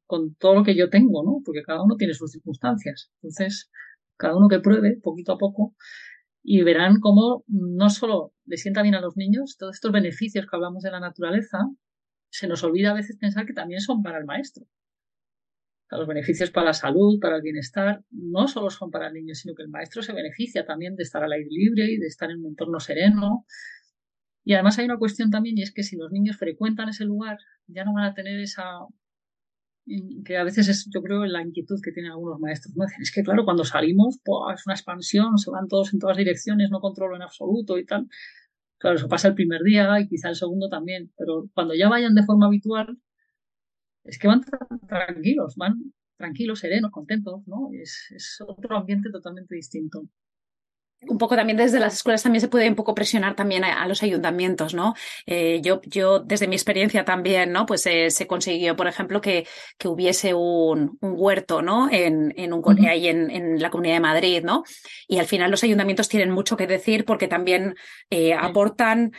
con 0.06 0.34
todo 0.36 0.54
lo 0.54 0.64
que 0.64 0.74
yo 0.74 0.88
tengo, 0.90 1.22
¿no? 1.24 1.42
Porque 1.44 1.62
cada 1.62 1.82
uno 1.82 1.96
tiene 1.96 2.14
sus 2.14 2.32
circunstancias. 2.32 3.10
Entonces, 3.16 3.70
cada 4.16 4.36
uno 4.36 4.48
que 4.48 4.60
pruebe 4.60 4.98
poquito 5.02 5.32
a 5.32 5.38
poco 5.38 5.74
y 6.42 6.62
verán 6.62 7.00
cómo 7.00 7.44
no 7.48 7.90
solo 7.90 8.32
le 8.44 8.56
sienta 8.56 8.82
bien 8.82 8.94
a 8.94 9.00
los 9.00 9.16
niños, 9.16 9.56
todos 9.58 9.76
estos 9.76 9.92
beneficios 9.92 10.46
que 10.46 10.56
hablamos 10.56 10.82
de 10.82 10.92
la 10.92 11.00
naturaleza, 11.00 11.58
se 12.30 12.46
nos 12.48 12.62
olvida 12.62 12.90
a 12.90 12.94
veces 12.94 13.16
pensar 13.18 13.46
que 13.46 13.52
también 13.52 13.80
son 13.80 14.02
para 14.02 14.18
el 14.18 14.24
maestro. 14.24 14.64
Los 15.90 16.06
beneficios 16.06 16.50
para 16.50 16.66
la 16.66 16.74
salud, 16.74 17.20
para 17.20 17.36
el 17.36 17.42
bienestar, 17.42 18.02
no 18.10 18.48
solo 18.48 18.70
son 18.70 18.90
para 18.90 19.08
el 19.08 19.14
niño, 19.14 19.34
sino 19.34 19.54
que 19.54 19.62
el 19.62 19.68
maestro 19.68 20.02
se 20.02 20.12
beneficia 20.12 20.64
también 20.64 20.96
de 20.96 21.04
estar 21.04 21.22
al 21.22 21.32
aire 21.32 21.48
libre 21.50 21.84
y 21.84 21.98
de 21.98 22.06
estar 22.06 22.30
en 22.30 22.40
un 22.40 22.46
entorno 22.46 22.80
sereno. 22.80 23.46
Y 24.44 24.54
además 24.54 24.78
hay 24.78 24.86
una 24.86 24.98
cuestión 24.98 25.30
también 25.30 25.58
y 25.58 25.62
es 25.62 25.72
que 25.72 25.82
si 25.82 25.96
los 25.96 26.10
niños 26.10 26.36
frecuentan 26.36 26.88
ese 26.88 27.04
lugar, 27.04 27.38
ya 27.66 27.84
no 27.84 27.94
van 27.94 28.04
a 28.04 28.14
tener 28.14 28.40
esa 28.40 28.64
que 30.24 30.36
a 30.36 30.44
veces 30.44 30.68
es, 30.68 30.88
yo 30.92 31.00
creo, 31.02 31.24
la 31.26 31.42
inquietud 31.42 31.80
que 31.82 31.92
tienen 31.92 32.12
algunos 32.12 32.40
maestros. 32.40 32.74
¿no? 32.76 32.84
Es 33.00 33.12
que, 33.12 33.22
claro, 33.22 33.44
cuando 33.44 33.64
salimos, 33.64 34.18
pues, 34.24 34.60
es 34.60 34.66
una 34.66 34.74
expansión, 34.74 35.38
se 35.38 35.50
van 35.50 35.68
todos 35.68 35.92
en 35.92 36.00
todas 36.00 36.16
direcciones, 36.16 36.70
no 36.70 36.80
controlo 36.80 37.14
en 37.16 37.22
absoluto 37.22 37.78
y 37.78 37.86
tal. 37.86 38.08
Claro, 38.78 38.96
eso 38.96 39.08
pasa 39.08 39.28
el 39.28 39.34
primer 39.34 39.62
día 39.62 40.00
y 40.00 40.08
quizá 40.08 40.28
el 40.28 40.34
segundo 40.34 40.68
también, 40.68 41.12
pero 41.16 41.48
cuando 41.54 41.74
ya 41.74 41.88
vayan 41.88 42.14
de 42.14 42.24
forma 42.24 42.46
habitual, 42.46 42.98
es 44.06 44.18
que 44.18 44.28
van 44.28 44.42
tranquilos, 44.88 45.54
van 45.56 45.92
tranquilos, 46.16 46.60
serenos, 46.60 46.90
contentos, 46.90 47.42
¿no? 47.46 47.70
Es, 47.72 48.06
es 48.14 48.38
otro 48.46 48.76
ambiente 48.76 49.10
totalmente 49.10 49.54
distinto 49.54 50.08
un 51.08 51.18
poco 51.18 51.36
también 51.36 51.56
desde 51.56 51.78
las 51.80 51.94
escuelas 51.94 52.22
también 52.22 52.40
se 52.40 52.48
puede 52.48 52.68
un 52.68 52.74
poco 52.74 52.94
presionar 52.94 53.34
también 53.34 53.64
a, 53.64 53.86
los 53.86 54.02
ayuntamientos, 54.02 54.74
¿no? 54.74 54.94
Eh, 55.26 55.60
yo, 55.62 55.80
yo, 55.84 56.20
desde 56.20 56.48
mi 56.48 56.56
experiencia 56.56 57.04
también, 57.04 57.52
¿no? 57.52 57.66
Pues 57.66 57.86
eh, 57.86 58.10
se 58.10 58.26
consiguió, 58.26 58.76
por 58.76 58.88
ejemplo, 58.88 59.20
que, 59.20 59.46
que 59.78 59.88
hubiese 59.88 60.34
un, 60.34 60.98
un, 61.00 61.14
huerto, 61.16 61.62
¿no? 61.62 61.88
En, 61.90 62.32
en 62.36 62.52
un 62.52 62.86
ahí 62.86 63.08
en, 63.08 63.30
en, 63.30 63.60
la 63.60 63.70
Comunidad 63.70 63.96
de 63.96 64.00
Madrid, 64.00 64.42
¿no? 64.42 64.64
Y 65.06 65.18
al 65.18 65.26
final 65.26 65.50
los 65.50 65.62
ayuntamientos 65.62 66.08
tienen 66.08 66.30
mucho 66.30 66.56
que 66.56 66.66
decir 66.66 67.04
porque 67.04 67.28
también 67.28 67.76
eh, 68.10 68.34
aportan 68.34 69.12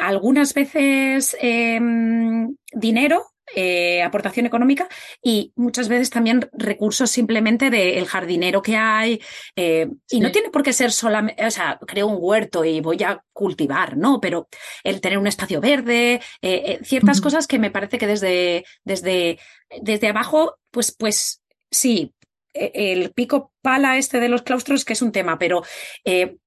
algunas 0.00 0.52
veces 0.52 1.34
em, 1.40 2.56
dinero 2.74 3.31
eh, 3.54 4.02
aportación 4.02 4.46
económica 4.46 4.88
y 5.22 5.52
muchas 5.56 5.88
veces 5.88 6.10
también 6.10 6.48
recursos 6.52 7.10
simplemente 7.10 7.70
del 7.70 8.06
jardinero 8.06 8.62
que 8.62 8.76
hay. 8.76 9.20
Eh, 9.56 9.88
y 10.10 10.20
no 10.20 10.30
tiene 10.30 10.48
por 10.50 10.62
qué 10.62 10.72
ser 10.72 10.92
solamente, 10.92 11.44
o 11.44 11.50
sea, 11.50 11.78
creo 11.86 12.06
un 12.06 12.16
huerto 12.18 12.64
y 12.64 12.80
voy 12.80 13.02
a 13.02 13.22
cultivar, 13.32 13.96
¿no? 13.96 14.20
Pero 14.20 14.48
el 14.84 15.00
tener 15.00 15.18
un 15.18 15.26
espacio 15.26 15.60
verde, 15.60 16.22
eh, 16.40 16.78
ciertas 16.82 17.20
cosas 17.20 17.46
que 17.46 17.58
me 17.58 17.70
parece 17.70 17.98
que 17.98 18.06
desde, 18.06 18.64
desde, 18.84 19.38
desde 19.82 20.08
abajo, 20.08 20.56
pues, 20.70 20.94
pues 20.96 21.42
sí, 21.70 22.14
e, 22.54 22.92
el 22.92 23.12
pico 23.12 23.52
pala 23.60 23.98
este 23.98 24.20
de 24.20 24.28
los 24.28 24.42
claustros, 24.42 24.84
que 24.84 24.94
es 24.94 25.02
un 25.02 25.12
tema, 25.12 25.38
pero 25.38 25.62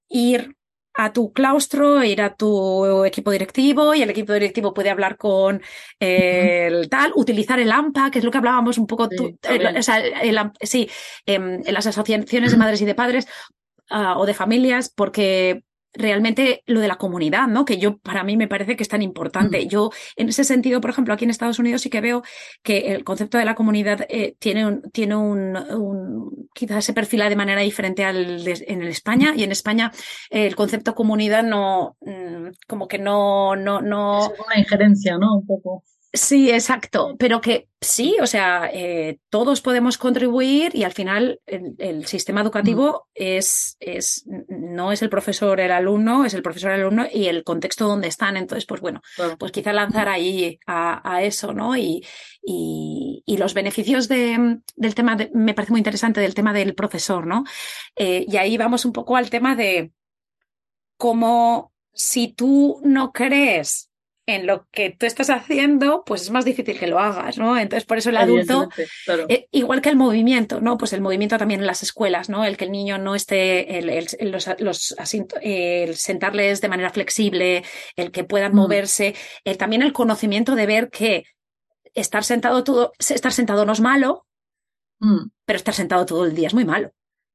ir 0.09 0.55
a 0.97 1.11
tu 1.11 1.33
claustro, 1.33 2.03
ir 2.03 2.21
a 2.21 2.35
tu 2.35 3.03
equipo 3.03 3.31
directivo 3.31 3.93
y 3.93 4.01
el 4.01 4.09
equipo 4.09 4.33
directivo 4.33 4.73
puede 4.73 4.89
hablar 4.89 5.17
con 5.17 5.61
el 5.99 6.89
tal, 6.89 7.11
utilizar 7.15 7.59
el 7.59 7.71
AMPA, 7.71 8.11
que 8.11 8.19
es 8.19 8.25
lo 8.25 8.31
que 8.31 8.37
hablábamos 8.37 8.77
un 8.77 8.87
poco, 8.87 9.09
sí, 9.09 9.37
o 9.77 9.83
sea, 9.83 10.53
sí 10.61 10.89
em, 11.25 11.61
en 11.65 11.73
las 11.73 11.85
asociaciones 11.87 12.51
de 12.51 12.57
madres 12.57 12.81
y 12.81 12.85
de 12.85 12.95
padres 12.95 13.27
ah, 13.89 14.17
o 14.17 14.25
de 14.25 14.33
familias, 14.33 14.89
porque 14.89 15.63
realmente 15.95 16.63
lo 16.65 16.79
de 16.79 16.87
la 16.87 16.97
comunidad, 16.97 17.47
¿no? 17.47 17.65
Que 17.65 17.77
yo, 17.77 17.97
para 17.97 18.23
mí 18.23 18.37
me 18.37 18.47
parece 18.47 18.75
que 18.75 18.83
es 18.83 18.89
tan 18.89 19.01
importante. 19.01 19.65
Mm. 19.65 19.69
Yo, 19.69 19.89
en 20.15 20.29
ese 20.29 20.43
sentido, 20.43 20.81
por 20.81 20.89
ejemplo, 20.89 21.13
aquí 21.13 21.25
en 21.25 21.31
Estados 21.31 21.59
Unidos 21.59 21.81
sí 21.81 21.89
que 21.89 22.01
veo 22.01 22.23
que 22.63 22.93
el 22.93 23.03
concepto 23.03 23.37
de 23.37 23.45
la 23.45 23.55
comunidad 23.55 24.05
eh, 24.09 24.35
tiene 24.39 24.65
un, 24.65 24.81
tiene 24.91 25.15
un, 25.15 25.55
un, 25.57 26.49
quizás 26.53 26.85
se 26.85 26.93
perfila 26.93 27.29
de 27.29 27.35
manera 27.35 27.61
diferente 27.61 28.03
al 28.03 28.43
de, 28.43 28.63
en 28.67 28.83
España 28.83 29.33
y 29.35 29.43
en 29.43 29.51
España 29.51 29.91
eh, 30.29 30.47
el 30.47 30.55
concepto 30.55 30.95
comunidad 30.95 31.43
no, 31.43 31.97
mm, 32.01 32.49
como 32.67 32.87
que 32.87 32.97
no, 32.97 33.55
no, 33.55 33.81
no. 33.81 34.19
Es 34.19 34.39
una 34.45 34.59
injerencia, 34.59 35.17
¿no? 35.17 35.35
Un 35.37 35.45
poco. 35.45 35.83
Sí, 36.15 36.49
exacto, 36.49 37.15
pero 37.19 37.41
que 37.41 37.67
sí, 37.81 38.15
o 38.21 38.25
sea, 38.25 38.69
eh, 38.71 39.19
todos 39.29 39.59
podemos 39.59 39.97
contribuir 39.97 40.73
y 40.73 40.83
al 40.83 40.93
final 40.93 41.41
el, 41.45 42.05
sistema 42.05 42.39
educativo 42.39 43.09
es, 43.13 43.75
es, 43.81 44.25
no 44.47 44.93
es 44.93 45.01
el 45.01 45.09
profesor, 45.09 45.59
el 45.59 45.71
alumno, 45.71 46.23
es 46.23 46.33
el 46.33 46.41
profesor, 46.41 46.71
el 46.71 46.81
alumno 46.81 47.05
y 47.11 47.25
el 47.25 47.43
contexto 47.43 47.85
donde 47.85 48.07
están. 48.07 48.37
Entonces, 48.37 48.65
pues 48.65 48.79
bueno, 48.79 49.01
pues 49.37 49.51
quizá 49.51 49.73
lanzar 49.73 50.07
ahí 50.07 50.57
a, 50.65 51.21
eso, 51.21 51.53
¿no? 51.53 51.75
Y, 51.75 52.05
y, 52.41 53.21
y, 53.25 53.37
los 53.37 53.53
beneficios 53.53 54.07
de, 54.07 54.59
del 54.77 54.95
tema, 54.95 55.17
me 55.33 55.53
parece 55.53 55.71
muy 55.73 55.79
interesante 55.79 56.21
del 56.21 56.33
tema 56.33 56.53
del 56.53 56.75
profesor, 56.75 57.27
¿no? 57.27 57.43
Eh, 57.97 58.25
y 58.25 58.37
ahí 58.37 58.55
vamos 58.55 58.85
un 58.85 58.93
poco 58.93 59.17
al 59.17 59.29
tema 59.29 59.55
de 59.57 59.91
cómo 60.95 61.73
si 61.93 62.29
tú 62.29 62.79
no 62.83 63.11
crees 63.11 63.89
en 64.27 64.47
lo 64.47 64.67
que 64.71 64.89
tú 64.89 65.05
estás 65.05 65.29
haciendo, 65.29 66.03
pues 66.03 66.23
es 66.23 66.31
más 66.31 66.45
difícil 66.45 66.79
que 66.79 66.87
lo 66.87 66.99
hagas, 66.99 67.37
¿no? 67.37 67.57
Entonces, 67.57 67.85
por 67.85 67.97
eso 67.97 68.09
el 68.09 68.17
adulto, 68.17 68.69
eh, 69.29 69.47
igual 69.51 69.81
que 69.81 69.89
el 69.89 69.95
movimiento, 69.95 70.61
¿no? 70.61 70.77
Pues 70.77 70.93
el 70.93 71.01
movimiento 71.01 71.37
también 71.37 71.59
en 71.59 71.67
las 71.67 71.83
escuelas, 71.83 72.27
¿no? 72.27 72.43
El 72.43 72.57
que 72.57 72.65
el 72.65 72.71
niño 72.71 72.97
no 72.97 73.13
esté, 73.13 73.77
el, 73.77 73.89
el, 73.89 74.31
los, 74.31 74.49
los 74.59 74.95
el 75.41 75.95
sentarles 75.95 76.61
de 76.61 76.69
manera 76.69 76.89
flexible, 76.89 77.63
el 77.95 78.11
que 78.11 78.23
puedan 78.23 78.53
mm. 78.53 78.55
moverse, 78.55 79.15
también 79.57 79.83
el 79.83 79.93
conocimiento 79.93 80.55
de 80.55 80.65
ver 80.65 80.89
que 80.89 81.25
estar 81.93 82.23
sentado 82.23 82.63
todo, 82.63 82.93
estar 82.97 83.31
sentado 83.31 83.65
no 83.65 83.73
es 83.73 83.81
malo, 83.81 84.25
mm. 84.99 85.27
pero 85.45 85.57
estar 85.57 85.73
sentado 85.73 86.05
todo 86.05 86.25
el 86.25 86.35
día 86.35 86.47
es 86.47 86.53
muy 86.53 86.65
malo. 86.65 86.91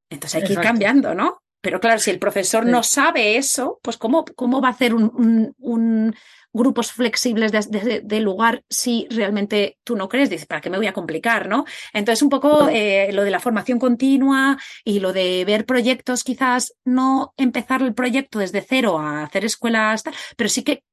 Entonces 0.09 0.41
hay 0.41 0.47
que 0.47 0.53
ir 0.53 0.59
cambiando, 0.59 1.15
¿no? 1.15 1.41
Pero 1.61 1.79
claro, 1.79 1.99
si 1.99 2.09
el 2.09 2.19
profesor 2.19 2.65
no 2.65 2.81
sabe 2.81 3.37
eso, 3.37 3.79
pues 3.83 3.97
¿cómo, 3.97 4.25
cómo 4.35 4.61
va 4.61 4.69
a 4.69 4.71
hacer 4.71 4.95
un, 4.95 5.53
un, 5.59 6.15
grupos 6.53 6.91
flexibles 6.91 7.51
de, 7.51 8.19
lugar 8.19 8.63
si 8.69 9.07
realmente 9.09 9.77
tú 9.83 9.95
no 9.95 10.09
crees? 10.09 10.29
Dices, 10.29 10.45
¿para 10.45 10.61
qué 10.61 10.69
me 10.69 10.77
voy 10.77 10.87
a 10.87 10.93
complicar? 10.93 11.47
¿no? 11.47 11.65
Entonces, 11.93 12.21
un 12.21 12.29
poco 12.29 12.69
eh, 12.69 13.11
lo 13.13 13.23
de 13.23 13.31
la 13.31 13.39
formación 13.39 13.79
continua 13.79 14.57
y 14.83 14.99
lo 14.99 15.13
de 15.13 15.43
ver 15.45 15.65
proyectos, 15.65 16.23
quizás 16.23 16.73
no 16.85 17.33
empezar 17.37 17.81
el 17.81 17.93
proyecto 17.93 18.39
desde 18.39 18.61
cero 18.61 18.99
a 18.99 19.23
hacer 19.23 19.45
escuelas, 19.45 20.03
pero 20.35 20.49
sí 20.49 20.63
que 20.63 20.83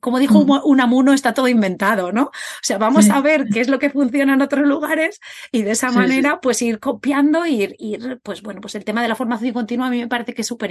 como 0.00 0.18
dijo 0.18 0.38
un 0.40 0.80
amuno, 0.80 1.12
está 1.12 1.34
todo 1.34 1.48
inventado, 1.48 2.12
¿no? 2.12 2.24
O 2.24 2.32
sea, 2.62 2.78
vamos 2.78 3.10
a 3.10 3.20
ver 3.20 3.46
qué 3.52 3.60
es 3.60 3.68
lo 3.68 3.78
que 3.78 3.90
funciona 3.90 4.34
en 4.34 4.42
otros 4.42 4.66
lugares 4.66 5.20
y 5.52 5.62
de 5.62 5.72
esa 5.72 5.90
manera, 5.90 6.40
pues 6.40 6.62
ir 6.62 6.80
copiando 6.80 7.46
ir, 7.46 7.76
ir, 7.78 8.20
pues 8.22 8.42
bueno, 8.42 8.60
pues 8.60 8.74
el 8.74 8.84
tema 8.84 9.02
de 9.02 9.08
la 9.08 9.14
formación 9.14 9.52
continua 9.52 9.86
a 9.86 9.90
mí 9.90 10.00
me 10.00 10.08
parece 10.08 10.34
que 10.34 10.42
es 10.42 10.48
súper 10.48 10.70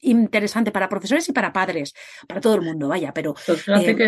interesante 0.00 0.72
para 0.72 0.88
profesores 0.88 1.28
y 1.28 1.32
para 1.32 1.52
padres, 1.52 1.94
para 2.28 2.40
todo 2.40 2.54
el 2.54 2.62
mundo, 2.62 2.88
vaya, 2.88 3.12
pero... 3.12 3.34
Pues 3.46 3.62
fíjate 3.62 3.90
eh, 3.90 3.96
que 3.96 4.04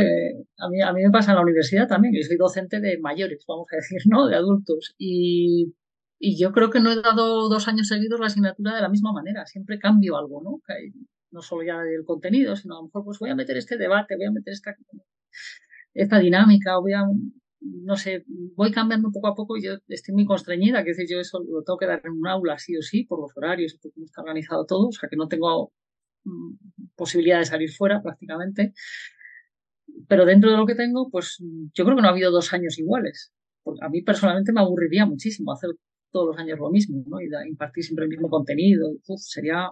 a 0.58 0.68
mí, 0.68 0.80
a 0.82 0.92
mí 0.92 1.02
me 1.02 1.10
pasa 1.10 1.32
en 1.32 1.36
la 1.36 1.42
universidad 1.42 1.88
también, 1.88 2.14
yo 2.14 2.22
soy 2.22 2.36
docente 2.36 2.80
de 2.80 2.98
mayores, 2.98 3.44
vamos 3.46 3.66
a 3.72 3.76
decir, 3.76 4.02
¿no? 4.06 4.26
De 4.26 4.36
adultos. 4.36 4.94
Y, 4.98 5.74
y 6.18 6.38
yo 6.38 6.52
creo 6.52 6.70
que 6.70 6.80
no 6.80 6.92
he 6.92 7.00
dado 7.00 7.48
dos 7.48 7.68
años 7.68 7.88
seguidos 7.88 8.20
la 8.20 8.26
asignatura 8.26 8.74
de 8.74 8.82
la 8.82 8.88
misma 8.88 9.12
manera, 9.12 9.46
siempre 9.46 9.78
cambio 9.78 10.16
algo, 10.16 10.42
¿no? 10.42 10.60
no 11.30 11.42
solo 11.42 11.62
ya 11.62 11.78
del 11.82 12.04
contenido, 12.04 12.56
sino 12.56 12.74
a 12.74 12.78
lo 12.78 12.84
mejor 12.84 13.04
pues 13.04 13.18
voy 13.18 13.30
a 13.30 13.34
meter 13.34 13.56
este 13.56 13.76
debate, 13.76 14.16
voy 14.16 14.26
a 14.26 14.30
meter 14.30 14.52
esta, 14.52 14.74
esta 15.94 16.18
dinámica, 16.18 16.78
voy 16.78 16.94
a, 16.94 17.04
no 17.60 17.96
sé, 17.96 18.24
voy 18.56 18.70
cambiando 18.70 19.10
poco 19.10 19.28
a 19.28 19.34
poco 19.34 19.56
y 19.56 19.64
yo 19.64 19.72
estoy 19.88 20.14
muy 20.14 20.24
constreñida, 20.24 20.84
que 20.84 20.90
decir, 20.90 21.06
yo 21.08 21.20
eso 21.20 21.40
lo 21.40 21.62
tengo 21.62 21.78
que 21.78 21.86
dar 21.86 22.00
en 22.04 22.12
un 22.12 22.26
aula 22.26 22.58
sí 22.58 22.76
o 22.76 22.82
sí, 22.82 23.04
por 23.04 23.20
los 23.20 23.36
horarios 23.36 23.74
y 23.74 23.78
por 23.78 23.92
cómo 23.92 24.06
está 24.06 24.22
organizado 24.22 24.64
todo, 24.66 24.88
o 24.88 24.92
sea 24.92 25.08
que 25.08 25.16
no 25.16 25.28
tengo 25.28 25.72
mm, 26.24 26.54
posibilidad 26.96 27.38
de 27.38 27.46
salir 27.46 27.70
fuera 27.70 28.02
prácticamente. 28.02 28.72
Pero 30.08 30.24
dentro 30.24 30.50
de 30.50 30.56
lo 30.56 30.66
que 30.66 30.74
tengo, 30.74 31.10
pues 31.10 31.38
yo 31.74 31.84
creo 31.84 31.96
que 31.96 32.02
no 32.02 32.08
ha 32.08 32.12
habido 32.12 32.30
dos 32.30 32.52
años 32.52 32.78
iguales. 32.78 33.32
A 33.82 33.88
mí 33.88 34.02
personalmente 34.02 34.52
me 34.52 34.60
aburriría 34.60 35.06
muchísimo 35.06 35.52
hacer 35.52 35.70
todos 36.10 36.28
los 36.28 36.38
años 36.38 36.58
lo 36.58 36.70
mismo, 36.70 37.02
¿no? 37.06 37.20
Y 37.20 37.28
impartir 37.48 37.84
siempre 37.84 38.04
el 38.04 38.10
mismo 38.10 38.28
contenido. 38.28 38.88
sería 39.16 39.70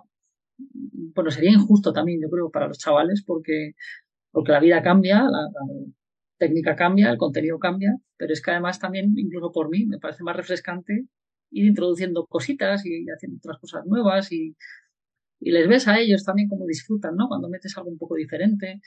bueno, 0.58 1.30
sería 1.30 1.50
injusto 1.50 1.92
también, 1.92 2.20
yo 2.20 2.28
creo, 2.30 2.50
para 2.50 2.68
los 2.68 2.78
chavales, 2.78 3.22
porque, 3.26 3.72
porque 4.30 4.52
la 4.52 4.60
vida 4.60 4.82
cambia, 4.82 5.24
técnica 6.38 6.76
cambia, 6.76 7.10
el 7.10 7.18
contenido 7.18 7.58
cambia, 7.58 7.96
pero 8.16 8.32
es 8.32 8.42
que 8.42 8.50
además 8.50 8.78
también, 8.78 9.14
incluso 9.16 9.52
por 9.52 9.70
mí, 9.70 9.86
me 9.86 9.98
parece 9.98 10.22
más 10.22 10.36
refrescante 10.36 11.06
ir 11.50 11.66
introduciendo 11.66 12.26
cositas 12.26 12.84
y 12.84 13.06
haciendo 13.08 13.38
otras 13.38 13.58
cosas 13.58 13.86
nuevas 13.86 14.32
y, 14.32 14.56
les 15.40 15.68
ves 15.68 15.86
a 15.86 15.98
ellos 15.98 16.24
también 16.24 16.48
cómo 16.48 16.66
disfrutan, 16.66 17.14
¿no? 17.14 17.28
Cuando 17.28 17.50
metes 17.50 17.76
algo 17.76 17.90
un 17.90 17.98
poco 17.98 18.14
diferente. 18.16 18.80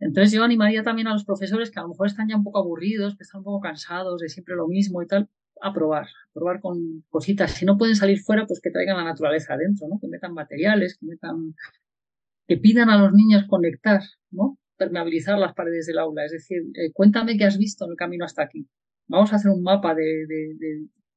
Entonces 0.00 0.32
yo 0.32 0.42
animaría 0.42 0.82
también 0.82 1.06
a 1.08 1.12
los 1.12 1.24
profesores 1.24 1.70
que 1.70 1.78
a 1.78 1.82
lo 1.82 1.90
mejor 1.90 2.06
están 2.06 2.28
ya 2.28 2.36
un 2.36 2.44
poco 2.44 2.58
aburridos, 2.60 3.14
que 3.16 3.24
están 3.24 3.40
un 3.40 3.44
poco 3.44 3.60
cansados 3.60 4.20
de 4.22 4.30
siempre 4.30 4.56
lo 4.56 4.66
mismo 4.68 5.02
y 5.02 5.06
tal, 5.06 5.28
a 5.60 5.72
probar, 5.74 6.08
probar 6.32 6.60
con 6.60 7.04
cositas. 7.10 7.52
Si 7.52 7.66
no 7.66 7.76
pueden 7.76 7.94
salir 7.96 8.20
fuera, 8.20 8.46
pues 8.46 8.60
que 8.60 8.70
traigan 8.70 8.96
la 8.96 9.04
naturaleza 9.04 9.54
adentro, 9.54 9.86
¿no? 9.88 9.98
Que 10.00 10.08
metan 10.08 10.32
materiales, 10.32 10.96
que 10.98 11.06
metan, 11.06 11.54
que 12.48 12.56
pidan 12.56 12.88
a 12.90 12.98
los 12.98 13.12
niños 13.12 13.44
conectar, 13.46 14.00
¿no? 14.30 14.58
Permeabilizar 14.80 15.38
las 15.38 15.54
paredes 15.54 15.86
del 15.86 15.98
aula. 15.98 16.24
Es 16.24 16.32
decir, 16.32 16.62
eh, 16.74 16.90
cuéntame 16.92 17.36
qué 17.36 17.44
has 17.44 17.58
visto 17.58 17.84
en 17.84 17.90
el 17.92 17.96
camino 17.96 18.24
hasta 18.24 18.42
aquí. 18.44 18.66
Vamos 19.08 19.32
a 19.32 19.36
hacer 19.36 19.50
un 19.50 19.62
mapa 19.62 19.94
de, 19.94 20.26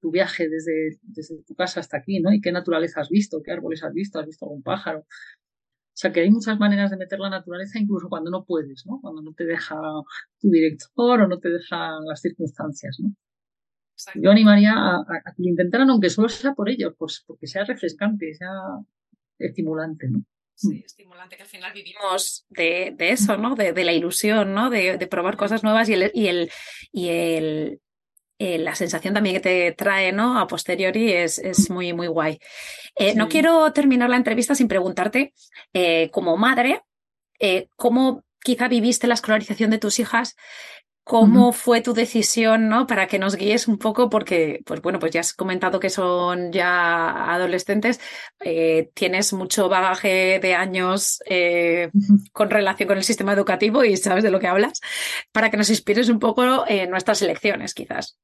tu 0.02 0.12
viaje 0.12 0.50
desde, 0.50 1.00
desde 1.02 1.42
tu 1.44 1.56
casa 1.56 1.80
hasta 1.80 1.98
aquí, 1.98 2.20
¿no? 2.20 2.34
Y 2.34 2.42
qué 2.42 2.52
naturaleza 2.52 3.00
has 3.00 3.10
visto, 3.10 3.42
qué 3.42 3.52
árboles 3.52 3.84
has 3.84 3.94
visto, 3.94 4.20
has 4.20 4.26
visto 4.26 4.46
algún 4.46 4.64
pájaro. 4.64 5.00
O 5.00 5.96
sea 5.96 6.12
que 6.12 6.22
hay 6.22 6.32
muchas 6.32 6.60
maneras 6.60 6.92
de 6.92 6.98
meter 6.98 7.20
la 7.20 7.30
naturaleza 7.30 7.80
incluso 7.80 8.10
cuando 8.10 8.32
no 8.32 8.44
puedes, 8.46 8.86
¿no? 8.86 9.00
Cuando 9.02 9.22
no 9.22 9.34
te 9.34 9.46
deja 9.46 9.76
tu 10.40 10.50
director 10.50 11.22
o 11.22 11.28
no 11.28 11.40
te 11.40 11.50
dejan 11.50 12.04
las 12.06 12.20
circunstancias, 12.22 12.98
¿no? 13.00 13.14
Yo 14.16 14.32
animaría 14.32 14.74
a, 14.76 15.06
que 15.36 15.44
lo 15.44 15.50
intentaran, 15.50 15.90
aunque 15.90 16.10
solo 16.10 16.30
sea 16.30 16.54
por 16.54 16.70
ellos, 16.70 16.94
pues 16.98 17.24
porque 17.26 17.48
sea 17.48 17.64
refrescante, 17.64 18.34
sea 18.34 18.50
estimulante, 19.38 20.08
¿no? 20.10 20.24
Sí, 20.56 20.84
estimulante, 20.86 21.36
que 21.36 21.44
al 21.44 21.50
final 21.50 21.74
vivimos 21.74 22.46
de, 22.50 22.96
eso, 23.00 23.38
¿no? 23.38 23.56
De, 23.56 23.74
la 23.84 23.92
ilusión, 23.92 24.54
¿no? 24.54 24.70
De, 24.70 24.98
probar 25.08 25.36
cosas 25.36 25.64
nuevas 25.64 25.90
y 25.90 25.94
el, 25.94 26.12
y 26.14 26.28
el, 26.28 26.52
y 26.92 27.10
el 27.10 27.80
la 28.40 28.76
sensación 28.76 29.14
también 29.14 29.36
que 29.36 29.42
te 29.42 29.72
trae, 29.72 30.12
¿no? 30.12 30.38
A 30.38 30.48
posteriori 30.48 31.14
es, 31.14 31.40
es 31.40 31.70
muy, 31.70 31.94
muy 31.94 32.08
guay. 32.08 32.40
Eh, 32.96 33.16
no 33.16 33.30
quiero 33.30 33.72
terminar 33.72 34.10
la 34.10 34.18
entrevista 34.18 34.54
sin 34.54 34.68
preguntarte, 34.68 35.34
eh, 35.74 36.10
como 36.12 36.36
madre, 36.36 36.82
eh, 37.40 37.68
¿cómo 37.76 38.24
quizá 38.44 38.68
viviste 38.68 39.08
la 39.08 39.14
escolarización 39.14 39.72
de 39.72 39.78
tus 39.78 40.00
hijas 40.00 40.36
¿Cómo 41.06 41.52
fue 41.52 41.82
tu 41.82 41.94
decisión, 41.94 42.70
¿no? 42.70 42.88
Para 42.88 43.08
que 43.08 43.20
nos 43.20 43.36
guíes 43.36 43.68
un 43.68 43.78
poco, 43.78 44.10
porque, 44.10 44.62
pues 44.66 44.82
bueno, 44.82 45.00
pues 45.00 45.12
ya 45.12 45.20
has 45.20 45.34
comentado 45.34 45.82
que 45.82 45.90
son 45.90 46.54
ya 46.54 47.34
adolescentes, 47.34 48.00
eh, 48.40 48.90
tienes 48.94 49.34
mucho 49.34 49.68
bagaje 49.68 50.40
de 50.42 50.56
años 50.56 51.22
eh, 51.26 51.92
con 52.32 52.50
relación 52.50 52.88
con 52.88 52.98
el 52.98 53.04
sistema 53.04 53.34
educativo 53.34 53.84
y 53.84 53.98
sabes 53.98 54.24
de 54.24 54.32
lo 54.32 54.40
que 54.40 54.48
hablas, 54.48 54.80
para 55.34 55.52
que 55.52 55.58
nos 55.58 55.70
inspires 55.70 56.08
un 56.08 56.20
poco 56.20 56.66
en 56.68 56.90
nuestras 56.90 57.22
elecciones, 57.22 57.74
quizás. 57.74 58.18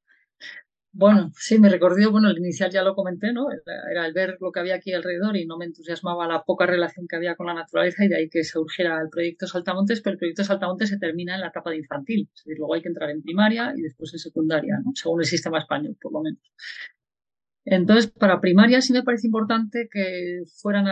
Bueno, 0.91 1.31
sí, 1.35 1.59
mi 1.59 1.69
recorrido, 1.69 2.11
bueno, 2.11 2.29
el 2.29 2.39
inicial 2.39 2.71
ya 2.71 2.81
lo 2.81 2.95
comenté, 2.95 3.31
¿no? 3.31 3.47
Era, 3.91 4.07
el 4.07 4.13
ver 4.13 4.37
lo 4.41 4.51
que 4.51 4.59
había 4.59 4.75
aquí 4.75 4.91
alrededor 4.91 5.37
y 5.37 5.45
no 5.45 5.55
me 5.57 5.65
entusiasmaba 5.65 6.27
la 6.27 6.43
poca 6.43 6.65
relación 6.65 7.07
que 7.07 7.15
había 7.15 7.35
con 7.35 7.45
la 7.45 7.53
naturaleza 7.53 8.03
y 8.03 8.07
de 8.07 8.17
ahí 8.17 8.29
que 8.29 8.43
surgiera 8.43 8.99
el 8.99 9.09
proyecto 9.09 9.45
Saltamontes, 9.45 10.01
pero 10.01 10.13
el 10.13 10.17
proyecto 10.17 10.43
Saltamontes 10.43 10.89
se 10.89 10.97
termina 10.97 11.35
en 11.35 11.41
la 11.41 11.49
etapa 11.49 11.69
de 11.69 11.77
infantil. 11.77 12.27
Es 12.33 12.43
decir, 12.43 12.57
luego 12.57 12.73
hay 12.73 12.81
que 12.81 12.87
entrar 12.87 13.11
en 13.11 13.21
primaria 13.21 13.71
y 13.77 13.81
después 13.83 14.11
en 14.13 14.19
secundaria, 14.19 14.79
¿no? 14.83 14.91
Según 14.95 15.19
el 15.21 15.27
sistema 15.27 15.59
español, 15.59 15.95
por 16.01 16.11
lo 16.11 16.21
menos. 16.21 16.41
Entonces, 17.65 18.11
para 18.11 18.41
primaria 18.41 18.81
sí 18.81 18.91
me 18.91 19.03
parece 19.03 19.27
importante 19.27 19.89
que 19.91 20.41
fueran 20.59 20.85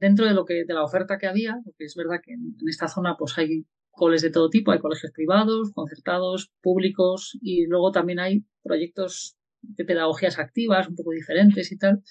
dentro 0.00 0.24
de 0.24 0.32
lo 0.32 0.46
que, 0.46 0.64
de 0.64 0.74
la 0.74 0.82
oferta 0.82 1.18
que 1.18 1.26
había, 1.26 1.58
porque 1.62 1.84
es 1.84 1.94
verdad 1.94 2.20
que 2.24 2.32
en, 2.32 2.56
en 2.58 2.68
esta 2.68 2.88
zona 2.88 3.16
pues 3.18 3.36
hay 3.36 3.66
coles 3.90 4.22
de 4.22 4.30
todo 4.30 4.48
tipo, 4.48 4.72
hay 4.72 4.78
colegios 4.78 5.12
privados, 5.12 5.72
concertados, 5.74 6.50
públicos 6.62 7.38
y 7.42 7.66
luego 7.66 7.92
también 7.92 8.18
hay 8.18 8.46
proyectos 8.62 9.36
de 9.62 9.84
pedagogías 9.84 10.38
activas, 10.38 10.88
un 10.88 10.96
poco 10.96 11.12
diferentes 11.12 11.72
y 11.72 11.78
tal. 11.78 12.02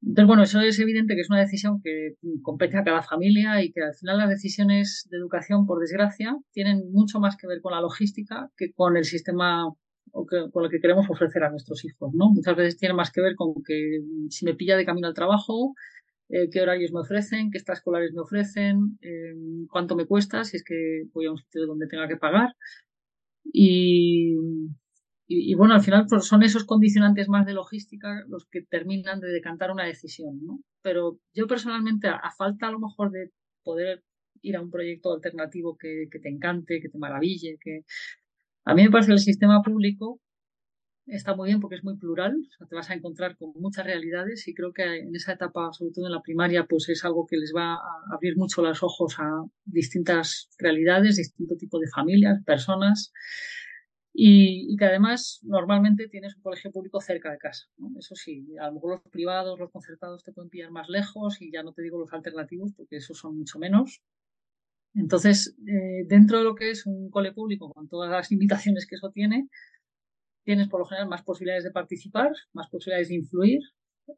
Entonces, 0.00 0.26
bueno, 0.28 0.42
eso 0.44 0.60
es 0.60 0.78
evidente 0.78 1.14
que 1.14 1.22
es 1.22 1.30
una 1.30 1.40
decisión 1.40 1.80
que 1.82 2.14
compete 2.42 2.76
a 2.76 2.84
cada 2.84 3.02
familia 3.02 3.62
y 3.62 3.72
que 3.72 3.82
al 3.82 3.94
final 3.94 4.18
las 4.18 4.28
decisiones 4.28 5.06
de 5.10 5.16
educación, 5.16 5.66
por 5.66 5.80
desgracia, 5.80 6.36
tienen 6.52 6.92
mucho 6.92 7.18
más 7.18 7.36
que 7.36 7.48
ver 7.48 7.60
con 7.60 7.72
la 7.72 7.80
logística 7.80 8.48
que 8.56 8.72
con 8.72 8.96
el 8.96 9.04
sistema 9.04 9.66
o 10.12 10.26
con 10.52 10.62
lo 10.62 10.70
que 10.70 10.80
queremos 10.80 11.10
ofrecer 11.10 11.42
a 11.42 11.50
nuestros 11.50 11.84
hijos, 11.84 12.12
¿no? 12.14 12.30
Muchas 12.30 12.56
veces 12.56 12.78
tiene 12.78 12.94
más 12.94 13.10
que 13.10 13.20
ver 13.20 13.34
con 13.34 13.54
que 13.66 14.00
si 14.30 14.44
me 14.44 14.54
pilla 14.54 14.76
de 14.76 14.86
camino 14.86 15.08
al 15.08 15.14
trabajo, 15.14 15.74
eh, 16.30 16.48
qué 16.50 16.60
horarios 16.60 16.92
me 16.92 17.00
ofrecen, 17.00 17.50
qué 17.50 17.58
extraescolares 17.58 18.12
me 18.12 18.22
ofrecen, 18.22 18.98
eh, 19.02 19.34
cuánto 19.70 19.96
me 19.96 20.06
cuesta 20.06 20.44
si 20.44 20.58
es 20.58 20.64
que 20.64 21.04
voy 21.12 21.26
a 21.26 21.32
un 21.32 21.38
sitio 21.38 21.66
donde 21.66 21.88
tenga 21.88 22.08
que 22.08 22.16
pagar. 22.16 22.54
Y, 23.44 24.34
y, 25.30 25.54
bueno, 25.54 25.74
al 25.74 25.82
final 25.82 26.06
pues, 26.08 26.24
son 26.24 26.42
esos 26.42 26.64
condicionantes 26.64 27.28
más 27.28 27.44
de 27.44 27.52
logística 27.52 28.24
los 28.28 28.46
que 28.46 28.62
terminan 28.62 29.20
de 29.20 29.28
decantar 29.28 29.70
una 29.70 29.84
decisión, 29.84 30.40
¿no? 30.42 30.60
Pero 30.80 31.18
yo 31.34 31.46
personalmente, 31.46 32.08
a, 32.08 32.30
falta 32.36 32.68
a 32.68 32.70
lo 32.70 32.80
mejor 32.80 33.10
de 33.10 33.30
poder 33.62 34.02
ir 34.40 34.56
a 34.56 34.62
un 34.62 34.70
proyecto 34.70 35.12
alternativo 35.12 35.76
que, 35.76 36.08
que, 36.10 36.18
te 36.18 36.30
encante, 36.30 36.80
que 36.80 36.88
te 36.88 36.96
maraville, 36.96 37.58
que 37.60 37.84
a 38.64 38.74
mí 38.74 38.84
me 38.84 38.90
parece 38.90 39.08
que 39.08 39.14
el 39.14 39.18
sistema 39.18 39.60
público 39.62 40.18
está 41.06 41.34
muy 41.34 41.48
bien 41.48 41.60
porque 41.60 41.76
es 41.76 41.84
muy 41.84 41.98
plural, 41.98 42.34
te 42.68 42.74
vas 42.74 42.88
a 42.88 42.94
encontrar 42.94 43.36
con 43.36 43.52
muchas 43.56 43.84
realidades 43.84 44.46
y 44.48 44.54
creo 44.54 44.72
que 44.72 44.82
en 44.82 45.14
esa 45.14 45.32
etapa, 45.32 45.70
sobre 45.72 45.92
todo 45.92 46.06
en 46.06 46.12
la 46.12 46.22
primaria, 46.22 46.64
pues 46.64 46.88
es 46.88 47.04
algo 47.04 47.26
que 47.26 47.36
les 47.36 47.52
va 47.54 47.74
a 47.74 48.14
abrir 48.14 48.36
mucho 48.36 48.62
los 48.62 48.82
ojos 48.82 49.16
a 49.18 49.44
distintas 49.64 50.48
realidades, 50.58 51.16
distinto 51.16 51.56
tipo 51.56 51.78
de 51.78 51.88
familias, 51.88 52.42
personas 52.44 53.12
y, 54.20 54.76
que 54.76 54.84
además 54.84 55.38
normalmente 55.44 56.08
tienes 56.08 56.34
un 56.34 56.42
colegio 56.42 56.72
público 56.72 57.00
cerca 57.00 57.30
de 57.30 57.38
casa. 57.38 57.68
Eso 57.96 58.16
sí, 58.16 58.48
a 58.60 58.66
lo 58.66 58.72
mejor 58.72 58.90
los 58.90 59.12
privados, 59.12 59.60
los 59.60 59.70
concertados 59.70 60.24
te 60.24 60.32
pueden 60.32 60.50
pillar 60.50 60.72
más 60.72 60.88
lejos 60.88 61.40
y 61.40 61.52
ya 61.52 61.62
no 61.62 61.72
te 61.72 61.82
digo 61.82 62.00
los 62.00 62.12
alternativos 62.12 62.72
porque 62.76 62.96
esos 62.96 63.16
son 63.16 63.38
mucho 63.38 63.60
menos. 63.60 64.02
Entonces, 64.94 65.56
eh, 65.68 66.04
dentro 66.08 66.38
de 66.38 66.44
lo 66.44 66.56
que 66.56 66.70
es 66.72 66.84
un 66.84 67.10
cole 67.10 67.30
público, 67.32 67.72
con 67.72 67.88
todas 67.88 68.10
las 68.10 68.28
limitaciones 68.32 68.88
que 68.88 68.96
eso 68.96 69.12
tiene, 69.12 69.48
tienes 70.42 70.66
por 70.66 70.80
lo 70.80 70.86
general 70.86 71.08
más 71.08 71.22
posibilidades 71.22 71.62
de 71.62 71.70
participar, 71.70 72.32
más 72.52 72.68
posibilidades 72.70 73.10
de 73.10 73.14
influir 73.14 73.60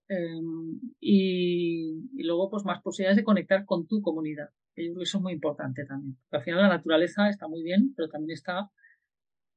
em, 0.09 0.81
y, 0.99 2.09
y, 2.17 2.23
luego 2.23 2.49
pues 2.49 2.65
más 2.65 2.81
posibilidades 2.81 3.19
de 3.19 3.25
conectar 3.25 3.67
con 3.67 3.87
tu 3.87 4.01
comunidad. 4.01 4.49
yo 4.77 4.95
creo 4.95 5.03
eso 5.03 5.19
es 5.19 5.23
muy 5.23 5.35
importante 5.35 5.85
también. 5.85 6.17
Porque 6.23 6.37
al 6.39 6.45
final 6.45 6.63
la 6.63 6.77
naturaleza 6.77 7.29
está 7.29 7.49
muy 7.49 7.63
bien, 7.63 7.93
pero 7.95 8.09
también 8.09 8.33
está 8.33 8.71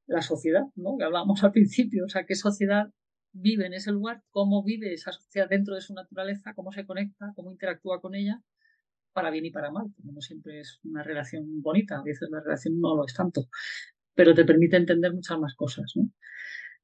la 0.06 0.22
sociedad, 0.22 0.64
¿no? 0.76 0.96
Que 0.98 1.04
hablábamos 1.04 1.42
al 1.44 1.52
principio, 1.52 2.04
o 2.04 2.08
sea, 2.08 2.24
qué 2.26 2.34
sociedad 2.34 2.86
vive 3.32 3.66
en 3.66 3.74
ese 3.74 3.90
lugar, 3.90 4.22
cómo 4.30 4.62
vive 4.62 4.92
esa 4.92 5.12
sociedad 5.12 5.48
dentro 5.48 5.74
de 5.74 5.80
su 5.80 5.94
naturaleza, 5.94 6.54
cómo 6.54 6.72
se 6.72 6.86
conecta, 6.86 7.32
cómo 7.34 7.50
interactúa 7.50 8.00
con 8.00 8.14
ella, 8.14 8.40
para 9.12 9.30
bien 9.30 9.46
y 9.46 9.50
para 9.50 9.70
mal. 9.70 9.86
No 10.02 10.20
siempre 10.20 10.60
es 10.60 10.80
una 10.84 11.02
relación 11.02 11.62
bonita, 11.62 11.98
a 11.98 12.02
veces 12.02 12.28
la 12.30 12.40
relación 12.40 12.78
no 12.80 12.96
lo 12.96 13.06
es 13.06 13.14
tanto, 13.14 13.48
pero 14.14 14.34
te 14.34 14.44
permite 14.44 14.76
entender 14.76 15.12
muchas 15.12 15.38
más 15.38 15.54
cosas. 15.54 15.92
¿no? 15.96 16.10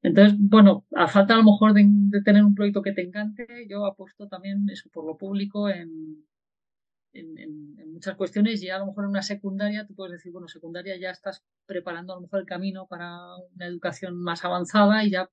Entonces, 0.01 0.35
bueno, 0.39 0.85
a 0.95 1.07
falta 1.07 1.35
a 1.35 1.37
lo 1.37 1.43
mejor 1.43 1.73
de, 1.73 1.85
tener 2.23 2.43
un 2.43 2.55
proyecto 2.55 2.81
que 2.81 2.93
te 2.93 3.03
encante, 3.03 3.45
yo 3.69 3.85
apuesto 3.85 4.27
también 4.27 4.67
eso 4.69 4.89
por 4.91 5.05
lo 5.05 5.17
público 5.17 5.69
en, 5.69 6.25
en, 7.13 7.91
muchas 7.91 8.15
cuestiones 8.15 8.63
y 8.63 8.69
a 8.69 8.79
lo 8.79 8.87
mejor 8.87 9.03
en 9.03 9.11
una 9.11 9.21
secundaria 9.21 9.85
tú 9.85 9.93
puedes 9.95 10.13
decir, 10.13 10.31
bueno, 10.31 10.47
secundaria 10.47 10.97
ya 10.99 11.11
estás 11.11 11.43
preparando 11.65 12.13
a 12.13 12.15
lo 12.15 12.21
mejor 12.23 12.39
el 12.39 12.45
camino 12.45 12.87
para 12.87 13.17
una 13.53 13.67
educación 13.67 14.15
más 14.15 14.43
avanzada 14.43 15.03
y 15.03 15.11
ya 15.11 15.29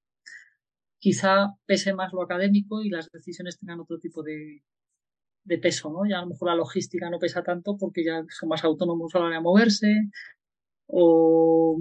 quizá 0.99 1.55
pese 1.67 1.95
más 1.95 2.13
lo 2.13 2.23
académico 2.23 2.83
y 2.83 2.91
las 2.91 3.11
decisiones 3.11 3.59
tengan 3.59 3.81
otro 3.81 3.99
tipo 3.99 4.23
de, 4.23 4.63
de 5.45 5.59
peso, 5.59 5.91
¿no? 5.91 6.09
Ya 6.09 6.19
a 6.19 6.23
lo 6.23 6.29
mejor 6.29 6.49
la 6.49 6.57
logística 6.57 7.09
no 7.09 7.19
pesa 7.19 7.43
tanto 7.43 7.77
porque 7.79 8.05
ya 8.05 8.25
son 8.29 8.49
más 8.49 8.65
autónomos 8.65 9.15
a 9.15 9.19
la 9.21 9.25
hora 9.27 9.37
de 9.37 9.43
moverse 9.43 10.11
o 10.87 11.81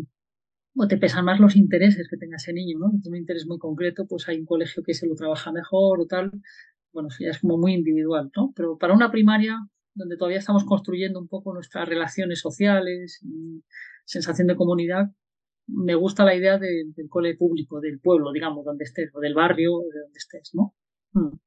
o 0.77 0.87
te 0.87 0.97
pesan 0.97 1.25
más 1.25 1.39
los 1.39 1.55
intereses 1.55 2.07
que 2.07 2.17
tenga 2.17 2.37
ese 2.37 2.53
niño, 2.53 2.77
¿no? 2.77 2.91
Si 2.91 3.01
tiene 3.01 3.17
un 3.17 3.21
interés 3.21 3.47
muy 3.47 3.57
concreto, 3.57 4.05
pues 4.07 4.27
hay 4.29 4.39
un 4.39 4.45
colegio 4.45 4.83
que 4.83 4.93
se 4.93 5.07
lo 5.07 5.15
trabaja 5.15 5.51
mejor 5.51 5.99
o 5.99 6.05
tal. 6.05 6.31
Bueno, 6.93 7.09
eso 7.09 7.23
ya 7.23 7.31
es 7.31 7.39
como 7.39 7.57
muy 7.57 7.73
individual, 7.73 8.31
¿no? 8.35 8.53
Pero 8.55 8.77
para 8.77 8.93
una 8.93 9.11
primaria, 9.11 9.57
donde 9.97 10.17
todavía 10.17 10.39
estamos 10.39 10.63
construyendo 10.65 11.19
un 11.19 11.27
poco 11.27 11.53
nuestras 11.53 11.87
relaciones 11.87 12.39
sociales 12.39 13.21
sensación 14.07 14.47
de 14.47 14.55
comunidad, 14.55 15.07
me 15.67 15.95
gusta 15.95 16.23
la 16.23 16.33
idea 16.33 16.57
del 16.57 16.93
cole 17.09 17.35
público, 17.35 17.81
del 17.81 17.99
pueblo, 17.99 18.31
digamos, 18.31 18.63
donde 18.63 18.85
estés, 18.85 19.11
o 19.13 19.19
del 19.19 19.33
barrio, 19.33 19.79
de 19.91 19.99
donde 19.99 20.17
estés, 20.17 20.51
¿no? 20.53 20.73
Hmm. 21.11 21.37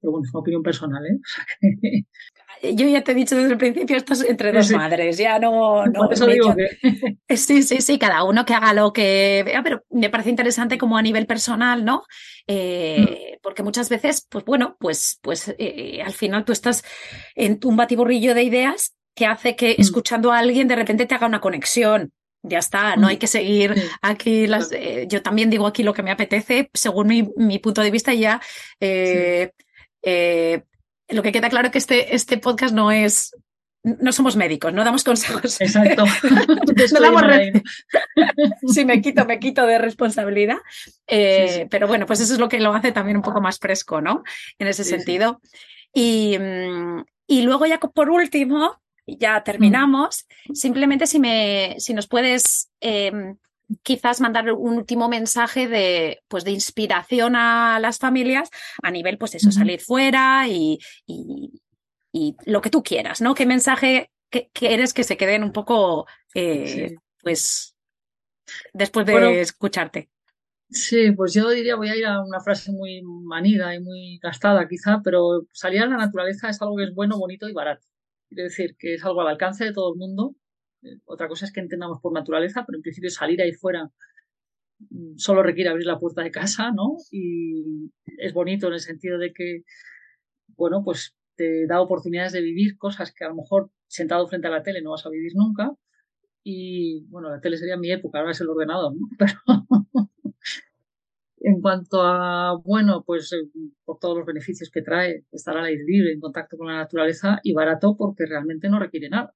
Pero 0.00 0.10
bueno, 0.10 0.24
es 0.24 0.32
una 0.32 0.40
opinión 0.40 0.62
personal, 0.62 1.04
¿eh? 1.06 1.20
yo 2.62 2.86
ya 2.86 3.02
te 3.02 3.12
he 3.12 3.14
dicho 3.14 3.36
desde 3.36 3.52
el 3.52 3.58
principio, 3.58 3.96
esto 3.96 4.12
es 4.12 4.24
entre 4.24 4.52
dos 4.52 4.70
madres, 4.70 5.18
ya 5.18 5.38
no... 5.38 5.86
no 5.86 6.10
eso 6.10 6.26
digo 6.26 6.54
Sí, 7.28 7.62
sí, 7.62 7.80
sí, 7.80 7.98
cada 7.98 8.24
uno 8.24 8.44
que 8.44 8.54
haga 8.54 8.72
lo 8.72 8.92
que 8.92 9.42
vea, 9.44 9.62
pero 9.62 9.82
me 9.90 10.10
parece 10.10 10.30
interesante 10.30 10.78
como 10.78 10.96
a 10.96 11.02
nivel 11.02 11.26
personal, 11.26 11.84
¿no? 11.84 12.04
Eh, 12.46 13.36
mm. 13.36 13.40
Porque 13.42 13.62
muchas 13.62 13.88
veces, 13.88 14.26
pues 14.28 14.44
bueno, 14.44 14.76
pues, 14.78 15.18
pues 15.22 15.54
eh, 15.58 16.02
al 16.04 16.12
final 16.12 16.44
tú 16.44 16.52
estás 16.52 16.84
en 17.34 17.58
un 17.64 17.76
batiburrillo 17.76 18.34
de 18.34 18.44
ideas 18.44 18.94
que 19.14 19.26
hace 19.26 19.56
que 19.56 19.76
mm. 19.78 19.80
escuchando 19.80 20.32
a 20.32 20.38
alguien 20.38 20.68
de 20.68 20.76
repente 20.76 21.06
te 21.06 21.14
haga 21.14 21.26
una 21.26 21.40
conexión. 21.40 22.12
Ya 22.44 22.58
está, 22.58 22.96
no 22.96 23.06
hay 23.06 23.16
mm. 23.16 23.18
que 23.20 23.26
seguir 23.28 23.74
aquí 24.02 24.46
las... 24.46 24.72
Eh, 24.72 25.06
yo 25.08 25.22
también 25.22 25.48
digo 25.48 25.66
aquí 25.66 25.82
lo 25.82 25.94
que 25.94 26.02
me 26.02 26.10
apetece 26.10 26.70
según 26.74 27.06
mi, 27.06 27.28
mi 27.36 27.58
punto 27.58 27.82
de 27.82 27.90
vista 27.90 28.14
ya... 28.14 28.40
Eh, 28.80 29.52
lo 31.12 31.22
que 31.22 31.32
queda 31.32 31.48
claro 31.48 31.66
es 31.66 31.72
que 31.72 31.78
este, 31.78 32.14
este 32.14 32.38
podcast 32.38 32.74
no 32.74 32.90
es 32.90 33.34
no 33.84 34.12
somos 34.12 34.36
médicos, 34.36 34.72
no 34.72 34.84
damos 34.84 35.02
consejos. 35.02 35.60
Exacto. 35.60 36.04
no 36.92 37.00
damos 37.00 37.22
sí, 38.72 38.84
me 38.84 39.00
quito, 39.00 39.24
me 39.24 39.40
quito 39.40 39.66
de 39.66 39.78
responsabilidad. 39.78 40.58
Eh, 41.06 41.66
pero 41.68 41.88
bueno, 41.88 42.06
pues 42.06 42.20
eso 42.20 42.34
es 42.34 42.38
lo 42.38 42.48
que 42.48 42.60
lo 42.60 42.72
hace 42.72 42.92
también 42.92 43.16
un 43.16 43.22
poco 43.22 43.40
más 43.40 43.58
fresco, 43.58 44.00
¿no? 44.00 44.22
En 44.58 44.68
ese 44.68 44.84
sentido. 44.84 45.40
Y, 45.92 46.38
mm, 46.38 47.04
y, 47.26 47.42
luego 47.42 47.66
ya 47.66 47.80
por 47.80 48.08
último, 48.08 48.80
ya 49.06 49.42
terminamos, 49.42 50.26
mm. 50.46 50.54
simplemente 50.54 51.06
si, 51.06 51.18
me, 51.18 51.74
si 51.78 51.92
nos 51.92 52.06
puedes 52.06 52.70
em, 52.80 53.36
quizás 53.82 54.20
mandar 54.20 54.52
un 54.52 54.74
último 54.76 55.08
mensaje 55.08 55.68
de, 55.68 56.22
pues, 56.28 56.44
de 56.44 56.50
inspiración 56.50 57.36
a 57.36 57.78
las 57.80 57.98
familias 57.98 58.50
a 58.82 58.90
nivel, 58.90 59.18
pues 59.18 59.34
eso, 59.34 59.50
salir 59.50 59.80
fuera 59.80 60.46
y, 60.48 60.78
y, 61.06 61.50
lo 62.44 62.60
que 62.60 62.70
tú 62.70 62.82
quieras, 62.82 63.20
¿no? 63.20 63.34
¿Qué 63.34 63.46
mensaje 63.46 64.10
quieres 64.52 64.92
que 64.92 65.04
se 65.04 65.16
queden 65.16 65.42
un 65.42 65.52
poco, 65.52 66.06
eh, 66.34 66.94
pues, 67.22 67.74
después 68.72 69.06
de 69.06 69.40
escucharte? 69.40 70.10
Sí, 70.68 71.12
pues 71.12 71.34
yo 71.34 71.50
diría, 71.50 71.76
voy 71.76 71.90
a 71.90 71.96
ir 71.96 72.06
a 72.06 72.22
una 72.22 72.40
frase 72.40 72.72
muy 72.72 73.02
manida 73.02 73.74
y 73.74 73.80
muy 73.80 74.18
gastada 74.22 74.66
quizá, 74.68 75.00
pero 75.04 75.46
salir 75.52 75.82
a 75.82 75.86
la 75.86 75.98
naturaleza 75.98 76.48
es 76.48 76.60
algo 76.62 76.76
que 76.76 76.84
es 76.84 76.94
bueno, 76.94 77.18
bonito 77.18 77.48
y 77.48 77.52
barato. 77.52 77.86
Quiero 78.28 78.44
decir 78.44 78.76
que 78.78 78.94
es 78.94 79.04
algo 79.04 79.20
al 79.20 79.28
alcance 79.28 79.64
de 79.64 79.72
todo 79.72 79.92
el 79.92 79.98
mundo 79.98 80.34
otra 81.04 81.28
cosa 81.28 81.44
es 81.46 81.52
que 81.52 81.60
entendamos 81.60 82.00
por 82.00 82.12
naturaleza, 82.12 82.64
pero 82.66 82.78
en 82.78 82.82
principio 82.82 83.10
salir 83.10 83.40
ahí 83.42 83.52
fuera 83.52 83.90
mm, 84.78 85.16
solo 85.16 85.42
requiere 85.42 85.70
abrir 85.70 85.86
la 85.86 85.98
puerta 85.98 86.22
de 86.22 86.30
casa, 86.30 86.72
¿no? 86.72 86.96
Y 87.10 87.90
es 88.18 88.32
bonito 88.32 88.68
en 88.68 88.74
el 88.74 88.80
sentido 88.80 89.18
de 89.18 89.32
que, 89.32 89.62
bueno, 90.56 90.82
pues 90.84 91.14
te 91.36 91.66
da 91.66 91.80
oportunidades 91.80 92.32
de 92.32 92.42
vivir 92.42 92.76
cosas 92.76 93.12
que 93.12 93.24
a 93.24 93.28
lo 93.28 93.36
mejor 93.36 93.70
sentado 93.86 94.26
frente 94.28 94.48
a 94.48 94.50
la 94.50 94.62
tele 94.62 94.82
no 94.82 94.92
vas 94.92 95.06
a 95.06 95.10
vivir 95.10 95.32
nunca. 95.34 95.72
Y 96.44 97.04
bueno, 97.08 97.30
la 97.30 97.40
tele 97.40 97.56
sería 97.56 97.76
mi 97.76 97.92
época, 97.92 98.18
ahora 98.18 98.32
es 98.32 98.40
el 98.40 98.50
ordenador, 98.50 98.94
¿no? 98.94 99.08
Pero 99.18 99.34
en 101.44 101.60
cuanto 101.60 102.02
a, 102.02 102.56
bueno, 102.64 103.02
pues 103.04 103.32
eh, 103.32 103.48
por 103.84 103.98
todos 103.98 104.16
los 104.16 104.26
beneficios 104.26 104.70
que 104.70 104.82
trae 104.82 105.24
estar 105.32 105.56
al 105.56 105.64
aire 105.64 105.84
libre, 105.84 106.12
en 106.12 106.20
contacto 106.20 106.56
con 106.56 106.68
la 106.68 106.76
naturaleza 106.76 107.40
y 107.42 107.52
barato 107.52 107.96
porque 107.96 108.26
realmente 108.26 108.68
no 108.68 108.78
requiere 108.78 109.08
nada. 109.08 109.34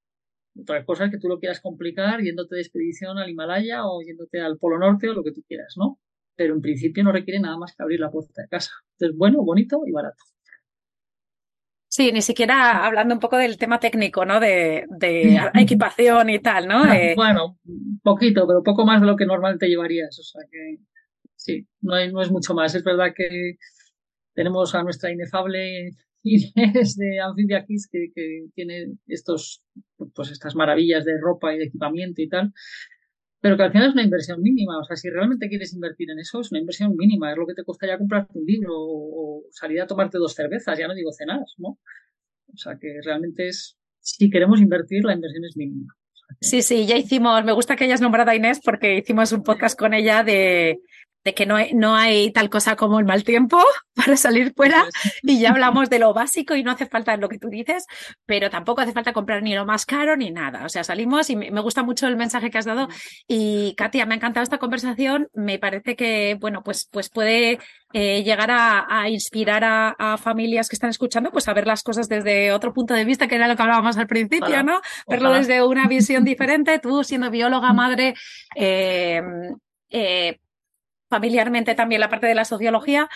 Otra 0.61 0.85
cosa 0.85 1.05
es 1.07 1.11
que 1.11 1.19
tú 1.19 1.28
lo 1.28 1.39
quieras 1.39 1.61
complicar 1.61 2.20
yéndote 2.20 2.55
de 2.55 2.62
expedición 2.62 3.19
al 3.19 3.28
Himalaya 3.28 3.87
o 3.87 4.01
yéndote 4.03 4.41
al 4.41 4.59
Polo 4.59 4.78
Norte 4.78 5.09
o 5.09 5.15
lo 5.15 5.23
que 5.23 5.33
tú 5.33 5.43
quieras, 5.47 5.74
¿no? 5.77 5.99
Pero 6.35 6.55
en 6.55 6.61
principio 6.61 7.05
no 7.05 7.12
requiere 7.12 7.41
nada 7.41 7.59
más 7.59 7.74
que 7.74 7.83
abrir 7.83 8.01
la 8.01 8.11
puerta 8.11 8.43
de 8.43 8.49
casa. 8.49 8.70
Entonces, 8.93 9.16
bueno, 9.16 9.43
bonito 9.43 9.83
y 9.87 9.93
barato. 9.93 10.23
Sí, 11.89 12.12
ni 12.12 12.20
siquiera 12.20 12.85
hablando 12.85 13.15
un 13.15 13.20
poco 13.20 13.39
del 13.39 13.57
tema 13.57 13.81
técnico, 13.81 14.24
¿no? 14.24 14.39
De, 14.39 14.87
equipación 15.55 16.31
y 16.31 16.39
tal, 16.41 16.69
¿no? 16.69 16.93
Eh, 16.93 17.15
bueno, 17.16 17.59
poquito, 18.03 18.47
pero 18.47 18.62
poco 18.62 18.85
más 18.85 19.01
de 19.01 19.07
lo 19.07 19.16
que 19.16 19.24
normalmente 19.24 19.69
llevarías. 19.69 20.19
O 20.19 20.23
sea 20.23 20.43
que 20.51 20.78
sí, 21.37 21.66
no, 21.81 21.95
hay, 21.95 22.12
no 22.12 22.20
es 22.20 22.31
mucho 22.31 22.55
más. 22.55 22.74
Es 22.74 22.85
verdad 22.85 23.12
que 23.15 23.57
tenemos 24.35 24.74
a 24.74 24.83
nuestra 24.83 25.11
inefable 25.11 25.91
Inés 26.27 26.97
de 26.97 27.20
Amphibia 27.20 27.65
Kids 27.65 27.89
que, 27.90 28.09
que, 28.15 28.47
tiene 28.55 28.94
estos, 29.07 29.62
pues 30.15 30.31
estas 30.31 30.55
maravillas 30.55 31.05
de 31.05 31.19
ropa 31.20 31.55
y 31.55 31.59
de 31.59 31.65
equipamiento 31.65 32.20
y 32.23 32.28
tal, 32.28 32.53
pero 33.40 33.57
que 33.57 33.62
al 33.62 33.70
final 33.70 33.89
es 33.89 33.94
una 33.94 34.03
inversión 34.03 34.43
mínima. 34.43 34.78
O 34.78 34.85
sea, 34.85 34.97
si 34.97 35.09
realmente 35.09 35.48
quieres 35.48 35.73
invertir 35.73 36.11
en 36.11 36.19
eso, 36.19 36.40
es 36.40 36.51
una 36.51 36.61
inversión 36.61 36.97
mínima. 36.97 37.31
Es 37.31 37.39
lo 37.39 37.47
que 37.47 37.55
te 37.55 37.62
costaría 37.62 37.97
comprarte 37.97 38.39
un 38.39 38.44
libro 38.44 38.73
o, 38.74 39.44
salir 39.53 39.81
a 39.81 39.86
tomarte 39.86 40.19
dos 40.19 40.35
cervezas, 40.35 40.77
ya 40.77 40.89
no 40.89 40.94
digo 40.94 41.12
cenar, 41.12 41.44
¿no? 41.59 41.78
O 42.53 42.57
sea, 42.57 42.77
que 42.81 42.98
realmente 43.05 43.47
es, 43.48 43.78
si 44.01 44.31
queremos 44.31 44.61
invertir, 44.61 45.05
la 45.05 45.15
inversión 45.15 45.44
es 45.44 45.57
mínima. 45.57 45.94
Sí, 46.40 46.61
sí, 46.61 46.86
ya 46.86 46.97
hicimos, 46.97 47.44
me 47.44 47.53
gusta 47.53 47.77
que 47.77 47.85
hayas 47.85 48.01
nombrado 48.01 48.32
a 48.32 48.35
Inés 48.35 48.61
porque 48.65 48.98
hicimos 48.98 49.31
un 49.31 49.44
podcast 49.44 49.78
con 49.78 49.94
ella 49.94 50.24
de, 50.24 50.81
de 51.27 51.35
que 51.35 51.44
no 51.44 51.57
hay, 51.57 51.74
no 51.74 51.97
hay 51.97 52.31
tal 52.31 52.48
cosa 52.48 52.77
como 52.77 53.01
el 53.01 53.05
mal 53.05 53.24
tiempo 53.24 53.59
para 53.97 54.16
salir 54.16 54.55
fuera 54.55 54.86
y 55.23 55.40
ya 55.40 55.51
hablamos 55.51 55.90
de 55.90 55.98
lo 55.98 56.15
básico 56.15 56.55
y 56.55 56.62
no 56.62 56.70
hace 56.70 56.86
falta 56.86 57.16
lo 57.16 57.28
que 57.28 57.39
tú 57.39 57.48
dices, 57.48 57.85
pero 58.27 58.48
tampoco 58.48 58.81
hace 58.81 58.93
falta 58.93 59.12
comprar 59.12 59.43
ni 59.43 59.53
lo 59.53 59.66
más 59.66 59.85
caro 59.86 60.16
ni 60.16 60.31
nada. 60.31 60.65
O 60.65 60.69
sea, 60.69 60.85
salimos 60.85 61.28
y 61.28 61.35
me 61.35 61.61
gusta 61.61 61.82
mucho 61.82 62.07
el 62.07 62.16
mensaje 62.16 62.48
que 62.48 62.59
has 62.59 62.65
dado 62.65 62.86
y 63.27 63.74
Katia, 63.77 64.07
me 64.07 64.15
ha 64.15 64.19
encantado 64.19 64.44
esta 64.44 64.59
conversación. 64.59 65.28
Me 65.35 65.59
parece 65.59 65.97
que, 65.97 66.36
bueno, 66.40 66.62
pues, 66.62 66.89
pues 66.93 67.11
puede 67.11 67.59
eh, 67.93 68.23
llegar 68.23 68.51
a, 68.53 69.09
inspirar 69.09 69.65
a, 69.65 70.16
familias 70.19 70.69
que 70.69 70.77
están 70.77 70.90
escuchando, 70.90 71.32
pues 71.32 71.48
a 71.48 71.55
ver 71.55 71.66
las 71.66 71.82
cosas 71.82 72.09
desde 72.09 72.53
otro 72.53 72.73
punto 72.73 72.94
de 72.94 73.05
vista, 73.05 73.27
que 73.27 73.35
era 73.35 73.48
lo 73.48 73.57
que 73.57 73.62
hablábamos 73.62 73.97
al 73.97 74.07
principio, 74.07 74.62
¿no? 74.62 74.81
Verlo 75.09 75.32
desde 75.32 75.65
una 75.65 75.89
visión 75.89 76.23
diferente, 76.23 76.78
tú 76.78 77.03
siendo 77.03 77.31
bióloga, 77.31 77.73
madre, 77.73 78.15
eh, 78.55 79.20
eh, 79.90 80.39
familiarmente 81.09 81.74
también 81.74 82.01
la 82.01 82.09
parte 82.09 82.27
de 82.27 82.35
la 82.35 82.45
sociología. 82.45 83.09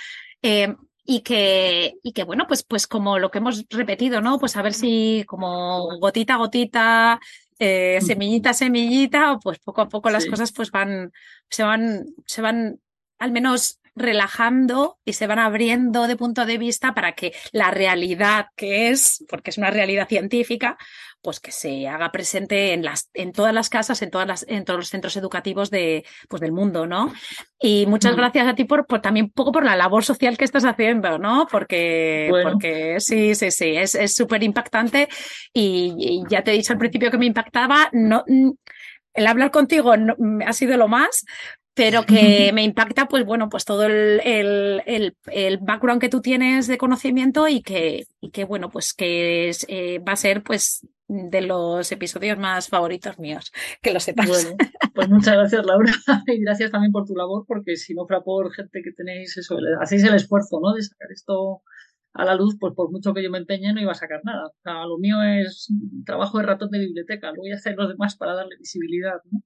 Eh, 0.42 0.74
y 1.04 1.22
que, 1.22 1.94
y 2.02 2.12
que 2.12 2.24
bueno, 2.24 2.46
pues, 2.46 2.62
pues 2.62 2.86
como 2.86 3.18
lo 3.18 3.30
que 3.30 3.38
hemos 3.38 3.64
repetido, 3.70 4.20
¿no? 4.20 4.38
Pues 4.38 4.56
a 4.56 4.62
ver 4.62 4.74
si 4.74 5.24
como 5.26 5.98
gotita 5.98 6.34
a 6.34 6.36
gotita, 6.36 7.20
eh, 7.58 7.98
semillita 8.00 8.50
a 8.50 8.54
semillita, 8.54 9.38
pues 9.42 9.58
poco 9.58 9.80
a 9.80 9.88
poco 9.88 10.10
las 10.10 10.26
cosas 10.26 10.52
pues 10.52 10.70
van, 10.70 11.12
se 11.48 11.64
van, 11.64 12.06
se 12.26 12.42
van 12.42 12.80
al 13.18 13.32
menos 13.32 13.79
relajando 13.94 14.98
y 15.04 15.14
se 15.14 15.26
van 15.26 15.38
abriendo 15.38 16.06
de 16.06 16.16
punto 16.16 16.46
de 16.46 16.58
vista 16.58 16.94
para 16.94 17.12
que 17.12 17.32
la 17.52 17.70
realidad 17.70 18.46
que 18.56 18.90
es, 18.90 19.24
porque 19.28 19.50
es 19.50 19.58
una 19.58 19.70
realidad 19.70 20.08
científica, 20.08 20.76
pues 21.22 21.38
que 21.38 21.52
se 21.52 21.86
haga 21.86 22.12
presente 22.12 22.72
en 22.72 22.82
las, 22.82 23.10
en 23.12 23.32
todas 23.32 23.52
las 23.52 23.68
casas, 23.68 24.00
en 24.02 24.10
todas 24.10 24.26
las, 24.26 24.46
en 24.48 24.64
todos 24.64 24.78
los 24.78 24.88
centros 24.88 25.16
educativos 25.16 25.70
de, 25.70 26.04
pues 26.28 26.40
del 26.40 26.52
mundo, 26.52 26.86
¿no? 26.86 27.12
Y 27.60 27.84
muchas 27.86 28.14
mm. 28.14 28.16
gracias 28.16 28.46
a 28.46 28.54
ti 28.54 28.64
por, 28.64 28.86
por 28.86 29.02
también 29.02 29.30
poco 29.30 29.52
por 29.52 29.64
la 29.64 29.76
labor 29.76 30.02
social 30.02 30.38
que 30.38 30.44
estás 30.44 30.64
haciendo, 30.64 31.18
¿no? 31.18 31.46
Porque, 31.50 32.30
porque 32.42 33.00
sí, 33.00 33.34
sí, 33.34 33.50
sí, 33.50 33.76
es 33.76 34.14
súper 34.14 34.42
impactante 34.42 35.08
y, 35.52 36.22
ya 36.28 36.42
te 36.42 36.52
he 36.52 36.54
dicho 36.54 36.72
al 36.72 36.78
principio 36.78 37.10
que 37.10 37.18
me 37.18 37.26
impactaba, 37.26 37.88
no, 37.92 38.24
el 39.14 39.26
hablar 39.26 39.50
contigo 39.50 39.96
no, 39.96 40.16
ha 40.46 40.52
sido 40.52 40.76
lo 40.76 40.88
más, 40.88 41.24
pero 41.80 42.04
que 42.04 42.52
me 42.52 42.62
impacta, 42.62 43.08
pues 43.08 43.24
bueno, 43.24 43.48
pues 43.48 43.64
todo 43.64 43.84
el, 43.84 44.20
el, 44.22 45.16
el, 45.32 45.58
background 45.62 45.98
que 45.98 46.10
tú 46.10 46.20
tienes 46.20 46.66
de 46.66 46.76
conocimiento 46.76 47.48
y 47.48 47.62
que, 47.62 48.04
y 48.20 48.32
que 48.32 48.44
bueno, 48.44 48.68
pues 48.68 48.92
que 48.92 49.48
es, 49.48 49.64
eh, 49.66 49.98
va 49.98 50.12
a 50.12 50.16
ser 50.16 50.42
pues 50.42 50.86
de 51.08 51.40
los 51.40 51.90
episodios 51.90 52.38
más 52.38 52.68
favoritos 52.68 53.18
míos, 53.18 53.50
que 53.80 53.94
lo 53.94 54.00
sepas. 54.00 54.28
Bueno, 54.28 54.56
pues 54.94 55.08
muchas 55.08 55.34
gracias 55.36 55.64
Laura 55.64 55.90
y 56.26 56.42
gracias 56.42 56.70
también 56.70 56.92
por 56.92 57.06
tu 57.06 57.16
labor, 57.16 57.46
porque 57.48 57.76
si 57.76 57.94
no 57.94 58.06
fuera 58.06 58.22
por 58.22 58.52
gente 58.52 58.82
que 58.84 58.92
tenéis 58.92 59.38
eso, 59.38 59.56
hacéis 59.80 60.04
el 60.04 60.14
esfuerzo, 60.16 60.60
¿no? 60.62 60.74
De 60.74 60.82
sacar 60.82 61.08
esto 61.10 61.62
a 62.12 62.26
la 62.26 62.34
luz, 62.34 62.58
pues 62.60 62.74
por 62.74 62.90
mucho 62.90 63.14
que 63.14 63.22
yo 63.22 63.30
me 63.30 63.38
empeñe 63.38 63.72
no 63.72 63.80
iba 63.80 63.92
a 63.92 63.94
sacar 63.94 64.20
nada. 64.22 64.48
O 64.48 64.54
sea, 64.62 64.84
lo 64.84 64.98
mío 64.98 65.22
es 65.22 65.72
trabajo 66.04 66.36
de 66.36 66.44
ratón 66.44 66.68
de 66.72 66.80
biblioteca, 66.80 67.28
luego 67.28 67.48
ya 67.48 67.54
hacer 67.54 67.74
los 67.76 67.88
demás 67.88 68.16
para 68.16 68.34
darle 68.34 68.56
visibilidad, 68.58 69.14
¿no? 69.30 69.40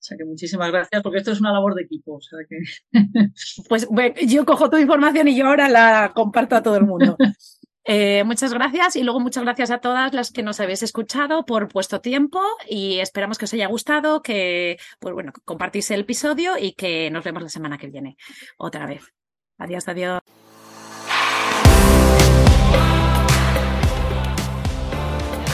O 0.00 0.02
sea 0.02 0.16
que 0.16 0.24
muchísimas 0.24 0.70
gracias, 0.70 1.02
porque 1.02 1.18
esto 1.18 1.30
es 1.30 1.40
una 1.40 1.52
labor 1.52 1.74
de 1.74 1.82
equipo. 1.82 2.14
O 2.14 2.20
sea 2.20 2.38
que... 2.48 2.56
Pues 3.68 3.86
bueno, 3.86 4.14
yo 4.26 4.46
cojo 4.46 4.70
tu 4.70 4.78
información 4.78 5.28
y 5.28 5.36
yo 5.36 5.46
ahora 5.46 5.68
la 5.68 6.12
comparto 6.14 6.56
a 6.56 6.62
todo 6.62 6.76
el 6.76 6.86
mundo. 6.86 7.16
Eh, 7.84 8.24
muchas 8.24 8.52
gracias 8.52 8.94
y 8.94 9.02
luego 9.02 9.20
muchas 9.20 9.42
gracias 9.42 9.70
a 9.70 9.78
todas 9.78 10.12
las 10.12 10.30
que 10.30 10.42
nos 10.42 10.60
habéis 10.60 10.82
escuchado 10.82 11.46
por 11.46 11.72
vuestro 11.72 12.02
tiempo 12.02 12.40
y 12.68 12.98
esperamos 12.98 13.38
que 13.38 13.46
os 13.46 13.54
haya 13.54 13.66
gustado, 13.66 14.22
que 14.22 14.78
pues 15.00 15.14
bueno, 15.14 15.32
compartís 15.46 15.90
el 15.90 16.00
episodio 16.00 16.58
y 16.58 16.74
que 16.74 17.10
nos 17.10 17.24
vemos 17.24 17.42
la 17.42 17.48
semana 17.48 17.78
que 17.78 17.88
viene 17.88 18.16
otra 18.58 18.86
vez. 18.86 19.12
Adiós, 19.58 19.88
adiós. 19.88 20.20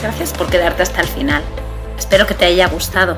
Gracias 0.01 0.33
por 0.33 0.49
quedarte 0.51 0.83
hasta 0.83 1.01
el 1.01 1.07
final. 1.07 1.43
Espero 1.97 2.27
que 2.27 2.35
te 2.35 2.45
haya 2.45 2.67
gustado. 2.67 3.17